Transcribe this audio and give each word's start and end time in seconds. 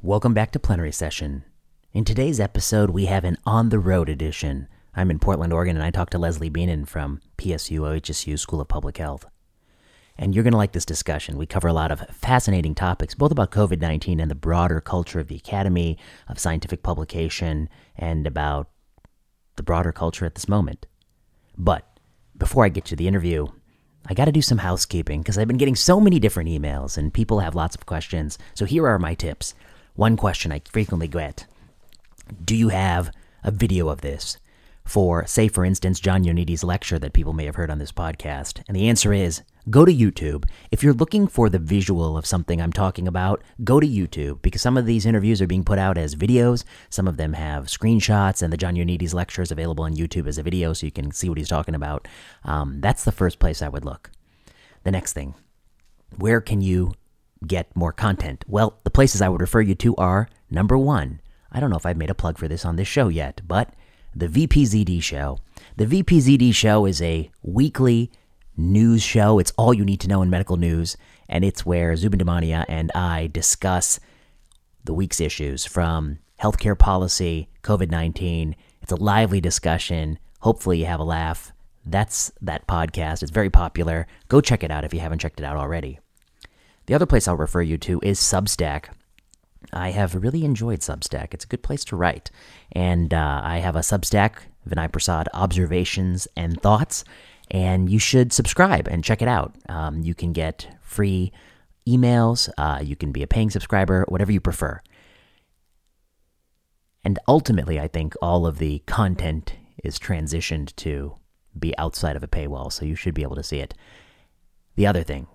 Welcome 0.00 0.32
back 0.32 0.52
to 0.52 0.60
Plenary 0.60 0.92
Session. 0.92 1.42
In 1.92 2.04
today's 2.04 2.38
episode, 2.38 2.90
we 2.90 3.06
have 3.06 3.24
an 3.24 3.36
on 3.44 3.70
the 3.70 3.80
road 3.80 4.08
edition. 4.08 4.68
I'm 4.94 5.10
in 5.10 5.18
Portland, 5.18 5.52
Oregon, 5.52 5.74
and 5.74 5.84
I 5.84 5.90
talked 5.90 6.12
to 6.12 6.18
Leslie 6.18 6.48
Bienen 6.48 6.86
from 6.86 7.20
PSU 7.36 7.80
OHSU 7.80 8.38
School 8.38 8.60
of 8.60 8.68
Public 8.68 8.98
Health. 8.98 9.26
And 10.16 10.36
you're 10.36 10.44
going 10.44 10.52
to 10.52 10.56
like 10.56 10.70
this 10.70 10.84
discussion. 10.84 11.36
We 11.36 11.46
cover 11.46 11.66
a 11.66 11.72
lot 11.72 11.90
of 11.90 11.98
fascinating 12.12 12.76
topics, 12.76 13.16
both 13.16 13.32
about 13.32 13.50
COVID 13.50 13.80
19 13.80 14.20
and 14.20 14.30
the 14.30 14.36
broader 14.36 14.80
culture 14.80 15.18
of 15.18 15.26
the 15.26 15.34
Academy, 15.34 15.98
of 16.28 16.38
scientific 16.38 16.84
publication, 16.84 17.68
and 17.96 18.24
about 18.24 18.70
the 19.56 19.64
broader 19.64 19.90
culture 19.90 20.24
at 20.24 20.36
this 20.36 20.48
moment. 20.48 20.86
But 21.56 21.98
before 22.36 22.64
I 22.64 22.68
get 22.68 22.84
to 22.84 22.96
the 22.96 23.08
interview, 23.08 23.48
I 24.06 24.14
got 24.14 24.26
to 24.26 24.32
do 24.32 24.42
some 24.42 24.58
housekeeping 24.58 25.22
because 25.22 25.36
I've 25.36 25.48
been 25.48 25.58
getting 25.58 25.76
so 25.76 26.00
many 26.00 26.20
different 26.20 26.48
emails 26.48 26.96
and 26.96 27.12
people 27.12 27.40
have 27.40 27.56
lots 27.56 27.74
of 27.74 27.84
questions. 27.84 28.38
So 28.54 28.64
here 28.64 28.86
are 28.86 28.98
my 29.00 29.14
tips. 29.14 29.54
One 29.98 30.16
question 30.16 30.52
I 30.52 30.62
frequently 30.70 31.08
get 31.08 31.44
Do 32.44 32.54
you 32.54 32.68
have 32.68 33.10
a 33.42 33.50
video 33.50 33.88
of 33.88 34.00
this? 34.00 34.38
For, 34.84 35.26
say, 35.26 35.48
for 35.48 35.64
instance, 35.64 35.98
John 35.98 36.22
Ioannidis' 36.22 36.62
lecture 36.62 37.00
that 37.00 37.12
people 37.12 37.32
may 37.32 37.46
have 37.46 37.56
heard 37.56 37.68
on 37.68 37.80
this 37.80 37.90
podcast? 37.90 38.62
And 38.68 38.76
the 38.76 38.88
answer 38.88 39.12
is 39.12 39.42
go 39.68 39.84
to 39.84 39.92
YouTube. 39.92 40.44
If 40.70 40.84
you're 40.84 40.94
looking 40.94 41.26
for 41.26 41.50
the 41.50 41.58
visual 41.58 42.16
of 42.16 42.26
something 42.26 42.62
I'm 42.62 42.72
talking 42.72 43.08
about, 43.08 43.42
go 43.64 43.80
to 43.80 43.86
YouTube 43.88 44.40
because 44.40 44.62
some 44.62 44.76
of 44.76 44.86
these 44.86 45.04
interviews 45.04 45.42
are 45.42 45.48
being 45.48 45.64
put 45.64 45.80
out 45.80 45.98
as 45.98 46.14
videos. 46.14 46.62
Some 46.90 47.08
of 47.08 47.16
them 47.16 47.32
have 47.32 47.64
screenshots, 47.64 48.40
and 48.40 48.52
the 48.52 48.56
John 48.56 48.76
Ioannidis' 48.76 49.14
lecture 49.14 49.42
is 49.42 49.50
available 49.50 49.82
on 49.82 49.96
YouTube 49.96 50.28
as 50.28 50.38
a 50.38 50.44
video 50.44 50.74
so 50.74 50.86
you 50.86 50.92
can 50.92 51.10
see 51.10 51.28
what 51.28 51.38
he's 51.38 51.48
talking 51.48 51.74
about. 51.74 52.06
Um, 52.44 52.80
that's 52.80 53.02
the 53.02 53.10
first 53.10 53.40
place 53.40 53.62
I 53.62 53.68
would 53.68 53.84
look. 53.84 54.12
The 54.84 54.92
next 54.92 55.14
thing 55.14 55.34
where 56.16 56.40
can 56.40 56.60
you 56.60 56.94
get 57.46 57.74
more 57.76 57.92
content? 57.92 58.44
Well, 58.48 58.78
the 58.84 58.90
places 58.90 59.22
I 59.22 59.28
would 59.28 59.40
refer 59.40 59.60
you 59.60 59.74
to 59.76 59.96
are 59.96 60.28
number 60.50 60.76
one, 60.76 61.20
I 61.50 61.60
don't 61.60 61.70
know 61.70 61.76
if 61.76 61.86
I've 61.86 61.96
made 61.96 62.10
a 62.10 62.14
plug 62.14 62.38
for 62.38 62.48
this 62.48 62.64
on 62.64 62.76
this 62.76 62.88
show 62.88 63.08
yet, 63.08 63.40
but 63.46 63.72
the 64.14 64.28
VPZD 64.28 65.02
show. 65.02 65.38
The 65.76 65.86
VPZD 65.86 66.54
show 66.54 66.86
is 66.86 67.00
a 67.00 67.30
weekly 67.42 68.10
news 68.56 69.02
show. 69.02 69.38
It's 69.38 69.52
all 69.56 69.72
you 69.72 69.84
need 69.84 70.00
to 70.00 70.08
know 70.08 70.22
in 70.22 70.30
medical 70.30 70.56
news, 70.56 70.96
and 71.28 71.44
it's 71.44 71.64
where 71.64 71.94
Zubin 71.96 72.20
Damania 72.20 72.64
and 72.68 72.90
I 72.94 73.28
discuss 73.28 74.00
the 74.84 74.94
week's 74.94 75.20
issues 75.20 75.64
from 75.64 76.18
healthcare 76.40 76.78
policy, 76.78 77.48
COVID 77.62 77.90
19. 77.90 78.56
It's 78.82 78.92
a 78.92 78.96
lively 78.96 79.40
discussion. 79.40 80.18
Hopefully, 80.40 80.78
you 80.80 80.86
have 80.86 81.00
a 81.00 81.04
laugh. 81.04 81.52
That's 81.84 82.32
that 82.40 82.66
podcast. 82.66 83.22
It's 83.22 83.30
very 83.30 83.50
popular. 83.50 84.06
Go 84.28 84.40
check 84.40 84.62
it 84.62 84.70
out 84.70 84.84
if 84.84 84.92
you 84.92 85.00
haven't 85.00 85.20
checked 85.20 85.40
it 85.40 85.44
out 85.44 85.56
already. 85.56 86.00
The 86.88 86.94
other 86.94 87.04
place 87.04 87.28
I'll 87.28 87.36
refer 87.36 87.60
you 87.60 87.76
to 87.76 88.00
is 88.02 88.18
Substack. 88.18 88.86
I 89.74 89.90
have 89.90 90.14
really 90.14 90.42
enjoyed 90.42 90.80
Substack. 90.80 91.34
It's 91.34 91.44
a 91.44 91.48
good 91.48 91.62
place 91.62 91.84
to 91.84 91.96
write. 91.96 92.30
And 92.72 93.12
uh, 93.12 93.42
I 93.44 93.58
have 93.58 93.76
a 93.76 93.80
Substack, 93.80 94.36
Vinay 94.66 94.90
Prasad 94.90 95.28
Observations 95.34 96.26
and 96.34 96.58
Thoughts, 96.62 97.04
and 97.50 97.90
you 97.90 97.98
should 97.98 98.32
subscribe 98.32 98.88
and 98.88 99.04
check 99.04 99.20
it 99.20 99.28
out. 99.28 99.54
Um, 99.68 100.00
you 100.00 100.14
can 100.14 100.32
get 100.32 100.66
free 100.80 101.30
emails, 101.86 102.48
uh, 102.56 102.80
you 102.82 102.96
can 102.96 103.12
be 103.12 103.22
a 103.22 103.26
paying 103.26 103.50
subscriber, 103.50 104.06
whatever 104.08 104.32
you 104.32 104.40
prefer. 104.40 104.80
And 107.04 107.18
ultimately, 107.28 107.78
I 107.78 107.88
think 107.88 108.14
all 108.22 108.46
of 108.46 108.56
the 108.56 108.78
content 108.86 109.52
is 109.84 109.98
transitioned 109.98 110.74
to 110.76 111.16
be 111.58 111.76
outside 111.76 112.16
of 112.16 112.22
a 112.22 112.28
paywall, 112.28 112.72
so 112.72 112.86
you 112.86 112.94
should 112.94 113.12
be 113.12 113.24
able 113.24 113.36
to 113.36 113.42
see 113.42 113.58
it. 113.58 113.74
The 114.76 114.86
other 114.86 115.02
thing, 115.02 115.26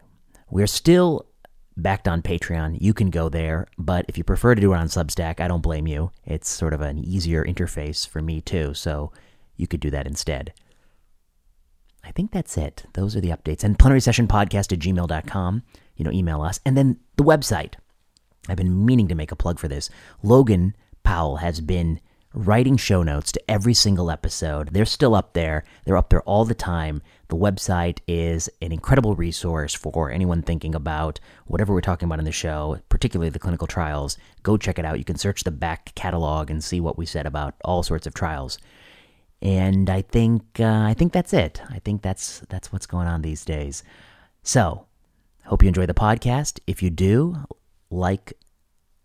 we're 0.50 0.66
still 0.66 1.28
backed 1.76 2.08
on 2.08 2.22
Patreon. 2.22 2.78
You 2.80 2.94
can 2.94 3.10
go 3.10 3.30
there, 3.30 3.68
but 3.78 4.06
if 4.08 4.18
you 4.18 4.24
prefer 4.24 4.56
to 4.56 4.62
do 4.62 4.74
it 4.74 4.78
on 4.78 4.88
Substack, 4.88 5.40
I 5.40 5.48
don't 5.48 5.62
blame 5.62 5.88
you. 5.88 6.12
It's 6.26 6.50
sort 6.50 6.74
of 6.74 6.82
an 6.82 7.00
easier 7.00 7.44
interface 7.44 8.08
for 8.08 8.22
me 8.22 8.42
too, 8.42 8.74
so 8.74 9.12
you 9.56 9.68
could 9.68 9.80
do 9.80 9.90
that 9.92 10.08
instead. 10.08 10.54
I 12.04 12.12
think 12.12 12.32
that's 12.32 12.58
it. 12.58 12.86
Those 12.94 13.16
are 13.16 13.22
the 13.22 13.30
updates. 13.30 13.64
And 13.64 13.80
plenary 13.80 14.02
session 14.02 14.28
podcast 14.28 14.74
at 14.74 14.80
gmail.com. 14.80 15.64
You 15.96 16.06
know, 16.06 16.12
email 16.12 16.42
us. 16.42 16.60
And 16.66 16.76
then 16.76 17.00
the 17.16 17.24
website. 17.24 17.76
I've 18.50 18.58
been 18.58 18.86
meaning 18.86 19.08
to 19.08 19.16
make 19.16 19.32
a 19.32 19.38
plug 19.38 19.58
for 19.58 19.70
this. 19.70 19.90
Logan 20.22 20.76
Powell 21.04 21.38
has 21.38 21.62
been 21.62 22.02
writing 22.34 22.78
show 22.78 23.04
notes 23.04 23.32
to 23.32 23.52
every 23.52 23.74
single 23.74 24.10
episode. 24.10 24.70
They're 24.70 24.86
still 24.86 25.16
up 25.16 25.34
there. 25.34 25.64
They're 25.86 25.98
up 25.98 26.10
there 26.10 26.24
all 26.24 26.46
the 26.46 26.56
time. 26.56 27.02
The 27.28 27.36
website 27.36 28.00
is 28.08 28.50
an 28.62 28.72
incredible 28.72 29.16
resource 29.16 29.74
for 29.74 30.10
anyone 30.10 30.42
thinking 30.42 30.76
about 30.76 31.20
whatever 31.46 31.74
we're 31.74 31.82
talking 31.82 32.08
about 32.08 32.20
in 32.20 32.26
the 32.26 32.32
show, 32.32 32.80
particularly 32.90 33.30
the 33.30 33.40
clinical 33.40 33.68
trials. 33.68 34.18
Go 34.42 34.58
check 34.58 34.80
it 34.80 34.86
out. 34.86 34.98
You 34.98 35.06
can 35.06 35.18
search 35.18 35.44
the 35.44 35.52
back 35.52 35.94
catalog 35.96 36.50
and 36.50 36.64
see 36.64 36.80
what 36.80 36.98
we 36.98 37.06
said 37.06 37.26
about 37.26 37.56
all 37.64 37.84
sorts 37.84 38.08
of 38.08 38.14
trials. 38.14 38.58
And 39.42 39.90
I 39.90 40.02
think 40.02 40.44
uh, 40.60 40.84
I 40.86 40.94
think 40.94 41.12
that's 41.12 41.34
it. 41.34 41.62
I 41.70 41.80
think 41.80 42.02
that's 42.02 42.40
that's 42.50 42.72
what's 42.72 42.86
going 42.86 43.08
on 43.08 43.22
these 43.22 43.44
days. 43.44 43.84
So, 44.42 44.86
hope 45.46 45.64
you 45.64 45.68
enjoy 45.68 45.86
the 45.86 45.94
podcast. 45.94 46.60
If 46.66 46.82
you 46.82 46.90
do, 46.90 47.38
like 47.90 48.34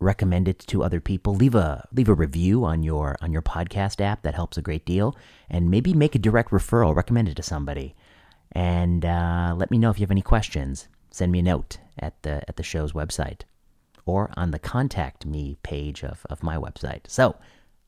recommend 0.01 0.49
it 0.49 0.59
to 0.61 0.83
other 0.83 1.01
people. 1.01 1.35
Leave 1.35 1.55
a 1.55 1.87
leave 1.93 2.09
a 2.09 2.15
review 2.15 2.65
on 2.65 2.83
your 2.83 3.17
on 3.21 3.33
your 3.33 3.43
podcast 3.43 4.01
app. 4.01 4.23
That 4.23 4.35
helps 4.35 4.57
a 4.57 4.63
great 4.63 4.85
deal. 4.85 5.17
And 5.51 5.71
maybe 5.71 5.93
make 5.93 6.15
a 6.15 6.19
direct 6.19 6.51
referral. 6.51 6.95
Recommend 6.95 7.29
it 7.29 7.37
to 7.37 7.43
somebody. 7.43 7.95
And 8.53 9.05
uh, 9.05 9.55
let 9.57 9.71
me 9.71 9.79
know 9.79 9.91
if 9.91 9.99
you 9.99 10.05
have 10.05 10.11
any 10.11 10.23
questions. 10.23 10.89
Send 11.11 11.33
me 11.33 11.41
a 11.41 11.43
note 11.43 11.79
at 11.99 12.23
the 12.23 12.43
at 12.49 12.57
the 12.57 12.63
show's 12.63 12.93
website 12.93 13.43
or 14.07 14.31
on 14.37 14.51
the 14.53 14.59
contact 14.59 15.27
me 15.27 15.59
page 15.63 16.03
of, 16.03 16.25
of 16.31 16.43
my 16.43 16.57
website. 16.57 17.03
So 17.07 17.37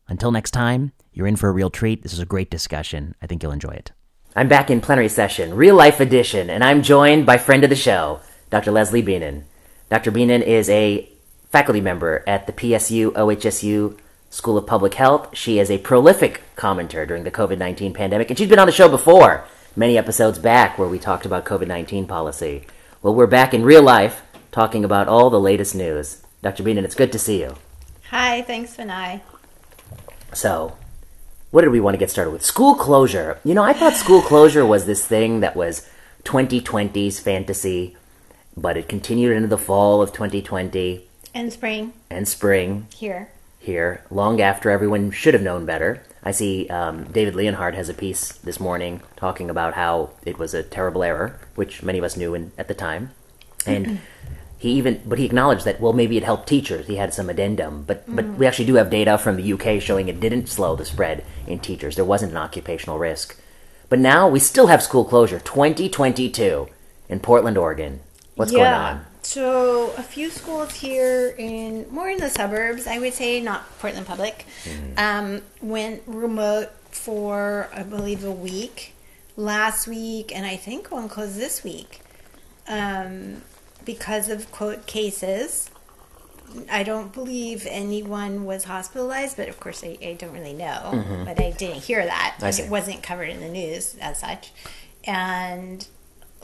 until 0.09 0.33
next 0.33 0.51
time 0.51 0.93
you're 1.13 1.27
in 1.27 1.37
for 1.37 1.49
a 1.49 1.53
real 1.53 1.71
treat. 1.71 2.03
This 2.03 2.13
is 2.13 2.19
a 2.19 2.27
great 2.27 2.51
discussion. 2.51 3.15
I 3.23 3.27
think 3.27 3.43
you'll 3.43 3.53
enjoy 3.53 3.71
it. 3.71 3.93
I'm 4.37 4.49
back 4.49 4.71
in 4.71 4.81
plenary 4.81 5.09
session 5.09 5.55
real 5.55 5.75
life 5.75 5.99
edition 5.99 6.51
and 6.51 6.63
i'm 6.63 6.83
joined 6.83 7.27
by 7.27 7.37
friend 7.37 7.65
of 7.65 7.71
the 7.71 7.75
show 7.75 8.21
dr 8.51 8.71
leslie 8.71 9.03
bienen. 9.03 9.45
Dr 9.89 10.13
bienen 10.13 10.43
is 10.43 10.71
a 10.71 11.10
faculty 11.51 11.81
member 11.81 12.23
at 12.27 12.47
the 12.47 12.53
PSU 12.53 13.11
OHSU 13.13 13.99
School 14.31 14.57
of 14.57 14.67
Public 14.67 14.95
Health. 14.95 15.37
She 15.37 15.59
is 15.59 15.71
a 15.71 15.79
prolific 15.79 16.43
commenter 16.57 17.07
during 17.07 17.25
the 17.25 17.31
COVID 17.31 17.59
19 17.59 17.93
pandemic, 17.93 18.31
and 18.31 18.39
she's 18.39 18.49
been 18.49 18.59
on 18.59 18.67
the 18.67 18.73
show 18.73 18.89
before, 18.89 19.45
many 19.77 19.99
episodes 19.99 20.39
back, 20.39 20.79
where 20.79 20.89
we 20.89 20.99
talked 20.99 21.27
about 21.27 21.45
COVID 21.45 21.67
19 21.67 22.07
policy. 22.07 22.65
Well, 23.03 23.15
we're 23.15 23.27
back 23.27 23.53
in 23.53 23.65
real 23.65 23.83
life 23.83 24.23
talking 24.53 24.85
about 24.85 25.09
all 25.09 25.31
the 25.31 25.41
latest 25.41 25.75
news. 25.75 26.23
Dr. 26.43 26.63
Bienen, 26.63 26.85
it's 26.85 26.95
good 26.95 27.13
to 27.13 27.19
see 27.19 27.41
you. 27.41 27.57
Hi, 28.11 28.43
thanks, 28.43 28.77
Vinay. 28.77 29.21
So, 30.33 30.77
what 31.51 31.63
did 31.63 31.71
we 31.71 31.81
want 31.81 31.95
to 31.95 31.99
get 31.99 32.11
started 32.11 32.31
with? 32.31 32.45
School 32.45 32.77
closure. 32.77 33.41
You 33.45 33.55
know, 33.55 33.65
I 33.65 33.73
thought 33.73 33.95
school 33.95 34.23
closure 34.23 34.65
was 34.65 34.87
this 34.87 35.05
thing 35.05 35.41
that 35.41 35.57
was 35.57 35.89
2020's 36.25 37.19
fantasy, 37.19 37.97
but 38.57 38.77
it 38.77 38.89
continued 38.89 39.37
into 39.37 39.49
the 39.49 39.59
fall 39.59 40.01
of 40.01 40.13
2020 40.13 41.10
And 41.35 41.53
spring 41.53 41.93
and 42.11 42.27
spring 42.27 42.87
here. 42.95 43.31
here, 43.59 44.05
long 44.11 44.41
after 44.41 44.71
everyone 44.71 45.11
should 45.11 45.35
have 45.35 45.43
known 45.43 45.67
better. 45.67 46.03
I 46.23 46.33
see 46.33 46.69
um, 46.69 47.05
David 47.05 47.35
Leonhardt 47.35 47.75
has 47.75 47.89
a 47.89 47.95
piece 47.95 48.33
this 48.33 48.61
morning 48.61 49.01
talking 49.17 49.49
about 49.49 49.75
how 49.75 50.11
it 50.27 50.39
was 50.39 50.55
a 50.55 50.63
terrible 50.63 51.03
error, 51.03 51.39
which 51.55 51.83
many 51.83 51.99
of 51.99 52.05
us 52.05 52.17
knew 52.17 52.35
in, 52.35 52.53
at 52.59 52.69
the 52.69 52.75
time, 52.75 53.11
and 53.65 54.01
he 54.59 54.73
even 54.73 55.01
but 55.07 55.19
he 55.19 55.25
acknowledged 55.25 55.65
that 55.65 55.81
well 55.81 55.95
maybe 55.95 56.19
it 56.19 56.25
helped 56.25 56.47
teachers. 56.47 56.87
He 56.87 56.97
had 56.97 57.15
some 57.15 57.31
addendum, 57.31 57.85
but 57.87 58.05
but 58.15 58.27
we 58.35 58.47
actually 58.47 58.67
do 58.67 58.75
have 58.75 58.91
data 58.91 59.17
from 59.17 59.37
the 59.37 59.53
UK 59.55 59.81
showing 59.81 60.09
it 60.09 60.21
didn't 60.21 60.49
slow 60.49 60.77
the 60.77 60.85
spread 60.85 61.25
in 61.47 61.59
teachers. 61.61 61.97
There 61.97 62.05
wasn't 62.05 62.33
an 62.33 62.39
occupational 62.39 62.99
risk, 62.99 63.41
but 63.89 63.99
now 63.99 64.29
we 64.29 64.39
still 64.39 64.67
have 64.67 64.83
school 64.83 65.05
closure, 65.05 65.41
2022 65.41 66.69
in 67.09 67.21
Portland, 67.21 67.57
Oregon. 67.57 68.01
What's 68.35 68.53
going 68.53 68.67
on? 68.67 69.07
So 69.23 69.93
a 69.97 70.03
few 70.03 70.31
schools 70.31 70.75
here 70.75 71.35
in 71.39 71.87
more 71.91 72.09
in 72.09 72.19
the 72.19 72.31
suburbs, 72.31 72.87
I 72.87 72.99
would 72.99 73.13
say, 73.15 73.41
not 73.41 73.79
Portland 73.79 74.07
Public, 74.07 74.47
Mm-hmm. 74.65 74.99
um, 74.99 75.43
went 75.63 76.03
remote 76.07 76.71
for 76.91 77.69
I 77.73 77.83
believe 77.83 78.25
a 78.25 78.33
week 78.33 78.95
last 79.37 79.87
week, 79.87 80.35
and 80.35 80.45
I 80.47 80.57
think 80.57 80.91
one 80.91 81.09
closed 81.09 81.37
this 81.37 81.63
week 81.63 82.01
um, 82.69 83.43
because 83.85 84.29
of 84.29 84.51
quote 84.51 84.87
cases. 84.87 85.71
I 86.71 86.83
don't 86.83 87.13
believe 87.13 87.65
anyone 87.71 88.45
was 88.45 88.65
hospitalized, 88.65 89.37
but 89.37 89.49
of 89.49 89.61
course 89.61 89.85
I, 89.85 89.97
I 90.05 90.15
don't 90.15 90.33
really 90.33 90.53
know. 90.53 91.23
But 91.25 91.39
I 91.41 91.53
didn't 91.53 91.83
hear 91.85 92.05
that. 92.05 92.39
Mm-hmm. 92.41 92.65
It 92.65 92.69
wasn't 92.71 93.03
covered 93.05 93.29
in 93.29 93.41
the 93.41 93.49
news 93.49 93.95
as 94.01 94.19
such. 94.19 94.51
And 95.05 95.87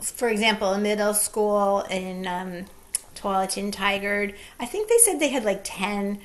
for 0.02 0.28
example, 0.28 0.72
a 0.72 0.78
middle 0.78 1.14
school 1.14 1.81
in 1.90 2.26
um, 2.26 2.66
Tigard, 3.14 4.34
I 4.60 4.66
think 4.66 4.88
they 4.88 4.98
said 4.98 5.20
they 5.20 5.31
had 5.31 5.44
like 5.44 5.60
10 5.64 6.20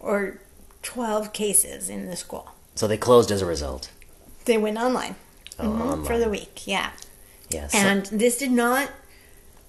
or 0.00 0.38
12 0.82 1.32
cases 1.32 1.88
in 1.88 2.06
the 2.06 2.16
school. 2.16 2.52
So 2.74 2.86
they 2.86 2.96
closed 2.96 3.30
as 3.30 3.42
a 3.42 3.46
result. 3.46 3.90
They 4.44 4.58
went 4.58 4.78
online, 4.78 5.16
Oh, 5.58 5.64
Mhm, 5.64 6.06
for 6.06 6.18
the 6.18 6.28
week, 6.28 6.66
yeah. 6.66 6.90
Yes. 7.50 7.74
And 7.74 8.06
this 8.06 8.38
did 8.38 8.50
not 8.52 8.90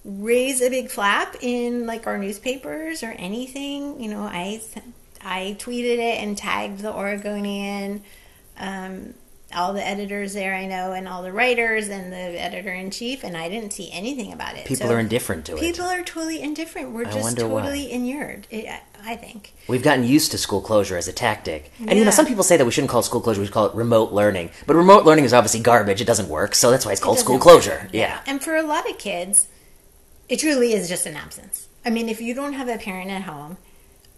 raise 0.03 0.61
a 0.61 0.69
big 0.69 0.89
flap 0.89 1.35
in 1.41 1.85
like 1.85 2.07
our 2.07 2.17
newspapers 2.17 3.03
or 3.03 3.11
anything. 3.11 4.01
You 4.01 4.09
know, 4.09 4.21
I 4.21 4.61
I 5.23 5.55
tweeted 5.59 5.97
it 5.97 6.21
and 6.21 6.37
tagged 6.37 6.79
the 6.79 6.93
Oregonian, 6.93 8.03
um, 8.57 9.13
all 9.57 9.73
the 9.73 9.85
editors 9.85 10.33
there 10.33 10.53
I 10.55 10.65
know, 10.65 10.93
and 10.93 11.07
all 11.07 11.23
the 11.23 11.31
writers 11.31 11.89
and 11.89 12.13
the 12.13 12.17
editor 12.41 12.71
in 12.71 12.91
chief, 12.91 13.23
and 13.23 13.35
I 13.35 13.49
didn't 13.49 13.73
see 13.73 13.89
anything 13.91 14.31
about 14.31 14.55
it. 14.55 14.65
People 14.65 14.87
So 14.87 14.93
are 14.93 14.99
indifferent 14.99 15.45
to 15.47 15.55
it. 15.55 15.59
People 15.59 15.85
are 15.85 16.03
totally 16.03 16.41
indifferent. 16.41 16.91
We're 16.91 17.07
I 17.07 17.11
just 17.11 17.23
wonder 17.23 17.47
why. 17.47 17.61
totally 17.63 17.91
inured. 17.91 18.47
It, 18.49 18.67
I- 18.67 19.15
think. 19.15 19.53
We've 19.69 19.81
gotten 19.83 20.03
used 20.03 20.31
to 20.31 20.37
school 20.37 20.59
closure 20.59 20.97
as 20.97 21.07
a 21.07 21.13
tactic. 21.13 21.71
And 21.79 21.97
you 21.97 22.03
know, 22.03 22.11
some 22.11 22.25
people 22.25 22.43
say 22.43 22.57
that 22.57 22.65
we 22.65 22.71
shouldn't 22.71 22.91
call 22.91 22.99
it 22.99 23.03
school 23.03 23.21
closure, 23.21 23.39
we 23.39 23.45
should 23.47 23.53
call 23.53 23.65
it 23.67 23.73
remote 23.73 24.11
learning. 24.11 24.49
But 24.65 24.75
remote 24.75 25.05
learning 25.05 25.23
is 25.23 25.33
obviously 25.33 25.61
garbage, 25.61 26.01
it 26.01 26.05
doesn't 26.05 26.27
work, 26.27 26.53
so 26.53 26.71
that's 26.71 26.85
why 26.85 26.91
it's 26.91 26.99
called 27.01 27.17
It 27.17 27.21
school 27.21 27.37
doesn't 27.37 27.53
work. 27.55 27.63
closure. 27.63 27.89
Yeah. 27.93 28.19
And 28.27 28.43
for 28.43 28.55
a 28.57 28.63
lot 28.63 28.89
of 28.89 28.97
kids, 28.97 29.47
it 30.27 30.39
truly 30.39 30.73
is 30.73 30.89
just 30.89 31.05
an 31.05 31.15
absence. 31.15 31.69
I 31.85 31.89
mean, 31.89 32.09
if 32.09 32.19
you 32.19 32.33
don't 32.33 32.53
have 32.53 32.67
a 32.67 32.77
parent 32.77 33.09
at 33.09 33.21
home 33.23 33.55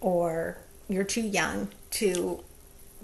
or 0.00 0.58
you're 0.88 1.04
too 1.04 1.20
young 1.22 1.68
to 1.92 2.42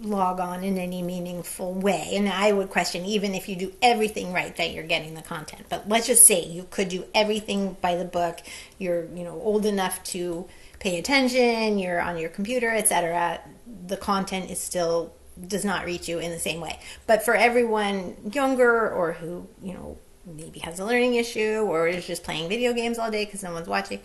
log 0.01 0.41
on 0.41 0.63
in 0.63 0.79
any 0.79 1.03
meaningful 1.03 1.75
way, 1.75 2.11
and 2.13 2.29
I 2.29 2.53
would 2.53 2.71
question 2.71 3.05
even 3.05 3.35
if 3.35 3.49
you 3.49 3.57
do 3.57 3.73
everything 3.81 4.33
right 4.33 4.55
that 4.57 4.73
you're 4.73 4.85
getting 4.85 5.15
the 5.15 5.23
content. 5.23 5.67
But 5.69 5.89
let's 5.89 6.07
just 6.07 6.27
say 6.27 6.45
you 6.45 6.67
could 6.71 6.89
do 6.89 7.05
everything 7.15 7.77
by 7.81 7.97
the 7.97 8.05
book. 8.05 8.41
You're, 8.79 9.07
you 9.15 9.25
know, 9.25 9.41
old 9.41 9.67
enough 9.67 10.03
to 10.05 10.49
pay 10.79 10.99
attention, 10.99 11.79
you're 11.79 12.01
on 12.01 12.19
your 12.19 12.29
computer, 12.29 12.71
etc. 12.71 13.41
The 13.87 13.97
content 13.97 14.51
is 14.51 14.61
still 14.61 15.15
does 15.47 15.65
not 15.65 15.85
reach 15.85 16.09
you 16.09 16.19
in 16.19 16.31
the 16.31 16.39
same 16.39 16.61
way. 16.61 16.79
But 17.07 17.23
for 17.23 17.35
everyone 17.35 18.17
younger 18.33 18.91
or 18.91 19.13
who, 19.13 19.47
you 19.63 19.75
know, 19.75 19.99
maybe 20.25 20.61
has 20.61 20.81
a 20.81 20.85
learning 20.85 21.15
issue 21.15 21.61
or 21.61 21.87
is 21.87 22.07
just 22.07 22.25
playing 22.25 22.49
video 22.49 22.73
games 22.73 22.99
all 22.99 23.11
day 23.11 23.25
because 23.25 23.43
no 23.43 23.53
one's 23.53 23.69
watching, 23.69 24.01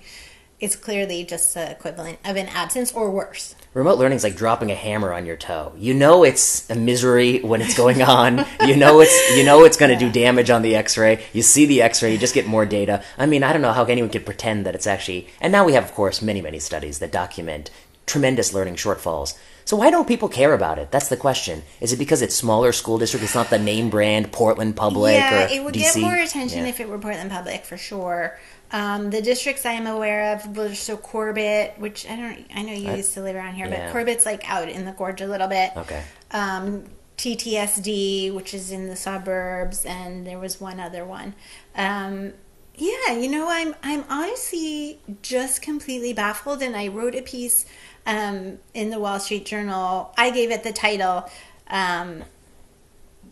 it's 0.60 0.76
clearly 0.76 1.24
just 1.24 1.54
the 1.54 1.72
equivalent 1.72 2.20
of 2.26 2.36
an 2.36 2.48
absence 2.48 2.92
or 2.92 3.12
worse. 3.12 3.56
Remote 3.74 3.98
learning 4.00 4.18
is 4.18 4.24
like 4.26 4.36
dropping 4.36 4.70
a 4.70 4.76
hammer 4.76 5.14
on 5.14 5.26
your 5.26 5.38
toe. 5.38 5.72
You 5.78 5.94
know 5.94 6.26
it's 6.26 6.70
a 6.70 6.76
misery 6.76 7.40
when 7.40 7.62
it's 7.62 7.76
going 7.78 8.02
on. 8.02 8.46
you 8.66 8.76
know 8.76 9.00
it's 9.00 9.38
you 9.38 9.46
know 9.46 9.64
it's 9.64 9.78
going 9.78 9.92
to 9.92 9.98
do 9.98 10.12
damage 10.12 10.50
on 10.50 10.62
the 10.62 10.76
X-ray. 10.76 11.24
You 11.32 11.42
see 11.42 11.66
the 11.66 11.82
X-ray, 11.82 12.12
you 12.12 12.18
just 12.18 12.34
get 12.34 12.46
more 12.46 12.66
data. 12.66 13.02
I 13.18 13.26
mean, 13.28 13.44
I 13.44 13.54
don't 13.54 13.62
know 13.62 13.72
how 13.72 13.86
anyone 13.86 14.10
could 14.12 14.26
pretend 14.26 14.66
that 14.66 14.76
it's 14.76 14.88
actually. 14.88 15.30
And 15.40 15.54
now 15.54 15.64
we 15.64 15.72
have, 15.74 15.86
of 15.86 15.94
course, 15.94 16.22
many 16.22 16.42
many 16.42 16.60
studies 16.60 17.00
that 17.00 17.14
document 17.14 17.72
tremendous 18.06 18.54
learning 18.54 18.76
shortfalls. 18.76 19.38
So 19.64 19.78
why 19.78 19.90
don't 19.90 20.08
people 20.08 20.28
care 20.28 20.54
about 20.54 20.80
it? 20.80 20.92
That's 20.92 21.08
the 21.08 21.16
question. 21.16 21.64
Is 21.80 21.94
it 21.94 21.98
because 21.98 22.22
it's 22.22 22.36
smaller 22.36 22.74
school 22.74 22.98
district? 22.98 23.24
It's 23.24 23.36
not 23.36 23.50
the 23.50 23.60
name 23.60 23.90
brand 23.90 24.34
Portland 24.34 24.76
Public 24.76 25.14
yeah, 25.16 25.46
or 25.46 25.48
it 25.48 25.64
would 25.64 25.76
DC? 25.76 25.94
get 25.94 26.02
more 26.02 26.16
attention 26.16 26.64
Yeah. 26.64 26.68
if 26.70 26.80
it 26.82 26.90
were 26.90 26.98
Portland 26.98 27.32
Public 27.32 27.64
for 27.64 27.78
sure. 27.78 28.38
Um, 28.72 29.10
the 29.10 29.22
districts 29.22 29.66
I 29.66 29.74
am 29.74 29.86
aware 29.86 30.34
of 30.34 30.56
were 30.56 30.74
so 30.76 30.96
Corbett, 30.96 31.78
which 31.78 32.10
I 32.10 32.16
don't, 32.16 32.46
I 32.56 32.62
know 32.62 32.74
you 32.74 32.90
I- 32.90 32.96
used 32.98 33.14
to 33.16 33.22
live 33.22 33.36
around 33.36 33.56
here, 33.56 33.68
yeah. 33.68 33.86
but 33.86 33.92
Corbett's 33.92 34.26
like 34.26 34.50
out 34.50 34.70
in 34.70 34.86
the 34.86 34.94
gorge 34.94 35.22
a 35.22 35.28
little 35.28 35.48
bit. 35.48 35.72
Okay. 35.76 36.04
Um, 36.32 36.86
TTSD, 37.18 38.34
which 38.34 38.54
is 38.54 38.72
in 38.72 38.88
the 38.88 38.96
suburbs, 38.96 39.86
and 39.86 40.26
there 40.26 40.40
was 40.40 40.60
one 40.60 40.80
other 40.80 41.06
one. 41.06 41.36
Um, 41.76 42.34
yeah, 42.76 43.12
you 43.12 43.30
know, 43.30 43.48
I'm 43.48 43.76
I'm 43.84 44.06
honestly 44.10 45.00
just 45.22 45.62
completely 45.62 46.14
baffled, 46.14 46.64
and 46.64 46.76
I 46.76 46.88
wrote 46.88 47.14
a 47.14 47.22
piece 47.22 47.66
um, 48.08 48.58
in 48.74 48.90
the 48.90 49.00
Wall 49.00 49.20
Street 49.20 49.46
Journal. 49.46 50.14
I 50.18 50.32
gave 50.32 50.50
it 50.50 50.64
the 50.64 50.72
title. 50.72 51.30
Um, 51.68 52.24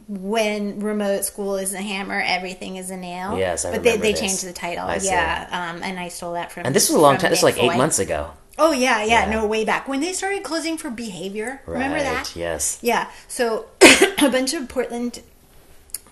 when 0.10 0.80
remote 0.80 1.24
school 1.24 1.56
is 1.58 1.74
a 1.74 1.82
hammer, 1.82 2.20
everything 2.26 2.78
is 2.78 2.90
a 2.90 2.98
nail. 2.98 3.38
Yes, 3.38 3.64
I 3.64 3.72
but 3.72 3.84
they, 3.84 3.96
they 3.98 4.12
this. 4.12 4.20
changed 4.20 4.44
the 4.44 4.54
title. 4.54 4.86
I 4.88 4.96
yeah, 5.04 5.48
um, 5.76 5.84
and 5.84 6.00
I 6.00 6.08
stole 6.08 6.34
that 6.34 6.52
from. 6.52 6.66
And 6.66 6.76
this 6.76 6.90
was 6.90 6.98
a 6.98 7.02
long 7.02 7.18
time. 7.18 7.30
This 7.30 7.44
was 7.44 7.56
like 7.56 7.64
eight 7.64 7.78
months 7.78 8.00
ago. 8.00 8.32
Oh 8.58 8.72
yeah, 8.74 9.04
yeah, 9.04 9.26
Yeah. 9.26 9.32
no, 9.32 9.46
way 9.46 9.64
back 9.66 9.88
when 9.88 10.02
they 10.02 10.12
started 10.14 10.44
closing 10.44 10.78
for 10.78 10.90
behavior. 10.90 11.62
Remember 11.66 12.00
that? 12.00 12.36
Yes. 12.36 12.80
Yeah. 12.82 13.10
So 13.28 13.68
a 14.22 14.30
bunch 14.30 14.54
of 14.54 14.68
Portland 14.68 15.22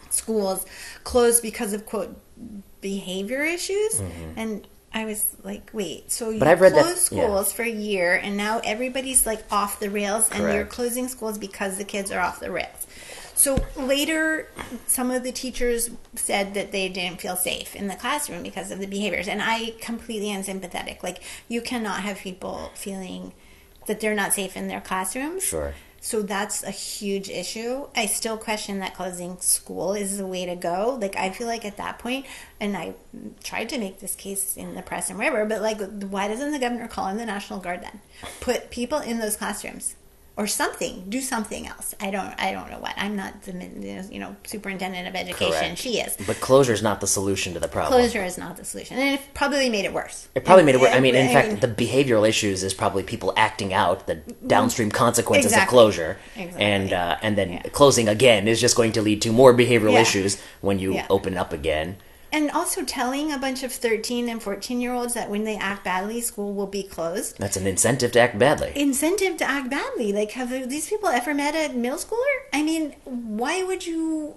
schools 0.10 0.66
closed 1.04 1.42
because 1.42 1.74
of 1.74 1.86
quote 1.86 2.16
behavior 2.82 3.42
issues, 3.44 4.02
and 4.36 4.66
I 4.94 5.06
was 5.06 5.36
like, 5.44 5.70
wait, 5.74 6.12
so 6.12 6.26
you 6.26 6.32
Mm-hmm. 6.34 6.40
But 6.40 6.48
I've 6.48 6.62
read 6.62 6.74
that- 6.76 6.84
closed 6.84 7.12
yeah. 7.12 7.24
schools 7.24 7.52
for 7.52 7.64
a 7.64 7.70
year, 7.70 8.16
and 8.16 8.38
now 8.38 8.62
everybody's 8.64 9.26
like 9.26 9.44
off 9.52 9.80
the 9.80 9.90
rails, 9.90 10.30
and 10.32 10.44
you're 10.54 10.66
closing 10.66 11.08
schools 11.08 11.38
because 11.38 11.78
the 11.78 11.84
kids 11.84 12.12
are 12.12 12.20
off 12.22 12.40
the 12.40 12.52
rails. 12.52 12.87
So 13.38 13.64
later, 13.76 14.50
some 14.88 15.12
of 15.12 15.24
the 15.24 15.32
teachers 15.32 15.92
said 16.16 16.56
that 16.56 16.72
they 16.72 16.90
didn't 16.90 17.22
feel 17.22 17.36
safe 17.36 17.76
in 17.76 17.88
the 17.88 17.96
classroom 17.96 18.42
because 18.42 18.72
of 18.72 18.80
the 18.80 18.88
behaviors, 18.88 19.28
and 19.28 19.44
I 19.44 19.76
completely 19.80 20.32
am 20.32 20.42
sympathetic. 20.42 21.04
Like 21.04 21.22
you 21.48 21.62
cannot 21.62 22.02
have 22.02 22.18
people 22.18 22.72
feeling 22.74 23.34
that 23.86 24.00
they're 24.00 24.16
not 24.16 24.34
safe 24.34 24.58
in 24.58 24.68
their 24.68 24.82
classrooms. 24.82 25.44
Sure. 25.44 25.76
So 26.02 26.24
that's 26.24 26.64
a 26.64 26.72
huge 26.72 27.30
issue. 27.30 27.88
I 27.96 28.08
still 28.08 28.38
question 28.38 28.80
that 28.80 28.96
closing 28.96 29.40
school 29.40 29.94
is 29.94 30.18
the 30.18 30.26
way 30.26 30.48
to 30.48 30.56
go. 30.56 30.98
Like 31.00 31.16
I 31.16 31.30
feel 31.30 31.46
like 31.46 31.64
at 31.64 31.78
that 31.78 32.00
point, 32.00 32.26
and 32.60 32.76
I 32.76 32.96
tried 33.44 33.70
to 33.70 33.78
make 33.78 34.00
this 34.00 34.16
case 34.16 34.58
in 34.58 34.74
the 34.74 34.82
press 34.82 35.12
and 35.12 35.20
wherever, 35.20 35.46
but 35.46 35.62
like, 35.62 35.80
why 36.04 36.28
doesn't 36.28 36.52
the 36.52 36.60
governor 36.60 36.88
call 36.88 37.08
in 37.10 37.18
the 37.18 37.26
National 37.26 37.60
Guard 37.60 37.84
then? 37.84 38.02
Put 38.40 38.72
people 38.72 38.98
in 38.98 39.20
those 39.20 39.36
classrooms 39.36 39.96
or 40.38 40.46
something. 40.46 41.04
Do 41.10 41.20
something 41.20 41.66
else. 41.68 41.96
I 42.00 42.12
don't. 42.12 42.34
I 42.40 42.52
don't 42.52 42.70
know 42.70 42.78
what. 42.80 42.94
I'm 42.96 43.16
not 43.16 43.42
the 43.44 43.54
you 44.12 44.20
know 44.20 44.36
superintendent 44.46 45.08
of 45.08 45.16
education. 45.16 45.52
Correct. 45.52 45.78
She 45.80 46.00
is. 46.00 46.16
But 46.26 46.40
closure 46.40 46.74
is 46.74 46.84
not 46.84 47.02
the 47.02 47.08
solution 47.08 47.54
to 47.56 47.60
the 47.60 47.68
problem. 47.68 48.00
Closure 48.00 48.24
is 48.24 48.38
not 48.38 48.56
the 48.56 48.64
solution, 48.64 48.98
and 48.98 49.16
it 49.20 49.22
probably 49.34 49.70
made 49.70 49.86
it 49.86 49.94
worse. 49.94 50.28
It 50.36 50.46
probably 50.46 50.64
made 50.64 50.76
it 50.76 50.82
worse. 50.82 50.94
I 50.94 51.00
mean, 51.00 51.16
in 51.16 51.28
I 51.30 51.34
fact, 51.34 51.48
mean- 51.50 51.60
the 51.60 51.68
behavioral 51.68 52.28
issues 52.28 52.64
is 52.64 52.74
probably 52.74 53.04
people 53.04 53.34
acting 53.36 53.74
out 53.74 54.06
the 54.08 54.16
downstream 54.46 54.92
consequences 54.92 55.54
of 55.54 55.68
closure, 55.68 56.18
Exactly. 56.36 56.62
and 56.64 56.94
uh, 56.94 57.18
and 57.22 57.38
then 57.38 57.54
Yeah. 57.54 57.62
closing 57.72 58.08
again 58.08 58.48
is 58.48 58.62
just 58.62 58.76
going 58.78 58.92
to 58.94 59.02
lead 59.02 59.22
to 59.24 59.32
more 59.32 59.54
behavioral 59.54 59.94
Yeah. 59.94 60.02
issues 60.02 60.40
when 60.62 60.78
you 60.80 60.94
Yeah. 60.94 61.08
open 61.10 61.36
up 61.38 61.52
again. 61.52 61.98
And 62.32 62.52
also 62.52 62.84
telling 62.84 63.32
a 63.32 63.38
bunch 63.38 63.64
of 63.64 63.72
13 63.72 64.30
and 64.30 64.42
14 64.42 64.82
year 64.82 64.94
olds 64.94 65.14
that 65.14 65.30
when 65.30 65.44
they 65.44 65.56
act 65.56 65.84
badly, 65.84 66.22
school 66.22 66.54
will 66.54 66.68
be 66.68 66.84
closed. 66.84 67.38
That's 67.38 67.58
an 67.58 67.68
incentive 67.68 68.12
to 68.14 68.20
act 68.20 68.38
badly. 68.38 68.74
Incentive 68.76 69.38
to 69.38 69.46
act 69.46 69.70
badly. 69.70 70.12
Like, 70.12 70.32
have 70.32 70.50
these 70.70 70.90
people 70.90 71.10
ever 71.10 71.34
met 71.34 71.56
a 71.56 71.74
middle 71.74 71.98
schooler? 71.98 72.38
I 72.54 72.64
mean, 72.64 72.96
why 73.06 73.64
would 73.64 73.86
you? 73.86 74.36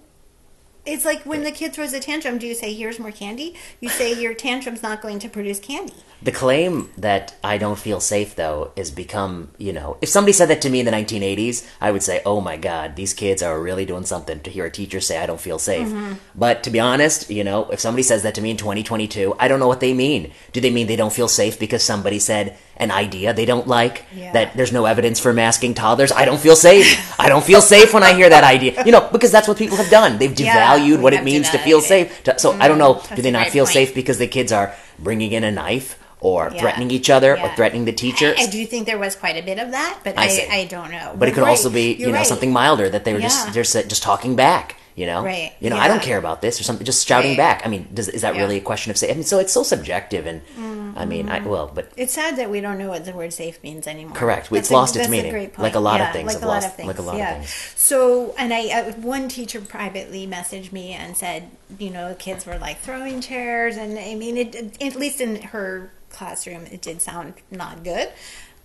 It's 0.87 1.05
like 1.05 1.25
when 1.25 1.45
the 1.45 1.51
kid 1.51 1.73
throws 1.75 1.93
a 1.93 2.01
tantrum, 2.01 2.39
do 2.39 2.47
you 2.47 2.55
say, 2.55 2.73
here's 2.73 2.99
more 2.99 3.11
candy? 3.11 3.55
You 3.81 3.89
say, 3.89 4.19
your 4.19 4.35
tantrum's 4.35 4.83
not 4.83 5.03
going 5.03 5.19
to 5.21 5.29
produce 5.29 5.61
candy. 5.61 5.95
The 6.23 6.33
claim 6.33 6.91
that 6.97 7.35
I 7.45 7.59
don't 7.59 7.79
feel 7.79 8.01
safe, 8.01 8.35
though, 8.35 8.73
has 8.77 8.91
become, 8.91 9.51
you 9.59 9.73
know, 9.73 9.99
if 10.01 10.09
somebody 10.09 10.33
said 10.33 10.47
that 10.47 10.63
to 10.63 10.71
me 10.71 10.81
in 10.81 10.87
the 10.87 10.93
1980s, 10.93 11.67
I 11.81 11.91
would 11.91 12.03
say, 12.03 12.23
oh 12.25 12.41
my 12.41 12.57
God, 12.57 12.97
these 12.97 13.13
kids 13.13 13.43
are 13.43 13.61
really 13.61 13.85
doing 13.85 14.05
something 14.05 14.41
to 14.41 14.51
hear 14.51 14.65
a 14.65 14.71
teacher 14.71 15.01
say, 15.01 15.19
I 15.19 15.27
don't 15.27 15.41
feel 15.41 15.59
safe. 15.59 15.89
Mm-hmm. 15.89 16.15
But 16.35 16.63
to 16.65 16.71
be 16.71 16.81
honest, 16.81 17.31
you 17.31 17.45
know, 17.45 17.71
if 17.71 17.81
somebody 17.81 18.03
says 18.03 18.23
that 18.23 18.35
to 18.37 18.43
me 18.43 18.51
in 18.51 18.57
2022, 18.57 19.35
I 19.39 19.49
don't 19.49 19.61
know 19.61 19.69
what 19.69 19.81
they 19.81 19.95
mean. 19.95 20.33
Do 20.53 20.61
they 20.61 20.71
mean 20.71 20.87
they 20.87 20.97
don't 20.97 21.13
feel 21.13 21.29
safe 21.29 21.59
because 21.59 21.83
somebody 21.83 22.19
said 22.19 22.59
an 22.81 22.91
idea 22.91 23.33
they 23.33 23.45
don't 23.45 23.67
like? 23.67 24.05
Yeah. 24.15 24.33
That 24.33 24.57
there's 24.57 24.73
no 24.73 24.85
evidence 24.87 25.21
for 25.21 25.33
masking 25.33 25.75
toddlers? 25.75 26.11
I 26.13 26.25
don't 26.25 26.41
feel 26.41 26.57
safe. 26.57 26.89
I 27.21 27.29
don't 27.29 27.45
feel 27.45 27.61
safe 27.61 27.93
when 27.95 28.03
I 28.03 28.15
hear 28.15 28.29
that 28.29 28.45
idea. 28.45 28.83
You 28.85 28.93
know, 28.93 29.09
because 29.13 29.31
that's 29.31 29.47
what 29.49 29.59
people 29.59 29.77
have 29.77 29.91
done. 29.91 30.19
They've 30.19 30.33
devalued 30.33 30.97
we 30.97 31.03
what 31.05 31.13
it 31.13 31.17
have 31.17 31.25
means 31.25 31.51
to 31.51 31.59
feel 31.59 31.79
it. 31.79 31.83
safe. 31.85 32.23
To- 32.25 32.39
So 32.39 32.53
I 32.53 32.67
don't 32.69 32.79
know, 32.79 32.95
mm-hmm. 32.95 33.15
do 33.17 33.23
they 33.23 33.31
not 33.31 33.49
feel 33.49 33.65
point. 33.67 33.75
safe 33.75 33.95
because 33.95 34.19
the 34.19 34.27
kids 34.27 34.51
are 34.53 34.75
bringing 34.99 35.33
in 35.33 35.45
a 35.45 35.51
knife? 35.53 35.97
or 36.23 36.51
Yeah. 36.53 36.61
threatening 36.61 36.91
each 36.91 37.09
other 37.09 37.41
or 37.41 37.49
threatening 37.57 37.87
the 37.87 37.93
teacher. 37.93 38.35
I 38.37 38.45
do 38.47 38.67
think 38.67 38.85
there 38.85 38.99
was 38.99 39.17
quite 39.17 39.37
a 39.39 39.43
bit 39.43 39.59
of 39.59 39.71
that, 39.71 40.01
but 40.05 40.19
I 40.19 40.25
I. 40.25 40.49
I, 40.61 40.65
don't 40.67 40.91
know. 40.91 41.15
but 41.17 41.29
it 41.29 41.33
could 41.33 41.45
right, 41.45 41.49
also 41.57 41.71
be, 41.71 41.93
you 41.93 42.01
you're 42.01 42.09
know, 42.11 42.17
right. 42.17 42.27
something 42.27 42.53
milder 42.53 42.91
that 42.91 43.05
they 43.07 43.15
were 43.15 43.21
Yeah. 43.21 43.29
just 43.29 43.73
they're 43.73 43.89
just 43.95 44.03
talking 44.03 44.37
back. 44.37 44.77
You 44.97 45.07
know, 45.07 45.23
Right, 45.25 45.53
You 45.61 45.71
know, 45.71 45.77
I 45.77 45.89
don't 45.89 46.03
care 46.03 46.19
about 46.19 46.43
this 46.43 46.61
or 46.61 46.65
something. 46.65 46.85
Just 46.85 47.07
shouting 47.07 47.31
Right. 47.33 47.37
back. 47.39 47.63
I 47.65 47.69
mean, 47.69 47.89
does, 47.95 48.09
is 48.09 48.23
that 48.23 48.35
Yeah. 48.35 48.41
really 48.43 48.57
a 48.59 48.61
question 48.61 48.91
of 48.91 48.99
say? 48.99 49.11
I 49.11 49.15
mean, 49.15 49.23
so 49.25 49.39
it's 49.39 49.53
so 49.53 49.63
subjective, 49.63 50.27
and 50.27 50.43
I 50.97 51.05
mean, 51.07 51.29
I 51.29 51.41
well, 51.41 51.71
but 51.73 51.91
It's 51.97 52.13
sad 52.13 52.37
that 52.37 52.51
we 52.51 52.61
don't 52.61 52.77
know 52.77 52.89
what 52.89 53.05
the 53.05 53.13
word 53.13 53.33
safe 53.33 53.63
means 53.63 53.87
anymore. 53.87 54.15
Correct. 54.17 54.51
That's 54.51 54.59
It's 54.67 54.71
lost 54.71 54.97
its 54.97 55.09
meaning. 55.09 55.51
Like 55.57 55.75
a 55.77 55.81
lot 55.81 56.01
of 56.01 56.13
things 56.13 56.27
Like 56.27 56.35
have 56.41 56.43
a 56.43 56.47
lot 56.53 56.65
of 56.65 56.75
things. 56.75 56.87
like 56.89 56.99
a 56.99 57.03
lot 57.03 57.15
of 57.15 57.19
yeah. 57.21 57.35
things. 57.39 57.73
So, 57.77 58.35
and 58.37 58.53
I, 58.53 58.69
uh, 58.69 58.93
one 58.95 59.29
teacher 59.29 59.61
privately 59.61 60.27
messaged 60.27 60.73
me 60.73 60.93
and 60.93 61.17
said, 61.17 61.51
you 61.79 61.91
know, 61.91 62.17
kids 62.19 62.45
were 62.45 62.59
like 62.59 62.81
throwing 62.81 63.21
chairs, 63.21 63.77
and 63.77 63.99
I 63.99 64.15
mean, 64.17 64.37
it, 64.37 64.55
it- 64.55 64.83
at 64.83 64.97
least 64.97 65.21
in 65.21 65.41
her 65.43 65.93
classroom, 66.11 66.67
it 66.67 66.83
did 66.83 67.01
sound 67.01 67.35
not 67.51 67.85
good. 67.85 68.09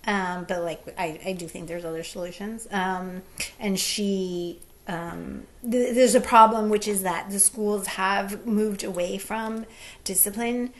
Um, 0.08 0.44
but 0.48 0.62
like, 0.62 0.82
I, 0.98 1.18
I 1.24 1.32
do 1.32 1.48
think 1.48 1.66
there's 1.68 1.84
other 1.84 2.04
solutions. 2.04 2.68
Um, 2.70 3.22
and 3.58 3.78
she 3.78 4.60
um, 4.88 5.46
th- 5.62 5.94
there's 5.94 6.14
a 6.14 6.20
problem, 6.20 6.68
which 6.68 6.86
is 6.86 7.02
that 7.02 7.30
the 7.30 7.40
schools 7.40 7.86
have 7.88 8.46
moved 8.46 8.84
away 8.84 9.18
from 9.18 9.66
discipline 10.04 10.72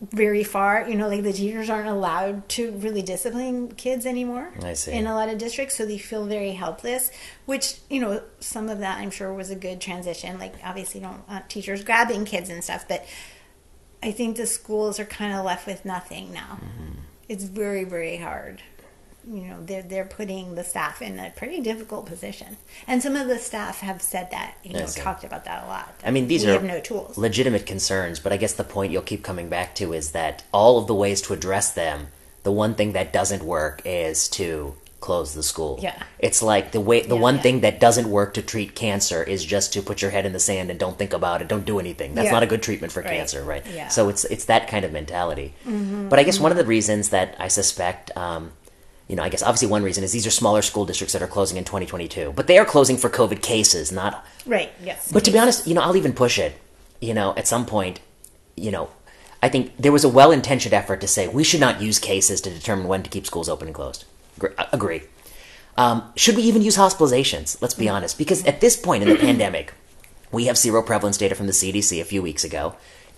very 0.00 0.42
far. 0.42 0.88
You 0.88 0.96
know, 0.96 1.08
like 1.08 1.22
the 1.22 1.32
teachers 1.32 1.70
aren't 1.70 1.88
allowed 1.88 2.48
to 2.50 2.72
really 2.72 3.02
discipline 3.02 3.72
kids 3.72 4.06
anymore. 4.06 4.52
I 4.62 4.72
see. 4.72 4.92
In 4.92 5.06
a 5.06 5.14
lot 5.14 5.28
of 5.28 5.38
districts, 5.38 5.76
so 5.76 5.86
they 5.86 5.98
feel 5.98 6.26
very 6.26 6.52
helpless. 6.52 7.10
Which 7.46 7.76
you 7.88 8.00
know, 8.00 8.22
some 8.40 8.68
of 8.68 8.78
that 8.80 8.98
I'm 8.98 9.10
sure 9.10 9.32
was 9.32 9.50
a 9.50 9.56
good 9.56 9.80
transition. 9.80 10.38
Like 10.38 10.54
obviously, 10.64 11.00
you 11.00 11.06
don't 11.06 11.28
want 11.28 11.48
teachers 11.48 11.84
grabbing 11.84 12.24
kids 12.24 12.48
and 12.48 12.64
stuff, 12.64 12.86
but 12.88 13.06
I 14.02 14.10
think 14.10 14.36
the 14.36 14.46
schools 14.46 14.98
are 14.98 15.04
kind 15.04 15.34
of 15.34 15.44
left 15.44 15.66
with 15.66 15.84
nothing 15.84 16.32
now. 16.32 16.58
It's 17.28 17.44
very, 17.44 17.84
very 17.84 18.16
hard. 18.16 18.62
You 19.28 19.42
know, 19.42 19.56
they're 19.64 19.82
they're 19.82 20.04
putting 20.04 20.54
the 20.54 20.64
staff 20.64 21.02
in 21.02 21.18
a 21.18 21.30
pretty 21.30 21.60
difficult 21.60 22.06
position, 22.06 22.56
and 22.86 23.02
some 23.02 23.16
of 23.16 23.28
the 23.28 23.38
staff 23.38 23.80
have 23.80 24.00
said 24.02 24.30
that. 24.30 24.54
You 24.64 24.72
know, 24.74 24.86
talked 24.86 25.24
about 25.24 25.44
that 25.44 25.64
a 25.64 25.66
lot. 25.66 25.94
I 26.04 26.10
mean, 26.10 26.26
these 26.26 26.44
are 26.46 26.60
no 26.60 26.80
tools. 26.80 27.18
legitimate 27.18 27.66
concerns, 27.66 28.18
but 28.18 28.32
I 28.32 28.36
guess 28.36 28.52
the 28.54 28.64
point 28.64 28.92
you'll 28.92 29.02
keep 29.02 29.22
coming 29.22 29.48
back 29.48 29.74
to 29.76 29.92
is 29.92 30.12
that 30.12 30.44
all 30.52 30.78
of 30.78 30.86
the 30.86 30.94
ways 30.94 31.20
to 31.22 31.32
address 31.34 31.70
them, 31.72 32.08
the 32.42 32.52
one 32.52 32.74
thing 32.74 32.92
that 32.92 33.12
doesn't 33.12 33.42
work 33.42 33.82
is 33.84 34.28
to 34.30 34.74
close 35.00 35.32
the 35.32 35.42
school. 35.42 35.78
Yeah. 35.82 36.02
It's 36.18 36.42
like 36.42 36.72
the 36.72 36.80
way 36.80 37.00
the 37.00 37.14
Yeah, 37.14 37.20
one 37.22 37.36
yeah. 37.36 37.40
thing 37.42 37.60
that 37.60 37.80
doesn't 37.80 38.10
work 38.10 38.34
to 38.34 38.42
treat 38.42 38.74
cancer 38.74 39.22
is 39.22 39.42
just 39.46 39.72
to 39.72 39.80
put 39.80 40.02
your 40.02 40.10
head 40.10 40.26
in 40.26 40.34
the 40.34 40.38
sand 40.38 40.68
and 40.70 40.78
don't 40.78 40.98
think 40.98 41.14
about 41.14 41.40
it, 41.40 41.48
don't 41.48 41.64
do 41.64 41.78
anything. 41.78 42.14
That's 42.14 42.26
Yeah. 42.26 42.32
not 42.32 42.42
a 42.42 42.46
good 42.46 42.62
treatment 42.62 42.92
for 42.92 43.00
Right. 43.00 43.12
cancer, 43.12 43.42
right? 43.42 43.64
Yeah. 43.66 43.84
Mm-hmm. 43.84 43.90
So 43.92 44.10
it's 44.10 44.24
it's 44.26 44.44
that 44.44 44.68
kind 44.68 44.84
of 44.84 44.92
mentality. 44.92 45.54
But 45.64 46.18
I 46.18 46.22
guess 46.22 46.38
one 46.38 46.50
of 46.52 46.58
the 46.58 46.66
reasons 46.66 47.08
that 47.10 47.34
I 47.38 47.48
suspect 47.48 48.14
um, 48.14 48.52
you 49.10 49.16
know, 49.16 49.24
I 49.24 49.28
guess 49.28 49.42
obviously 49.42 49.66
one 49.66 49.82
reason 49.82 50.04
is 50.04 50.12
these 50.12 50.24
are 50.24 50.30
smaller 50.30 50.62
school 50.62 50.84
districts 50.84 51.14
that 51.14 51.22
are 51.22 51.26
closing 51.26 51.58
in 51.58 51.64
2022, 51.64 52.32
but 52.36 52.46
they 52.46 52.58
are 52.58 52.64
closing 52.64 52.96
for 52.96 53.10
COVID 53.10 53.42
cases, 53.42 53.90
not 53.90 54.24
right? 54.46 54.70
Yes. 54.84 55.10
but 55.10 55.24
to 55.24 55.32
be 55.32 55.38
honest, 55.38 55.66
you 55.66 55.74
know, 55.74 55.80
I'll 55.80 55.96
even 55.96 56.12
push 56.12 56.38
it. 56.38 56.56
You 57.00 57.12
know, 57.12 57.34
at 57.36 57.48
some 57.48 57.66
point, 57.66 57.98
you 58.56 58.70
know, 58.70 58.88
I 59.42 59.48
think 59.48 59.76
there 59.78 59.90
was 59.90 60.04
a 60.04 60.08
well-intentioned 60.08 60.72
effort 60.72 61.00
to 61.00 61.08
say 61.08 61.26
we 61.26 61.42
should 61.42 61.58
not 61.58 61.82
use 61.82 61.98
cases 61.98 62.40
to 62.42 62.50
determine 62.50 62.86
when 62.86 63.02
to 63.02 63.10
keep 63.10 63.26
schools 63.26 63.48
open 63.48 63.66
and 63.66 63.74
closed. 63.74 64.04
Agree. 64.72 65.02
Um, 65.76 66.12
should 66.14 66.36
we 66.36 66.42
even 66.42 66.62
use 66.62 66.76
hospitalizations? 66.76 67.60
Let's 67.60 67.74
be 67.74 67.88
honest, 67.88 68.16
because 68.16 68.44
at 68.44 68.60
this 68.60 68.76
point 68.76 69.02
in 69.02 69.08
the 69.08 69.16
pandemic, 69.28 69.72
we 70.30 70.44
have 70.44 70.56
zero 70.56 70.82
prevalence 70.82 71.16
data 71.16 71.34
from 71.34 71.46
the 71.46 71.52
CDC 71.52 72.00
a 72.00 72.04
few 72.04 72.22
weeks 72.22 72.44
ago 72.44 72.76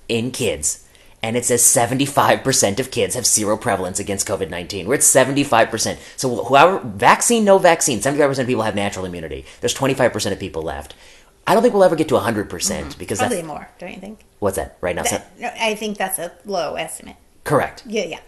in 0.08 0.30
kids, 0.30 0.88
and 1.22 1.36
it 1.36 1.44
says 1.44 1.62
75% 1.62 2.80
of 2.80 2.90
kids 2.90 3.14
have 3.14 3.26
zero 3.26 3.56
prevalence 3.56 3.98
against 4.00 4.26
COVID 4.26 4.50
19. 4.50 4.86
We're 4.86 4.94
at 4.94 5.00
75%. 5.00 5.98
So, 6.16 6.44
whoever, 6.44 6.78
vaccine, 6.80 7.44
no 7.44 7.58
vaccine, 7.58 8.00
75% 8.00 8.38
of 8.40 8.46
people 8.46 8.62
have 8.62 8.74
natural 8.74 9.04
immunity. 9.04 9.44
There's 9.60 9.74
25% 9.74 10.32
of 10.32 10.38
people 10.40 10.62
left. 10.62 10.94
I 11.46 11.54
don't 11.54 11.62
think 11.62 11.74
we'll 11.74 11.84
ever 11.84 11.96
get 11.96 12.08
to 12.08 12.14
100% 12.14 12.98
because 12.98 13.18
Probably 13.18 13.36
that's. 13.38 13.46
more, 13.46 13.68
don't 13.78 13.92
you 13.92 13.98
think? 14.00 14.20
What's 14.38 14.56
that 14.56 14.76
right 14.80 14.94
now? 14.94 15.02
That- 15.02 15.38
no, 15.40 15.50
I 15.60 15.74
think 15.74 15.98
that's 15.98 16.18
a 16.18 16.32
low 16.44 16.74
estimate. 16.76 17.16
correct. 17.44 17.82
Yeah, 17.86 18.04
yeah. 18.04 18.20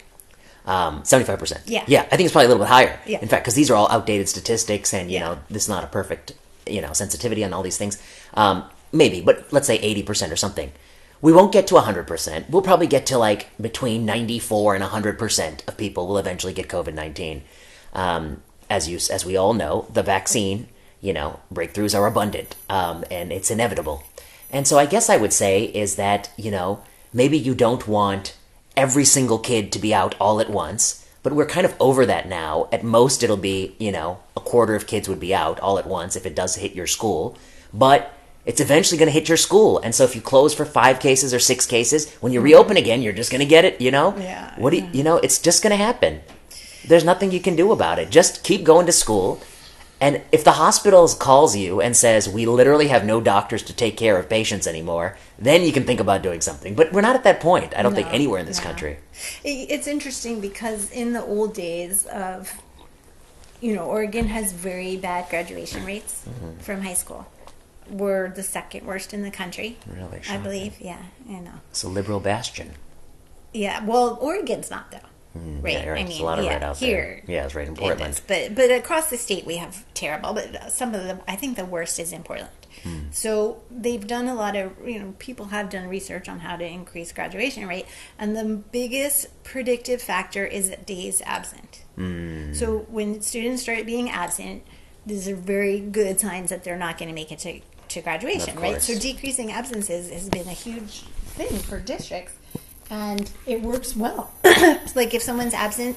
Um, 0.67 1.03
75%. 1.03 1.63
Yeah. 1.67 1.85
Yeah, 1.87 2.03
I 2.11 2.17
think 2.17 2.23
it's 2.23 2.33
probably 2.33 2.47
a 2.47 2.49
little 2.49 2.65
bit 2.65 2.71
higher. 2.71 2.99
Yeah. 3.07 3.19
In 3.21 3.29
fact, 3.29 3.45
because 3.45 3.55
these 3.55 3.71
are 3.71 3.75
all 3.75 3.87
outdated 3.91 4.29
statistics 4.31 4.95
and, 4.95 5.11
you 5.11 5.19
Yeah. 5.19 5.25
know, 5.35 5.39
this 5.51 5.65
is 5.65 5.69
not 5.69 5.85
a 5.85 5.89
perfect, 5.89 6.33
you 6.67 6.81
know, 6.81 6.93
sensitivity 6.95 7.45
on 7.45 7.53
all 7.53 7.63
these 7.63 7.77
things. 7.77 7.99
Um, 8.33 8.65
maybe, 8.91 9.21
but 9.21 9.53
let's 9.53 9.67
say 9.67 9.79
80% 9.79 10.33
or 10.33 10.37
something. 10.37 10.73
We 11.25 11.33
won't 11.33 11.53
get 11.53 11.67
to 11.69 11.77
100%. 11.77 12.51
We'll 12.51 12.61
probably 12.61 12.87
get 12.87 13.07
to 13.07 13.17
like 13.17 13.49
between 13.59 14.05
94 14.05 14.75
and 14.75 14.85
100% 14.85 15.67
of 15.67 15.77
people 15.79 16.07
will 16.07 16.19
eventually 16.19 16.53
get 16.53 16.69
COVID 16.69 16.93
19. 16.93 17.43
Um, 17.95 18.43
as, 18.69 18.91
you, 18.91 18.99
as 19.11 19.25
we 19.25 19.35
all 19.35 19.55
know, 19.55 19.87
the 19.91 20.03
vaccine, 20.03 20.69
you 21.01 21.15
know, 21.15 21.41
breakthroughs 21.51 21.99
are 21.99 22.07
abundant 22.07 22.57
um, 22.69 23.07
and 23.11 23.33
it's 23.33 23.51
inevitable. 23.51 24.03
And 24.51 24.69
so 24.69 24.79
I 24.79 24.85
guess 24.85 25.09
I 25.09 25.17
would 25.17 25.33
say 25.33 25.65
is 25.65 25.97
that, 25.97 26.31
you 26.37 26.51
know, 26.51 26.83
maybe 27.11 27.39
you 27.39 27.55
don't 27.55 27.89
want 27.89 28.37
every 28.77 29.07
single 29.07 29.39
kid 29.39 29.73
to 29.73 29.79
be 29.79 29.95
out 29.95 30.15
all 30.21 30.43
at 30.43 30.51
once, 30.51 31.09
but 31.23 31.33
we're 31.33 31.47
kind 31.47 31.65
of 31.65 31.75
over 31.81 32.05
that 32.05 32.29
now. 32.29 32.69
At 32.71 32.85
most, 32.85 33.23
it'll 33.23 33.39
be, 33.39 33.75
you 33.79 33.93
know, 33.93 34.19
a 34.37 34.41
quarter 34.41 34.75
of 34.75 34.87
kids 34.87 35.09
would 35.09 35.21
be 35.21 35.35
out 35.35 35.59
all 35.61 35.79
at 35.79 35.87
once 35.87 36.17
if 36.17 36.27
it 36.27 36.37
does 36.37 36.57
hit 36.57 36.75
your 36.75 36.87
school. 36.87 37.39
But 37.73 38.14
it's 38.47 38.61
eventually 38.61 38.99
going 38.99 39.07
to 39.07 39.13
hit 39.13 39.29
your 39.29 39.37
school. 39.39 39.79
And 39.79 39.95
so 39.95 40.05
if 40.05 40.15
you 40.15 40.21
close 40.21 40.55
for 40.55 40.65
five 40.65 41.01
cases 41.01 41.33
or 41.33 41.39
six 41.39 41.67
cases, 41.67 42.13
when 42.21 42.33
you 42.33 42.41
reopen 42.41 42.77
again, 42.77 43.01
you're 43.03 43.13
just 43.13 43.31
going 43.31 43.41
to 43.41 43.47
get 43.47 43.65
it, 43.65 43.81
you 43.81 43.91
know? 43.91 44.15
Yeah, 44.19 44.55
What 44.59 44.71
do 44.71 44.77
you, 44.79 44.89
you 44.93 45.03
know, 45.03 45.17
it's 45.19 45.39
just 45.41 45.63
going 45.63 45.71
to 45.71 45.83
happen. 45.83 46.21
There's 46.87 47.05
nothing 47.05 47.31
you 47.31 47.41
can 47.41 47.57
do 47.57 47.73
about 47.73 47.99
it. 47.99 48.11
Just 48.11 48.45
keep 48.45 48.63
going 48.65 48.87
to 48.87 48.93
school. 48.93 49.41
And 50.01 50.21
if 50.33 50.45
the 50.45 50.53
hospital 50.53 51.09
calls 51.09 51.57
you 51.57 51.81
and 51.81 51.97
says, 51.97 52.29
we 52.29 52.45
literally 52.45 52.89
have 52.89 53.07
no 53.07 53.23
doctors 53.23 53.63
to 53.63 53.73
take 53.73 53.97
care 53.97 54.19
of 54.19 54.29
patients 54.29 54.67
anymore, 54.67 55.17
then 55.39 55.63
you 55.63 55.73
can 55.73 55.85
think 55.85 56.01
about 56.01 56.21
doing 56.21 56.43
something. 56.43 56.75
But 56.75 56.93
we're 56.93 57.01
not 57.01 57.17
at 57.17 57.25
that 57.25 57.41
point, 57.41 57.73
I 57.75 57.81
don't 57.81 57.95
think, 57.95 58.09
anywhere 58.13 58.39
in 58.41 58.45
this 58.45 58.59
no. 58.59 58.65
country. 58.65 58.99
It's 59.43 59.87
interesting 59.87 60.41
because 60.43 60.91
in 60.91 61.15
the 61.15 61.25
old 61.25 61.55
days 61.55 62.05
of, 62.07 62.53
you 63.63 63.75
know, 63.75 63.85
Oregon 63.87 64.27
has 64.27 64.53
very 64.53 64.97
bad 64.99 65.31
graduation 65.31 65.87
rates 65.87 66.25
Mm-hmm. 66.29 66.59
from 66.61 66.83
high 66.83 66.95
school. 66.95 67.27
We're 67.91 68.31
the 68.31 68.43
second 68.43 68.87
worst 68.87 69.13
in 69.15 69.23
the 69.23 69.31
country. 69.31 69.79
Really 69.87 70.21
I 70.29 70.37
believe. 70.39 70.81
Yeah, 70.81 71.03
I 71.29 71.33
know. 71.41 71.61
It's 71.71 71.83
a 71.83 71.89
liberal 71.89 72.21
bastion. 72.21 72.73
Yeah, 73.53 73.85
well, 73.85 74.19
Oregon's 74.21 74.71
not 74.71 74.91
though. 74.91 74.99
right. 75.35 75.43
Mm, 75.45 75.63
Yeah, 75.73 75.89
right. 75.91 76.05
I 76.05 76.09
mean, 76.09 76.21
a 76.21 76.25
lot 76.25 76.39
of 76.39 76.45
yeah, 76.45 76.53
red 76.55 76.63
out 76.65 76.77
here, 76.79 77.23
there. 77.27 77.37
Yeah, 77.37 77.45
it's 77.45 77.55
right 77.55 77.69
in 77.69 77.75
Portland. 77.77 78.15
is. 78.15 78.21
But 78.21 78.55
but 78.55 78.71
across 78.71 79.11
the 79.11 79.17
state 79.17 79.45
we 79.47 79.57
have 79.57 79.85
terrible. 79.95 80.33
But 80.35 80.73
some 80.73 80.95
of 80.95 81.05
them, 81.05 81.21
I 81.29 81.37
think 81.37 81.57
the 81.57 81.65
worst 81.65 81.99
is 81.99 82.13
in 82.13 82.23
Portland. 82.23 82.51
Hmm. 82.83 82.99
So 83.13 83.63
they've 83.71 84.05
done 84.07 84.27
a 84.29 84.35
lot 84.35 84.57
of 84.57 84.73
you 84.87 84.99
know 84.99 85.15
people 85.19 85.47
have 85.47 85.71
done 85.71 85.89
research 85.89 86.29
on 86.29 86.41
how 86.41 86.57
to 86.57 86.65
increase 86.65 87.13
graduation 87.13 87.67
rate, 87.69 87.87
and 88.19 88.35
the 88.37 88.45
biggest 88.45 89.27
predictive 89.45 90.03
factor 90.03 90.45
is 90.45 90.71
days 90.87 91.23
absent. 91.25 91.85
Hmm. 91.97 92.53
So 92.55 92.79
when 92.89 93.21
students 93.21 93.63
start 93.63 93.87
being 93.87 94.11
absent, 94.11 94.65
these 95.07 95.29
are 95.29 95.37
very 95.37 95.79
good 95.81 96.19
signs 96.19 96.51
that 96.51 96.65
they're 96.65 96.77
not 96.79 96.99
going 96.99 97.09
to 97.09 97.15
make 97.15 97.31
it 97.31 97.39
to 97.41 97.61
to 97.95 98.03
graduation, 98.03 98.59
right? 98.59 98.81
So 98.83 98.99
decreasing 98.99 99.51
absences 99.51 100.11
has 100.11 100.29
been 100.29 100.47
a 100.47 100.53
huge 100.53 101.03
thing 101.37 101.59
for 101.59 101.81
districts, 101.81 102.35
and 102.91 103.31
it 103.47 103.63
works 103.63 103.97
well. 103.97 104.31
like 104.95 105.15
if 105.15 105.23
someone's 105.23 105.55
absent, 105.55 105.97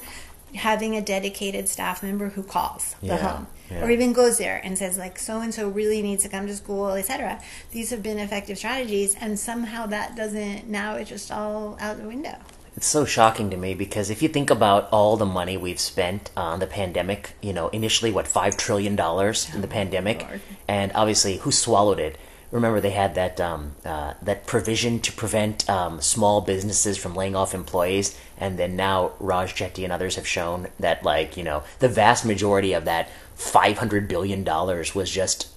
having 0.56 0.96
a 0.96 1.02
dedicated 1.02 1.68
staff 1.68 2.02
member 2.02 2.30
who 2.30 2.42
calls 2.42 2.96
the 3.02 3.08
Yeah, 3.08 3.18
home 3.18 3.48
yeah. 3.70 3.84
or 3.84 3.92
even 3.92 4.14
goes 4.14 4.38
there 4.38 4.62
and 4.64 4.78
says 4.78 4.98
like 4.98 5.20
so 5.20 5.42
and 5.42 5.54
so 5.54 5.68
really 5.68 6.02
needs 6.02 6.24
to 6.24 6.30
come 6.30 6.48
to 6.48 6.56
school, 6.56 6.92
etc. 6.92 7.42
These 7.72 7.90
have 7.90 8.02
been 8.02 8.18
effective 8.18 8.58
strategies, 8.58 9.16
and 9.20 9.38
somehow 9.40 9.86
that 9.88 10.16
doesn't. 10.16 10.70
Now 10.70 10.96
it's 10.96 11.10
just 11.10 11.32
all 11.32 11.78
out 11.80 11.98
the 11.98 12.08
window. 12.08 12.36
It's 12.78 12.86
so 12.86 13.06
shocking 13.06 13.50
to 13.50 13.58
me 13.58 13.74
because 13.74 14.12
if 14.12 14.22
you 14.22 14.30
think 14.30 14.52
about 14.52 14.88
all 14.92 15.18
the 15.18 15.26
money 15.26 15.58
we've 15.58 15.80
spent 15.80 16.30
on 16.38 16.60
the 16.60 16.68
pandemic, 16.68 17.32
you 17.42 17.52
know, 17.52 17.70
initially, 17.70 18.12
what, 18.12 18.26
$5 18.26 18.56
trillion 18.56 18.92
in 18.94 19.62
the 19.62 19.68
pandemic? 19.68 20.22
Lord. 20.22 20.42
And 20.68 20.92
obviously, 20.94 21.38
who 21.38 21.52
swallowed 21.52 22.00
it? 22.00 22.20
Remember, 22.52 22.80
they 22.80 22.92
had 22.92 23.16
that 23.16 23.42
um, 23.42 23.76
uh, 23.84 24.14
that 24.22 24.46
provision 24.46 25.00
to 25.02 25.12
prevent 25.12 25.70
um, 25.70 26.00
small 26.00 26.40
businesses 26.40 26.98
from 26.98 27.14
laying 27.14 27.36
off 27.36 27.54
employees, 27.54 28.18
and 28.38 28.58
then 28.58 28.78
now 28.78 29.12
Raj 29.20 29.54
Chetty 29.54 29.84
and 29.84 29.92
others 29.92 30.16
have 30.16 30.26
shown 30.26 30.68
that, 30.80 31.04
like, 31.04 31.36
you 31.36 31.44
know, 31.44 31.64
the 31.80 31.90
vast 31.90 32.26
majority 32.26 32.72
of 32.72 32.86
that 32.86 33.10
five 33.36 33.80
hundred 33.80 34.08
billion 34.08 34.46
dollars 34.46 34.96
was 34.96 35.12
just 35.12 35.50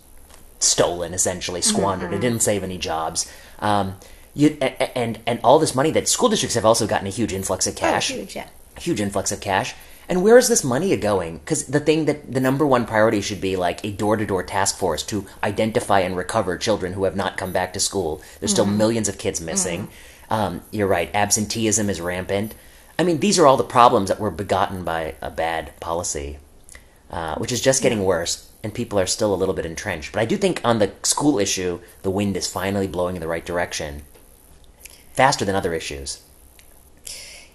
stolen, 0.58 1.14
essentially 1.14 1.60
squandered. 1.60 2.12
It 2.12 2.20
didn't 2.20 2.42
save 2.42 2.64
any 2.64 2.78
jobs. 2.78 3.30
Um, 3.60 3.94
you, 4.34 4.56
and 4.94 5.18
and 5.26 5.40
all 5.42 5.58
this 5.58 5.74
money 5.74 5.90
that 5.92 6.08
school 6.08 6.28
districts 6.28 6.54
have 6.54 6.64
also 6.64 6.86
gotten 6.86 7.06
a 7.06 7.10
huge 7.10 7.32
influx 7.32 7.66
of 7.66 7.74
cash 7.76 8.10
Oh, 8.10 8.14
huge, 8.14 8.36
yeah. 8.36 8.48
huge 8.78 9.00
influx 9.00 9.32
of 9.32 9.40
cash. 9.40 9.74
And 10.08 10.24
where 10.24 10.38
is 10.38 10.48
this 10.48 10.64
money 10.64 10.96
going? 10.96 11.38
Because 11.38 11.66
the 11.66 11.78
thing 11.78 12.06
that 12.06 12.32
the 12.32 12.40
number 12.40 12.66
one 12.66 12.84
priority 12.84 13.20
should 13.20 13.40
be 13.40 13.54
like 13.54 13.84
a 13.84 13.92
door 13.92 14.16
to 14.16 14.26
door 14.26 14.42
task 14.42 14.76
force 14.76 15.04
to 15.04 15.24
identify 15.44 16.00
and 16.00 16.16
recover 16.16 16.56
children 16.56 16.94
who 16.94 17.04
have 17.04 17.14
not 17.14 17.36
come 17.36 17.52
back 17.52 17.72
to 17.74 17.80
school. 17.80 18.20
There's 18.40 18.50
still 18.50 18.66
millions 18.66 19.08
of 19.08 19.18
kids 19.18 19.40
missing. 19.40 19.88
Um, 20.28 20.62
you're 20.72 20.88
right, 20.88 21.14
absenteeism 21.14 21.88
is 21.88 22.00
rampant. 22.00 22.54
I 22.98 23.04
mean, 23.04 23.20
these 23.20 23.38
are 23.38 23.46
all 23.46 23.56
the 23.56 23.62
problems 23.64 24.08
that 24.08 24.18
were 24.20 24.30
begotten 24.32 24.82
by 24.84 25.14
a 25.22 25.30
bad 25.30 25.78
policy, 25.80 26.38
uh, 27.10 27.36
which 27.36 27.52
is 27.52 27.60
just 27.60 27.82
getting 27.82 28.04
worse, 28.04 28.50
and 28.64 28.74
people 28.74 28.98
are 28.98 29.06
still 29.06 29.32
a 29.32 29.36
little 29.36 29.54
bit 29.54 29.64
entrenched. 29.66 30.12
But 30.12 30.20
I 30.20 30.24
do 30.24 30.36
think 30.36 30.60
on 30.64 30.80
the 30.80 30.90
school 31.04 31.38
issue, 31.38 31.80
the 32.02 32.10
wind 32.10 32.36
is 32.36 32.46
finally 32.46 32.86
blowing 32.88 33.16
in 33.16 33.20
the 33.20 33.28
right 33.28 33.44
direction, 33.46 34.02
faster 35.12 35.44
than 35.44 35.54
other 35.54 35.74
issues. 35.74 36.22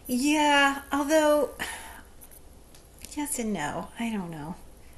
Yeah, 0.07 0.81
although 0.91 1.51
yes 3.15 3.39
and 3.39 3.53
no. 3.53 3.87
I 3.99 4.11
don't 4.11 4.29
know. 4.29 4.55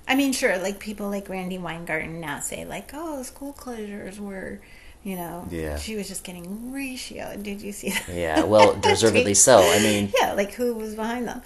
I 0.08 0.16
mean, 0.16 0.32
sure, 0.34 0.58
like 0.58 0.80
people 0.80 1.10
like 1.10 1.30
Randi 1.30 1.58
Weingarten 1.58 2.20
now 2.20 2.40
say 2.40 2.66
like, 2.66 2.92
"Oh, 2.94 3.24
school 3.24 3.54
closures 3.54 4.20
were, 4.20 4.60
you 5.04 5.16
know, 5.16 5.48
Yeah. 5.52 5.78
she 5.78 5.96
was 5.96 6.08
just 6.08 6.24
getting 6.24 6.72
ratio." 6.72 7.36
Did 7.42 7.62
you 7.62 7.72
see 7.72 7.90
that? 7.92 8.10
Yeah, 8.10 8.44
well, 8.44 8.74
deservedly 8.82 9.34
so. 9.34 9.60
I 9.60 9.80
mean, 9.80 10.12
yeah, 10.20 10.34
like 10.34 10.54
who 10.54 10.74
was 10.74 10.96
behind 10.96 11.28
them? 11.28 11.42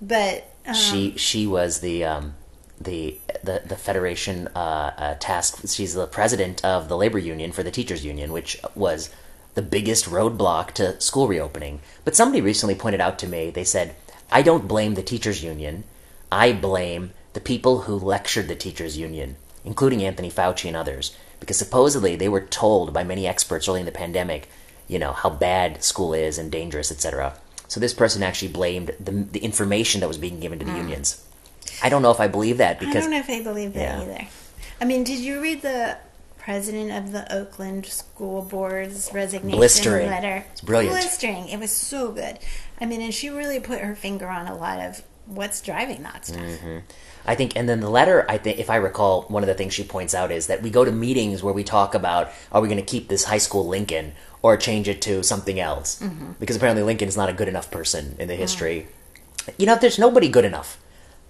But 0.00 0.48
um, 0.66 0.74
she 0.74 1.16
she 1.16 1.46
was 1.46 1.80
the 1.80 2.04
um, 2.04 2.34
the 2.80 3.18
the 3.44 3.62
the 3.64 3.76
federation 3.76 4.48
uh, 4.56 4.92
uh, 4.96 5.14
task. 5.20 5.68
She's 5.68 5.94
the 5.94 6.06
president 6.06 6.64
of 6.64 6.88
the 6.88 6.96
labor 6.96 7.18
union 7.18 7.52
for 7.52 7.62
the 7.62 7.70
teachers 7.70 8.04
union, 8.04 8.32
which 8.32 8.58
was 8.74 9.10
the 9.54 9.62
biggest 9.62 10.06
roadblock 10.06 10.72
to 10.72 11.00
school 11.00 11.28
reopening. 11.28 11.80
But 12.04 12.16
somebody 12.16 12.40
recently 12.40 12.74
pointed 12.74 13.00
out 13.00 13.18
to 13.20 13.26
me. 13.28 13.50
They 13.50 13.64
said, 13.64 13.94
"I 14.30 14.42
don't 14.42 14.68
blame 14.68 14.94
the 14.94 15.02
teachers 15.02 15.42
union. 15.42 15.84
I 16.30 16.52
blame 16.52 17.12
the 17.32 17.40
people 17.40 17.82
who 17.82 17.94
lectured 17.98 18.48
the 18.48 18.56
teachers 18.56 18.96
union, 18.96 19.36
including 19.64 20.02
Anthony 20.02 20.30
Fauci 20.30 20.66
and 20.68 20.76
others, 20.76 21.16
because 21.40 21.56
supposedly 21.56 22.16
they 22.16 22.28
were 22.28 22.40
told 22.40 22.92
by 22.92 23.04
many 23.04 23.26
experts 23.26 23.68
early 23.68 23.80
in 23.80 23.86
the 23.86 23.92
pandemic." 23.92 24.48
you 24.86 24.98
know 24.98 25.12
how 25.12 25.30
bad 25.30 25.82
school 25.82 26.12
is 26.12 26.36
and 26.36 26.52
dangerous, 26.52 26.92
etc. 26.92 27.32
So 27.68 27.80
this 27.80 27.94
person 27.94 28.22
actually 28.22 28.48
blamed 28.48 28.92
the 29.00 29.12
the 29.32 29.38
information 29.40 30.00
that 30.00 30.08
was 30.08 30.18
being 30.18 30.40
given 30.40 30.58
to 30.58 30.64
the 30.66 30.76
unions. 30.76 31.22
I 31.82 31.88
don't 31.88 32.02
know 32.02 32.10
if 32.10 32.20
I 32.20 32.28
believe 32.28 32.58
that 32.58 32.80
Mm. 32.80 32.88
I 32.88 32.92
don't 32.92 33.10
know 33.10 33.18
if 33.18 33.30
I 33.30 33.42
believe 33.42 33.72
that 33.72 33.80
Yeah. 33.80 34.02
either. 34.02 34.28
I 34.82 34.84
mean, 34.84 35.02
did 35.02 35.20
you 35.20 35.40
read 35.40 35.62
the 35.62 35.96
president 36.44 36.92
of 36.92 37.10
the 37.12 37.34
Oakland 37.34 37.86
School 37.86 38.42
Board's 38.42 39.10
resignation 39.14 39.58
Blistering. 39.58 40.08
letter? 40.08 40.44
It's 40.52 40.60
brilliant. 40.60 40.94
Blistering. 40.94 41.48
It 41.48 41.58
was 41.58 41.70
so 41.70 42.12
good. 42.12 42.38
I 42.78 42.84
mean, 42.84 43.00
and 43.00 43.14
she 43.14 43.30
really 43.30 43.60
put 43.60 43.80
her 43.80 43.94
finger 43.94 44.28
on 44.28 44.46
a 44.46 44.54
lot 44.54 44.78
of 44.78 45.02
what's 45.24 45.62
driving 45.62 46.02
that 46.02 46.26
stuff. 46.26 46.42
Mm-hmm. 46.42 46.78
I 47.26 47.34
think, 47.34 47.56
and 47.56 47.66
then 47.66 47.80
the 47.80 47.88
letter, 47.88 48.26
I 48.28 48.36
think, 48.36 48.58
if 48.58 48.68
I 48.68 48.76
recall, 48.76 49.22
one 49.22 49.42
of 49.42 49.46
the 49.46 49.54
things 49.54 49.72
she 49.72 49.84
points 49.84 50.14
out 50.14 50.30
is 50.30 50.48
that 50.48 50.60
we 50.60 50.68
go 50.68 50.84
to 50.84 50.92
meetings 50.92 51.42
where 51.42 51.54
we 51.54 51.64
talk 51.64 51.94
about 51.94 52.30
are 52.52 52.60
we 52.60 52.68
going 52.68 52.78
to 52.78 52.84
keep 52.84 53.08
this 53.08 53.24
high 53.24 53.38
school 53.38 53.66
Lincoln 53.66 54.12
or 54.42 54.58
change 54.58 54.86
it 54.86 55.00
to 55.02 55.22
something 55.22 55.58
else? 55.58 56.02
Because 56.38 56.56
apparently 56.56 56.82
Lincoln 56.82 57.08
is 57.08 57.16
not 57.16 57.30
a 57.30 57.32
good 57.32 57.48
enough 57.48 57.70
person 57.70 58.16
in 58.18 58.28
the 58.28 58.34
history. 58.34 58.86
You 59.56 59.64
know, 59.64 59.76
there's 59.76 59.98
nobody 59.98 60.28
good 60.28 60.44
enough. 60.44 60.78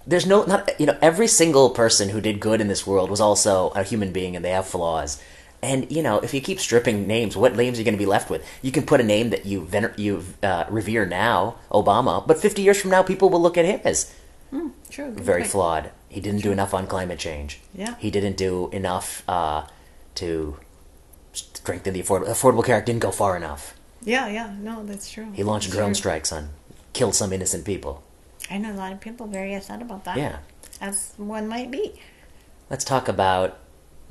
There's 0.07 0.25
no, 0.25 0.43
not, 0.43 0.79
you 0.79 0.85
know, 0.85 0.97
every 1.01 1.27
single 1.27 1.69
person 1.71 2.09
who 2.09 2.21
did 2.21 2.39
good 2.39 2.61
in 2.61 2.67
this 2.67 2.85
world 2.85 3.09
was 3.09 3.19
also 3.19 3.69
a 3.69 3.83
human 3.83 4.11
being 4.11 4.35
and 4.35 4.45
they 4.45 4.51
have 4.51 4.67
flaws. 4.67 5.21
And, 5.63 5.91
you 5.91 6.03
know, 6.03 6.19
if 6.19 6.31
you 6.33 6.41
keep 6.41 6.59
stripping 6.59 7.07
names, 7.07 7.35
what 7.35 7.55
names 7.55 7.77
are 7.77 7.81
you 7.81 7.85
going 7.85 7.95
to 7.95 7.99
be 7.99 8.05
left 8.05 8.29
with? 8.29 8.45
You 8.61 8.71
can 8.71 8.85
put 8.85 9.01
a 9.01 9.03
name 9.03 9.31
that 9.31 9.47
you, 9.47 9.61
vener- 9.61 9.97
you 9.97 10.23
uh, 10.43 10.65
revere 10.69 11.07
now, 11.07 11.55
Obama, 11.71 12.25
but 12.27 12.37
50 12.37 12.61
years 12.61 12.79
from 12.79 12.91
now, 12.91 13.01
people 13.01 13.29
will 13.29 13.41
look 13.41 13.57
at 13.57 13.65
him 13.65 13.81
as 13.83 14.13
True. 14.91 15.11
very 15.11 15.41
point. 15.41 15.51
flawed. 15.51 15.91
He 16.07 16.21
didn't 16.21 16.41
do 16.43 16.51
enough 16.51 16.73
on 16.75 16.85
climate 16.85 17.17
change. 17.17 17.61
Yeah. 17.73 17.95
He 17.97 18.11
didn't 18.11 18.37
do 18.37 18.69
enough 18.69 19.27
uh, 19.27 19.65
to 20.15 20.57
strengthen 21.33 21.93
the 21.93 22.03
Affordable, 22.03 22.27
Affordable 22.27 22.63
Care 22.63 22.75
Act. 22.77 22.85
Didn't 22.85 23.01
go 23.01 23.11
far 23.11 23.35
enough. 23.35 23.73
Yeah, 24.03 24.27
yeah. 24.27 24.53
No, 24.59 24.85
that's 24.85 25.09
true. 25.09 25.31
He 25.33 25.43
launched 25.43 25.67
That's 25.69 25.77
drone 25.77 25.89
true. 25.89 25.95
strikes 25.95 26.31
on, 26.31 26.49
killed 26.93 27.15
some 27.15 27.33
innocent 27.33 27.65
people. 27.65 28.03
I 28.49 28.57
know 28.57 28.71
a 28.71 28.75
lot 28.77 28.91
of 28.91 28.99
people 29.01 29.27
very 29.27 29.53
upset 29.55 29.81
about 29.81 30.03
that. 30.05 30.17
Yeah. 30.17 30.37
As 30.81 31.13
one 31.17 31.47
might 31.47 31.71
be. 31.71 31.99
Let's 32.69 32.83
talk 32.85 33.07
about 33.07 33.57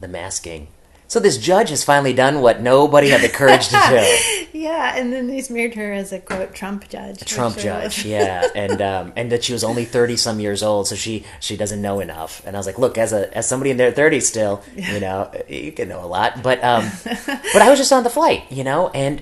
the 0.01 0.09
masking. 0.09 0.69
So 1.07 1.21
this 1.21 1.37
judge 1.39 1.69
has 1.69 1.85
finally 1.85 2.13
done 2.15 2.41
what 2.41 2.61
nobody 2.61 3.11
had 3.11 3.21
the 3.21 3.29
courage 3.29 3.69
to 3.69 3.81
do. 3.89 4.41
Yeah, 4.55 4.97
and 4.97 5.13
then 5.13 5.27
they 5.27 5.41
smeared 5.43 5.75
her 5.75 5.93
as 5.93 6.13
a 6.13 6.21
quote 6.21 6.55
Trump 6.55 6.89
judge. 6.89 7.21
A 7.21 7.25
Trump 7.25 7.59
judge, 7.59 7.99
was- 7.99 8.05
yeah, 8.07 8.47
and 8.55 8.81
um, 8.81 9.13
and 9.17 9.31
that 9.33 9.43
she 9.45 9.53
was 9.53 9.63
only 9.65 9.85
thirty 9.85 10.17
some 10.17 10.39
years 10.41 10.63
old, 10.63 10.87
so 10.87 10.95
she 10.95 11.25
she 11.41 11.57
doesn't 11.57 11.83
know 11.83 11.99
enough. 12.01 12.41
And 12.47 12.57
I 12.57 12.59
was 12.61 12.65
like, 12.67 12.79
look, 12.79 12.97
as 12.97 13.13
a 13.13 13.37
as 13.37 13.47
somebody 13.49 13.73
in 13.73 13.77
their 13.77 13.91
thirties 13.91 14.27
still, 14.29 14.63
you 14.77 15.01
know, 15.01 15.31
you 15.49 15.73
can 15.73 15.89
know 15.89 16.03
a 16.03 16.07
lot. 16.07 16.43
But 16.43 16.63
um, 16.65 16.89
but 17.05 17.63
I 17.63 17.69
was 17.69 17.79
just 17.81 17.93
on 17.93 18.05
the 18.05 18.11
flight, 18.11 18.45
you 18.51 18.63
know, 18.65 18.89
and 18.91 19.21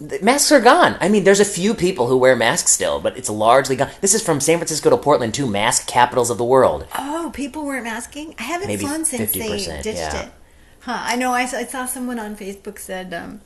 masks 0.00 0.50
are 0.50 0.60
gone. 0.60 0.96
I 1.00 1.08
mean, 1.08 1.24
there's 1.24 1.40
a 1.40 1.44
few 1.44 1.74
people 1.74 2.06
who 2.06 2.16
wear 2.16 2.34
masks 2.34 2.72
still, 2.72 3.00
but 3.00 3.16
it's 3.16 3.28
largely 3.28 3.76
gone. 3.76 3.90
This 4.00 4.14
is 4.14 4.22
from 4.22 4.40
San 4.40 4.58
Francisco 4.58 4.90
to 4.90 4.96
Portland, 4.96 5.34
two 5.34 5.46
mask 5.46 5.86
capitals 5.86 6.30
of 6.30 6.38
the 6.38 6.44
world. 6.44 6.86
Oh, 6.98 7.30
people 7.34 7.64
weren't 7.64 7.84
masking. 7.84 8.34
I 8.38 8.44
haven't 8.44 8.68
Maybe 8.68 8.84
flown 8.84 9.04
since 9.04 9.32
they 9.32 9.40
50%, 9.40 9.82
ditched 9.82 9.98
yeah. 9.98 10.22
it. 10.22 10.32
Huh? 10.80 10.98
I 10.98 11.16
know. 11.16 11.32
I 11.32 11.44
saw, 11.44 11.58
I 11.58 11.64
saw 11.64 11.86
someone 11.86 12.18
on 12.18 12.36
Facebook 12.36 12.78
said 12.78 13.12
um, 13.12 13.42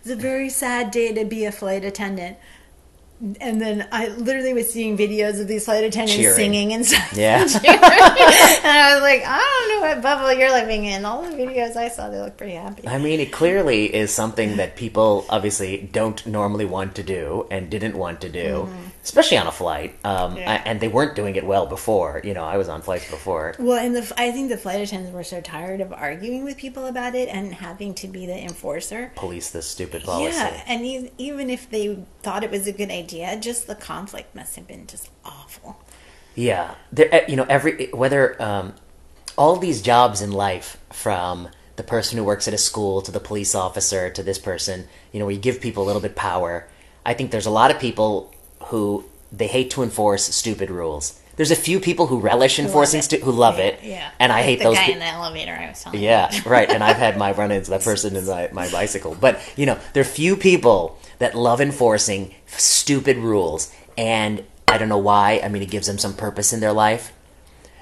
it's 0.00 0.10
a 0.10 0.16
very 0.16 0.48
sad 0.48 0.92
day 0.92 1.12
to 1.12 1.24
be 1.24 1.44
a 1.44 1.52
flight 1.52 1.84
attendant. 1.84 2.36
And 3.40 3.60
then 3.60 3.88
I 3.92 4.08
literally 4.08 4.52
was 4.52 4.70
seeing 4.70 4.98
videos 4.98 5.40
of 5.40 5.48
these 5.48 5.64
flight 5.64 5.84
attendants 5.84 6.16
Cheering. 6.16 6.36
singing 6.36 6.72
and 6.74 6.84
stuff. 6.84 7.16
Yeah. 7.16 7.40
and 7.42 7.50
I 7.64 8.92
was 8.94 9.02
like, 9.02 9.22
I 9.24 9.38
don't 9.38 9.80
know 9.80 9.88
what 9.88 10.02
bubble 10.02 10.32
you're 10.38 10.52
living 10.52 10.84
in. 10.84 11.06
All 11.06 11.22
the 11.22 11.34
videos 11.34 11.76
I 11.76 11.88
saw, 11.88 12.10
they 12.10 12.20
look 12.20 12.36
pretty 12.36 12.54
happy. 12.54 12.86
I 12.86 12.98
mean, 12.98 13.20
it 13.20 13.32
clearly 13.32 13.94
is 13.94 14.12
something 14.12 14.58
that 14.58 14.76
people 14.76 15.24
obviously 15.30 15.88
don't 15.90 16.26
normally 16.26 16.66
want 16.66 16.94
to 16.96 17.02
do 17.02 17.46
and 17.50 17.70
didn't 17.70 17.96
want 17.96 18.20
to 18.20 18.28
do, 18.28 18.66
mm-hmm. 18.68 18.88
Especially 19.08 19.38
on 19.38 19.46
a 19.46 19.52
flight. 19.52 19.96
Um. 20.04 20.36
Yeah. 20.36 20.62
a- 20.62 20.68
And 20.68 20.80
they 20.80 20.88
weren't 20.88 21.14
doing 21.16 21.36
it 21.36 21.46
well 21.46 21.66
before. 21.66 22.20
You 22.24 22.34
know, 22.34 22.44
I 22.44 22.56
was 22.56 22.68
on 22.68 22.82
flights 22.82 23.10
before. 23.10 23.54
Well, 23.58 23.78
and 23.78 23.94
the, 23.96 24.02
I 24.16 24.30
think 24.32 24.48
the 24.50 24.56
flight 24.58 24.80
attendants 24.80 25.14
were 25.14 25.24
so 25.24 25.40
tired 25.40 25.80
of 25.80 25.92
arguing 25.92 26.44
with 26.44 26.56
people 26.56 26.86
about 26.86 27.14
it 27.14 27.28
and 27.28 27.54
having 27.54 27.94
to 27.94 28.08
be 28.08 28.26
the 28.26 28.36
enforcer. 28.38 29.12
Police 29.16 29.50
this 29.50 29.66
stupid 29.66 30.02
policy. 30.04 30.36
Yeah, 30.36 30.62
and 30.66 30.84
e- 30.84 31.10
even 31.18 31.50
if 31.50 31.70
they 31.70 31.98
thought 32.22 32.44
it 32.44 32.50
was 32.50 32.66
a 32.66 32.72
good 32.72 32.90
idea, 32.90 33.36
just 33.40 33.66
the 33.66 33.74
conflict 33.74 34.34
must 34.34 34.56
have 34.56 34.66
been 34.66 34.86
just 34.86 35.10
awful. 35.24 35.76
Yeah, 36.34 36.74
there, 36.92 37.08
eh, 37.14 37.24
you 37.28 37.36
know, 37.36 37.46
every 37.48 37.86
whether 37.92 38.40
um, 38.42 38.74
all 39.38 39.56
these 39.56 39.80
jobs 39.82 40.20
in 40.20 40.32
life, 40.32 40.76
from 40.92 41.48
the 41.76 41.82
person 41.82 42.18
who 42.18 42.24
works 42.24 42.48
at 42.48 42.54
a 42.54 42.58
school 42.58 43.02
to 43.02 43.10
the 43.12 43.20
police 43.20 43.54
officer 43.54 44.08
to 44.10 44.22
this 44.22 44.38
person, 44.38 44.88
you 45.12 45.18
know, 45.18 45.26
where 45.26 45.34
you 45.34 45.40
give 45.40 45.60
people 45.60 45.82
a 45.82 45.86
little 45.86 46.00
bit 46.02 46.14
power. 46.16 46.66
I 47.04 47.14
think 47.14 47.30
there's 47.30 47.46
a 47.46 47.50
lot 47.50 47.70
of 47.70 47.78
people 47.78 48.32
who 48.66 49.04
they 49.32 49.46
hate 49.46 49.70
to 49.70 49.82
enforce 49.82 50.24
stupid 50.34 50.70
rules. 50.70 51.20
There's 51.36 51.50
a 51.50 51.56
few 51.56 51.80
people 51.80 52.06
who 52.06 52.18
relish 52.18 52.58
enforcing 52.58 53.02
stu- 53.02 53.18
who 53.18 53.30
love 53.30 53.58
yeah, 53.58 53.64
it, 53.64 53.80
Yeah, 53.82 54.10
and 54.18 54.32
I 54.32 54.36
Like 54.36 54.44
hate 54.46 54.58
the 54.60 54.64
those. 54.64 54.76
guy 54.76 54.86
pe- 54.86 54.92
in 54.92 54.98
the 55.00 55.04
elevator. 55.06 55.52
I 55.52 55.68
was 55.68 55.82
telling 55.82 55.98
you. 56.00 56.06
Yeah, 56.06 56.30
right. 56.46 56.70
And 56.70 56.82
I've 56.82 56.96
had 56.96 57.18
my 57.18 57.32
run 57.38 57.50
ins 57.52 57.68
with 57.68 57.78
that 57.80 57.84
person 57.84 58.16
in 58.16 58.24
my, 58.26 58.48
my 58.52 58.70
bicycle. 58.70 59.14
But, 59.14 59.38
you 59.54 59.66
know, 59.66 59.78
there 59.92 60.00
are 60.00 60.04
few 60.04 60.34
people 60.36 60.98
that 61.18 61.34
love 61.34 61.60
enforcing 61.60 62.34
stupid 62.46 63.18
rules. 63.18 63.70
And 63.98 64.44
I 64.66 64.78
don't 64.78 64.88
know 64.88 64.96
why. 64.98 65.40
I 65.44 65.48
mean, 65.48 65.62
it 65.62 65.70
gives 65.70 65.86
them 65.86 65.98
some 65.98 66.14
purpose 66.14 66.54
in 66.54 66.60
their 66.60 66.72
life. 66.72 67.12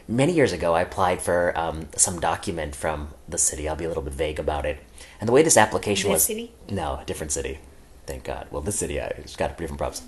Many 0.09 0.33
years 0.33 0.53
ago, 0.53 0.75
I 0.75 0.83
applied 0.83 1.23
for 1.23 1.57
um, 1.57 1.89
some 1.97 2.19
document 2.21 2.75
from 2.75 3.11
the 3.29 3.39
city. 3.39 3.69
I'll 3.69 3.77
be 3.77 3.85
a 3.85 3.89
little 3.89 4.03
bit 4.03 4.13
vague 4.15 4.41
about 4.41 4.67
it. 4.67 4.79
And 5.21 5.29
the 5.29 5.33
way 5.33 5.43
this 5.45 5.57
application 5.57 6.11
This 6.11 6.17
was. 6.17 6.25
city? 6.25 6.53
No, 6.69 6.99
a 7.01 7.05
different 7.07 7.31
city. 7.33 7.61
Thank 8.07 8.25
God. 8.25 8.49
Well, 8.51 8.63
this 8.63 8.79
city, 8.79 9.01
I 9.01 9.07
it's 9.07 9.37
got 9.37 9.53
a 9.53 9.55
different 9.55 9.79
problems. 9.79 10.03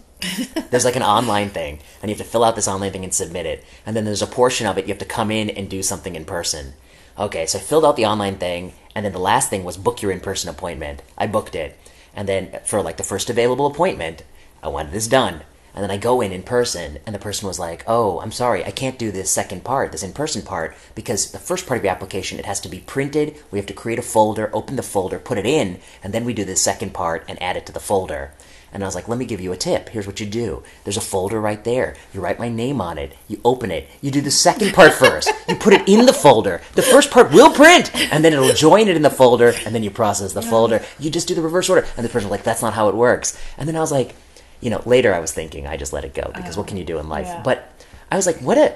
there's 0.70 0.84
like 0.84 0.96
an 0.96 1.02
online 1.02 1.50
thing, 1.50 1.80
and 2.02 2.10
you 2.10 2.16
have 2.16 2.24
to 2.24 2.30
fill 2.30 2.44
out 2.44 2.56
this 2.56 2.68
online 2.68 2.92
thing 2.92 3.04
and 3.04 3.14
submit 3.14 3.46
it. 3.46 3.64
And 3.84 3.96
then 3.96 4.04
there's 4.04 4.22
a 4.22 4.26
portion 4.26 4.66
of 4.66 4.78
it 4.78 4.84
you 4.84 4.92
have 4.92 4.98
to 4.98 5.04
come 5.04 5.30
in 5.30 5.50
and 5.50 5.68
do 5.68 5.82
something 5.82 6.14
in 6.14 6.24
person. 6.24 6.74
Okay, 7.18 7.46
so 7.46 7.58
I 7.58 7.62
filled 7.62 7.84
out 7.84 7.96
the 7.96 8.06
online 8.06 8.36
thing, 8.36 8.74
and 8.94 9.04
then 9.04 9.12
the 9.12 9.18
last 9.18 9.48
thing 9.48 9.64
was 9.64 9.76
book 9.76 10.02
your 10.02 10.12
in 10.12 10.20
person 10.20 10.50
appointment. 10.50 11.02
I 11.16 11.26
booked 11.26 11.54
it. 11.54 11.78
And 12.14 12.28
then 12.28 12.58
for 12.64 12.82
like 12.82 12.96
the 12.96 13.02
first 13.02 13.30
available 13.30 13.66
appointment, 13.66 14.22
I 14.62 14.68
wanted 14.68 14.92
this 14.92 15.06
done. 15.06 15.42
And 15.76 15.82
then 15.82 15.90
I 15.90 15.98
go 15.98 16.22
in 16.22 16.32
in 16.32 16.42
person, 16.42 16.98
and 17.04 17.14
the 17.14 17.18
person 17.18 17.46
was 17.46 17.58
like, 17.58 17.84
"Oh, 17.86 18.18
I'm 18.20 18.32
sorry, 18.32 18.64
I 18.64 18.70
can't 18.70 18.98
do 18.98 19.12
this 19.12 19.30
second 19.30 19.62
part, 19.62 19.92
this 19.92 20.02
in-person 20.02 20.40
part, 20.42 20.74
because 20.94 21.30
the 21.32 21.38
first 21.38 21.66
part 21.66 21.76
of 21.76 21.84
your 21.84 21.92
application 21.92 22.38
it 22.38 22.46
has 22.46 22.60
to 22.60 22.70
be 22.70 22.80
printed. 22.80 23.36
We 23.50 23.58
have 23.58 23.66
to 23.66 23.74
create 23.74 23.98
a 23.98 24.02
folder, 24.02 24.50
open 24.54 24.76
the 24.76 24.82
folder, 24.82 25.18
put 25.18 25.36
it 25.36 25.44
in, 25.44 25.78
and 26.02 26.14
then 26.14 26.24
we 26.24 26.32
do 26.32 26.46
the 26.46 26.56
second 26.56 26.94
part 26.94 27.24
and 27.28 27.40
add 27.42 27.58
it 27.58 27.66
to 27.66 27.72
the 27.72 27.78
folder." 27.78 28.32
And 28.72 28.82
I 28.82 28.86
was 28.86 28.94
like, 28.94 29.06
"Let 29.06 29.18
me 29.18 29.26
give 29.26 29.40
you 29.40 29.52
a 29.52 29.56
tip. 29.56 29.90
Here's 29.90 30.06
what 30.06 30.18
you 30.18 30.26
do. 30.26 30.62
There's 30.84 30.96
a 30.96 31.02
folder 31.02 31.40
right 31.40 31.62
there. 31.62 31.94
You 32.12 32.20
write 32.22 32.38
my 32.38 32.48
name 32.48 32.80
on 32.80 32.96
it. 32.96 33.12
You 33.28 33.40
open 33.44 33.70
it. 33.70 33.86
You 34.00 34.10
do 34.10 34.22
the 34.22 34.30
second 34.30 34.72
part 34.72 34.94
first. 35.04 35.30
You 35.46 35.56
put 35.56 35.74
it 35.74 35.86
in 35.86 36.06
the 36.06 36.12
folder. 36.12 36.62
The 36.74 36.82
first 36.82 37.10
part 37.10 37.32
will 37.32 37.52
print, 37.52 37.94
and 37.94 38.24
then 38.24 38.32
it'll 38.32 38.52
join 38.54 38.88
it 38.88 38.96
in 38.96 39.02
the 39.02 39.10
folder, 39.10 39.52
and 39.64 39.74
then 39.74 39.82
you 39.82 39.90
process 39.90 40.32
the 40.32 40.42
folder. 40.42 40.82
You 40.98 41.10
just 41.10 41.28
do 41.28 41.34
the 41.34 41.42
reverse 41.42 41.68
order." 41.68 41.86
And 41.98 42.04
the 42.04 42.08
person 42.08 42.30
was 42.30 42.38
like, 42.38 42.44
"That's 42.44 42.62
not 42.62 42.72
how 42.74 42.88
it 42.88 42.94
works." 42.94 43.38
And 43.58 43.68
then 43.68 43.76
I 43.76 43.80
was 43.80 43.92
like 43.92 44.14
you 44.60 44.70
know, 44.70 44.82
later 44.86 45.14
I 45.14 45.20
was 45.20 45.32
thinking 45.32 45.66
I 45.66 45.76
just 45.76 45.92
let 45.92 46.04
it 46.04 46.14
go 46.14 46.30
because 46.34 46.56
what 46.56 46.66
can 46.66 46.76
you 46.76 46.84
do 46.84 46.98
in 46.98 47.08
life? 47.08 47.26
yeah. 47.26 47.42
But 47.42 47.84
I 48.10 48.16
was 48.16 48.26
like, 48.26 48.38
what 48.38 48.58
a 48.58 48.74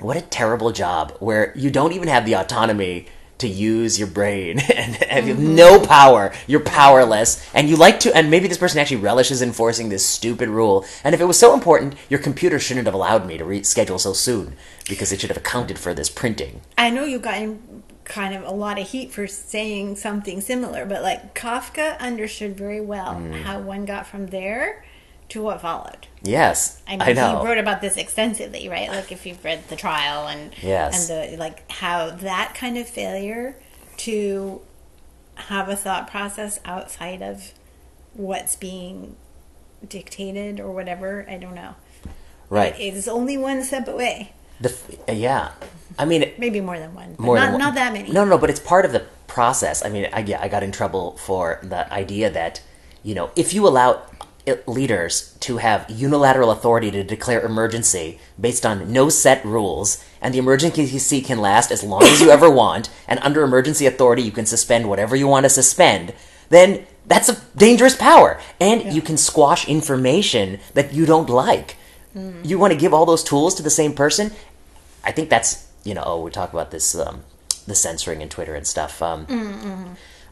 what 0.00 0.16
a 0.16 0.20
terrible 0.22 0.70
job 0.70 1.12
where 1.18 1.52
you 1.56 1.70
don't 1.70 1.92
even 1.92 2.08
have 2.08 2.24
the 2.24 2.34
autonomy 2.36 3.06
to 3.38 3.46
use 3.48 3.98
your 4.00 4.08
brain 4.08 4.58
and, 4.76 5.00
and 5.04 5.26
you 5.26 5.34
have 5.34 5.42
no 5.42 5.80
power. 5.80 6.32
You're 6.48 6.60
powerless, 6.60 7.44
and 7.54 7.68
you 7.68 7.76
like 7.76 8.00
to. 8.00 8.14
And 8.16 8.30
maybe 8.30 8.48
this 8.48 8.58
person 8.58 8.80
actually 8.80 8.96
relishes 8.98 9.42
enforcing 9.42 9.88
this 9.88 10.04
stupid 10.04 10.48
rule. 10.48 10.84
And 11.04 11.14
if 11.14 11.20
it 11.20 11.24
was 11.24 11.38
so 11.38 11.54
important, 11.54 11.94
your 12.08 12.18
computer 12.20 12.58
shouldn't 12.58 12.86
have 12.86 12.94
allowed 12.94 13.26
me 13.26 13.38
to 13.38 13.44
reschedule 13.44 14.00
so 14.00 14.12
soon 14.12 14.56
because 14.88 15.12
it 15.12 15.20
should 15.20 15.30
have 15.30 15.36
accounted 15.36 15.78
for 15.78 15.94
this 15.94 16.10
printing. 16.10 16.60
I 16.76 16.90
know 16.90 17.04
you've 17.04 17.22
gotten 17.22 17.82
kind 18.04 18.34
of 18.34 18.42
a 18.42 18.50
lot 18.50 18.78
of 18.80 18.88
heat 18.88 19.12
for 19.12 19.26
saying 19.26 19.94
something 19.96 20.40
similar, 20.40 20.84
but 20.86 21.02
like 21.02 21.34
Kafka 21.34 21.98
understood 22.00 22.56
very 22.56 22.80
well 22.80 23.14
Mm. 23.14 23.42
how 23.42 23.60
one 23.60 23.84
got 23.84 24.06
from 24.06 24.28
there 24.28 24.84
to 25.30 25.42
what 25.42 25.60
followed. 25.60 26.06
Yes, 26.22 26.82
I 26.88 26.94
I, 26.98 27.06
mean, 27.08 27.16
know. 27.16 27.40
he 27.40 27.46
wrote 27.46 27.58
about 27.58 27.80
this 27.80 27.96
extensively, 27.96 28.68
right? 28.68 28.88
Like 28.88 29.12
if 29.12 29.24
you've 29.26 29.44
read 29.44 29.68
the 29.68 29.76
trial 29.76 30.26
and 30.26 30.52
Yes. 30.62 31.08
and 31.10 31.32
the 31.32 31.36
like, 31.36 31.70
how 31.70 32.10
that 32.10 32.54
kind 32.54 32.76
of 32.78 32.88
failure 32.88 33.56
to 33.98 34.60
have 35.34 35.68
a 35.68 35.76
thought 35.76 36.10
process 36.10 36.58
outside 36.64 37.22
of 37.22 37.52
what's 38.14 38.56
being 38.56 39.16
dictated 39.86 40.60
or 40.60 40.72
whatever. 40.72 41.24
I 41.28 41.36
don't 41.36 41.54
know. 41.54 41.74
right. 42.50 42.74
It's 42.78 43.06
only 43.08 43.36
one 43.38 43.62
step 43.62 43.86
away. 43.88 44.32
The, 44.60 44.70
f- 44.70 44.90
yeah. 45.16 45.52
I 45.98 46.04
mean, 46.04 46.22
it- 46.22 46.38
Maybe 46.38 46.60
more 46.60 46.78
than 46.78 46.94
one. 46.94 47.14
More 47.18 47.36
not, 47.36 47.42
than 47.44 47.52
one. 47.52 47.60
not 47.60 47.74
that 47.74 47.92
many. 47.92 48.10
No, 48.10 48.24
no, 48.24 48.38
but 48.38 48.50
it's 48.50 48.58
part 48.60 48.84
of 48.84 48.92
the 48.92 49.06
process. 49.28 49.84
I 49.84 49.88
mean, 49.88 50.08
I, 50.12 50.20
yeah, 50.20 50.40
I 50.42 50.48
got 50.48 50.62
in 50.62 50.72
trouble 50.72 51.16
for 51.18 51.60
the 51.62 51.90
idea 51.92 52.30
that 52.30 52.60
you 53.04 53.14
know 53.14 53.30
if 53.36 53.54
you 53.54 53.66
allow 53.68 54.02
i- 54.17 54.17
leaders 54.66 55.36
to 55.40 55.58
have 55.58 55.88
unilateral 55.88 56.50
authority 56.50 56.90
to 56.90 57.02
declare 57.04 57.40
emergency 57.44 58.18
based 58.40 58.64
on 58.64 58.92
no 58.92 59.08
set 59.08 59.44
rules, 59.44 60.04
and 60.20 60.34
the 60.34 60.38
emergency 60.38 61.20
can 61.20 61.38
last 61.38 61.70
as 61.70 61.82
long 61.82 62.02
as 62.02 62.20
you 62.20 62.30
ever 62.30 62.50
want, 62.50 62.90
and 63.06 63.18
under 63.20 63.42
emergency 63.42 63.86
authority 63.86 64.22
you 64.22 64.32
can 64.32 64.46
suspend 64.46 64.88
whatever 64.88 65.16
you 65.16 65.26
want 65.26 65.44
to 65.44 65.50
suspend, 65.50 66.12
then 66.50 66.86
That's 67.08 67.28
a 67.30 67.40
dangerous 67.56 67.96
power. 67.96 68.38
And 68.60 68.92
you 68.92 69.00
can 69.00 69.16
squash 69.16 69.66
information 69.66 70.60
that 70.74 70.92
you 70.92 71.06
don't 71.06 71.30
like. 71.30 71.76
You 72.44 72.58
want 72.58 72.72
to 72.72 72.78
give 72.78 72.92
all 72.92 73.06
those 73.06 73.24
tools 73.24 73.54
to 73.56 73.62
the 73.62 73.70
same 73.70 73.94
person? 73.94 74.32
I 75.04 75.12
think 75.12 75.30
that's, 75.30 75.66
you 75.84 75.94
know, 75.94 76.02
oh, 76.04 76.22
we 76.22 76.30
talk 76.30 76.52
about 76.52 76.70
this, 76.70 76.94
um, 76.94 77.22
the 77.66 77.74
censoring 77.74 78.22
and 78.22 78.30
Twitter 78.30 78.54
and 78.54 78.66
stuff. 78.66 79.00
Um, 79.00 79.26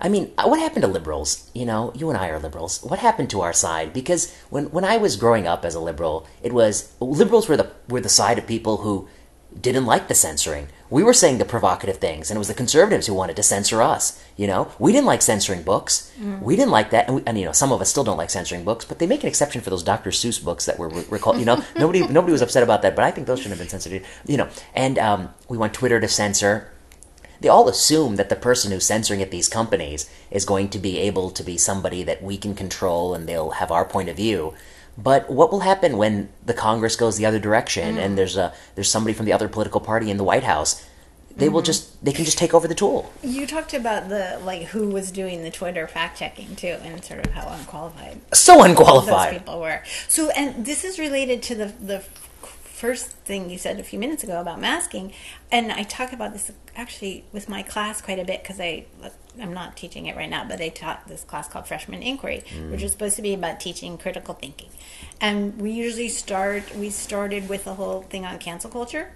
I 0.00 0.08
mean, 0.08 0.32
uh, 0.36 0.46
what 0.46 0.60
happened 0.60 0.82
to 0.82 0.88
liberals? 0.88 1.50
You 1.54 1.64
know, 1.64 1.92
you 1.94 2.08
and 2.08 2.18
I 2.18 2.28
are 2.28 2.38
liberals. 2.38 2.82
What 2.82 2.98
happened 2.98 3.30
to 3.30 3.40
our 3.40 3.52
side? 3.52 3.92
Because 3.92 4.34
when, 4.50 4.66
when 4.66 4.84
I 4.84 4.96
was 4.96 5.16
growing 5.16 5.46
up 5.46 5.64
as 5.64 5.74
a 5.74 5.80
liberal, 5.80 6.26
it 6.42 6.52
was 6.52 6.92
liberals 7.00 7.48
were 7.48 7.56
the 7.56 7.70
were 7.88 8.00
the 8.00 8.08
side 8.08 8.38
of 8.38 8.46
people 8.46 8.78
who 8.78 9.08
didn't 9.58 9.86
like 9.86 10.08
the 10.08 10.14
censoring. 10.14 10.68
We 10.90 11.02
were 11.02 11.14
saying 11.14 11.38
the 11.38 11.44
provocative 11.44 11.96
things, 11.96 12.30
and 12.30 12.36
it 12.36 12.38
was 12.38 12.48
the 12.48 12.54
conservatives 12.54 13.06
who 13.06 13.14
wanted 13.14 13.36
to 13.36 13.42
censor 13.42 13.82
us. 13.82 14.22
You 14.36 14.46
know, 14.46 14.70
we 14.78 14.92
didn't 14.92 15.06
like 15.06 15.22
censoring 15.22 15.62
books. 15.62 16.12
We 16.40 16.56
didn't 16.56 16.70
like 16.70 16.90
that, 16.90 17.06
and, 17.06 17.16
we, 17.16 17.22
and 17.26 17.38
you 17.38 17.44
know, 17.44 17.52
some 17.52 17.72
of 17.72 17.80
us 17.80 17.90
still 17.90 18.04
don't 18.04 18.18
like 18.18 18.30
censoring 18.30 18.64
books. 18.64 18.84
But 18.84 18.98
they 18.98 19.06
make 19.06 19.22
an 19.22 19.28
exception 19.28 19.62
for 19.62 19.70
those 19.70 19.82
Dr. 19.82 20.10
Seuss 20.10 20.42
books 20.42 20.66
that 20.66 20.78
were 20.78 20.88
recalled. 20.88 21.38
You 21.38 21.46
know, 21.46 21.64
nobody 21.76 22.06
nobody 22.06 22.32
was 22.32 22.42
upset 22.42 22.62
about 22.62 22.82
that, 22.82 22.94
but 22.94 23.04
I 23.04 23.10
think 23.10 23.26
those 23.26 23.38
shouldn't 23.38 23.58
have 23.58 23.66
been 23.66 23.80
censored. 23.80 24.04
You 24.26 24.36
know, 24.36 24.48
and 24.74 24.98
um, 24.98 25.34
we 25.48 25.56
want 25.56 25.74
Twitter 25.74 26.00
to 26.00 26.08
censor 26.08 26.70
they 27.40 27.48
all 27.48 27.68
assume 27.68 28.16
that 28.16 28.28
the 28.28 28.36
person 28.36 28.72
who's 28.72 28.86
censoring 28.86 29.22
at 29.22 29.30
these 29.30 29.48
companies 29.48 30.08
is 30.30 30.44
going 30.44 30.68
to 30.70 30.78
be 30.78 30.98
able 30.98 31.30
to 31.30 31.42
be 31.42 31.56
somebody 31.56 32.02
that 32.02 32.22
we 32.22 32.36
can 32.36 32.54
control 32.54 33.14
and 33.14 33.28
they'll 33.28 33.50
have 33.50 33.70
our 33.70 33.84
point 33.84 34.08
of 34.08 34.16
view. 34.16 34.54
But 34.98 35.30
what 35.30 35.52
will 35.52 35.60
happen 35.60 35.98
when 35.98 36.30
the 36.44 36.54
Congress 36.54 36.96
goes 36.96 37.16
the 37.16 37.26
other 37.26 37.38
direction 37.38 37.98
and 37.98 38.14
mm. 38.14 38.16
there's 38.16 38.36
a 38.36 38.54
there's 38.74 38.90
somebody 38.90 39.12
from 39.12 39.26
the 39.26 39.32
other 39.32 39.48
political 39.48 39.80
party 39.80 40.10
in 40.10 40.16
the 40.16 40.24
White 40.24 40.44
House? 40.44 40.84
They 41.36 41.50
will 41.50 41.60
mm-hmm. 41.60 41.66
just 41.66 42.02
they 42.02 42.12
can 42.12 42.24
just 42.24 42.38
take 42.38 42.54
over 42.54 42.66
the 42.66 42.74
tool. 42.74 43.12
You 43.22 43.46
talked 43.46 43.74
about 43.74 44.08
the 44.08 44.40
like 44.42 44.68
who 44.68 44.88
was 44.88 45.12
doing 45.12 45.42
the 45.42 45.50
Twitter 45.50 45.86
fact 45.86 46.18
checking 46.18 46.56
too, 46.56 46.78
and 46.82 47.04
sort 47.04 47.26
of 47.26 47.32
how 47.32 47.48
unqualified 47.48 48.20
So 48.32 48.54
those 48.56 48.70
unqualified. 48.70 49.32
people 49.34 49.60
were. 49.60 49.82
So, 50.08 50.30
and 50.30 50.64
this 50.64 50.82
is 50.82 50.98
related 50.98 51.42
to 51.44 51.54
the 51.54 51.66
the 51.66 52.04
first 52.76 53.08
thing 53.08 53.48
you 53.48 53.58
said 53.58 53.80
a 53.80 53.82
few 53.82 53.98
minutes 53.98 54.22
ago 54.22 54.40
about 54.40 54.60
masking, 54.60 55.12
and 55.50 55.72
I 55.72 55.82
talk 55.82 56.12
about 56.12 56.32
this 56.32 56.52
actually 56.74 57.24
with 57.32 57.48
my 57.48 57.62
class 57.62 58.02
quite 58.02 58.18
a 58.18 58.24
bit 58.24 58.42
because 58.42 58.60
I 58.60 58.86
I'm 59.40 59.52
not 59.52 59.76
teaching 59.76 60.06
it 60.06 60.16
right 60.16 60.30
now, 60.30 60.44
but 60.46 60.60
I 60.60 60.68
taught 60.68 61.08
this 61.08 61.24
class 61.24 61.48
called 61.48 61.66
Freshman 61.66 62.02
Inquiry, 62.02 62.42
which 62.70 62.82
is 62.82 62.92
supposed 62.92 63.16
to 63.16 63.22
be 63.22 63.34
about 63.34 63.60
teaching 63.60 63.98
critical 63.98 64.34
thinking, 64.34 64.70
and 65.20 65.60
we 65.60 65.70
usually 65.70 66.08
start 66.08 66.74
we 66.76 66.90
started 66.90 67.48
with 67.48 67.64
the 67.64 67.74
whole 67.74 68.02
thing 68.02 68.24
on 68.26 68.38
cancel 68.38 68.70
culture 68.70 69.10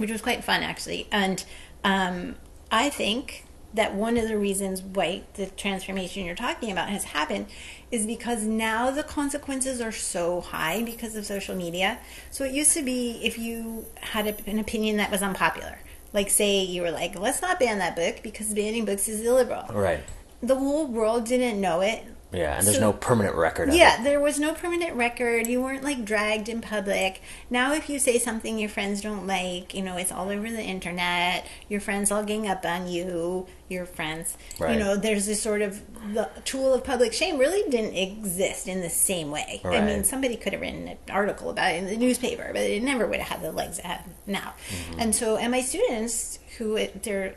which 0.00 0.10
was 0.10 0.22
quite 0.22 0.42
fun 0.42 0.62
actually. 0.62 1.06
And 1.12 1.44
um, 1.84 2.36
I 2.70 2.88
think 2.88 3.44
that 3.74 3.94
one 3.94 4.16
of 4.16 4.26
the 4.28 4.38
reasons 4.38 4.82
why 4.82 5.22
the 5.34 5.46
transformation 5.46 6.24
you're 6.24 6.34
talking 6.34 6.72
about 6.72 6.88
has 6.88 7.04
happened 7.04 7.46
is 7.90 8.06
because 8.06 8.44
now 8.44 8.90
the 8.90 9.02
consequences 9.02 9.80
are 9.80 9.92
so 9.92 10.40
high 10.40 10.82
because 10.82 11.16
of 11.16 11.26
social 11.26 11.56
media. 11.56 11.98
So 12.30 12.44
it 12.44 12.52
used 12.52 12.72
to 12.74 12.82
be 12.82 13.20
if 13.22 13.38
you 13.38 13.86
had 13.96 14.26
a, 14.26 14.48
an 14.48 14.58
opinion 14.58 14.96
that 14.98 15.10
was 15.10 15.22
unpopular, 15.22 15.80
like 16.12 16.30
say 16.30 16.60
you 16.60 16.82
were 16.82 16.90
like, 16.90 17.18
let's 17.18 17.42
not 17.42 17.58
ban 17.58 17.78
that 17.78 17.96
book 17.96 18.22
because 18.22 18.54
banning 18.54 18.84
books 18.84 19.08
is 19.08 19.20
illiberal. 19.20 19.66
Right. 19.72 20.00
The 20.42 20.56
whole 20.56 20.86
world 20.86 21.26
didn't 21.26 21.60
know 21.60 21.80
it. 21.80 22.04
Yeah, 22.32 22.58
and 22.58 22.66
there's 22.66 22.76
So- 22.76 22.82
no 22.82 22.92
permanent 22.92 23.34
record 23.34 23.70
of 23.70 23.74
Yeah, 23.74 24.00
it. 24.00 24.04
there 24.04 24.20
was 24.20 24.38
no 24.38 24.54
permanent 24.54 24.94
record. 24.94 25.46
You 25.48 25.60
weren't 25.60 25.82
like 25.82 26.04
dragged 26.04 26.48
in 26.48 26.60
public. 26.60 27.20
Now, 27.50 27.72
if 27.74 27.88
you 27.90 27.98
say 27.98 28.18
something 28.18 28.58
your 28.58 28.68
friends 28.68 29.00
don't 29.00 29.26
like, 29.26 29.74
you 29.74 29.82
know, 29.82 29.96
it's 29.96 30.12
all 30.12 30.28
over 30.28 30.48
the 30.50 30.62
internet. 30.62 31.44
Your 31.68 31.80
friends 31.80 32.12
all 32.12 32.22
gang 32.22 32.46
up 32.46 32.64
on 32.64 32.86
you. 32.88 33.46
Your 33.68 33.84
friends, 33.86 34.36
Right. 34.58 34.72
you 34.74 34.78
know, 34.78 34.96
there's 34.96 35.26
this 35.26 35.42
sort 35.42 35.62
of 35.62 35.80
the 36.14 36.28
tool 36.44 36.72
of 36.74 36.84
public 36.84 37.12
shame 37.12 37.36
really 37.38 37.68
didn't 37.70 37.94
exist 37.96 38.66
in 38.68 38.80
the 38.80 38.90
same 38.90 39.30
way. 39.30 39.60
Right. 39.64 39.80
I 39.80 39.84
mean, 39.84 40.04
somebody 40.04 40.36
could 40.36 40.52
have 40.52 40.62
written 40.62 40.88
an 40.88 40.98
article 41.10 41.50
about 41.50 41.72
it 41.74 41.78
in 41.78 41.86
the 41.86 41.96
newspaper, 41.96 42.50
but 42.52 42.62
it 42.62 42.82
never 42.82 43.06
would 43.06 43.18
have 43.20 43.28
had 43.28 43.42
the 43.42 43.52
legs 43.52 43.78
it 43.78 43.84
had 43.84 44.04
now. 44.26 44.54
Mm-hmm. 44.70 45.00
And 45.00 45.14
so, 45.14 45.36
and 45.36 45.50
my 45.50 45.60
students 45.62 46.38
who 46.58 46.76
it, 46.76 47.02
they're, 47.02 47.34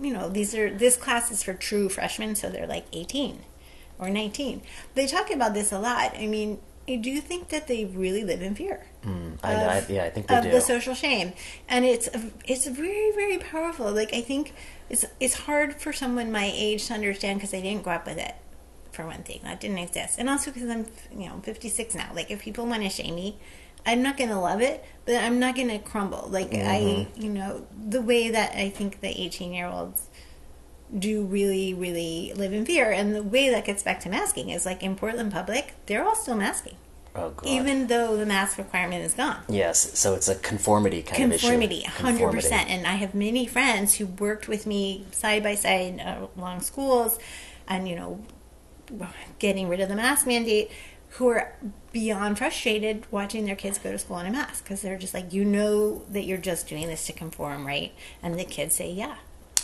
you 0.00 0.12
know, 0.12 0.28
these 0.28 0.54
are 0.54 0.70
this 0.72 0.96
class 0.96 1.30
is 1.30 1.42
for 1.42 1.54
true 1.54 1.88
freshmen, 1.88 2.34
so 2.34 2.48
they're 2.50 2.66
like 2.66 2.84
18 2.92 3.40
or 3.98 4.10
19. 4.10 4.62
They 4.94 5.06
talk 5.06 5.30
about 5.30 5.54
this 5.54 5.72
a 5.72 5.78
lot. 5.78 6.14
I 6.16 6.26
mean, 6.26 6.58
I 6.88 6.96
do 6.96 7.20
think 7.20 7.48
that 7.50 7.66
they 7.66 7.84
really 7.84 8.24
live 8.24 8.40
in 8.42 8.54
fear 8.54 8.86
I, 9.42 9.54
I, 9.54 9.84
yeah, 9.88 10.04
I 10.04 10.10
think 10.10 10.26
they 10.26 10.36
of 10.36 10.44
do. 10.44 10.50
the 10.50 10.60
social 10.60 10.94
shame, 10.94 11.32
and 11.68 11.84
it's 11.84 12.08
it's 12.44 12.66
very 12.66 13.10
very 13.12 13.38
powerful. 13.38 13.92
Like 13.92 14.12
I 14.12 14.20
think 14.20 14.52
it's 14.90 15.04
it's 15.20 15.34
hard 15.34 15.80
for 15.80 15.92
someone 15.92 16.32
my 16.32 16.50
age 16.54 16.86
to 16.86 16.94
understand 16.94 17.38
because 17.38 17.54
I 17.54 17.60
didn't 17.60 17.84
grow 17.84 17.94
up 17.94 18.06
with 18.06 18.18
it. 18.18 18.34
For 18.92 19.06
one 19.06 19.22
thing, 19.22 19.40
that 19.44 19.60
didn't 19.60 19.78
exist, 19.78 20.18
and 20.18 20.28
also 20.28 20.50
because 20.50 20.68
I'm 20.68 20.86
you 21.12 21.28
know 21.28 21.40
56 21.42 21.94
now. 21.94 22.10
Like 22.14 22.30
if 22.30 22.40
people 22.42 22.66
want 22.66 22.82
to 22.82 22.88
shame 22.90 23.14
me. 23.14 23.38
I'm 23.86 24.02
not 24.02 24.16
gonna 24.18 24.40
love 24.40 24.60
it, 24.60 24.84
but 25.06 25.14
I'm 25.14 25.38
not 25.38 25.54
gonna 25.56 25.78
crumble. 25.78 26.26
Like 26.28 26.52
I, 26.52 27.06
Mm-hmm. 27.08 27.22
you 27.22 27.30
know, 27.30 27.66
the 27.88 28.02
way 28.02 28.28
that 28.30 28.54
I 28.56 28.68
think 28.70 29.00
the 29.00 29.08
18 29.08 29.54
year 29.54 29.66
olds 29.66 30.07
do 30.96 31.24
really, 31.24 31.74
really 31.74 32.32
live 32.34 32.52
in 32.52 32.64
fear. 32.64 32.90
And 32.90 33.14
the 33.14 33.22
way 33.22 33.48
that 33.50 33.64
gets 33.64 33.82
back 33.82 34.00
to 34.00 34.08
masking 34.08 34.50
is 34.50 34.64
like 34.64 34.82
in 34.82 34.96
Portland 34.96 35.32
Public, 35.32 35.74
they're 35.86 36.04
all 36.04 36.16
still 36.16 36.34
masking, 36.36 36.76
oh, 37.14 37.30
God. 37.30 37.46
even 37.46 37.88
though 37.88 38.16
the 38.16 38.26
mask 38.26 38.58
requirement 38.58 39.04
is 39.04 39.14
gone. 39.14 39.38
yes, 39.48 39.98
so 39.98 40.14
it's 40.14 40.28
a 40.28 40.34
conformity 40.36 41.02
kind 41.02 41.30
Conformity, 41.30 41.84
of 41.84 41.92
issue. 41.92 42.02
100%. 42.02 42.06
Conformity. 42.06 42.48
And 42.54 42.86
I 42.86 42.92
have 42.94 43.14
many 43.14 43.46
friends 43.46 43.96
who 43.96 44.06
worked 44.06 44.48
with 44.48 44.66
me 44.66 45.06
side 45.12 45.42
by 45.42 45.54
side 45.54 46.00
uh, 46.00 46.26
along 46.36 46.60
schools 46.62 47.18
and, 47.66 47.88
you 47.88 47.96
know, 47.96 48.20
getting 49.38 49.68
rid 49.68 49.80
of 49.80 49.88
the 49.88 49.96
mask 49.96 50.26
mandate 50.26 50.70
who 51.12 51.28
are 51.28 51.54
beyond 51.92 52.38
frustrated 52.38 53.04
watching 53.10 53.44
their 53.46 53.56
kids 53.56 53.78
go 53.78 53.90
to 53.90 53.98
school 53.98 54.18
in 54.18 54.26
a 54.26 54.30
mask 54.30 54.64
because 54.64 54.82
they're 54.82 54.98
just 54.98 55.14
like, 55.14 55.32
you 55.32 55.44
know, 55.44 56.02
that 56.10 56.24
you're 56.24 56.38
just 56.38 56.68
doing 56.68 56.86
this 56.86 57.06
to 57.06 57.12
conform, 57.12 57.66
right? 57.66 57.92
And 58.22 58.38
the 58.38 58.44
kids 58.44 58.74
say, 58.74 58.90
yeah. 58.90 59.16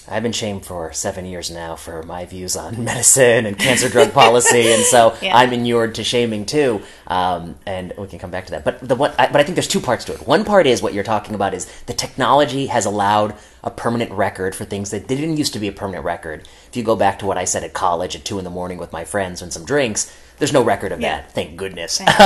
I've 0.07 0.23
been 0.23 0.33
shamed 0.33 0.67
for 0.67 0.93
seven 0.93 1.25
years 1.25 1.51
now 1.51 1.77
for 1.77 2.03
my 2.03 2.27
views 2.27 2.57
on 2.57 2.85
medicine 2.91 3.47
and 3.47 3.59
cancer 3.59 3.89
drug 3.89 4.13
policy, 4.13 4.73
and 4.73 4.83
so 4.85 5.17
Yeah. 5.23 5.37
I'm 5.37 5.53
inured 5.53 5.95
to 5.97 6.05
shaming 6.05 6.45
too. 6.45 6.83
Um, 7.07 7.57
and 7.67 7.93
we 7.97 8.07
can 8.07 8.19
come 8.19 8.31
back 8.31 8.45
to 8.47 8.51
that. 8.53 8.65
But 8.65 8.87
the 8.87 8.95
what? 8.95 9.19
I, 9.19 9.27
but 9.29 9.41
I 9.41 9.45
think 9.45 9.55
there's 9.57 9.69
two 9.69 9.81
parts 9.81 10.05
to 10.07 10.15
it. 10.15 10.27
One 10.27 10.45
part 10.45 10.67
is 10.67 10.83
what 10.83 10.93
you're 10.95 11.05
talking 11.05 11.35
about 11.35 11.55
is 11.55 11.65
the 11.87 11.95
technology 11.95 12.67
has 12.67 12.85
allowed 12.85 13.35
a 13.63 13.71
permanent 13.71 14.11
record 14.13 14.55
for 14.55 14.65
things 14.65 14.91
that 14.91 15.09
didn't 15.09 15.37
used 15.39 15.55
to 15.55 15.59
be 15.59 15.69
a 15.69 15.73
permanent 15.73 16.05
record. 16.05 16.47
If 16.69 16.77
you 16.77 16.83
go 16.83 16.97
back 16.97 17.19
to 17.21 17.27
what 17.27 17.39
I 17.39 17.45
said 17.45 17.65
at 17.65 17.73
college 17.73 18.15
at 18.15 18.25
two 18.25 18.39
in 18.39 18.45
the 18.45 18.51
morning 18.51 18.79
with 18.79 18.93
my 18.93 19.05
friends 19.05 19.41
and 19.41 19.53
some 19.53 19.65
drinks, 19.65 20.15
there's 20.39 20.53
no 20.53 20.63
record 20.65 20.93
of 20.93 21.01
Yeah. 21.01 21.21
that. 21.23 21.33
Thank 21.33 21.57
goodness. 21.57 22.01
Right? 22.01 22.09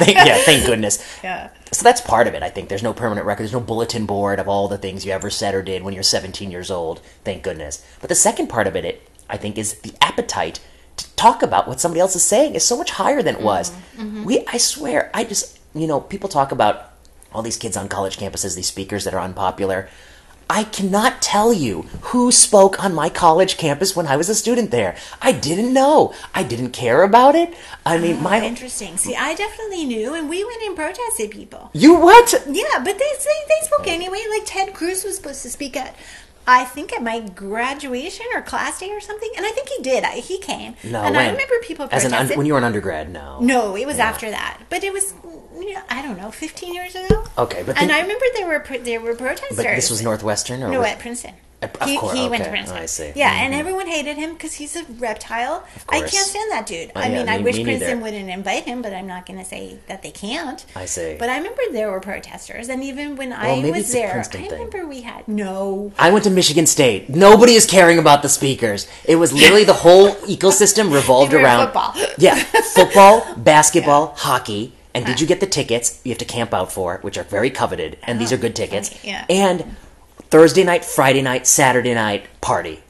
Thank- 0.00 0.16
yeah, 0.16 0.38
thank 0.38 0.66
goodness. 0.66 0.98
yeah. 1.22 1.50
So 1.72 1.82
that's 1.84 2.00
part 2.00 2.26
of 2.26 2.34
it. 2.34 2.42
I 2.42 2.50
think 2.50 2.68
there's 2.68 2.82
no 2.82 2.92
permanent 2.92 3.26
record. 3.26 3.42
There's 3.44 3.52
no 3.52 3.60
bulletin 3.60 4.06
board 4.06 4.38
of 4.40 4.48
all 4.48 4.68
the 4.68 4.78
things 4.78 5.04
you 5.04 5.12
ever 5.12 5.30
said 5.30 5.54
or 5.54 5.62
did 5.62 5.82
when 5.82 5.94
you're 5.94 6.02
17 6.02 6.50
years 6.50 6.70
old. 6.70 7.00
Thank 7.24 7.42
goodness. 7.42 7.84
But 8.00 8.08
the 8.08 8.14
second 8.14 8.48
part 8.48 8.66
of 8.66 8.74
it, 8.76 8.84
it 8.84 9.08
I 9.28 9.36
think, 9.36 9.58
is 9.58 9.74
the 9.80 9.92
appetite 10.00 10.60
to 10.96 11.14
talk 11.14 11.42
about 11.42 11.68
what 11.68 11.80
somebody 11.80 12.00
else 12.00 12.16
is 12.16 12.24
saying 12.24 12.54
is 12.54 12.64
so 12.64 12.76
much 12.76 12.92
higher 12.92 13.22
than 13.22 13.36
it 13.36 13.42
was. 13.42 13.70
Mm-hmm, 13.70 14.02
mm-hmm. 14.02 14.24
We, 14.24 14.44
I 14.46 14.56
swear, 14.56 15.10
I 15.14 15.24
just, 15.24 15.58
you 15.74 15.86
know, 15.86 16.00
people 16.00 16.28
talk 16.28 16.50
about 16.50 16.92
all 17.32 17.42
these 17.42 17.58
kids 17.58 17.76
on 17.76 17.88
college 17.88 18.16
campuses, 18.16 18.56
these 18.56 18.66
speakers 18.66 19.04
that 19.04 19.14
are 19.14 19.20
unpopular. 19.20 19.88
I 20.50 20.64
cannot 20.64 21.20
tell 21.20 21.52
you 21.52 21.82
who 22.00 22.32
spoke 22.32 22.82
on 22.82 22.94
my 22.94 23.10
college 23.10 23.58
campus 23.58 23.94
when 23.94 24.06
I 24.06 24.16
was 24.16 24.30
a 24.30 24.34
student 24.34 24.70
there. 24.70 24.96
I 25.20 25.32
didn't 25.32 25.74
know. 25.74 26.14
I 26.34 26.42
didn't 26.42 26.70
care 26.70 27.02
about 27.02 27.34
it. 27.34 27.54
I 27.84 27.98
mean, 27.98 28.16
ah, 28.18 28.22
my 28.22 28.44
Interesting. 28.44 28.96
See, 28.96 29.14
I 29.14 29.34
definitely 29.34 29.84
knew, 29.84 30.14
and 30.14 30.28
we 30.28 30.44
went 30.44 30.62
and 30.62 30.74
protested 30.74 31.30
people. 31.30 31.70
you 31.74 31.94
what? 31.96 32.32
Yeah, 32.48 32.78
but 32.78 32.98
they 32.98 33.12
they, 33.18 33.40
they 33.48 33.66
spoke 33.66 33.86
anyway. 33.86 34.22
Like 34.30 34.46
Ted 34.46 34.72
Cruz 34.74 35.04
was 35.04 35.16
supposed 35.16 35.42
to 35.42 35.50
speak 35.50 35.76
at, 35.76 35.94
I 36.50 36.64
think 36.64 36.92
at 36.94 37.02
my 37.02 37.20
graduation 37.20 38.24
or 38.34 38.40
class 38.42 38.80
day 38.80 38.90
or 38.90 39.00
something, 39.00 39.30
and 39.36 39.44
I 39.44 39.50
think 39.50 39.68
he 39.68 39.82
did. 39.82 40.02
I, 40.02 40.12
he 40.20 40.38
came. 40.38 40.74
No, 40.82 41.02
and 41.02 41.14
when? 41.14 41.26
I 41.26 41.30
remember 41.30 41.54
people 41.62 41.86
As 41.92 42.04
an 42.06 42.14
un- 42.14 42.28
when 42.38 42.46
you 42.46 42.54
were 42.54 42.58
an 42.58 42.64
undergrad, 42.64 43.10
no. 43.12 43.38
no, 43.40 43.76
it 43.76 43.86
was 43.86 43.98
Yeah. 43.98 44.08
after 44.08 44.30
that, 44.30 44.62
but 44.70 44.82
it 44.82 44.92
was 44.92 45.12
you 45.58 45.74
know, 45.74 45.82
I 45.90 46.00
don't 46.02 46.16
know, 46.16 46.30
fifteen 46.30 46.72
years 46.74 46.94
ago. 46.94 47.24
Okay, 47.36 47.62
but 47.66 47.76
and 47.80 47.92
I 47.92 48.00
remember 48.00 48.24
there 48.34 48.46
were 48.46 48.64
there 48.78 49.00
were 49.00 49.14
protesters. 49.14 49.56
But 49.56 49.64
this 49.76 49.90
was 49.90 50.02
Northwestern, 50.02 50.62
or 50.62 50.70
No, 50.70 50.78
was- 50.80 50.88
at 50.88 50.98
Princeton. 51.00 51.34
He, 51.84 51.96
course, 51.98 52.12
he 52.16 52.28
went 52.28 52.44
to 52.44 52.48
okay. 52.48 52.50
Princeton. 52.50 52.78
Oh, 52.78 52.82
I 52.82 52.86
see. 52.86 53.12
Yeah, 53.16 53.32
and 53.32 53.52
Mhm. 53.52 53.58
everyone 53.58 53.88
hated 53.88 54.16
him 54.16 54.34
because 54.34 54.54
he's 54.54 54.76
a 54.76 54.84
reptile. 54.98 55.64
I 55.88 55.98
can't 56.00 56.12
stand 56.12 56.52
that 56.52 56.66
dude. 56.66 56.92
Oh, 56.94 57.00
I 57.00 57.08
yeah, 57.08 57.18
mean, 57.18 57.28
I 57.28 57.38
me- 57.38 57.44
wish 57.44 57.56
me. 57.56 57.64
Princeton 57.64 58.00
wouldn't 58.00 58.30
invite 58.30 58.62
him, 58.64 58.80
but 58.80 58.92
I'm 58.92 59.08
not 59.08 59.26
going 59.26 59.40
to 59.40 59.44
say 59.44 59.78
that 59.88 60.02
they 60.02 60.12
can't. 60.12 60.64
I 60.76 60.84
see. 60.84 61.16
But 61.18 61.30
I 61.30 61.36
remember 61.36 61.60
there 61.72 61.90
were 61.90 61.98
protesters, 61.98 62.68
and 62.68 62.84
even 62.84 63.16
when 63.16 63.30
Well, 63.30 63.40
I 63.40 63.70
was 63.70 63.90
there, 63.90 64.24
I 64.34 64.46
remember 64.52 64.86
we 64.86 65.00
had 65.00 65.26
no. 65.26 65.90
I 65.98 66.10
went 66.10 66.22
to 66.24 66.30
Michigan 66.30 66.66
State. 66.66 67.08
Nobody 67.10 67.54
is 67.54 67.66
caring 67.66 67.98
about 67.98 68.22
the 68.22 68.28
speakers. 68.28 68.86
It 69.04 69.16
was 69.16 69.32
literally 69.32 69.64
the 69.64 69.72
whole 69.82 70.10
ecosystem 70.36 70.92
revolved 70.92 71.34
around 71.34 71.64
football. 71.66 71.94
Yeah, 72.18 72.36
football, 72.36 73.26
basketball, 73.36 74.14
hockey. 74.16 74.74
And 74.94 75.04
did 75.06 75.20
you 75.20 75.26
get 75.26 75.40
the 75.40 75.46
tickets 75.46 76.00
you 76.04 76.10
have 76.10 76.18
to 76.18 76.24
camp 76.24 76.52
out 76.54 76.72
for, 76.72 76.98
which 77.02 77.18
are 77.18 77.22
very 77.24 77.50
coveted, 77.50 77.98
and 78.04 78.20
these 78.20 78.32
are 78.32 78.36
good 78.36 78.56
tickets. 78.56 78.90
right, 78.90 79.00
yeah. 79.04 79.24
And 79.28 79.76
Thursday 80.30 80.64
night, 80.64 80.84
Friday 80.84 81.22
night, 81.22 81.46
Saturday 81.46 81.94
night 81.94 82.26
party. 82.40 82.80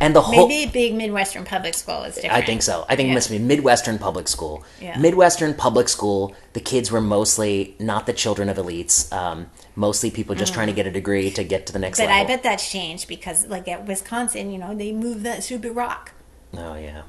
And 0.00 0.16
the 0.16 0.22
whole 0.22 0.48
Maybe 0.48 0.70
big 0.70 0.94
Midwestern 0.94 1.44
public 1.44 1.74
school 1.74 2.04
is 2.04 2.14
different. 2.14 2.34
I 2.34 2.40
think 2.40 2.62
so. 2.62 2.86
I 2.88 2.96
think 2.96 3.08
Yeah. 3.08 3.12
it 3.12 3.14
must 3.16 3.30
be 3.30 3.38
Midwestern 3.38 3.98
public 3.98 4.26
school. 4.26 4.64
Yeah. 4.80 4.96
Midwestern 4.96 5.52
public 5.52 5.90
school, 5.90 6.34
the 6.54 6.60
kids 6.60 6.90
were 6.90 7.00
mostly 7.02 7.74
not 7.78 8.06
the 8.06 8.14
children 8.14 8.48
of 8.48 8.56
elites, 8.56 9.12
um, 9.12 9.50
mostly 9.74 10.10
people 10.10 10.34
just 10.34 10.54
trying 10.54 10.68
to 10.68 10.72
get 10.72 10.86
a 10.86 10.90
degree 10.90 11.30
to 11.32 11.44
get 11.44 11.66
to 11.66 11.74
the 11.74 11.78
next 11.78 11.98
Mm. 11.98 12.04
But 12.04 12.08
level. 12.10 12.24
I 12.24 12.26
bet 12.36 12.42
that's 12.42 12.70
changed 12.70 13.06
because, 13.06 13.46
like 13.48 13.68
at 13.68 13.84
Wisconsin, 13.86 14.50
you 14.50 14.56
know, 14.58 14.74
they 14.74 14.92
moved 14.92 15.24
that 15.24 15.42
stupid 15.44 15.72
rock. 15.72 16.12
Oh, 16.56 16.76
yeah. 16.76 17.02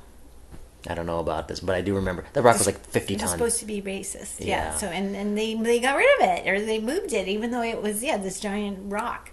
I 0.90 0.94
don't 0.94 1.06
know 1.06 1.20
about 1.20 1.48
this, 1.48 1.62
but 1.62 1.74
I 1.76 1.82
do 1.82 1.94
remember 1.96 2.26
the 2.34 2.42
rock 2.42 2.58
was 2.58 2.66
like 2.66 2.84
50 2.90 3.14
It 3.14 3.18
was 3.22 3.30
tons. 3.30 3.32
supposed 3.32 3.60
to 3.60 3.66
be 3.66 3.82
racist. 3.82 4.40
Yeah. 4.40 4.46
Yeah. 4.72 4.76
So 4.76 4.88
and 4.88 5.16
and 5.16 5.38
they 5.38 5.54
they 5.54 5.80
got 5.80 5.96
rid 5.96 6.08
of 6.22 6.28
it 6.38 6.48
or 6.48 6.60
they 6.60 6.80
moved 6.80 7.14
it, 7.14 7.28
even 7.28 7.52
though 7.52 7.62
it 7.64 7.82
was 7.82 8.04
yeah 8.04 8.18
this 8.18 8.40
giant 8.40 8.80
rock. 8.92 9.32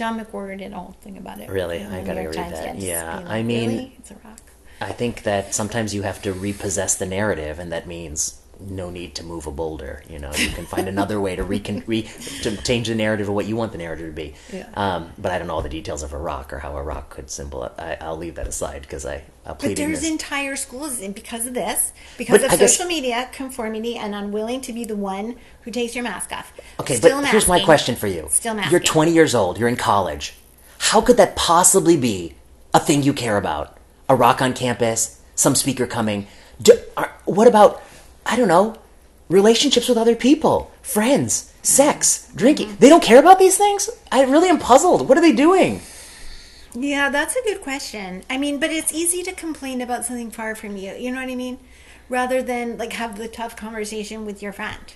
John 0.00 0.18
McWhorter 0.18 0.56
did 0.56 0.72
a 0.72 0.76
whole 0.76 0.96
thing 1.02 1.18
about 1.18 1.40
it. 1.40 1.50
Really? 1.50 1.84
I 1.84 2.02
gotta 2.02 2.22
read 2.22 2.32
Times, 2.32 2.52
that. 2.52 2.78
Yeah, 2.78 3.18
being 3.18 3.28
I 3.28 3.42
mean- 3.42 3.68
really? 3.68 3.96
it's 3.98 4.10
a 4.10 4.14
rock. 4.24 4.40
I 4.80 4.92
think 4.92 5.24
that 5.24 5.52
sometimes 5.54 5.92
you 5.94 6.00
have 6.00 6.22
to 6.22 6.32
repossess 6.32 6.94
the 6.94 7.04
narrative, 7.04 7.58
and 7.58 7.70
that 7.70 7.86
means 7.86 8.39
no 8.68 8.90
need 8.90 9.14
to 9.16 9.24
move 9.24 9.46
a 9.46 9.50
boulder. 9.50 10.02
You 10.08 10.18
know, 10.18 10.30
you 10.34 10.48
can 10.50 10.66
find 10.66 10.88
another 10.88 11.20
way 11.20 11.34
to 11.36 11.42
recon- 11.42 11.82
re 11.86 12.02
to 12.42 12.56
change 12.62 12.88
the 12.88 12.94
narrative 12.94 13.28
of 13.28 13.34
what 13.34 13.46
you 13.46 13.56
want 13.56 13.72
the 13.72 13.78
narrative 13.78 14.06
to 14.06 14.12
be. 14.12 14.34
Yeah. 14.52 14.68
Um, 14.74 15.12
but 15.18 15.32
I 15.32 15.38
don't 15.38 15.46
know 15.48 15.54
all 15.54 15.62
the 15.62 15.68
details 15.68 16.02
of 16.02 16.12
a 16.12 16.18
rock 16.18 16.52
or 16.52 16.58
how 16.58 16.76
a 16.76 16.82
rock 16.82 17.10
could 17.10 17.30
symbolize. 17.30 17.72
I, 17.78 17.96
I'll 18.00 18.16
leave 18.16 18.34
that 18.34 18.46
aside 18.46 18.82
because 18.82 19.06
I 19.06 19.22
I'll 19.46 19.54
plead 19.54 19.70
But 19.70 19.76
there's 19.78 20.02
ignorance. 20.02 20.04
entire 20.22 20.56
schools, 20.56 21.00
because 21.00 21.46
of 21.46 21.54
this, 21.54 21.92
because 22.18 22.38
But 22.38 22.46
of 22.46 22.52
I 22.52 22.56
guess- 22.56 22.72
social 22.76 22.86
media 22.88 23.28
conformity 23.32 23.96
and 23.96 24.14
unwilling 24.14 24.60
to 24.62 24.72
be 24.72 24.84
the 24.84 24.96
one 24.96 25.36
who 25.62 25.70
takes 25.70 25.94
your 25.94 26.04
mask 26.04 26.32
off. 26.32 26.52
Okay, 26.78 26.96
Still 26.96 27.20
but 27.20 27.28
here's 27.30 27.48
my 27.48 27.60
question 27.64 27.96
for 27.96 28.06
you. 28.06 28.26
Still 28.30 28.54
masking. 28.54 28.70
You're 28.72 28.80
20 28.80 29.12
years 29.12 29.34
old. 29.34 29.58
You're 29.58 29.68
in 29.68 29.76
college. 29.76 30.34
How 30.78 31.00
could 31.00 31.16
that 31.18 31.36
possibly 31.36 31.96
be 31.96 32.34
a 32.74 32.80
thing 32.80 33.02
you 33.02 33.12
care 33.12 33.36
about? 33.36 33.76
A 34.08 34.14
rock 34.16 34.42
on 34.42 34.54
campus, 34.54 35.20
some 35.34 35.54
speaker 35.54 35.86
coming. 35.86 36.26
Do, 36.60 36.72
are, 36.96 37.12
what 37.24 37.46
about, 37.46 37.82
I 38.30 38.36
don't 38.36 38.46
know, 38.46 38.76
relationships 39.28 39.88
with 39.88 39.98
other 39.98 40.14
people, 40.14 40.70
friends, 40.82 41.52
sex, 41.62 42.30
drinking? 42.36 42.68
Mm-hmm. 42.68 42.78
They 42.78 42.88
don't 42.88 43.02
care 43.02 43.18
about 43.18 43.40
these 43.40 43.56
things? 43.56 43.90
I 44.12 44.22
really 44.22 44.48
am 44.48 44.60
puzzled. 44.60 45.08
What 45.08 45.18
are 45.18 45.20
they 45.20 45.32
doing? 45.32 45.80
Yeah, 46.72 47.10
that's 47.10 47.34
a 47.34 47.42
good 47.42 47.60
question. 47.60 48.22
I 48.30 48.38
mean, 48.38 48.60
but 48.60 48.70
it's 48.70 48.92
easy 48.92 49.24
to 49.24 49.32
complain 49.32 49.80
about 49.80 50.04
something 50.04 50.30
far 50.30 50.54
from 50.54 50.76
you. 50.76 50.92
You 50.92 51.10
know 51.10 51.20
what 51.20 51.28
I 51.28 51.34
mean? 51.34 51.58
Rather 52.08 52.40
than 52.40 52.78
like 52.78 52.92
have 52.92 53.18
the 53.18 53.26
tough 53.26 53.56
conversation 53.56 54.24
with 54.24 54.40
your 54.40 54.52
friend. 54.52 54.94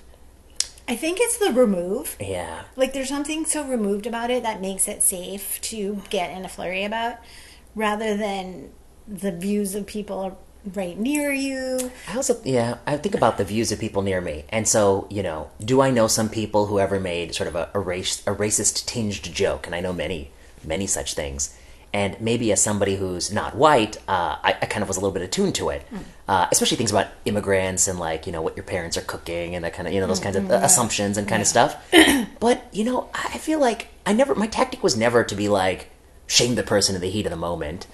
I 0.87 0.94
think 0.94 1.18
it's 1.20 1.38
the 1.38 1.53
remove. 1.53 2.16
Yeah. 2.20 2.64
Like 2.77 2.92
there's 2.92 3.09
something 3.09 3.47
so 3.47 3.64
removed 3.64 4.07
about 4.07 4.31
it 4.31 4.44
that 4.44 4.61
makes 4.61 4.87
it 4.87 5.03
safe 5.03 5.61
to 5.62 6.03
get 6.09 6.31
in 6.31 6.44
a 6.44 6.49
flurry 6.49 6.85
about 6.85 7.16
rather 7.75 8.16
than 8.16 8.70
the 9.09 9.33
views 9.33 9.75
of 9.75 9.88
people 9.88 10.38
right 10.72 10.98
near 10.98 11.33
you. 11.33 11.90
I 12.09 12.16
also, 12.16 12.40
yeah, 12.44 12.79
I 12.87 12.96
think 12.96 13.14
about 13.14 13.38
the 13.38 13.44
views 13.44 13.72
of 13.72 13.79
people 13.79 14.03
near 14.03 14.20
me. 14.20 14.44
And 14.48 14.66
so, 14.66 15.07
you 15.11 15.22
know, 15.22 15.50
do 15.61 15.81
I 15.81 15.90
know 15.90 16.07
some 16.07 16.29
people 16.29 16.66
who 16.66 16.79
ever 16.79 16.98
made 16.98 17.35
sort 17.35 17.48
of 17.48 17.57
a, 17.57 17.70
a, 17.74 17.81
race, 17.81 18.27
a 18.27 18.35
racist 18.35 18.87
tinged 18.87 19.22
joke? 19.35 19.66
And 19.66 19.74
I 19.74 19.81
know 19.81 19.92
many, 19.92 20.31
many 20.64 20.87
such 20.87 21.14
things. 21.14 21.57
And 21.92 22.20
maybe 22.20 22.50
as 22.50 22.61
somebody 22.61 22.96
who's 22.96 23.33
not 23.33 23.55
white, 23.55 23.98
uh, 24.09 24.37
I, 24.42 24.57
I 24.61 24.66
kind 24.66 24.83
of 24.83 24.88
was 24.88 24.96
a 24.96 25.00
little 25.00 25.12
bit 25.12 25.22
attuned 25.22 25.55
to 25.57 25.68
it, 25.68 25.87
uh, 26.27 26.48
especially 26.50 26.77
things 26.77 26.90
about 26.90 27.07
immigrants 27.24 27.87
and 27.87 28.00
like 28.00 28.27
you 28.27 28.33
know 28.33 28.42
what 28.42 28.57
your 28.57 28.64
parents 28.64 28.96
are 28.96 29.03
cooking 29.03 29.55
and 29.55 29.64
that 29.64 29.74
kind 29.74 29.87
of 29.87 29.94
you 29.94 30.00
know 30.00 30.09
those 30.09 30.18
kinds 30.18 30.35
of 30.35 30.50
uh, 30.50 30.55
assumptions 30.55 31.16
and 31.16 31.29
kind 31.29 31.40
of 31.40 31.46
stuff. 31.46 31.77
but 32.40 32.66
you 32.72 32.83
know, 32.83 33.11
I 33.14 33.38
feel 33.38 33.61
like 33.61 33.90
I 34.05 34.12
never 34.12 34.35
my 34.35 34.48
tactic 34.48 34.83
was 34.83 34.96
never 34.96 35.22
to 35.22 35.37
be 35.37 35.48
like 35.48 35.88
shame 36.26 36.54
the 36.54 36.62
person 36.62 36.94
in 36.94 37.00
the 37.00 37.10
heat 37.10 37.26
of 37.26 37.30
the 37.30 37.37
moment. 37.37 37.87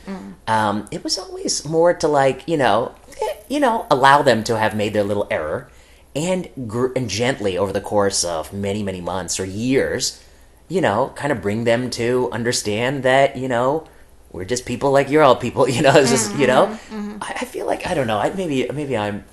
Um, 0.46 0.86
it 0.90 1.02
was 1.04 1.18
always 1.18 1.64
more 1.64 1.92
to 1.94 2.08
like 2.08 2.46
you 2.48 2.56
know 2.56 2.94
eh, 3.20 3.34
you 3.48 3.60
know 3.60 3.86
allow 3.90 4.22
them 4.22 4.44
to 4.44 4.58
have 4.58 4.74
made 4.76 4.92
their 4.92 5.04
little 5.04 5.26
error 5.30 5.68
and 6.14 6.48
gr- 6.66 6.92
and 6.96 7.08
gently 7.08 7.56
over 7.58 7.72
the 7.72 7.80
course 7.80 8.24
of 8.24 8.52
many 8.52 8.82
many 8.82 9.00
months 9.00 9.38
or 9.38 9.44
years 9.44 10.22
you 10.70 10.80
know, 10.80 11.12
kind 11.16 11.32
of 11.32 11.42
bring 11.42 11.64
them 11.64 11.90
to 11.90 12.30
understand 12.30 13.02
that, 13.02 13.36
you 13.36 13.48
know, 13.48 13.86
we're 14.30 14.44
just 14.44 14.64
people 14.64 14.92
like 14.92 15.10
you're 15.10 15.22
all 15.22 15.34
people, 15.34 15.68
you 15.76 15.82
know, 15.82 15.92
it's 15.96 16.10
just, 16.10 16.34
you 16.36 16.46
know, 16.46 16.78
I, 17.20 17.38
I 17.40 17.44
feel 17.44 17.66
like, 17.66 17.86
I 17.88 17.94
don't 17.94 18.06
know, 18.06 18.18
I, 18.18 18.32
maybe, 18.32 18.70
maybe 18.72 18.96
I'm, 18.96 19.24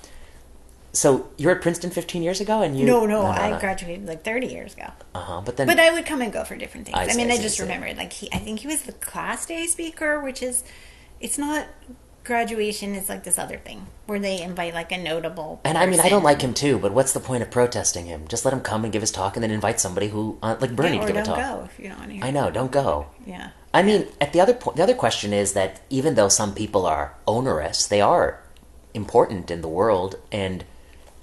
so 0.92 1.28
you're 1.36 1.52
at 1.52 1.62
Princeton 1.62 1.90
15 1.90 2.22
years 2.22 2.40
ago 2.40 2.62
and 2.62 2.78
you, 2.78 2.86
No, 2.86 3.06
no, 3.06 3.26
I 3.26 3.58
graduated 3.60 4.06
like 4.06 4.24
30 4.24 4.46
years 4.48 4.74
ago. 4.74 4.90
uh-huh, 5.14 5.42
but 5.44 5.56
then, 5.56 5.66
But 5.66 5.78
I 5.78 5.92
would 5.92 6.06
come 6.06 6.22
and 6.22 6.32
go 6.32 6.44
for 6.44 6.56
different 6.56 6.86
things. 6.86 6.98
I 6.98 7.02
I, 7.04 7.08
see, 7.08 7.16
mean, 7.18 7.30
I 7.30 7.36
see, 7.36 7.42
just 7.42 7.58
remembered 7.60 7.96
like 7.96 8.12
he 8.12 8.28
I 8.32 8.38
think 8.38 8.60
he 8.60 8.66
was 8.66 8.82
the 8.82 8.92
class 8.92 9.46
day 9.46 9.66
speaker, 9.66 10.20
which 10.20 10.42
is 10.42 10.64
it's 11.20 11.38
not 11.38 11.66
graduation, 12.24 12.94
it's 12.94 13.08
like 13.08 13.24
this 13.24 13.38
other 13.38 13.56
thing 13.56 13.86
where 14.06 14.18
they 14.18 14.40
invite 14.42 14.74
like 14.74 14.92
a 14.92 14.98
notable 14.98 15.60
and 15.64 15.78
I 15.78 15.86
mean, 15.86 16.00
I 16.00 16.08
don't 16.08 16.22
like 16.22 16.42
him 16.42 16.52
too, 16.54 16.78
but 16.78 16.92
what's 16.92 17.12
the 17.12 17.20
point 17.20 17.42
of 17.42 17.50
protesting 17.50 18.06
him? 18.06 18.28
Just 18.28 18.44
let 18.44 18.52
him 18.52 18.60
come 18.60 18.84
and 18.84 18.92
give 18.92 19.00
his 19.02 19.10
talk 19.10 19.36
and 19.36 19.42
then 19.42 19.50
invite 19.50 19.80
somebody 19.80 20.08
who, 20.08 20.38
uh, 20.42 20.56
like 20.60 20.74
Bernie 20.76 20.96
Yeah, 20.96 21.06
to 21.06 21.06
give 21.06 21.16
a 21.16 21.24
don't 21.24 21.36
talk. 21.36 21.58
go 21.58 21.64
if 21.64 21.78
you 21.78 21.88
don't 21.88 21.98
want 21.98 22.10
to 22.10 22.16
hear. 22.16 22.24
I 22.24 22.30
know, 22.30 22.50
don't 22.50 22.70
go. 22.72 23.06
Yeah. 23.26 23.50
I 23.72 23.82
mean, 23.82 24.06
at 24.20 24.32
the 24.32 24.40
other 24.40 24.54
point, 24.54 24.76
the 24.76 24.82
other 24.82 24.94
question 24.94 25.32
is 25.32 25.52
that 25.52 25.80
even 25.90 26.14
though 26.14 26.28
some 26.28 26.54
people 26.54 26.86
are 26.86 27.14
onerous, 27.26 27.86
they 27.86 28.00
are 28.00 28.40
important 28.94 29.50
in 29.50 29.60
the 29.60 29.68
world. 29.68 30.16
And 30.32 30.64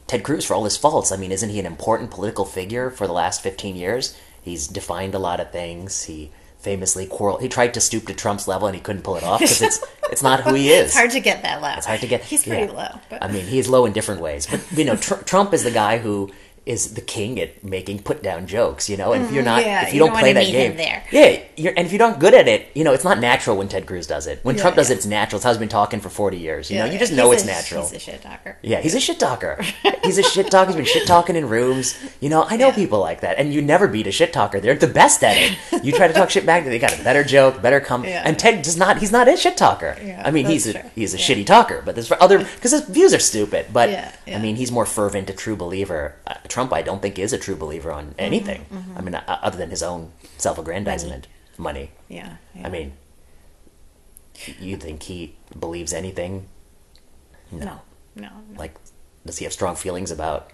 Ted 0.07 0.23
Cruz, 0.23 0.45
for 0.45 0.53
all 0.53 0.63
his 0.63 0.77
faults, 0.77 1.11
I 1.11 1.17
mean, 1.17 1.31
isn't 1.31 1.49
he 1.49 1.59
an 1.59 1.65
important 1.65 2.11
political 2.11 2.45
figure 2.45 2.89
for 2.89 3.07
the 3.07 3.13
last 3.13 3.41
fifteen 3.41 3.75
years? 3.75 4.17
He's 4.41 4.67
defined 4.67 5.15
a 5.15 5.19
lot 5.19 5.39
of 5.39 5.51
things. 5.51 6.03
He 6.03 6.31
famously 6.59 7.05
quarreled. 7.05 7.41
He 7.41 7.47
tried 7.47 7.73
to 7.75 7.81
stoop 7.81 8.07
to 8.07 8.13
Trump's 8.13 8.47
level, 8.47 8.67
and 8.67 8.75
he 8.75 8.81
couldn't 8.81 9.03
pull 9.03 9.15
it 9.15 9.23
off 9.23 9.39
because 9.39 9.61
it's 9.61 9.79
it's 10.11 10.23
not 10.23 10.41
who 10.41 10.53
he 10.53 10.69
is. 10.69 10.87
It's 10.87 10.95
hard 10.95 11.11
to 11.11 11.19
get 11.19 11.43
that 11.43 11.61
low. 11.61 11.73
It's 11.77 11.85
hard 11.85 12.01
to 12.01 12.07
get. 12.07 12.23
He's 12.23 12.43
pretty 12.43 12.71
yeah. 12.71 12.77
low. 12.77 12.99
But 13.09 13.23
I 13.23 13.31
mean, 13.31 13.45
he's 13.45 13.67
low 13.67 13.85
in 13.85 13.93
different 13.93 14.21
ways. 14.21 14.47
But 14.47 14.63
you 14.75 14.85
know, 14.85 14.95
tr- 14.95 15.23
Trump 15.23 15.53
is 15.53 15.63
the 15.63 15.71
guy 15.71 15.97
who 15.99 16.31
is 16.65 16.93
the 16.95 17.01
king 17.01 17.39
at 17.39 17.63
making 17.63 17.99
put 17.99 18.23
down 18.23 18.47
jokes. 18.47 18.89
You 18.89 18.97
know, 18.97 19.13
and 19.13 19.23
if 19.25 19.31
you're 19.31 19.43
not, 19.43 19.59
Mm-hmm. 19.61 19.69
yeah, 19.69 19.81
if 19.87 19.87
you, 19.89 19.93
you 19.93 19.99
don't 19.99 20.09
don't 20.09 20.19
play 20.19 20.33
that 20.33 20.45
game, 20.45 20.71
him 20.71 20.77
there. 20.77 21.03
yeah, 21.11 21.39
you're, 21.57 21.73
and 21.77 21.85
if 21.85 21.91
you're 21.93 21.99
not 21.99 22.19
good 22.19 22.33
at 22.33 22.47
it, 22.47 22.67
you 22.73 22.83
know, 22.83 22.93
it's 22.93 23.03
not 23.03 23.19
natural 23.19 23.55
when 23.57 23.67
Ted 23.67 23.85
Cruz 23.85 24.07
does 24.07 24.27
it. 24.27 24.39
When 24.43 24.55
Yeah, 24.55 24.61
Trump 24.63 24.75
does 24.75 24.89
yeah. 24.89 24.95
it, 24.95 24.97
it's 24.97 25.05
natural. 25.05 25.37
It's 25.37 25.43
how 25.43 25.51
he's 25.51 25.57
been 25.59 25.69
talking 25.69 25.99
for 26.01 26.09
forty 26.09 26.37
years. 26.37 26.69
You 26.71 26.79
know, 26.79 26.85
you 26.85 26.97
just 26.99 27.13
know 27.13 27.31
He's 27.31 27.41
it's 27.41 27.49
a- 27.49 27.53
natural. 27.53 27.81
He's 27.83 27.93
a 27.93 27.99
shit 27.99 28.21
talker. 28.21 28.57
Yeah, 28.61 28.81
he's 28.81 28.95
a 28.95 28.99
shit 28.99 29.19
talker. 29.19 29.63
He's 30.05 30.19
a 30.19 30.23
shit 30.23 30.51
talker. 30.51 30.67
He's 30.67 30.75
been 30.75 30.85
shit 30.85 31.07
talking 31.07 31.35
in 31.35 31.49
rooms. 31.49 31.95
You 32.19 32.29
know, 32.29 32.43
I 32.47 32.57
know 32.57 32.71
people 32.71 32.99
like 32.99 33.21
that, 33.21 33.39
and 33.39 33.51
you 33.51 33.59
never 33.61 33.87
beat 33.87 34.05
a 34.05 34.11
shit 34.11 34.31
talker. 34.33 34.59
They're 34.59 34.75
the 34.75 34.85
best 34.87 35.23
at 35.23 35.35
it. 35.35 35.83
You 35.83 35.91
try 35.91 36.07
to 36.07 36.13
talk 36.13 36.29
shit 36.29 36.45
back, 36.45 36.63
they 36.63 36.77
got 36.77 36.99
a 36.99 37.03
better 37.03 37.23
joke, 37.23 37.59
better 37.59 37.79
come. 37.79 38.05
And 38.05 38.37
Ted 38.37 38.61
does 38.61 38.77
not. 38.77 38.99
He's 38.99 39.11
not 39.11 39.27
a 39.27 39.35
shit 39.35 39.57
talker. 39.57 39.97
Yeah, 40.03 40.21
I 40.23 40.29
mean, 40.29 40.45
he's 40.45 40.67
a, 40.67 40.73
true. 40.73 40.89
he's 40.93 41.15
a 41.15 41.17
shitty 41.17 41.47
talker, 41.47 41.81
but 41.83 41.95
there's 41.95 42.11
other 42.19 42.37
because 42.37 42.69
his 42.71 42.81
views 42.81 43.15
are 43.15 43.19
stupid. 43.19 43.67
But 43.73 43.89
I 44.27 44.37
mean, 44.37 44.57
he's 44.57 44.71
more 44.71 44.85
fervent, 44.85 45.27
a 45.31 45.33
true 45.33 45.55
believer. 45.55 46.13
Uh, 46.27 46.35
Trump, 46.55 46.71
I 46.71 46.81
don't 46.81 47.01
think, 47.01 47.19
is 47.19 47.33
a 47.33 47.37
true 47.37 47.57
believer 47.57 47.91
on 47.91 48.05
Mm-hmm, 48.05 48.19
anything. 48.29 48.65
I 48.95 49.01
mean, 49.01 49.13
uh, 49.13 49.39
other 49.43 49.57
than 49.57 49.69
his 49.71 49.83
own 49.83 50.13
self-aggrandizement, 50.37 51.27
money. 51.57 51.91
Yeah. 52.07 52.37
yeah. 52.55 52.65
I 52.65 52.69
mean, 52.69 52.93
you 54.61 54.77
think 54.77 55.03
he 55.03 55.35
believes 55.59 55.91
anything? 55.91 56.47
no, 57.51 57.81
no, 58.15 58.29
no. 58.29 58.29
like 58.57 58.73
does 59.25 59.37
he 59.39 59.43
have 59.43 59.51
strong 59.51 59.75
feelings 59.75 60.11
about 60.11 60.49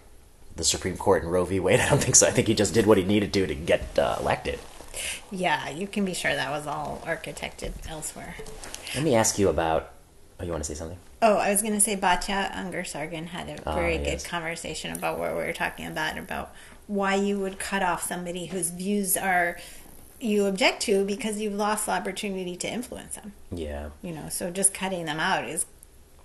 the 0.55 0.63
Supreme 0.63 0.97
Court 0.97 1.21
and 1.21 1.31
Roe 1.31 1.45
v. 1.45 1.59
Wade? 1.59 1.79
I 1.85 1.89
don't 1.89 2.01
think 2.01 2.15
so. 2.15 2.25
I 2.25 2.31
think 2.31 2.47
he 2.47 2.55
just 2.55 2.73
did 2.73 2.87
what 2.87 2.97
he 2.97 3.03
needed 3.03 3.31
to 3.33 3.45
to 3.45 3.53
get 3.53 3.99
uh, 3.99 4.17
elected. 4.19 4.57
Yeah, 5.29 5.69
you 5.69 5.85
can 5.85 6.03
be 6.03 6.15
sure 6.15 6.33
that 6.33 6.49
was 6.49 6.65
all 6.65 6.99
architected 7.05 7.73
elsewhere. 7.87 8.33
Let 8.95 9.03
me 9.03 9.13
ask 9.13 9.37
you 9.37 9.49
about. 9.49 9.91
Oh, 10.39 10.45
you 10.45 10.51
want 10.51 10.63
to 10.63 10.67
say 10.67 10.73
something? 10.73 10.97
Oh, 11.21 11.35
I 11.37 11.51
was 11.51 11.61
going 11.61 11.73
to 11.75 11.79
say 11.79 11.95
Batya 11.95 12.51
Ungar-Sargon 12.55 13.27
had 13.27 13.47
a 13.49 13.57
Ah, 13.69 13.75
very 13.75 13.97
yes. 13.97 14.23
good 14.23 14.29
conversation 14.29 14.91
about 14.91 15.19
what 15.19 15.31
we 15.31 15.37
were 15.43 15.53
talking 15.53 15.85
about, 15.85 16.17
about 16.17 16.53
why 16.87 17.15
you 17.15 17.39
would 17.39 17.59
cut 17.59 17.83
off 17.83 18.03
somebody 18.03 18.47
whose 18.47 18.69
views 18.71 19.15
are 19.15 19.57
you 20.19 20.45
object 20.45 20.81
to 20.83 21.03
because 21.05 21.39
you've 21.39 21.53
lost 21.53 21.85
the 21.85 21.91
opportunity 21.91 22.55
to 22.55 22.67
influence 22.67 23.15
them. 23.15 23.33
Yeah. 23.51 23.89
You 24.01 24.11
know, 24.13 24.29
so 24.29 24.51
just 24.51 24.73
cutting 24.73 25.05
them 25.05 25.19
out 25.19 25.45
is 25.47 25.65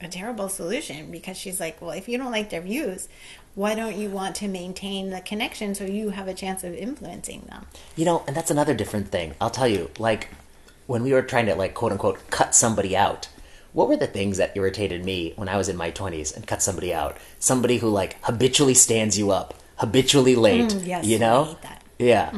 a 0.00 0.09
terrible 0.09 0.48
solution 0.48 1.11
because 1.11 1.37
she's 1.38 1.61
like, 1.61 1.80
well, 1.80 1.90
if 1.92 2.09
you 2.09 2.18
don't 2.18 2.30
like 2.30 2.50
their 2.50 2.61
views, 2.61 3.09
why 3.54 3.74
don't 3.74 3.96
you 3.96 4.11
want 4.11 4.35
to 4.37 4.48
maintain 4.48 5.09
the 5.11 5.20
connection 5.22 5.74
so 5.74 5.85
you 5.85 6.11
have 6.11 6.28
a 6.28 6.35
chance 6.35 6.62
of 6.64 6.74
influencing 6.74 7.42
them? 7.48 7.66
You 7.96 8.04
know, 8.04 8.22
and 8.26 8.37
that's 8.37 8.50
another 8.50 8.74
different 8.74 9.09
thing. 9.09 9.35
I'll 9.40 9.48
tell 9.50 9.68
you, 9.68 9.90
like 9.98 10.28
when 10.87 11.02
we 11.02 11.12
were 11.12 11.22
trying 11.22 11.46
to 11.46 11.54
like 11.54 11.72
quote 11.74 11.92
unquote 11.92 12.30
cut 12.30 12.54
somebody 12.54 12.94
out. 12.96 13.28
What 13.76 13.88
were 13.88 13.96
the 13.98 14.06
things 14.06 14.38
that 14.38 14.56
irritated 14.56 15.04
me 15.04 15.34
when 15.36 15.50
I 15.50 15.58
was 15.58 15.68
in 15.68 15.76
my 15.76 15.90
20s 15.90 16.34
and 16.34 16.46
cut 16.46 16.62
somebody 16.62 16.94
out? 16.94 17.18
Somebody 17.38 17.76
who 17.76 17.90
like 17.90 18.16
habitually 18.22 18.72
stands 18.72 19.18
you 19.18 19.30
up, 19.30 19.52
habitually 19.76 20.34
late, 20.34 20.70
Mm, 20.70 20.86
yes, 20.86 21.04
you 21.04 21.18
know? 21.18 21.58
Yeah. 21.98 22.30